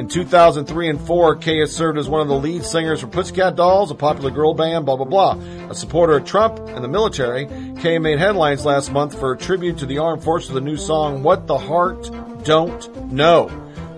In 0.00 0.08
2003 0.08 0.88
and 0.88 0.98
4, 0.98 1.36
Kaya 1.36 1.66
served 1.66 1.98
as 1.98 2.08
one 2.08 2.22
of 2.22 2.28
the 2.28 2.34
lead 2.34 2.64
singers 2.64 3.02
for 3.02 3.06
Pussycat 3.06 3.54
Dolls, 3.54 3.90
a 3.90 3.94
popular 3.94 4.30
girl 4.30 4.54
band, 4.54 4.86
blah, 4.86 4.96
blah, 4.96 5.04
blah. 5.04 5.38
A 5.68 5.74
supporter 5.74 6.14
of 6.14 6.24
Trump 6.24 6.58
and 6.58 6.82
the 6.82 6.88
military, 6.88 7.44
Kaya 7.82 8.00
made 8.00 8.18
headlines 8.18 8.64
last 8.64 8.90
month 8.92 9.20
for 9.20 9.32
a 9.32 9.36
tribute 9.36 9.76
to 9.76 9.84
the 9.84 9.98
armed 9.98 10.24
forces 10.24 10.52
with 10.52 10.64
the 10.64 10.70
new 10.70 10.78
song, 10.78 11.22
What 11.22 11.46
the 11.46 11.58
Heart 11.58 12.44
Don't 12.44 13.12
Know. 13.12 13.50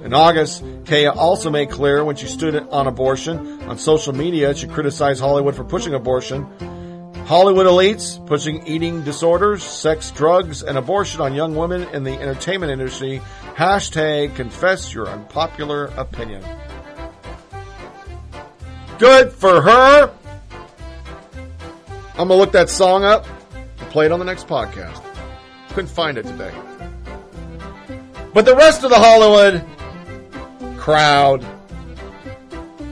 In 0.02 0.12
August, 0.12 0.64
Kaya 0.86 1.12
also 1.12 1.50
made 1.50 1.70
clear 1.70 2.04
when 2.04 2.16
she 2.16 2.26
stood 2.26 2.56
on 2.56 2.88
abortion 2.88 3.62
on 3.68 3.78
social 3.78 4.12
media, 4.12 4.56
she 4.56 4.66
criticized 4.66 5.20
Hollywood 5.20 5.54
for 5.54 5.62
pushing 5.62 5.94
abortion. 5.94 6.48
Hollywood 7.26 7.66
elites 7.66 8.24
pushing 8.26 8.66
eating 8.66 9.02
disorders, 9.02 9.62
sex, 9.62 10.10
drugs, 10.10 10.62
and 10.62 10.76
abortion 10.76 11.20
on 11.20 11.34
young 11.34 11.54
women 11.54 11.84
in 11.94 12.04
the 12.04 12.12
entertainment 12.12 12.72
industry. 12.72 13.22
Hashtag 13.54 14.34
confess 14.34 14.92
your 14.92 15.08
unpopular 15.08 15.86
opinion. 15.96 16.44
Good 18.98 19.32
for 19.32 19.62
her. 19.62 20.12
I'm 22.12 22.28
gonna 22.28 22.34
look 22.34 22.52
that 22.52 22.68
song 22.68 23.04
up 23.04 23.26
and 23.52 23.90
play 23.90 24.06
it 24.06 24.12
on 24.12 24.18
the 24.18 24.24
next 24.24 24.46
podcast. 24.46 25.02
Couldn't 25.70 25.90
find 25.90 26.18
it 26.18 26.26
today. 26.26 26.52
But 28.34 28.44
the 28.44 28.54
rest 28.54 28.84
of 28.84 28.90
the 28.90 28.96
Hollywood 28.96 29.64
crowd 30.78 31.46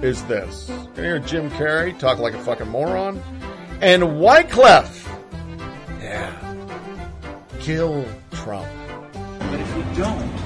is 0.02 0.22
this. 0.24 0.66
Can 0.94 0.96
you 0.96 1.02
hear 1.02 1.18
Jim 1.18 1.50
Carrey 1.50 1.98
talk 1.98 2.18
like 2.18 2.34
a 2.34 2.42
fucking 2.42 2.68
moron? 2.68 3.22
And 3.82 4.02
Wyclef. 4.02 5.08
Yeah. 6.02 6.30
Kill 7.60 8.04
Trump. 8.32 8.68
But 9.38 9.58
if 9.58 9.76
we 9.76 9.82
don't, 9.96 10.36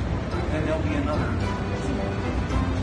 then 0.53 0.67
there'll 0.67 0.83
be 0.83 0.95
another. 0.95 1.27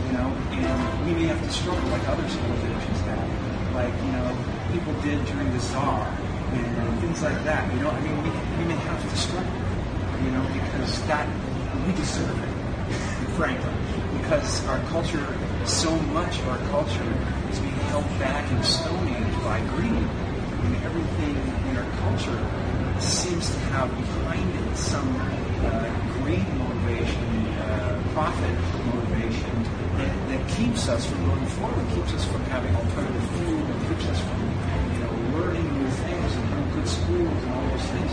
you 0.06 0.12
know, 0.12 0.28
and 0.52 1.06
we 1.06 1.14
may 1.14 1.26
have 1.28 1.42
to 1.42 1.50
struggle 1.50 1.88
like 1.88 2.06
other 2.06 2.28
civilizations 2.28 3.00
have, 3.00 3.74
like, 3.74 3.94
you 4.04 4.12
know, 4.12 4.28
people 4.72 4.92
did 5.00 5.24
during 5.24 5.50
the 5.52 5.60
Tsar 5.60 6.06
and 6.52 7.00
things 7.00 7.22
like 7.22 7.44
that, 7.44 7.72
you 7.72 7.80
know, 7.80 7.88
I 7.88 8.00
mean, 8.00 8.22
we, 8.22 8.28
we 8.28 8.64
may 8.68 8.76
have 8.76 9.00
to 9.00 9.16
struggle, 9.16 9.56
you 10.22 10.30
know, 10.32 10.44
because 10.52 11.02
that, 11.08 11.26
we 11.86 11.92
deserve 11.94 12.36
it, 12.44 12.52
frankly, 13.36 13.72
because 14.20 14.66
our 14.66 14.78
culture, 14.90 15.26
so 15.64 15.96
much 16.12 16.38
of 16.40 16.48
our 16.48 16.58
culture 16.68 17.14
is 17.50 17.58
being 17.58 17.72
held 17.88 18.04
back 18.18 18.50
and 18.52 18.64
Stone 18.64 19.08
Age 19.08 19.42
by 19.44 19.60
greed. 19.72 20.31
Mean, 20.62 20.82
everything 20.84 21.34
in 21.70 21.76
our 21.76 21.90
culture 21.98 22.38
seems 23.00 23.50
to 23.50 23.58
have 23.74 23.90
behind 23.90 24.46
it 24.54 24.76
some 24.76 25.10
uh, 25.18 25.90
greed 26.18 26.46
motivation, 26.54 27.26
uh, 27.58 28.02
profit 28.14 28.54
motivation 28.94 29.50
that, 29.98 30.12
that 30.28 30.48
keeps 30.54 30.88
us 30.88 31.04
from 31.06 31.26
going 31.26 31.46
forward, 31.58 31.84
keeps 31.94 32.14
us 32.14 32.24
from 32.26 32.42
having 32.44 32.74
alternative 32.76 33.26
food, 33.42 33.64
and 33.66 33.88
keeps 33.88 34.06
us 34.06 34.20
from 34.22 34.38
you 34.94 35.00
know 35.02 35.38
learning 35.38 35.66
new 35.82 35.90
things 35.90 36.30
and 36.36 36.48
going 36.50 36.68
to 36.68 36.74
good 36.74 36.88
schools 36.88 37.42
and 37.42 37.52
all 37.52 37.68
those 37.70 37.88
things. 37.90 38.10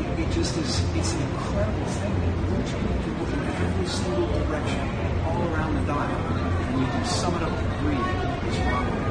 It, 0.00 0.26
it 0.26 0.30
just 0.32 0.56
is, 0.58 0.82
it's 0.96 1.12
an 1.14 1.22
incredible 1.22 1.86
thing 1.86 2.14
that 2.18 2.34
moves 2.50 2.72
people 2.74 3.26
in 3.30 3.40
every 3.46 3.86
single 3.86 4.26
direction, 4.42 4.84
all 5.22 5.42
around 5.54 5.74
the 5.74 5.86
dial. 5.86 6.18
And 6.66 6.80
you 6.80 6.86
can 6.86 7.04
sum 7.06 7.34
it 7.36 7.42
up 7.42 7.54
to 7.54 7.64
greed 7.78 8.50
is 8.50 8.58
wrong. 8.66 9.09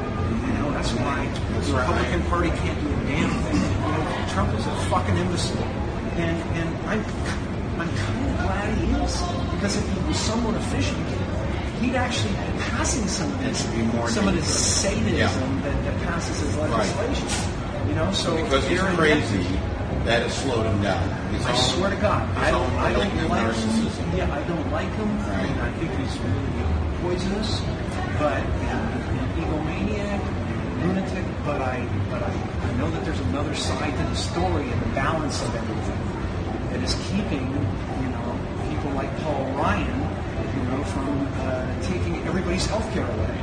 You 0.50 0.58
know, 0.58 0.70
that's 0.72 0.92
why 0.92 1.26
the 1.62 1.72
Republican 1.72 2.22
Party 2.30 2.50
can't 2.50 2.80
do 2.80 2.88
a 2.88 2.96
damn 3.06 3.30
thing. 3.30 3.60
You 3.62 3.92
know, 3.92 4.26
Trump 4.34 4.52
is 4.58 4.66
a 4.66 4.74
fucking 4.90 5.16
imbecile. 5.16 5.62
And, 5.62 6.36
and 6.58 6.68
I'm, 6.88 7.00
I'm 7.80 7.88
kind 7.96 8.30
of 8.30 8.36
glad 8.44 8.78
he 8.78 8.90
is. 9.04 9.22
Because 9.54 9.76
if 9.76 9.92
he 9.94 10.00
was 10.08 10.18
somewhat 10.18 10.54
efficient, 10.56 11.06
he'd 11.80 11.94
actually 11.94 12.32
be 12.32 12.58
passing 12.74 13.06
some 13.06 13.32
of 13.32 13.40
this, 13.44 13.58
some 14.14 14.28
of 14.28 14.34
this 14.34 14.46
sadism 14.46 15.16
Yeah. 15.16 15.28
that, 15.62 15.84
that 15.84 16.02
passes 16.02 16.40
his 16.40 16.54
Right. 16.56 16.70
legislation. 16.70 17.28
You 17.88 17.94
know, 17.94 18.12
so 18.12 18.36
because 18.42 18.66
he's 18.68 18.80
crazy, 18.80 19.42
that 20.04 20.22
has 20.22 20.34
slowed 20.34 20.66
him 20.66 20.82
down. 20.82 21.02
His 21.32 21.46
I 21.46 21.50
own- 21.52 21.56
swear 21.58 21.90
to 21.90 21.96
God, 21.96 22.28
I 22.36 22.50
don't, 22.50 22.70
I 22.74 22.92
don't 22.92 23.28
like 23.28 23.42
narcissism. 23.42 23.90
him. 24.10 24.18
Yeah, 24.18 24.34
I 24.34 24.42
don't 24.44 24.70
like 24.72 24.92
him. 24.94 25.08
And 25.08 25.60
I 25.60 25.70
think 25.78 25.90
he's 25.98 26.18
really 26.18 26.64
poisonous, 27.02 27.60
but 28.18 28.38
and 28.44 29.40
egomaniac, 29.40 30.20
lunatic. 30.90 31.24
But 31.44 31.60
I, 31.62 31.86
but 32.10 32.22
I, 32.22 32.32
I 32.32 32.72
know 32.76 32.90
that 32.90 33.04
there's 33.04 33.20
another 33.20 33.54
side 33.54 33.96
to 33.96 34.02
the 34.02 34.14
story 34.16 34.70
and 34.70 34.82
the 34.82 34.94
balance 34.94 35.42
of 35.42 35.54
everything 35.54 36.00
that 36.70 36.82
is 36.82 36.94
keeping, 37.10 37.46
you 38.02 38.08
know, 38.10 38.38
people 38.68 38.90
like 38.92 39.10
Paul 39.20 39.44
Ryan, 39.54 40.00
you 40.56 40.62
know, 40.70 40.84
from 40.84 41.26
uh, 41.40 41.82
taking 41.82 42.16
everybody's 42.26 42.66
health 42.66 42.88
care 42.92 43.06
away, 43.06 43.36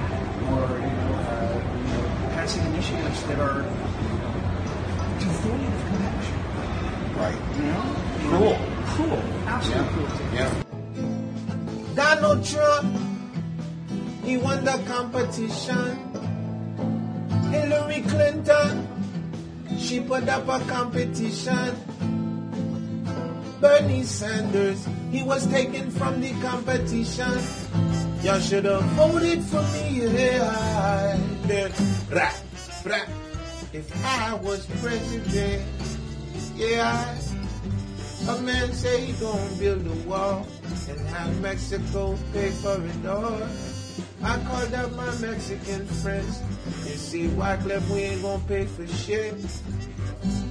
or 0.51 0.79
you 0.79 0.93
know, 0.99 1.13
uh, 1.27 1.61
you 1.77 1.93
know, 1.93 2.03
passing 2.35 2.65
initiatives 2.73 3.23
that 3.23 3.39
are 3.39 3.63
devoid 5.19 5.61
of 5.67 5.85
compassion. 5.87 6.39
Right. 7.17 7.39
You 7.57 7.63
know? 7.63 7.85
Cruel. 8.29 8.57
Cruel. 8.93 9.23
Absolutely 9.47 9.93
cruel. 9.93 10.09
Yeah. 10.33 10.63
Donald 11.95 12.45
Trump, 12.45 12.95
he 14.23 14.37
won 14.37 14.63
the 14.63 14.77
competition. 14.87 16.06
Hillary 17.97 18.09
Clinton, 18.09 18.87
she 19.77 19.99
put 19.99 20.27
up 20.29 20.47
a 20.47 20.59
competition. 20.69 21.75
Bernie 23.59 24.03
Sanders, 24.03 24.87
he 25.11 25.23
was 25.23 25.47
taken 25.47 25.89
from 25.89 26.21
the 26.21 26.31
competition. 26.41 27.41
Y'all 28.21 28.39
should 28.39 28.65
have 28.65 28.83
voted 28.93 29.43
for 29.43 29.61
me, 29.73 30.01
yeah. 30.01 31.17
If 33.73 34.05
I 34.05 34.33
was 34.35 34.65
president, 34.81 35.63
yeah. 36.55 37.17
A 38.29 38.41
man 38.41 38.73
say 38.73 39.05
he 39.05 39.13
gonna 39.13 39.55
build 39.57 39.87
a 39.87 40.09
wall 40.09 40.45
and 40.89 40.99
have 41.07 41.41
Mexico 41.41 42.17
pay 42.33 42.49
for 42.49 42.79
it 42.83 43.05
all. 43.07 43.41
I 44.23 44.39
called 44.43 44.73
up 44.73 44.91
my 44.93 45.15
Mexican 45.19 45.85
friends. 45.87 46.41
You 46.85 46.95
see, 46.95 47.27
Wyclef, 47.27 47.89
we 47.89 47.99
ain't 48.01 48.21
gonna 48.21 48.43
pay 48.47 48.65
for 48.65 48.87
shit. 48.87 49.33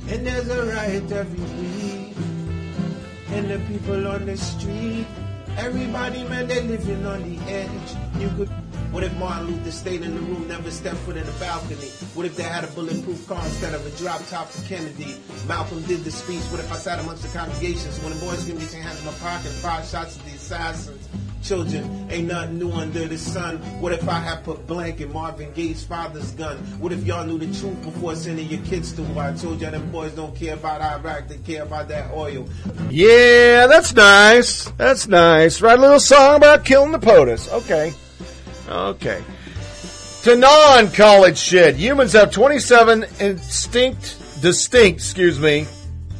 And 0.08 0.26
there's 0.26 0.48
a 0.48 0.66
riot 0.66 1.10
every 1.10 1.40
week. 1.60 2.16
And 3.30 3.50
the 3.50 3.58
people 3.66 4.06
on 4.08 4.26
the 4.26 4.36
street, 4.36 5.06
everybody, 5.58 6.24
man, 6.24 6.46
they're 6.46 6.62
living 6.62 7.04
on 7.06 7.22
the 7.28 7.38
edge. 7.52 8.20
You 8.20 8.30
could. 8.36 8.48
What 8.92 9.02
if 9.02 9.14
Martin 9.18 9.48
Luther 9.48 9.72
stayed 9.72 10.02
in 10.02 10.14
the 10.14 10.20
room, 10.22 10.48
never 10.48 10.70
stepped 10.70 10.96
foot 10.98 11.16
in 11.16 11.26
the 11.26 11.32
balcony? 11.32 11.88
What 12.14 12.24
if 12.24 12.36
they 12.36 12.44
had 12.44 12.64
a 12.64 12.68
bulletproof 12.68 13.26
car 13.26 13.44
instead 13.44 13.74
of 13.74 13.84
a 13.84 13.90
drop 13.98 14.26
top 14.28 14.48
for 14.48 14.66
Kennedy? 14.68 15.16
Malcolm 15.46 15.82
did 15.82 16.04
the 16.04 16.10
speech. 16.10 16.40
What 16.44 16.60
if 16.60 16.72
I 16.72 16.76
sat 16.76 17.00
amongst 17.00 17.22
the 17.22 17.36
congregations 17.36 18.00
when 18.00 18.14
the 18.14 18.20
boys 18.24 18.44
give 18.44 18.56
me 18.56 18.62
your 18.62 18.82
hands 18.82 19.00
in 19.00 19.06
my 19.06 19.12
pocket, 19.14 19.50
five 19.50 19.84
shots 19.84 20.16
at 20.18 20.24
the 20.24 20.30
assassins? 20.30 21.08
Children, 21.46 22.08
ain't 22.10 22.26
nothing 22.26 22.58
new 22.58 22.72
under 22.72 23.06
the 23.06 23.16
sun. 23.16 23.58
What 23.80 23.92
if 23.92 24.08
I 24.08 24.18
had 24.18 24.42
put 24.42 24.66
blank 24.66 25.00
in 25.00 25.12
Marvin 25.12 25.52
Gaye's 25.52 25.84
father's 25.84 26.32
gun? 26.32 26.56
What 26.80 26.90
if 26.90 27.04
y'all 27.04 27.24
knew 27.24 27.38
the 27.38 27.46
truth 27.56 27.80
before 27.84 28.16
sending 28.16 28.48
your 28.48 28.60
kids 28.62 28.90
to 28.94 29.02
war? 29.02 29.22
I 29.22 29.32
told 29.32 29.60
y'all 29.60 29.70
them 29.70 29.88
boys 29.92 30.10
don't 30.10 30.34
care 30.34 30.54
about 30.54 30.80
Iraq, 30.80 31.28
they 31.28 31.36
care 31.38 31.62
about 31.62 31.86
that 31.86 32.12
oil. 32.12 32.48
Yeah, 32.90 33.68
that's 33.68 33.94
nice. 33.94 34.64
That's 34.72 35.06
nice. 35.06 35.60
Write 35.60 35.78
a 35.78 35.82
little 35.82 36.00
song 36.00 36.34
about 36.34 36.64
killing 36.64 36.90
the 36.90 36.98
POTUS. 36.98 37.48
Okay. 37.52 37.92
Okay. 38.68 39.22
To 40.24 40.34
non-college 40.34 41.38
shit, 41.38 41.76
humans 41.76 42.12
have 42.14 42.32
27 42.32 43.04
instinct, 43.20 44.42
distinct, 44.42 44.98
excuse 44.98 45.38
me, 45.38 45.64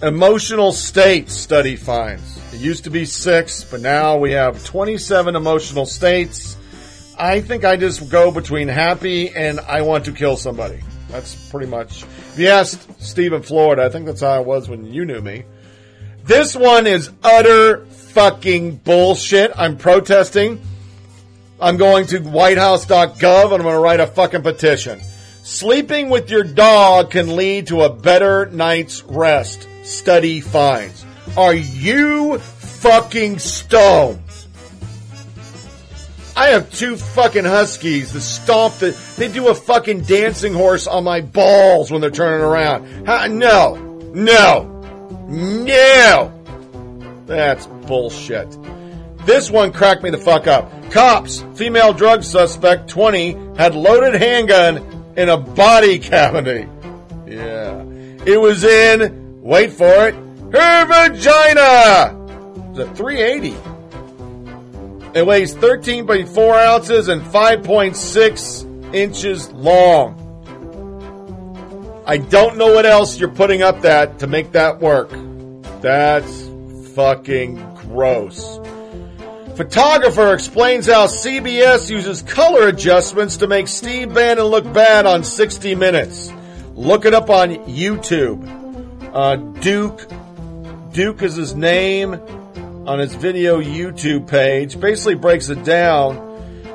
emotional 0.03 0.73
states, 0.73 1.35
study 1.35 1.77
finds. 1.77 2.55
It 2.55 2.61
used 2.61 2.85
to 2.85 2.91
be 2.91 3.05
six, 3.05 3.65
but 3.65 3.81
now 3.81 4.17
we 4.19 4.33
have 4.33 4.65
27 4.65 5.37
emotional 5.37 5.87
states. 5.87 6.57
I 7.19 7.41
think 7.41 7.65
I 7.65 7.77
just 7.77 8.11
go 8.11 8.31
between 8.31 8.69
happy 8.69 9.31
and 9.31 9.61
I 9.61 9.83
want 9.83 10.05
to 10.05 10.13
kill 10.13 10.37
somebody. 10.37 10.81
That's 11.09 11.51
pretty 11.51 11.67
much. 11.67 12.03
If 12.03 12.39
you 12.39 12.49
asked 12.49 13.01
Stephen 13.01 13.43
Florida, 13.43 13.85
I 13.85 13.89
think 13.89 14.07
that's 14.07 14.21
how 14.21 14.31
I 14.31 14.41
was 14.41 14.69
when 14.69 14.93
you 14.93 15.05
knew 15.05 15.21
me. 15.21 15.45
This 16.25 16.55
one 16.55 16.87
is 16.87 17.11
utter 17.23 17.87
fucking 17.87 18.77
bullshit. 18.77 19.53
I'm 19.57 19.79
protesting. 19.79 20.61
I'm 21.61 21.79
going 21.79 22.07
to 22.09 22.19
whitehouse.gov 22.19 23.45
and 23.45 23.55
I'm 23.55 23.63
going 23.63 23.75
to 23.75 23.79
write 23.79 24.01
a 24.01 24.07
fucking 24.07 24.43
petition. 24.43 25.01
Sleeping 25.43 26.11
with 26.11 26.29
your 26.29 26.43
dog 26.43 27.13
can 27.13 27.37
lead 27.37 27.69
to 27.69 27.83
a 27.83 27.89
better 27.89 28.47
night's 28.47 29.03
rest. 29.05 29.67
Study 29.87 30.41
finds. 30.41 31.07
Are 31.37 31.55
you 31.55 32.39
fucking 32.39 33.39
stoned? 33.39 34.21
I 36.37 36.49
have 36.49 36.71
two 36.73 36.97
fucking 36.97 37.45
huskies 37.45 38.13
that 38.13 38.21
stomp 38.21 38.75
the, 38.75 38.99
they 39.17 39.29
do 39.29 39.49
a 39.49 39.55
fucking 39.55 40.03
dancing 40.03 40.53
horse 40.53 40.87
on 40.87 41.05
my 41.05 41.21
balls 41.21 41.91
when 41.91 42.01
they're 42.01 42.11
turning 42.11 42.45
around. 42.45 43.07
How, 43.07 43.27
no, 43.27 43.77
no, 44.13 44.65
no. 45.29 46.33
That's 47.27 47.67
bullshit. 47.67 48.59
This 49.25 49.51
one 49.51 49.73
cracked 49.73 50.03
me 50.03 50.11
the 50.11 50.19
fuck 50.19 50.47
up. 50.47 50.91
Cops, 50.91 51.43
female 51.55 51.93
drug 51.93 52.23
suspect, 52.23 52.91
20, 52.91 53.57
had 53.57 53.75
loaded 53.75 54.21
handgun 54.21 55.15
in 55.17 55.29
a 55.29 55.37
body 55.37 55.99
cavity. 56.01 56.69
Yeah. 57.27 57.83
It 58.27 58.41
was 58.41 58.65
in, 58.65 59.26
wait 59.47 59.73
for 59.73 60.09
it, 60.09 60.15
her 60.53 60.87
vagina! 60.87 62.15
It's 62.71 62.79
a 62.81 62.95
380. 62.95 63.57
It 65.19 65.25
weighs 65.25 65.55
13.4 65.55 66.67
ounces 66.67 67.09
and 67.09 67.23
5.6 67.23 68.95
inches 68.95 69.51
long. 69.53 70.23
I 72.07 72.19
don't 72.19 72.57
know 72.57 72.73
what 72.75 72.87
else 72.87 73.19
you're 73.19 73.31
putting 73.31 73.63
up 73.63 73.83
that 73.83 74.19
to 74.19 74.27
make 74.27 74.53
that 74.53 74.81
work. 74.81 75.11
That's 75.81 76.51
fucking 76.95 77.57
gross. 77.77 78.61
Photographer 79.57 80.35
explains 80.35 80.87
how 80.87 81.07
CBS 81.07 81.89
uses 81.89 82.21
color 82.23 82.69
adjustments 82.69 83.39
to 83.39 83.47
make 83.47 83.69
Steve 83.69 84.13
Bannon 84.13 84.45
look 84.45 84.71
bad 84.73 85.07
on 85.07 85.25
60 85.25 85.75
Minutes. 85.77 86.31
Look 86.75 87.07
it 87.07 87.15
up 87.15 87.31
on 87.31 87.55
YouTube. 87.65 88.56
Uh, 89.17 89.37
Duke, 89.37 90.07
Duke 90.93 91.23
is 91.23 91.37
his 91.37 91.55
name 91.55 92.21
on 92.87 92.99
his 92.99 93.15
video 93.15 93.63
YouTube 93.63 94.29
page. 94.29 94.79
Basically 94.79 95.15
breaks 95.15 95.49
it 95.49 95.65
down. 95.65 96.19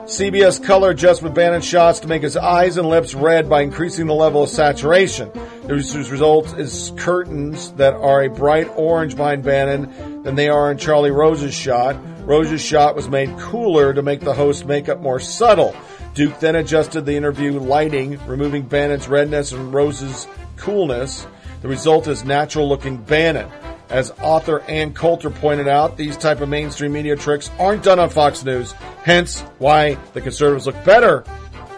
CBS 0.06 0.61
color 0.64 0.90
adjustment 0.90 1.36
Bannon 1.36 1.61
shots 1.61 2.00
to 2.00 2.08
make 2.08 2.24
his 2.24 2.36
eyes 2.36 2.78
and 2.78 2.90
lips 2.90 3.14
red 3.14 3.48
by 3.48 3.61
increasing 3.61 4.08
the 4.08 4.16
level 4.16 4.42
of 4.42 4.50
saturation. 4.50 5.30
The 5.68 5.76
result 5.76 6.58
is 6.58 6.92
curtains 6.98 7.74
that 7.74 7.94
are 7.94 8.24
a 8.24 8.28
bright 8.28 8.72
orange 8.76 9.16
behind 9.16 9.44
Bannon 9.44 10.24
than 10.24 10.34
they 10.34 10.50
are 10.50 10.72
in 10.72 10.80
Charlie 10.80 11.11
Rose's 11.11 11.53
shot. 11.53 11.95
Rose's 12.26 12.60
shot 12.60 12.95
was 12.95 13.08
made 13.08 13.38
cooler 13.38 13.94
to 13.94 14.02
make 14.02 14.22
the 14.22 14.34
host 14.34 14.66
makeup 14.66 15.00
more 15.00 15.20
subtle. 15.20 15.76
Duke 16.16 16.40
then 16.40 16.56
adjusted 16.56 17.06
the 17.06 17.16
interview 17.16 17.60
lighting, 17.60 18.20
removing 18.26 18.64
Bannon's 18.64 19.08
redness 19.08 19.52
and 19.52 19.72
Rose's 19.72 20.28
coolness. 20.58 21.28
The 21.61 21.67
result 21.67 22.07
is 22.07 22.25
natural 22.25 22.67
looking 22.67 22.98
Bannon. 22.98 23.49
As 23.90 24.11
author 24.22 24.61
Ann 24.61 24.93
Coulter 24.93 25.30
pointed 25.30 25.67
out, 25.67 25.98
these 25.98 26.17
type 26.17 26.41
of 26.41 26.49
mainstream 26.49 26.93
media 26.93 27.15
tricks 27.15 27.51
aren't 27.59 27.83
done 27.83 27.99
on 27.99 28.09
Fox 28.09 28.43
News, 28.43 28.72
hence 29.03 29.41
why 29.59 29.95
the 30.14 30.22
conservatives 30.22 30.65
look 30.65 30.81
better 30.85 31.23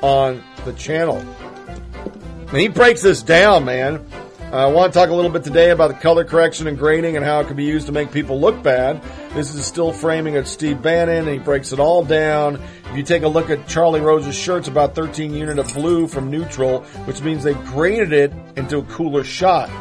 on 0.02 0.44
the 0.64 0.74
channel. 0.74 1.18
And 1.18 2.58
he 2.58 2.68
breaks 2.68 3.02
this 3.02 3.24
down, 3.24 3.66
man. 3.66 4.06
I 4.52 4.68
want 4.68 4.94
to 4.94 5.00
talk 5.00 5.10
a 5.10 5.14
little 5.16 5.32
bit 5.32 5.44
today 5.44 5.72
about 5.72 5.88
the 5.88 5.96
color 5.96 6.24
correction 6.24 6.68
and 6.68 6.78
grading 6.78 7.18
and 7.18 7.26
how 7.26 7.40
it 7.40 7.48
can 7.48 7.56
be 7.56 7.64
used 7.64 7.88
to 7.88 7.92
make 7.92 8.12
people 8.12 8.40
look 8.40 8.62
bad. 8.62 9.02
This 9.34 9.56
is 9.56 9.66
still 9.66 9.92
framing 9.92 10.38
of 10.38 10.48
Steve 10.48 10.84
Bannon, 10.84 11.28
and 11.28 11.30
he 11.30 11.40
breaks 11.40 11.74
it 11.74 11.80
all 11.80 12.06
down. 12.06 12.62
If 12.92 12.96
you 12.96 13.02
take 13.02 13.24
a 13.24 13.28
look 13.28 13.50
at 13.50 13.68
Charlie 13.68 14.00
Rose's 14.00 14.36
shirt, 14.36 14.60
it's 14.60 14.68
about 14.68 14.94
13 14.94 15.34
unit 15.34 15.58
of 15.58 15.74
blue 15.74 16.06
from 16.06 16.30
neutral, 16.30 16.82
which 17.06 17.20
means 17.22 17.44
they 17.44 17.56
graded 17.56 18.14
it 18.14 18.32
into 18.56 18.78
a 18.78 18.84
cooler 18.84 19.24
shot. 19.24 19.72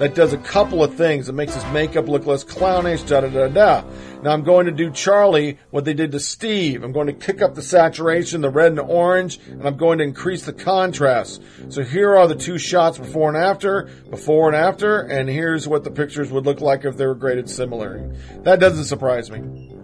That 0.00 0.14
does 0.14 0.32
a 0.32 0.38
couple 0.38 0.82
of 0.82 0.94
things. 0.94 1.28
It 1.28 1.34
makes 1.34 1.54
his 1.54 1.64
makeup 1.74 2.08
look 2.08 2.24
less 2.24 2.42
clownish, 2.42 3.02
da 3.02 3.20
da 3.20 3.28
da 3.28 3.48
da. 3.48 3.84
Now 4.22 4.30
I'm 4.30 4.42
going 4.42 4.64
to 4.64 4.72
do 4.72 4.90
Charlie 4.90 5.58
what 5.68 5.84
they 5.84 5.92
did 5.92 6.10
to 6.12 6.20
Steve. 6.20 6.82
I'm 6.82 6.92
going 6.92 7.08
to 7.08 7.12
kick 7.12 7.42
up 7.42 7.54
the 7.54 7.60
saturation, 7.60 8.40
the 8.40 8.48
red 8.48 8.72
and 8.72 8.80
orange, 8.80 9.38
and 9.46 9.62
I'm 9.62 9.76
going 9.76 9.98
to 9.98 10.04
increase 10.04 10.46
the 10.46 10.54
contrast. 10.54 11.42
So 11.68 11.82
here 11.82 12.16
are 12.16 12.26
the 12.26 12.34
two 12.34 12.56
shots 12.56 12.96
before 12.96 13.28
and 13.28 13.36
after, 13.36 13.90
before 14.08 14.48
and 14.48 14.56
after, 14.56 15.00
and 15.02 15.28
here's 15.28 15.68
what 15.68 15.84
the 15.84 15.90
pictures 15.90 16.30
would 16.30 16.46
look 16.46 16.62
like 16.62 16.86
if 16.86 16.96
they 16.96 17.04
were 17.04 17.14
graded 17.14 17.50
similarly. 17.50 18.18
That 18.44 18.58
doesn't 18.58 18.84
surprise 18.84 19.30
me. 19.30 19.76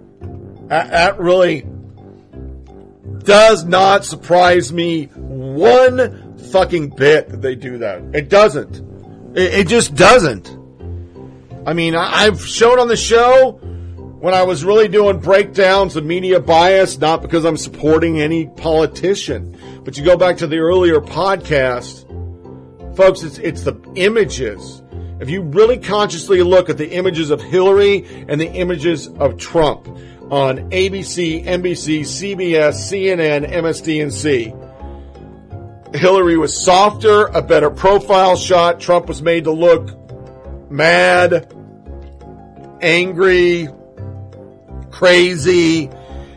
That, 0.69 1.19
really 1.21 1.67
does 3.25 3.67
not 3.67 4.07
surprise 4.07 4.73
me 4.73 5.09
one 5.09 6.39
fucking 6.39 6.97
bit 6.97 7.29
that 7.29 7.43
they 7.43 7.55
do 7.55 7.77
that. 7.79 8.03
It 8.15 8.31
doesn't. 8.31 8.86
It, 9.37 9.55
it 9.55 9.69
just 9.69 9.95
doesn't. 9.95 10.57
I 11.67 11.75
mean, 11.75 11.95
I, 11.95 12.25
I've 12.25 12.45
shown 12.45 12.81
on 12.81 12.89
the 12.89 12.97
show 12.97 13.61
when 14.21 14.33
I 14.33 14.45
was 14.45 14.65
really 14.65 14.89
doing 14.89 15.21
breakdowns 15.21 15.95
of 15.95 16.05
media 16.05 16.41
bias, 16.41 16.99
not 16.99 17.21
because 17.21 17.45
I'm 17.45 17.59
supporting 17.59 18.21
any 18.21 18.47
politician, 18.47 19.57
but 19.85 19.99
you 19.99 20.05
go 20.05 20.17
back 20.17 20.39
to 20.39 20.47
the 20.47 20.57
earlier 20.57 21.01
podcast, 21.01 22.07
folks, 22.97 23.23
it's, 23.23 23.39
it's 23.39 23.63
the 23.63 23.75
images. 23.95 24.83
If 25.21 25.29
you 25.29 25.43
really 25.43 25.79
consciously 25.79 26.43
look 26.43 26.71
at 26.71 26.79
the 26.79 26.91
images 26.91 27.31
of 27.31 27.43
Hillary 27.43 28.07
and 28.29 28.41
the 28.41 28.51
images 28.51 29.09
of 29.09 29.39
Trump 29.39 29.87
on 30.31 30.71
ABC, 30.71 31.45
NBC, 31.45 32.01
CBS, 32.01 32.91
CNN, 32.91 33.51
MSDNC, 33.51 34.66
Hillary 35.95 36.37
was 36.37 36.59
softer, 36.59 37.27
a 37.27 37.43
better 37.43 37.71
profile 37.71 38.37
shot. 38.37 38.81
Trump 38.81 39.07
was 39.07 39.23
made 39.23 39.45
to 39.45 39.53
look 39.53 39.91
mad, 40.71 41.53
angry, 42.81 43.69
crazy. 44.91 45.89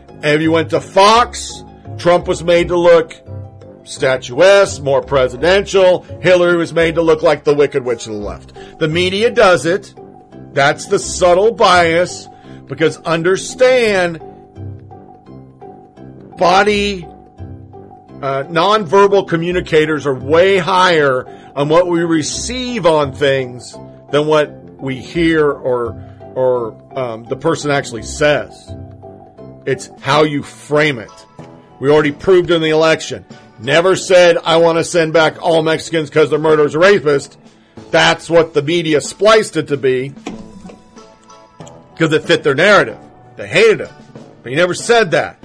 And 0.08 0.24
if 0.24 0.40
you 0.40 0.52
went 0.52 0.70
to 0.70 0.80
Fox, 0.80 1.64
Trump 1.98 2.28
was 2.28 2.44
made 2.44 2.68
to 2.68 2.76
look 2.76 3.14
statuesque, 3.84 4.82
more 4.82 5.02
presidential. 5.02 6.02
Hillary 6.20 6.56
was 6.56 6.72
made 6.72 6.94
to 6.94 7.02
look 7.02 7.22
like 7.22 7.44
the 7.44 7.54
wicked 7.54 7.84
witch 7.84 8.06
of 8.06 8.12
the 8.12 8.18
left. 8.18 8.54
The 8.78 8.88
media 8.88 9.30
does 9.30 9.66
it. 9.66 9.94
That's 10.52 10.86
the 10.86 10.98
subtle 10.98 11.52
bias 11.52 12.28
because 12.66 12.98
understand 12.98 14.20
body 16.38 17.06
uh, 18.22 18.44
nonverbal 18.44 19.26
communicators 19.26 20.06
are 20.06 20.14
way 20.14 20.58
higher 20.58 21.26
on 21.56 21.68
what 21.68 21.86
we 21.86 22.02
receive 22.02 22.84
on 22.84 23.12
things 23.12 23.76
than 24.10 24.26
what 24.26 24.52
we 24.80 24.96
hear 24.96 25.50
or 25.50 26.06
or 26.34 26.98
um, 26.98 27.24
the 27.24 27.36
person 27.36 27.70
actually 27.70 28.02
says. 28.02 28.72
It's 29.66 29.90
how 30.00 30.22
you 30.22 30.42
frame 30.42 30.98
it. 30.98 31.10
We 31.80 31.90
already 31.90 32.12
proved 32.12 32.50
in 32.50 32.62
the 32.62 32.70
election. 32.70 33.24
Never 33.58 33.96
said 33.96 34.36
I 34.38 34.58
want 34.58 34.78
to 34.78 34.84
send 34.84 35.12
back 35.12 35.42
all 35.42 35.62
Mexicans 35.62 36.08
because 36.08 36.30
they're 36.30 36.38
murderers 36.38 36.74
or 36.74 36.80
rapists. 36.80 37.36
That's 37.90 38.30
what 38.30 38.54
the 38.54 38.62
media 38.62 39.00
spliced 39.00 39.56
it 39.56 39.68
to 39.68 39.76
be 39.76 40.14
because 41.92 42.12
it 42.12 42.24
fit 42.24 42.42
their 42.42 42.54
narrative. 42.54 42.98
They 43.36 43.48
hated 43.48 43.80
him, 43.80 43.94
but 44.42 44.50
he 44.50 44.56
never 44.56 44.74
said 44.74 45.10
that. 45.12 45.42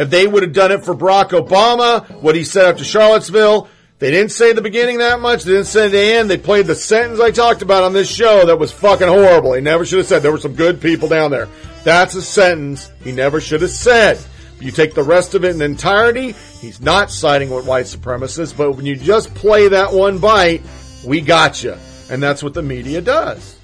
If 0.00 0.08
they 0.08 0.26
would 0.26 0.42
have 0.42 0.54
done 0.54 0.72
it 0.72 0.82
for 0.82 0.94
Barack 0.94 1.28
Obama, 1.38 2.10
what 2.22 2.34
he 2.34 2.42
said 2.42 2.64
after 2.64 2.84
Charlottesville, 2.84 3.68
they 3.98 4.10
didn't 4.10 4.32
say 4.32 4.54
the 4.54 4.62
beginning 4.62 4.96
that 4.98 5.20
much. 5.20 5.44
They 5.44 5.52
didn't 5.52 5.66
say 5.66 5.88
the 5.88 6.00
end. 6.00 6.30
They 6.30 6.38
played 6.38 6.66
the 6.66 6.74
sentence 6.74 7.20
I 7.20 7.32
talked 7.32 7.60
about 7.60 7.82
on 7.82 7.92
this 7.92 8.10
show 8.10 8.46
that 8.46 8.58
was 8.58 8.72
fucking 8.72 9.06
horrible. 9.06 9.52
He 9.52 9.60
never 9.60 9.84
should 9.84 9.98
have 9.98 10.06
said 10.06 10.22
there 10.22 10.32
were 10.32 10.38
some 10.38 10.54
good 10.54 10.80
people 10.80 11.06
down 11.06 11.30
there. 11.30 11.48
That's 11.84 12.14
a 12.14 12.22
sentence 12.22 12.90
he 13.04 13.12
never 13.12 13.42
should 13.42 13.60
have 13.60 13.72
said. 13.72 14.18
You 14.58 14.70
take 14.70 14.94
the 14.94 15.02
rest 15.02 15.34
of 15.34 15.44
it 15.44 15.54
in 15.54 15.60
entirety, 15.60 16.32
he's 16.32 16.80
not 16.80 17.10
siding 17.10 17.50
with 17.50 17.66
white 17.66 17.84
supremacists, 17.84 18.56
but 18.56 18.72
when 18.72 18.86
you 18.86 18.96
just 18.96 19.34
play 19.34 19.68
that 19.68 19.92
one 19.92 20.16
bite, 20.16 20.62
we 21.04 21.20
got 21.20 21.62
you. 21.62 21.76
And 22.10 22.22
that's 22.22 22.42
what 22.42 22.54
the 22.54 22.62
media 22.62 23.02
does. 23.02 23.59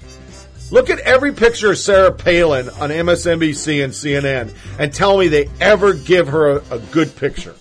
Look 0.69 0.89
at 0.89 0.99
every 0.99 1.33
picture 1.33 1.71
of 1.71 1.77
Sarah 1.77 2.11
Palin 2.11 2.67
on 2.69 2.89
MSNBC 2.89 3.83
and 3.83 3.93
CNN 3.93 4.53
and 4.77 4.93
tell 4.93 5.17
me 5.17 5.27
they 5.29 5.49
ever 5.61 5.93
give 5.93 6.27
her 6.27 6.57
a, 6.57 6.63
a 6.71 6.79
good 6.91 7.15
picture. 7.15 7.55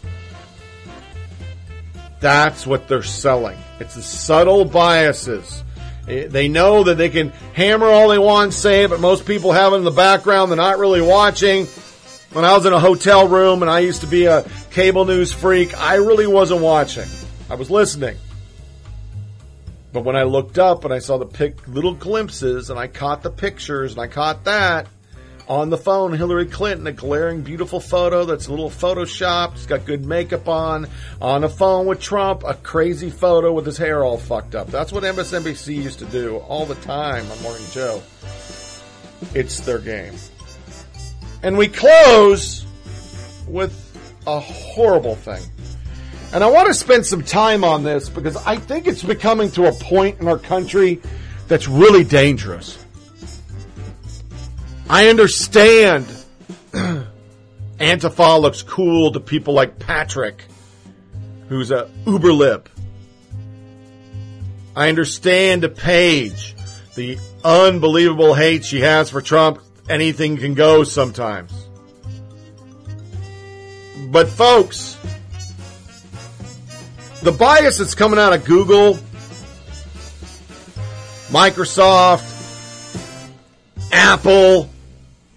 That's 2.20 2.66
what 2.66 2.88
they're 2.88 3.02
selling. 3.04 3.58
It's 3.78 3.94
the 3.94 4.02
subtle 4.02 4.64
biases. 4.64 5.62
Eh, 6.08 6.26
They 6.26 6.48
know 6.48 6.82
that 6.84 6.96
they 6.96 7.08
can 7.08 7.28
hammer 7.54 7.86
all 7.86 8.08
they 8.08 8.18
want, 8.18 8.54
say 8.54 8.84
it, 8.84 8.90
but 8.90 9.00
most 9.00 9.24
people 9.26 9.52
have 9.52 9.72
it 9.72 9.76
in 9.76 9.84
the 9.84 9.90
background. 9.90 10.50
They're 10.50 10.56
not 10.56 10.78
really 10.78 11.02
watching. 11.02 11.66
When 12.32 12.44
I 12.44 12.54
was 12.56 12.66
in 12.66 12.72
a 12.72 12.80
hotel 12.80 13.28
room 13.28 13.62
and 13.62 13.70
I 13.70 13.80
used 13.80 14.00
to 14.00 14.06
be 14.06 14.26
a 14.26 14.44
cable 14.70 15.04
news 15.04 15.32
freak, 15.32 15.78
I 15.78 15.94
really 15.96 16.26
wasn't 16.26 16.60
watching. 16.60 17.06
I 17.48 17.54
was 17.54 17.70
listening. 17.70 18.16
But 19.96 20.04
when 20.04 20.14
I 20.14 20.24
looked 20.24 20.58
up 20.58 20.84
and 20.84 20.92
I 20.92 20.98
saw 20.98 21.16
the 21.16 21.24
pic- 21.24 21.66
little 21.66 21.94
glimpses 21.94 22.68
and 22.68 22.78
I 22.78 22.86
caught 22.86 23.22
the 23.22 23.30
pictures 23.30 23.92
and 23.92 24.00
I 24.02 24.08
caught 24.08 24.44
that 24.44 24.88
on 25.48 25.70
the 25.70 25.78
phone, 25.78 26.12
Hillary 26.12 26.44
Clinton, 26.44 26.86
a 26.86 26.92
glaring, 26.92 27.40
beautiful 27.40 27.80
photo 27.80 28.26
that's 28.26 28.46
a 28.46 28.50
little 28.50 28.68
photoshopped. 28.68 29.54
He's 29.54 29.64
got 29.64 29.86
good 29.86 30.04
makeup 30.04 30.50
on. 30.50 30.86
On 31.22 31.40
the 31.40 31.48
phone 31.48 31.86
with 31.86 31.98
Trump, 31.98 32.42
a 32.46 32.52
crazy 32.52 33.08
photo 33.08 33.54
with 33.54 33.64
his 33.64 33.78
hair 33.78 34.04
all 34.04 34.18
fucked 34.18 34.54
up. 34.54 34.66
That's 34.66 34.92
what 34.92 35.02
MSNBC 35.02 35.74
used 35.74 36.00
to 36.00 36.04
do 36.04 36.36
all 36.40 36.66
the 36.66 36.74
time 36.74 37.24
on 37.30 37.40
Morning 37.40 37.64
Joe. 37.70 38.02
It's 39.32 39.60
their 39.60 39.78
game. 39.78 40.12
And 41.42 41.56
we 41.56 41.68
close 41.68 42.66
with 43.48 43.72
a 44.26 44.40
horrible 44.40 45.14
thing. 45.14 45.42
And 46.36 46.44
I 46.44 46.50
want 46.50 46.68
to 46.68 46.74
spend 46.74 47.06
some 47.06 47.22
time 47.22 47.64
on 47.64 47.82
this 47.82 48.10
because 48.10 48.36
I 48.36 48.56
think 48.56 48.86
it's 48.86 49.02
becoming 49.02 49.50
to 49.52 49.68
a 49.68 49.72
point 49.72 50.20
in 50.20 50.28
our 50.28 50.36
country 50.36 51.00
that's 51.48 51.66
really 51.66 52.04
dangerous. 52.04 52.76
I 54.86 55.08
understand 55.08 56.04
Antifa 57.78 58.38
looks 58.38 58.60
cool 58.60 59.12
to 59.12 59.20
people 59.20 59.54
like 59.54 59.78
Patrick, 59.78 60.44
who's 61.48 61.70
a 61.70 61.90
uber 62.06 62.34
lib. 62.34 62.68
I 64.76 64.90
understand 64.90 65.62
to 65.62 65.70
Paige 65.70 66.54
the 66.96 67.16
unbelievable 67.46 68.34
hate 68.34 68.62
she 68.62 68.80
has 68.80 69.08
for 69.08 69.22
Trump. 69.22 69.62
Anything 69.88 70.36
can 70.36 70.52
go 70.52 70.84
sometimes. 70.84 71.50
But 74.10 74.28
folks, 74.28 74.95
the 77.26 77.32
bias 77.32 77.78
that's 77.78 77.96
coming 77.96 78.20
out 78.20 78.32
of 78.32 78.44
Google, 78.44 78.94
Microsoft, 81.26 82.22
Apple, 83.90 84.70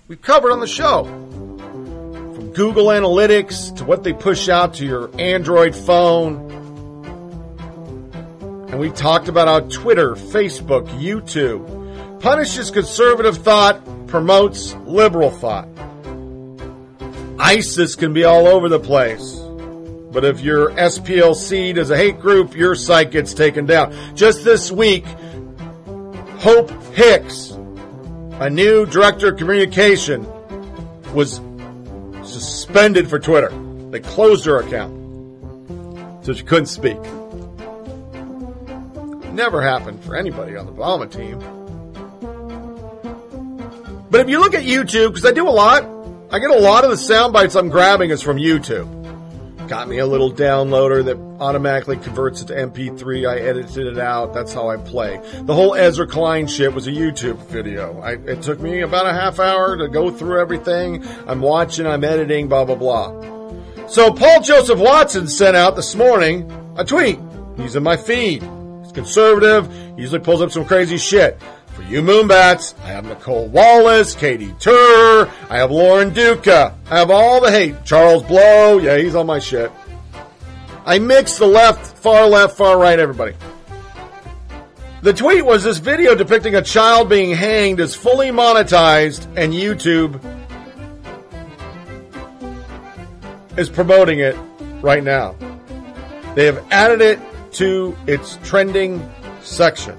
we've 0.07 0.21
covered 0.21 0.51
on 0.51 0.59
the 0.59 0.67
show. 0.67 1.05
From 1.05 2.53
Google 2.53 2.85
Analytics 2.89 3.75
to 3.77 3.85
what 3.85 4.03
they 4.03 4.13
push 4.13 4.49
out 4.49 4.75
to 4.75 4.85
your 4.85 5.09
Android 5.19 5.75
phone. 5.75 6.51
And 8.69 8.79
we 8.79 8.91
talked 8.91 9.27
about 9.27 9.47
how 9.47 9.61
Twitter, 9.67 10.13
Facebook, 10.13 10.87
YouTube 11.01 12.19
punishes 12.21 12.69
conservative 12.69 13.37
thought, 13.37 13.81
promotes 14.05 14.75
liberal 14.85 15.31
thought. 15.31 15.67
ISIS 17.39 17.95
can 17.95 18.13
be 18.13 18.25
all 18.25 18.45
over 18.45 18.69
the 18.69 18.79
place. 18.79 19.38
But 20.11 20.25
if 20.25 20.41
you're 20.41 20.71
SPLC'd 20.71 21.77
as 21.77 21.91
a 21.91 21.97
hate 21.97 22.19
group, 22.19 22.55
your 22.55 22.73
site 22.75 23.11
gets 23.11 23.33
taken 23.33 23.65
down. 23.65 23.93
Just 24.15 24.43
this 24.43 24.71
week, 24.71 25.05
Hope 26.39 26.71
Hicks, 26.93 27.51
a 28.39 28.49
new 28.49 28.85
director 28.85 29.29
of 29.33 29.37
communication, 29.37 30.25
was 31.13 31.41
suspended 32.23 33.09
for 33.09 33.19
Twitter. 33.19 33.49
They 33.91 33.99
closed 33.99 34.45
her 34.45 34.57
account. 34.59 34.95
So 36.25 36.33
she 36.33 36.43
couldn't 36.43 36.67
speak. 36.67 36.97
Never 39.31 39.61
happened 39.61 40.03
for 40.03 40.15
anybody 40.15 40.57
on 40.57 40.65
the 40.65 40.71
Obama 40.71 41.09
team. 41.11 41.39
But 44.09 44.21
if 44.21 44.29
you 44.29 44.39
look 44.39 44.55
at 44.55 44.63
YouTube, 44.63 45.09
because 45.09 45.25
I 45.25 45.31
do 45.31 45.47
a 45.47 45.51
lot, 45.51 45.83
I 46.31 46.39
get 46.39 46.49
a 46.49 46.59
lot 46.59 46.83
of 46.83 46.89
the 46.89 46.97
sound 46.97 47.31
bites 47.31 47.55
I'm 47.55 47.69
grabbing 47.69 48.09
is 48.09 48.21
from 48.21 48.37
YouTube. 48.37 48.98
Got 49.69 49.87
me 49.87 49.99
a 49.99 50.05
little 50.07 50.33
downloader 50.33 51.05
that 51.05 51.15
automatically 51.39 51.97
converts 51.97 52.41
it 52.41 52.47
to 52.47 52.55
MP3. 52.55 53.29
I 53.29 53.37
edited 53.37 53.85
it 53.85 53.99
out. 53.99 54.33
That's 54.33 54.51
how 54.51 54.67
I 54.67 54.77
play. 54.77 55.21
The 55.43 55.53
whole 55.53 55.75
Ezra 55.75 56.07
Klein 56.07 56.47
shit 56.47 56.73
was 56.73 56.87
a 56.87 56.91
YouTube 56.91 57.37
video. 57.45 58.01
I, 58.01 58.13
it 58.13 58.41
took 58.41 58.59
me 58.59 58.81
about 58.81 59.05
a 59.05 59.13
half 59.13 59.39
hour 59.39 59.77
to 59.77 59.87
go 59.87 60.09
through 60.09 60.41
everything. 60.41 61.05
I'm 61.27 61.41
watching, 61.41 61.85
I'm 61.85 62.03
editing, 62.03 62.47
blah, 62.47 62.65
blah, 62.65 62.73
blah. 62.73 63.87
So 63.87 64.11
Paul 64.11 64.41
Joseph 64.41 64.79
Watson 64.79 65.27
sent 65.27 65.55
out 65.55 65.75
this 65.75 65.93
morning 65.93 66.51
a 66.75 66.83
tweet. 66.83 67.19
He's 67.55 67.75
in 67.75 67.83
my 67.83 67.95
feed. 67.95 68.41
He's 68.81 68.91
conservative. 68.91 69.71
He 69.95 70.01
usually 70.01 70.21
pulls 70.21 70.41
up 70.41 70.49
some 70.49 70.65
crazy 70.65 70.97
shit. 70.97 71.39
For 71.79 71.85
you 71.85 72.01
Moonbats, 72.01 72.77
I 72.83 72.87
have 72.87 73.05
Nicolle 73.05 73.47
Wallace, 73.47 74.13
Katie 74.13 74.53
Tur, 74.59 75.31
I 75.49 75.57
have 75.59 75.71
Lauren 75.71 76.11
Duca, 76.13 76.75
I 76.91 76.97
have 76.97 77.09
all 77.09 77.39
the 77.39 77.49
hate. 77.49 77.85
Charles 77.85 78.21
Blow, 78.23 78.79
yeah, 78.79 78.97
he's 78.97 79.15
on 79.15 79.27
my 79.27 79.39
shit. 79.39 79.71
I 80.85 80.99
mix 80.99 81.37
the 81.37 81.47
left, 81.47 81.97
far 81.97 82.27
left, 82.27 82.57
far 82.57 82.77
right, 82.77 82.99
everybody. 82.99 83.33
The 85.03 85.13
tweet 85.13 85.45
was 85.45 85.63
this 85.63 85.77
video 85.77 86.15
depicting 86.15 86.55
a 86.55 86.61
child 86.61 87.07
being 87.07 87.33
hanged 87.33 87.79
is 87.79 87.95
fully 87.95 88.27
monetized 88.27 89.25
and 89.37 89.53
YouTube 89.53 90.19
is 93.55 93.69
promoting 93.69 94.19
it 94.19 94.35
right 94.81 95.03
now. 95.03 95.33
They 96.35 96.45
have 96.45 96.61
added 96.71 96.99
it 96.99 97.19
to 97.53 97.95
its 98.05 98.37
trending 98.43 99.09
section. 99.43 99.97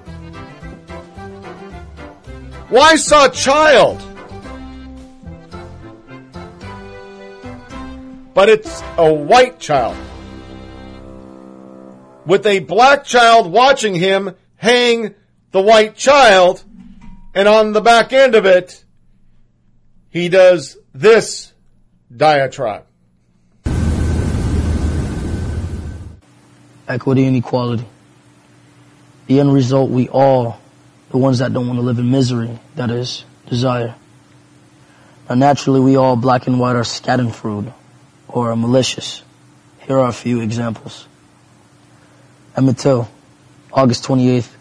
Why 2.71 2.95
saw 2.95 3.27
child? 3.29 4.01
But 8.33 8.49
it's 8.49 8.81
a 8.97 9.13
white 9.13 9.59
child. 9.59 9.97
With 12.25 12.45
a 12.47 12.59
black 12.59 13.03
child 13.03 13.51
watching 13.51 13.93
him 13.93 14.35
hang 14.55 15.13
the 15.51 15.61
white 15.61 15.95
child, 15.95 16.63
and 17.35 17.47
on 17.47 17.73
the 17.73 17.81
back 17.81 18.13
end 18.13 18.33
of 18.33 18.45
it, 18.45 18.83
he 20.09 20.29
does 20.29 20.77
this 20.93 21.53
diatribe. 22.15 22.85
equity 26.91 27.25
and 27.25 27.35
equality. 27.35 27.85
The 29.27 29.39
end 29.39 29.53
result 29.53 29.89
we 29.89 30.09
all, 30.09 30.59
the 31.11 31.17
ones 31.17 31.39
that 31.39 31.53
don't 31.53 31.67
want 31.67 31.77
to 31.77 31.83
live 31.83 31.99
in 31.99 32.09
misery, 32.09 32.57
that 32.75 32.89
is, 32.89 33.25
desire. 33.49 33.95
Now 35.29 35.35
naturally 35.35 35.81
we 35.81 35.97
all 35.97 36.15
black 36.15 36.47
and 36.47 36.59
white 36.59 36.77
are 36.77 36.83
schadenfreude 36.83 37.73
or 38.29 38.51
are 38.51 38.55
malicious. 38.55 39.21
Here 39.79 39.97
are 39.97 40.07
a 40.07 40.13
few 40.13 40.39
examples. 40.39 41.07
Emmett 42.55 42.77
Till, 42.77 43.09
August 43.73 44.05
28th, 44.05 44.51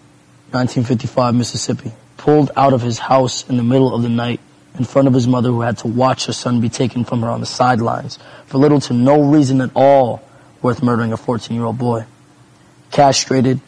1955, 0.50 1.34
Mississippi, 1.36 1.92
pulled 2.16 2.50
out 2.56 2.72
of 2.72 2.82
his 2.82 2.98
house 2.98 3.48
in 3.48 3.56
the 3.56 3.62
middle 3.62 3.94
of 3.94 4.02
the 4.02 4.08
night 4.08 4.40
in 4.76 4.84
front 4.84 5.06
of 5.06 5.14
his 5.14 5.28
mother 5.28 5.50
who 5.50 5.60
had 5.60 5.78
to 5.78 5.86
watch 5.86 6.26
her 6.26 6.32
son 6.32 6.60
be 6.60 6.68
taken 6.68 7.04
from 7.04 7.22
her 7.22 7.28
on 7.28 7.40
the 7.40 7.46
sidelines 7.46 8.18
for 8.46 8.58
little 8.58 8.80
to 8.80 8.92
no 8.92 9.22
reason 9.22 9.60
at 9.60 9.70
all 9.74 10.22
worth 10.62 10.82
murdering 10.82 11.12
a 11.12 11.16
14 11.16 11.56
year 11.56 11.64
old 11.64 11.78
boy. 11.78 12.04
Castrated, 12.90 13.60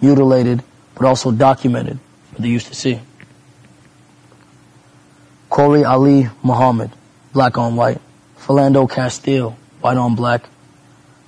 mutilated, 0.00 0.62
but 0.94 1.06
also 1.06 1.30
documented 1.30 1.98
for 2.34 2.46
used 2.46 2.66
to 2.66 2.74
see. 2.74 3.00
Kori 5.50 5.84
Ali 5.84 6.28
Muhammad, 6.42 6.90
black 7.32 7.56
on 7.56 7.76
white. 7.76 8.00
Philando 8.38 8.90
Castile, 8.90 9.56
white 9.80 9.96
on 9.96 10.14
black. 10.14 10.48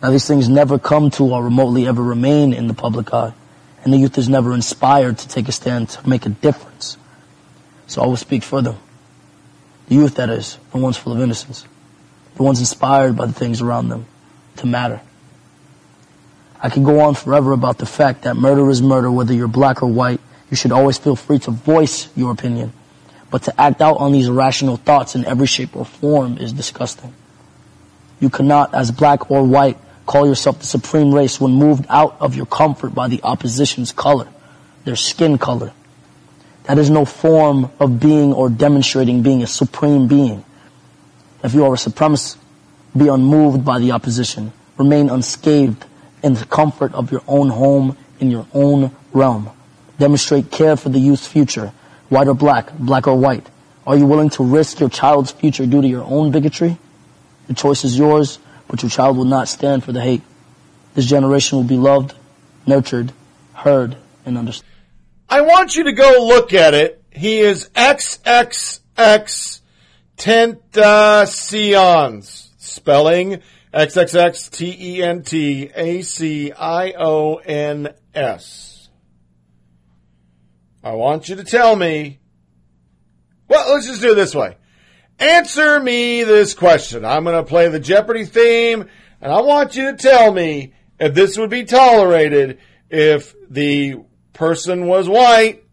Now 0.03 0.11
these 0.11 0.27
things 0.27 0.49
never 0.49 0.79
come 0.79 1.11
to 1.13 1.23
or 1.25 1.43
remotely 1.43 1.87
ever 1.87 2.03
remain 2.03 2.53
in 2.53 2.67
the 2.67 2.75
public 2.75 3.15
eye. 3.15 3.33
And 3.83 3.93
the 3.93 3.99
youth 3.99 4.19
is 4.19 4.29
never 4.29 4.53
inspired 4.53 5.19
to 5.19 5.29
take 5.29 5.49
a 5.49 5.53
stand 5.53 5.89
to 5.91 6.09
make 6.09 6.27
a 6.27 6.29
difference. 6.29 6.99
So 7.87 8.03
I 8.03 8.07
will 8.07 8.17
speak 8.17 8.43
for 8.43 8.61
them. 8.61 8.77
The 9.89 9.95
youth, 9.95 10.17
that 10.17 10.29
is, 10.29 10.59
the 10.73 10.79
ones 10.79 10.97
full 10.97 11.13
of 11.13 11.21
innocence. 11.21 11.65
The 12.35 12.43
ones 12.43 12.59
inspired 12.59 13.17
by 13.17 13.27
the 13.27 13.33
things 13.33 13.63
around 13.63 13.89
them 13.89 14.07
to 14.57 14.67
matter. 14.67 15.01
I 16.61 16.69
could 16.69 16.85
go 16.85 17.01
on 17.01 17.15
forever 17.15 17.53
about 17.53 17.79
the 17.79 17.87
fact 17.87 18.23
that 18.23 18.37
murder 18.37 18.69
is 18.69 18.83
murder, 18.83 19.11
whether 19.11 19.33
you're 19.33 19.49
black 19.49 19.83
or 19.83 19.87
white. 19.87 20.21
You 20.57 20.59
should 20.59 20.73
always 20.73 20.97
feel 20.97 21.17
free 21.17 21.39
to 21.41 21.51
voice 21.51 22.09
your 22.17 22.33
opinion. 22.33 22.73
But 23.31 23.43
to 23.43 23.61
act 23.61 23.83
out 23.83 23.99
on 23.99 24.13
these 24.13 24.29
irrational 24.29 24.79
thoughts 24.79 25.15
in 25.15 25.27
every 25.27 25.47
shape 25.47 25.77
or 25.77 25.85
form 25.85 26.39
is 26.39 26.55
disgusting. 26.55 27.13
You 28.21 28.31
cannot, 28.31 28.73
as 28.73 28.91
black 28.91 29.31
or 29.31 29.45
white, 29.45 29.77
call 30.07 30.27
yourself 30.27 30.61
the 30.61 30.65
supreme 30.65 31.15
race 31.15 31.39
when 31.39 31.53
moved 31.53 31.85
out 31.91 32.17
of 32.21 32.35
your 32.35 32.47
comfort 32.47 32.95
by 32.95 33.07
the 33.07 33.21
opposition's 33.23 33.93
color, 33.93 34.29
their 34.87 34.97
skin 34.97 35.37
color. 35.37 35.75
That 36.65 36.79
is 36.79 36.89
no 36.89 37.05
form 37.05 37.71
of 37.79 38.01
being 38.01 38.33
or 38.33 38.49
demonstrating 38.49 39.21
being 39.21 39.43
a 39.43 39.47
supreme 39.47 40.09
being. 40.09 40.43
If 41.45 41.53
you 41.53 41.67
are 41.67 41.75
a 41.75 41.77
supremacist, 41.77 42.39
be 42.97 43.09
unmoved 43.09 43.63
by 43.63 43.79
the 43.79 43.93
opposition. 43.93 44.55
Remain 44.79 45.11
unscathed 45.11 45.85
in 46.23 46.33
the 46.33 46.47
comfort 46.47 46.95
of 46.95 47.13
your 47.13 47.23
own 47.29 47.51
home, 47.51 47.99
in 48.21 48.31
your 48.31 48.47
own 48.55 48.97
realm. 49.13 49.51
Demonstrate 49.99 50.51
care 50.51 50.77
for 50.77 50.89
the 50.89 50.99
youth's 50.99 51.27
future, 51.27 51.73
white 52.09 52.29
or 52.29 52.35
black, 52.35 52.73
black 52.79 53.07
or 53.07 53.17
white. 53.17 53.47
Are 53.87 53.97
you 53.97 54.07
willing 54.07 54.31
to 54.31 54.45
risk 54.45 54.81
your 54.81 54.89
child's 54.89 55.31
future 55.31 55.67
due 55.67 55.81
to 55.81 55.89
your 55.89 56.05
own 56.05 56.33
bigotry? 56.33 56.79
The 57.47 57.55
choice 57.55 57.85
is 57.85 57.97
yours, 57.97 58.39
but 58.69 58.83
your 58.83 58.91
child 58.91 59.17
will 59.17 59.25
not 59.25 59.49
stand 59.49 59.85
for 59.85 59.93
the 59.93 60.01
hate. 60.01 60.23
This 60.95 61.07
generation 61.07 61.59
will 61.59 61.65
be 61.65 61.77
loved, 61.77 62.15
nurtured, 62.67 63.13
heard, 63.53 63.97
and 64.25 64.37
understood. 64.37 64.67
I 65.29 65.43
want 65.43 65.77
you 65.77 65.85
to 65.85 65.93
go 65.93 66.27
look 66.27 66.53
at 66.53 66.75
it. 66.75 67.01
He 67.11 67.39
is 67.39 67.69
XXX 67.71 69.61
Tentacions. 70.17 72.43
Spelling 72.59 73.41
XXX 73.73 74.51
T 74.51 74.77
E 74.79 75.03
N 75.03 75.23
T 75.23 75.71
A 75.75 76.03
C 76.03 76.53
I 76.53 76.93
O 76.93 77.37
N 77.37 77.89
S. 78.15 78.66
I 80.87 80.93
want 80.93 81.29
you 81.29 81.35
to 81.35 81.43
tell 81.43 81.75
me. 81.75 82.21
Well, 83.49 83.75
let's 83.75 83.89
just 83.89 84.01
do 84.01 84.13
it 84.13 84.15
this 84.15 84.37
way. 84.37 84.57
Answer 85.19 85.81
me 85.81 86.23
this 86.23 86.55
question. 86.55 87.05
I'm 87.05 87.25
going 87.25 87.35
to 87.35 87.43
play 87.43 87.69
the 87.69 87.81
Jeopardy 87.81 88.25
theme, 88.25 88.89
and 89.21 89.33
I 89.33 89.41
want 89.41 89.75
you 89.75 89.91
to 89.91 89.97
tell 89.97 90.33
me 90.33 90.75
if 91.01 91.13
this 91.13 91.37
would 91.39 91.51
be 91.51 91.65
tolerated 91.65 92.61
if 92.89 93.35
the 93.51 93.97
person 94.33 94.87
was 94.87 95.09
white, 95.09 95.65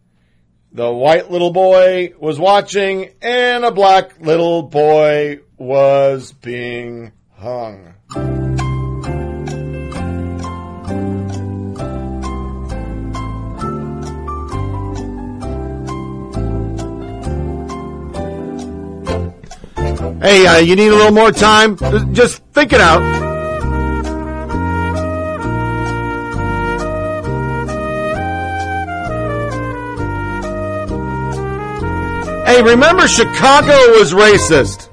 the 0.71 0.91
white 0.91 1.29
little 1.29 1.53
boy 1.53 2.13
was 2.17 2.39
watching, 2.39 3.13
and 3.21 3.63
a 3.63 3.71
black 3.71 4.19
little 4.19 4.63
boy 4.63 5.41
was 5.59 6.33
being 6.33 7.11
hung. 7.37 7.93
Hey, 20.23 20.47
uh, 20.47 20.57
you 20.59 20.77
need 20.77 20.87
a 20.87 20.95
little 20.95 21.11
more 21.11 21.33
time? 21.33 21.75
Just 22.13 22.41
think 22.53 22.71
it 22.71 22.79
out. 22.79 23.01
Hey, 32.45 32.61
remember 32.61 33.07
Chicago 33.07 33.73
was 33.97 34.13
racist. 34.13 34.89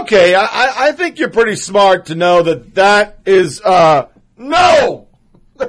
Okay, 0.00 0.34
I, 0.34 0.88
I- 0.88 0.92
think 0.92 1.18
you're 1.18 1.30
pretty 1.30 1.56
smart 1.56 2.06
to 2.06 2.14
know 2.14 2.42
that 2.42 2.74
that 2.74 3.20
is, 3.24 3.60
uh, 3.62 4.06
no! 4.36 5.01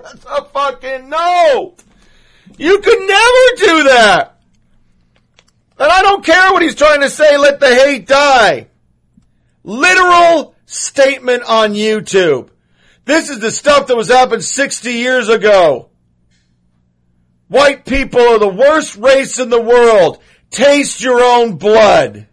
That's 0.04 0.26
a 0.26 0.46
fucking 0.46 1.10
no! 1.10 1.76
You 2.58 2.80
could 2.80 3.00
never 3.00 3.56
do 3.58 3.84
that! 3.90 4.40
And 5.80 5.92
I 5.92 6.02
don't 6.02 6.26
care 6.26 6.54
what 6.54 6.62
he's 6.62 6.76
trying 6.76 7.02
to 7.02 7.10
say, 7.10 7.38
let 7.38 7.60
the 7.60 7.74
hate 7.74 8.08
die. 8.08 8.68
Literal 9.64 10.56
statement 10.66 11.44
on 11.44 11.74
YouTube. 11.74 12.50
This 13.06 13.30
is 13.30 13.40
the 13.40 13.52
stuff 13.52 13.88
that 13.88 13.98
was 13.98 14.08
happened 14.08 14.44
60 14.44 14.92
years 14.92 15.30
ago. 15.30 15.90
White 17.48 17.86
people 17.86 18.22
are 18.22 18.40
the 18.40 18.48
worst 18.48 18.96
race 18.98 19.40
in 19.40 19.50
the 19.50 19.62
world. 19.62 20.20
Taste 20.50 21.02
your 21.02 21.22
own 21.22 21.58
blood. 21.58 22.28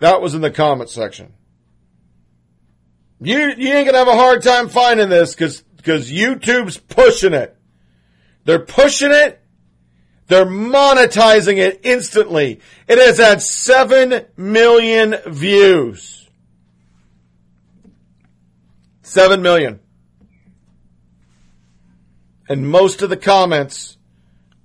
That 0.00 0.20
was 0.20 0.34
in 0.34 0.40
the 0.40 0.50
comment 0.50 0.90
section. 0.90 1.32
You, 3.20 3.52
you 3.56 3.72
ain't 3.72 3.86
gonna 3.86 3.98
have 3.98 4.08
a 4.08 4.14
hard 4.14 4.42
time 4.42 4.68
finding 4.68 5.08
this 5.08 5.34
cause, 5.34 5.64
cause 5.88 6.10
YouTube's 6.10 6.76
pushing 6.76 7.34
it. 7.34 7.56
They're 8.44 8.58
pushing 8.58 9.10
it. 9.10 9.40
They're 10.26 10.46
monetizing 10.46 11.56
it 11.56 11.80
instantly. 11.84 12.60
It 12.86 12.98
has 12.98 13.18
had 13.18 13.42
7 13.42 14.26
million 14.36 15.16
views. 15.26 16.28
7 19.02 19.40
million. 19.40 19.80
And 22.48 22.68
most 22.68 23.00
of 23.02 23.10
the 23.10 23.16
comments 23.16 23.96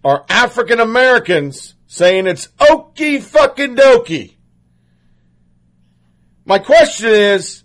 are 0.03 0.25
African 0.27 0.81
Americans 0.81 1.75
saying 1.87 2.27
it's 2.27 2.47
okie 2.59 3.21
fucking 3.21 3.75
dokie. 3.75 4.35
My 6.45 6.59
question 6.59 7.09
is, 7.09 7.63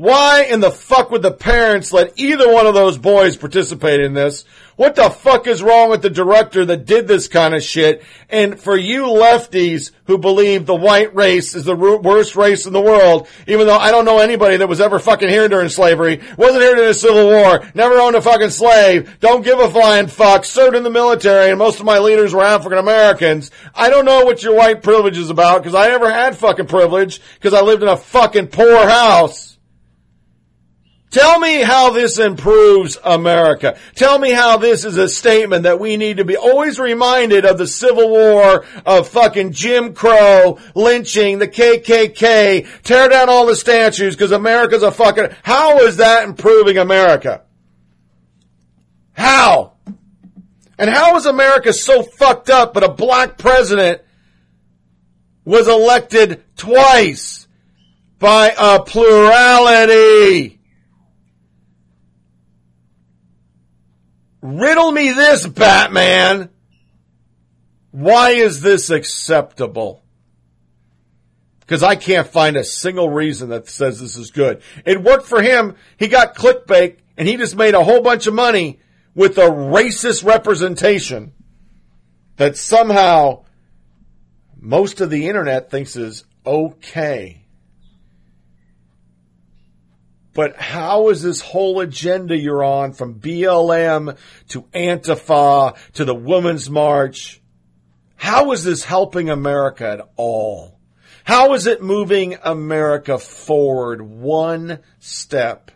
why 0.00 0.44
in 0.44 0.60
the 0.60 0.70
fuck 0.70 1.10
would 1.10 1.20
the 1.20 1.30
parents 1.30 1.92
let 1.92 2.18
either 2.18 2.50
one 2.50 2.66
of 2.66 2.72
those 2.72 2.96
boys 2.96 3.36
participate 3.36 4.00
in 4.00 4.14
this? 4.14 4.46
What 4.76 4.94
the 4.94 5.10
fuck 5.10 5.46
is 5.46 5.62
wrong 5.62 5.90
with 5.90 6.00
the 6.00 6.08
director 6.08 6.64
that 6.64 6.86
did 6.86 7.06
this 7.06 7.28
kind 7.28 7.54
of 7.54 7.62
shit? 7.62 8.02
And 8.30 8.58
for 8.58 8.74
you 8.74 9.02
lefties 9.02 9.90
who 10.04 10.16
believe 10.16 10.64
the 10.64 10.74
white 10.74 11.14
race 11.14 11.54
is 11.54 11.66
the 11.66 11.76
worst 11.76 12.34
race 12.34 12.64
in 12.64 12.72
the 12.72 12.80
world, 12.80 13.28
even 13.46 13.66
though 13.66 13.76
I 13.76 13.90
don't 13.90 14.06
know 14.06 14.20
anybody 14.20 14.56
that 14.56 14.70
was 14.70 14.80
ever 14.80 14.98
fucking 14.98 15.28
here 15.28 15.48
during 15.48 15.68
slavery, 15.68 16.22
wasn't 16.38 16.62
here 16.62 16.76
during 16.76 16.88
the 16.88 16.94
Civil 16.94 17.26
War, 17.26 17.62
never 17.74 17.96
owned 17.96 18.16
a 18.16 18.22
fucking 18.22 18.48
slave, 18.48 19.20
don't 19.20 19.44
give 19.44 19.58
a 19.58 19.68
flying 19.68 20.06
fuck, 20.06 20.46
served 20.46 20.76
in 20.76 20.82
the 20.82 20.88
military, 20.88 21.50
and 21.50 21.58
most 21.58 21.78
of 21.78 21.84
my 21.84 21.98
leaders 21.98 22.32
were 22.32 22.42
African 22.42 22.78
Americans. 22.78 23.50
I 23.74 23.90
don't 23.90 24.06
know 24.06 24.24
what 24.24 24.42
your 24.42 24.56
white 24.56 24.82
privilege 24.82 25.18
is 25.18 25.28
about, 25.28 25.62
because 25.62 25.74
I 25.74 25.88
never 25.88 26.10
had 26.10 26.38
fucking 26.38 26.68
privilege, 26.68 27.20
because 27.34 27.52
I 27.52 27.60
lived 27.60 27.82
in 27.82 27.88
a 27.90 27.98
fucking 27.98 28.46
poor 28.46 28.88
house. 28.88 29.49
Tell 31.10 31.40
me 31.40 31.60
how 31.60 31.90
this 31.90 32.20
improves 32.20 32.96
America. 33.02 33.76
Tell 33.96 34.16
me 34.16 34.30
how 34.30 34.58
this 34.58 34.84
is 34.84 34.96
a 34.96 35.08
statement 35.08 35.64
that 35.64 35.80
we 35.80 35.96
need 35.96 36.18
to 36.18 36.24
be 36.24 36.36
always 36.36 36.78
reminded 36.78 37.44
of 37.44 37.58
the 37.58 37.66
Civil 37.66 38.10
War, 38.10 38.64
of 38.86 39.08
fucking 39.08 39.50
Jim 39.50 39.92
Crow, 39.92 40.58
lynching, 40.76 41.40
the 41.40 41.48
KKK, 41.48 42.82
tear 42.84 43.08
down 43.08 43.28
all 43.28 43.46
the 43.46 43.56
statues 43.56 44.14
because 44.14 44.30
America's 44.30 44.84
a 44.84 44.92
fucking, 44.92 45.30
how 45.42 45.78
is 45.80 45.96
that 45.96 46.22
improving 46.22 46.78
America? 46.78 47.42
How? 49.12 49.72
And 50.78 50.88
how 50.88 51.16
is 51.16 51.26
America 51.26 51.72
so 51.72 52.04
fucked 52.04 52.50
up 52.50 52.72
but 52.72 52.84
a 52.84 52.88
black 52.88 53.36
president 53.36 54.00
was 55.44 55.66
elected 55.66 56.44
twice 56.56 57.48
by 58.20 58.54
a 58.56 58.80
plurality? 58.80 60.59
Riddle 64.42 64.92
me 64.92 65.12
this, 65.12 65.46
Batman. 65.46 66.50
Why 67.90 68.30
is 68.30 68.60
this 68.60 68.90
acceptable? 68.90 70.02
Because 71.60 71.82
I 71.82 71.96
can't 71.96 72.26
find 72.26 72.56
a 72.56 72.64
single 72.64 73.10
reason 73.10 73.50
that 73.50 73.68
says 73.68 74.00
this 74.00 74.16
is 74.16 74.30
good. 74.30 74.62
It 74.84 75.02
worked 75.02 75.26
for 75.26 75.42
him. 75.42 75.76
He 75.98 76.08
got 76.08 76.34
clickbait 76.34 76.98
and 77.16 77.28
he 77.28 77.36
just 77.36 77.56
made 77.56 77.74
a 77.74 77.84
whole 77.84 78.00
bunch 78.00 78.26
of 78.26 78.34
money 78.34 78.80
with 79.14 79.38
a 79.38 79.42
racist 79.42 80.24
representation 80.24 81.32
that 82.36 82.56
somehow 82.56 83.44
most 84.56 85.00
of 85.00 85.10
the 85.10 85.28
internet 85.28 85.70
thinks 85.70 85.96
is 85.96 86.24
okay. 86.46 87.39
But 90.32 90.56
how 90.56 91.08
is 91.08 91.22
this 91.22 91.40
whole 91.40 91.80
agenda 91.80 92.36
you're 92.36 92.62
on 92.62 92.92
from 92.92 93.18
BLM 93.18 94.16
to 94.48 94.62
Antifa 94.74 95.76
to 95.94 96.04
the 96.04 96.14
Women's 96.14 96.70
March? 96.70 97.40
How 98.16 98.52
is 98.52 98.64
this 98.64 98.84
helping 98.84 99.28
America 99.28 99.88
at 99.88 100.08
all? 100.16 100.78
How 101.24 101.54
is 101.54 101.66
it 101.66 101.82
moving 101.82 102.36
America 102.42 103.18
forward 103.18 104.02
one 104.02 104.80
step? 104.98 105.70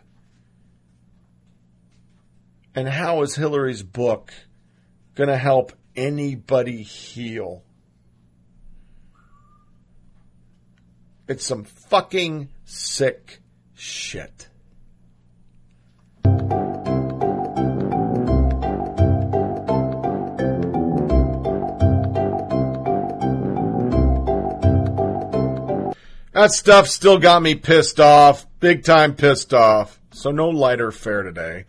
And 2.73 2.87
how 2.87 3.21
is 3.23 3.35
Hillary's 3.35 3.83
book 3.83 4.33
going 5.15 5.29
to 5.29 5.37
help 5.37 5.73
anybody 5.95 6.81
heal? 6.81 7.63
It's 11.27 11.45
some 11.45 11.63
fucking 11.63 12.49
sick 12.65 13.41
shit. 13.75 14.49
That 26.35 26.51
stuff 26.51 26.89
still 26.89 27.17
got 27.17 27.41
me 27.41 27.55
pissed 27.55 27.99
off, 27.99 28.45
big 28.59 28.83
time 28.83 29.15
pissed 29.15 29.53
off. 29.53 29.99
So 30.11 30.31
no 30.31 30.49
lighter 30.49 30.91
fare 30.91 31.23
today. 31.23 31.63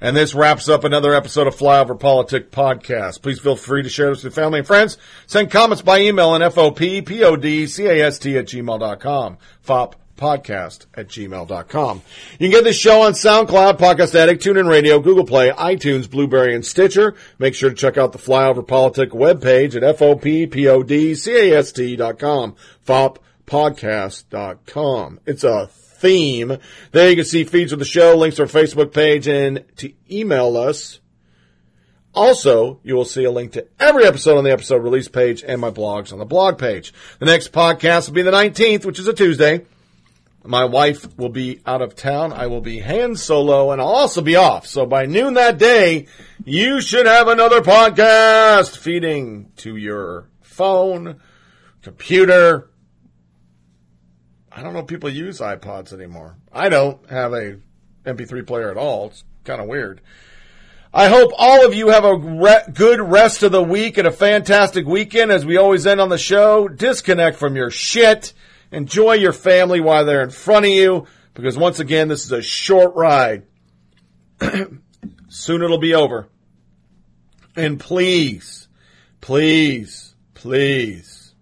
And 0.00 0.16
this 0.16 0.32
wraps 0.32 0.68
up 0.68 0.84
another 0.84 1.12
episode 1.12 1.46
of 1.46 1.56
Flyover 1.56 1.98
Politic 1.98 2.50
Podcast. 2.50 3.22
Please 3.22 3.40
feel 3.40 3.56
free 3.56 3.82
to 3.82 3.88
share 3.88 4.10
this 4.10 4.24
with 4.24 4.34
family 4.34 4.58
and 4.58 4.66
friends. 4.66 4.96
Send 5.26 5.50
comments 5.50 5.82
by 5.82 6.00
email 6.00 6.30
on 6.30 6.40
FOPPODCAST 6.40 8.38
at 8.38 8.46
gmail.com. 8.46 9.38
FOP 9.64 9.94
podcast 10.16 10.86
at 10.94 11.08
gmail.com. 11.08 12.02
You 12.38 12.38
can 12.38 12.50
get 12.50 12.64
this 12.64 12.78
show 12.78 13.02
on 13.02 13.12
SoundCloud, 13.12 13.78
Podcast 13.78 14.14
Addict, 14.14 14.42
TuneIn 14.42 14.66
Radio, 14.68 14.98
Google 15.00 15.26
Play, 15.26 15.50
iTunes, 15.50 16.10
Blubrry, 16.10 16.54
and 16.54 16.64
Stitcher. 16.64 17.14
Make 17.38 17.54
sure 17.54 17.68
to 17.70 17.76
check 17.76 17.98
out 17.98 18.12
the 18.12 18.18
Flyover 18.18 18.66
Politic 18.66 19.10
webpage 19.10 19.74
at 19.74 19.82
FOPPODCAST.com. 19.98 22.56
FOPpodcast.com. 22.86 25.20
It's 25.26 25.44
a 25.44 25.66
theme. 25.66 26.56
There 26.90 27.10
you 27.10 27.16
can 27.16 27.24
see 27.24 27.44
feeds 27.44 27.72
of 27.72 27.78
the 27.78 27.84
show, 27.84 28.16
links 28.16 28.36
to 28.36 28.42
our 28.42 28.48
Facebook 28.48 28.92
page, 28.92 29.28
and 29.28 29.64
to 29.76 29.92
email 30.10 30.56
us. 30.56 30.98
Also, 32.14 32.78
you 32.82 32.94
will 32.94 33.06
see 33.06 33.24
a 33.24 33.30
link 33.30 33.52
to 33.52 33.66
every 33.80 34.04
episode 34.04 34.36
on 34.36 34.44
the 34.44 34.52
episode 34.52 34.82
release 34.82 35.08
page 35.08 35.42
and 35.42 35.58
my 35.60 35.70
blogs 35.70 36.12
on 36.12 36.18
the 36.18 36.26
blog 36.26 36.58
page. 36.58 36.92
The 37.20 37.26
next 37.26 37.52
podcast 37.52 38.08
will 38.08 38.14
be 38.14 38.22
the 38.22 38.30
19th, 38.30 38.84
which 38.84 38.98
is 38.98 39.08
a 39.08 39.14
Tuesday. 39.14 39.64
My 40.44 40.64
wife 40.64 41.16
will 41.16 41.28
be 41.28 41.60
out 41.64 41.82
of 41.82 41.94
town. 41.94 42.32
I 42.32 42.48
will 42.48 42.60
be 42.60 42.80
hand 42.80 43.18
solo 43.18 43.70
and 43.70 43.80
I'll 43.80 43.88
also 43.88 44.20
be 44.20 44.36
off. 44.36 44.66
So 44.66 44.86
by 44.86 45.06
noon 45.06 45.34
that 45.34 45.58
day, 45.58 46.08
you 46.44 46.80
should 46.80 47.06
have 47.06 47.28
another 47.28 47.60
podcast 47.60 48.76
feeding 48.76 49.52
to 49.58 49.76
your 49.76 50.28
phone, 50.40 51.20
computer. 51.82 52.70
I 54.50 54.62
don't 54.62 54.72
know 54.72 54.80
if 54.80 54.88
people 54.88 55.10
use 55.10 55.38
iPods 55.38 55.92
anymore. 55.92 56.36
I 56.52 56.68
don't 56.68 57.08
have 57.08 57.32
a 57.32 57.58
MP3 58.04 58.46
player 58.46 58.70
at 58.70 58.76
all. 58.76 59.06
It's 59.06 59.24
kind 59.44 59.60
of 59.60 59.68
weird. 59.68 60.00
I 60.92 61.08
hope 61.08 61.30
all 61.38 61.64
of 61.64 61.72
you 61.72 61.88
have 61.88 62.04
a 62.04 62.16
re- 62.16 62.64
good 62.74 63.00
rest 63.00 63.42
of 63.42 63.52
the 63.52 63.62
week 63.62 63.96
and 63.96 64.06
a 64.06 64.12
fantastic 64.12 64.86
weekend. 64.86 65.30
As 65.30 65.46
we 65.46 65.56
always 65.56 65.86
end 65.86 66.00
on 66.00 66.10
the 66.10 66.18
show, 66.18 66.68
disconnect 66.68 67.38
from 67.38 67.56
your 67.56 67.70
shit. 67.70 68.34
Enjoy 68.72 69.12
your 69.12 69.34
family 69.34 69.80
while 69.80 70.04
they're 70.04 70.22
in 70.22 70.30
front 70.30 70.64
of 70.64 70.72
you, 70.72 71.06
because 71.34 71.56
once 71.56 71.78
again, 71.78 72.08
this 72.08 72.24
is 72.24 72.32
a 72.32 72.42
short 72.42 72.94
ride. 72.94 73.44
Soon 75.28 75.62
it'll 75.62 75.78
be 75.78 75.94
over. 75.94 76.28
And 77.54 77.78
please, 77.78 78.68
please, 79.20 80.14
please, 80.32 81.34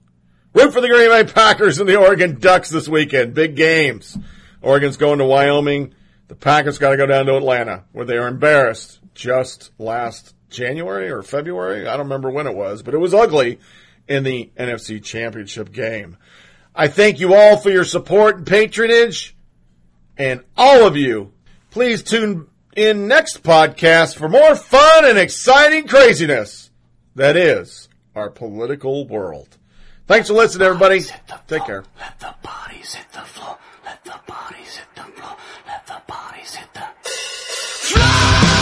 root 0.52 0.72
for 0.72 0.80
the 0.80 0.88
Green 0.88 1.08
Bay 1.08 1.32
Packers 1.32 1.78
and 1.78 1.88
the 1.88 1.96
Oregon 1.96 2.40
Ducks 2.40 2.68
this 2.68 2.88
weekend. 2.88 3.32
Big 3.32 3.54
games. 3.54 4.18
Oregon's 4.60 4.96
going 4.96 5.18
to 5.18 5.24
Wyoming. 5.24 5.94
The 6.26 6.34
Packers 6.34 6.78
got 6.78 6.90
to 6.90 6.96
go 6.96 7.06
down 7.06 7.26
to 7.26 7.36
Atlanta, 7.36 7.84
where 7.92 8.04
they 8.04 8.18
were 8.18 8.28
embarrassed 8.28 9.00
just 9.14 9.70
last 9.78 10.34
January 10.48 11.10
or 11.10 11.22
February. 11.22 11.86
I 11.86 11.96
don't 11.96 12.06
remember 12.06 12.30
when 12.30 12.46
it 12.46 12.56
was, 12.56 12.82
but 12.82 12.94
it 12.94 12.98
was 12.98 13.14
ugly 13.14 13.60
in 14.08 14.24
the 14.24 14.50
NFC 14.56 15.02
Championship 15.02 15.72
game. 15.72 16.16
I 16.74 16.88
thank 16.88 17.20
you 17.20 17.34
all 17.34 17.56
for 17.56 17.70
your 17.70 17.84
support 17.84 18.36
and 18.36 18.46
patronage. 18.46 19.36
And 20.16 20.42
all 20.56 20.86
of 20.86 20.96
you, 20.96 21.32
please 21.70 22.02
tune 22.02 22.48
in 22.76 23.08
next 23.08 23.42
podcast 23.42 24.16
for 24.16 24.28
more 24.28 24.54
fun 24.54 25.04
and 25.04 25.18
exciting 25.18 25.88
craziness 25.88 26.70
that 27.16 27.36
is 27.36 27.88
our 28.14 28.30
political 28.30 29.06
world. 29.06 29.56
Thanks 30.06 30.28
for 30.28 30.34
listening, 30.34 30.66
everybody. 30.66 31.02
Take 31.46 31.64
care. 31.64 31.84
Let 31.98 32.18
the 32.18 32.34
bodies 32.42 32.94
hit 32.94 33.10
the 33.12 33.20
floor. 33.20 33.58
Let 33.84 34.04
the 34.04 34.18
bodies 34.26 34.76
hit 34.76 34.86
the 34.94 35.02
floor. 35.02 35.36
Let 35.66 35.86
the 35.86 36.02
bodies 36.06 36.54
hit 36.54 36.74
the 36.74 36.88
floor. 37.88 38.59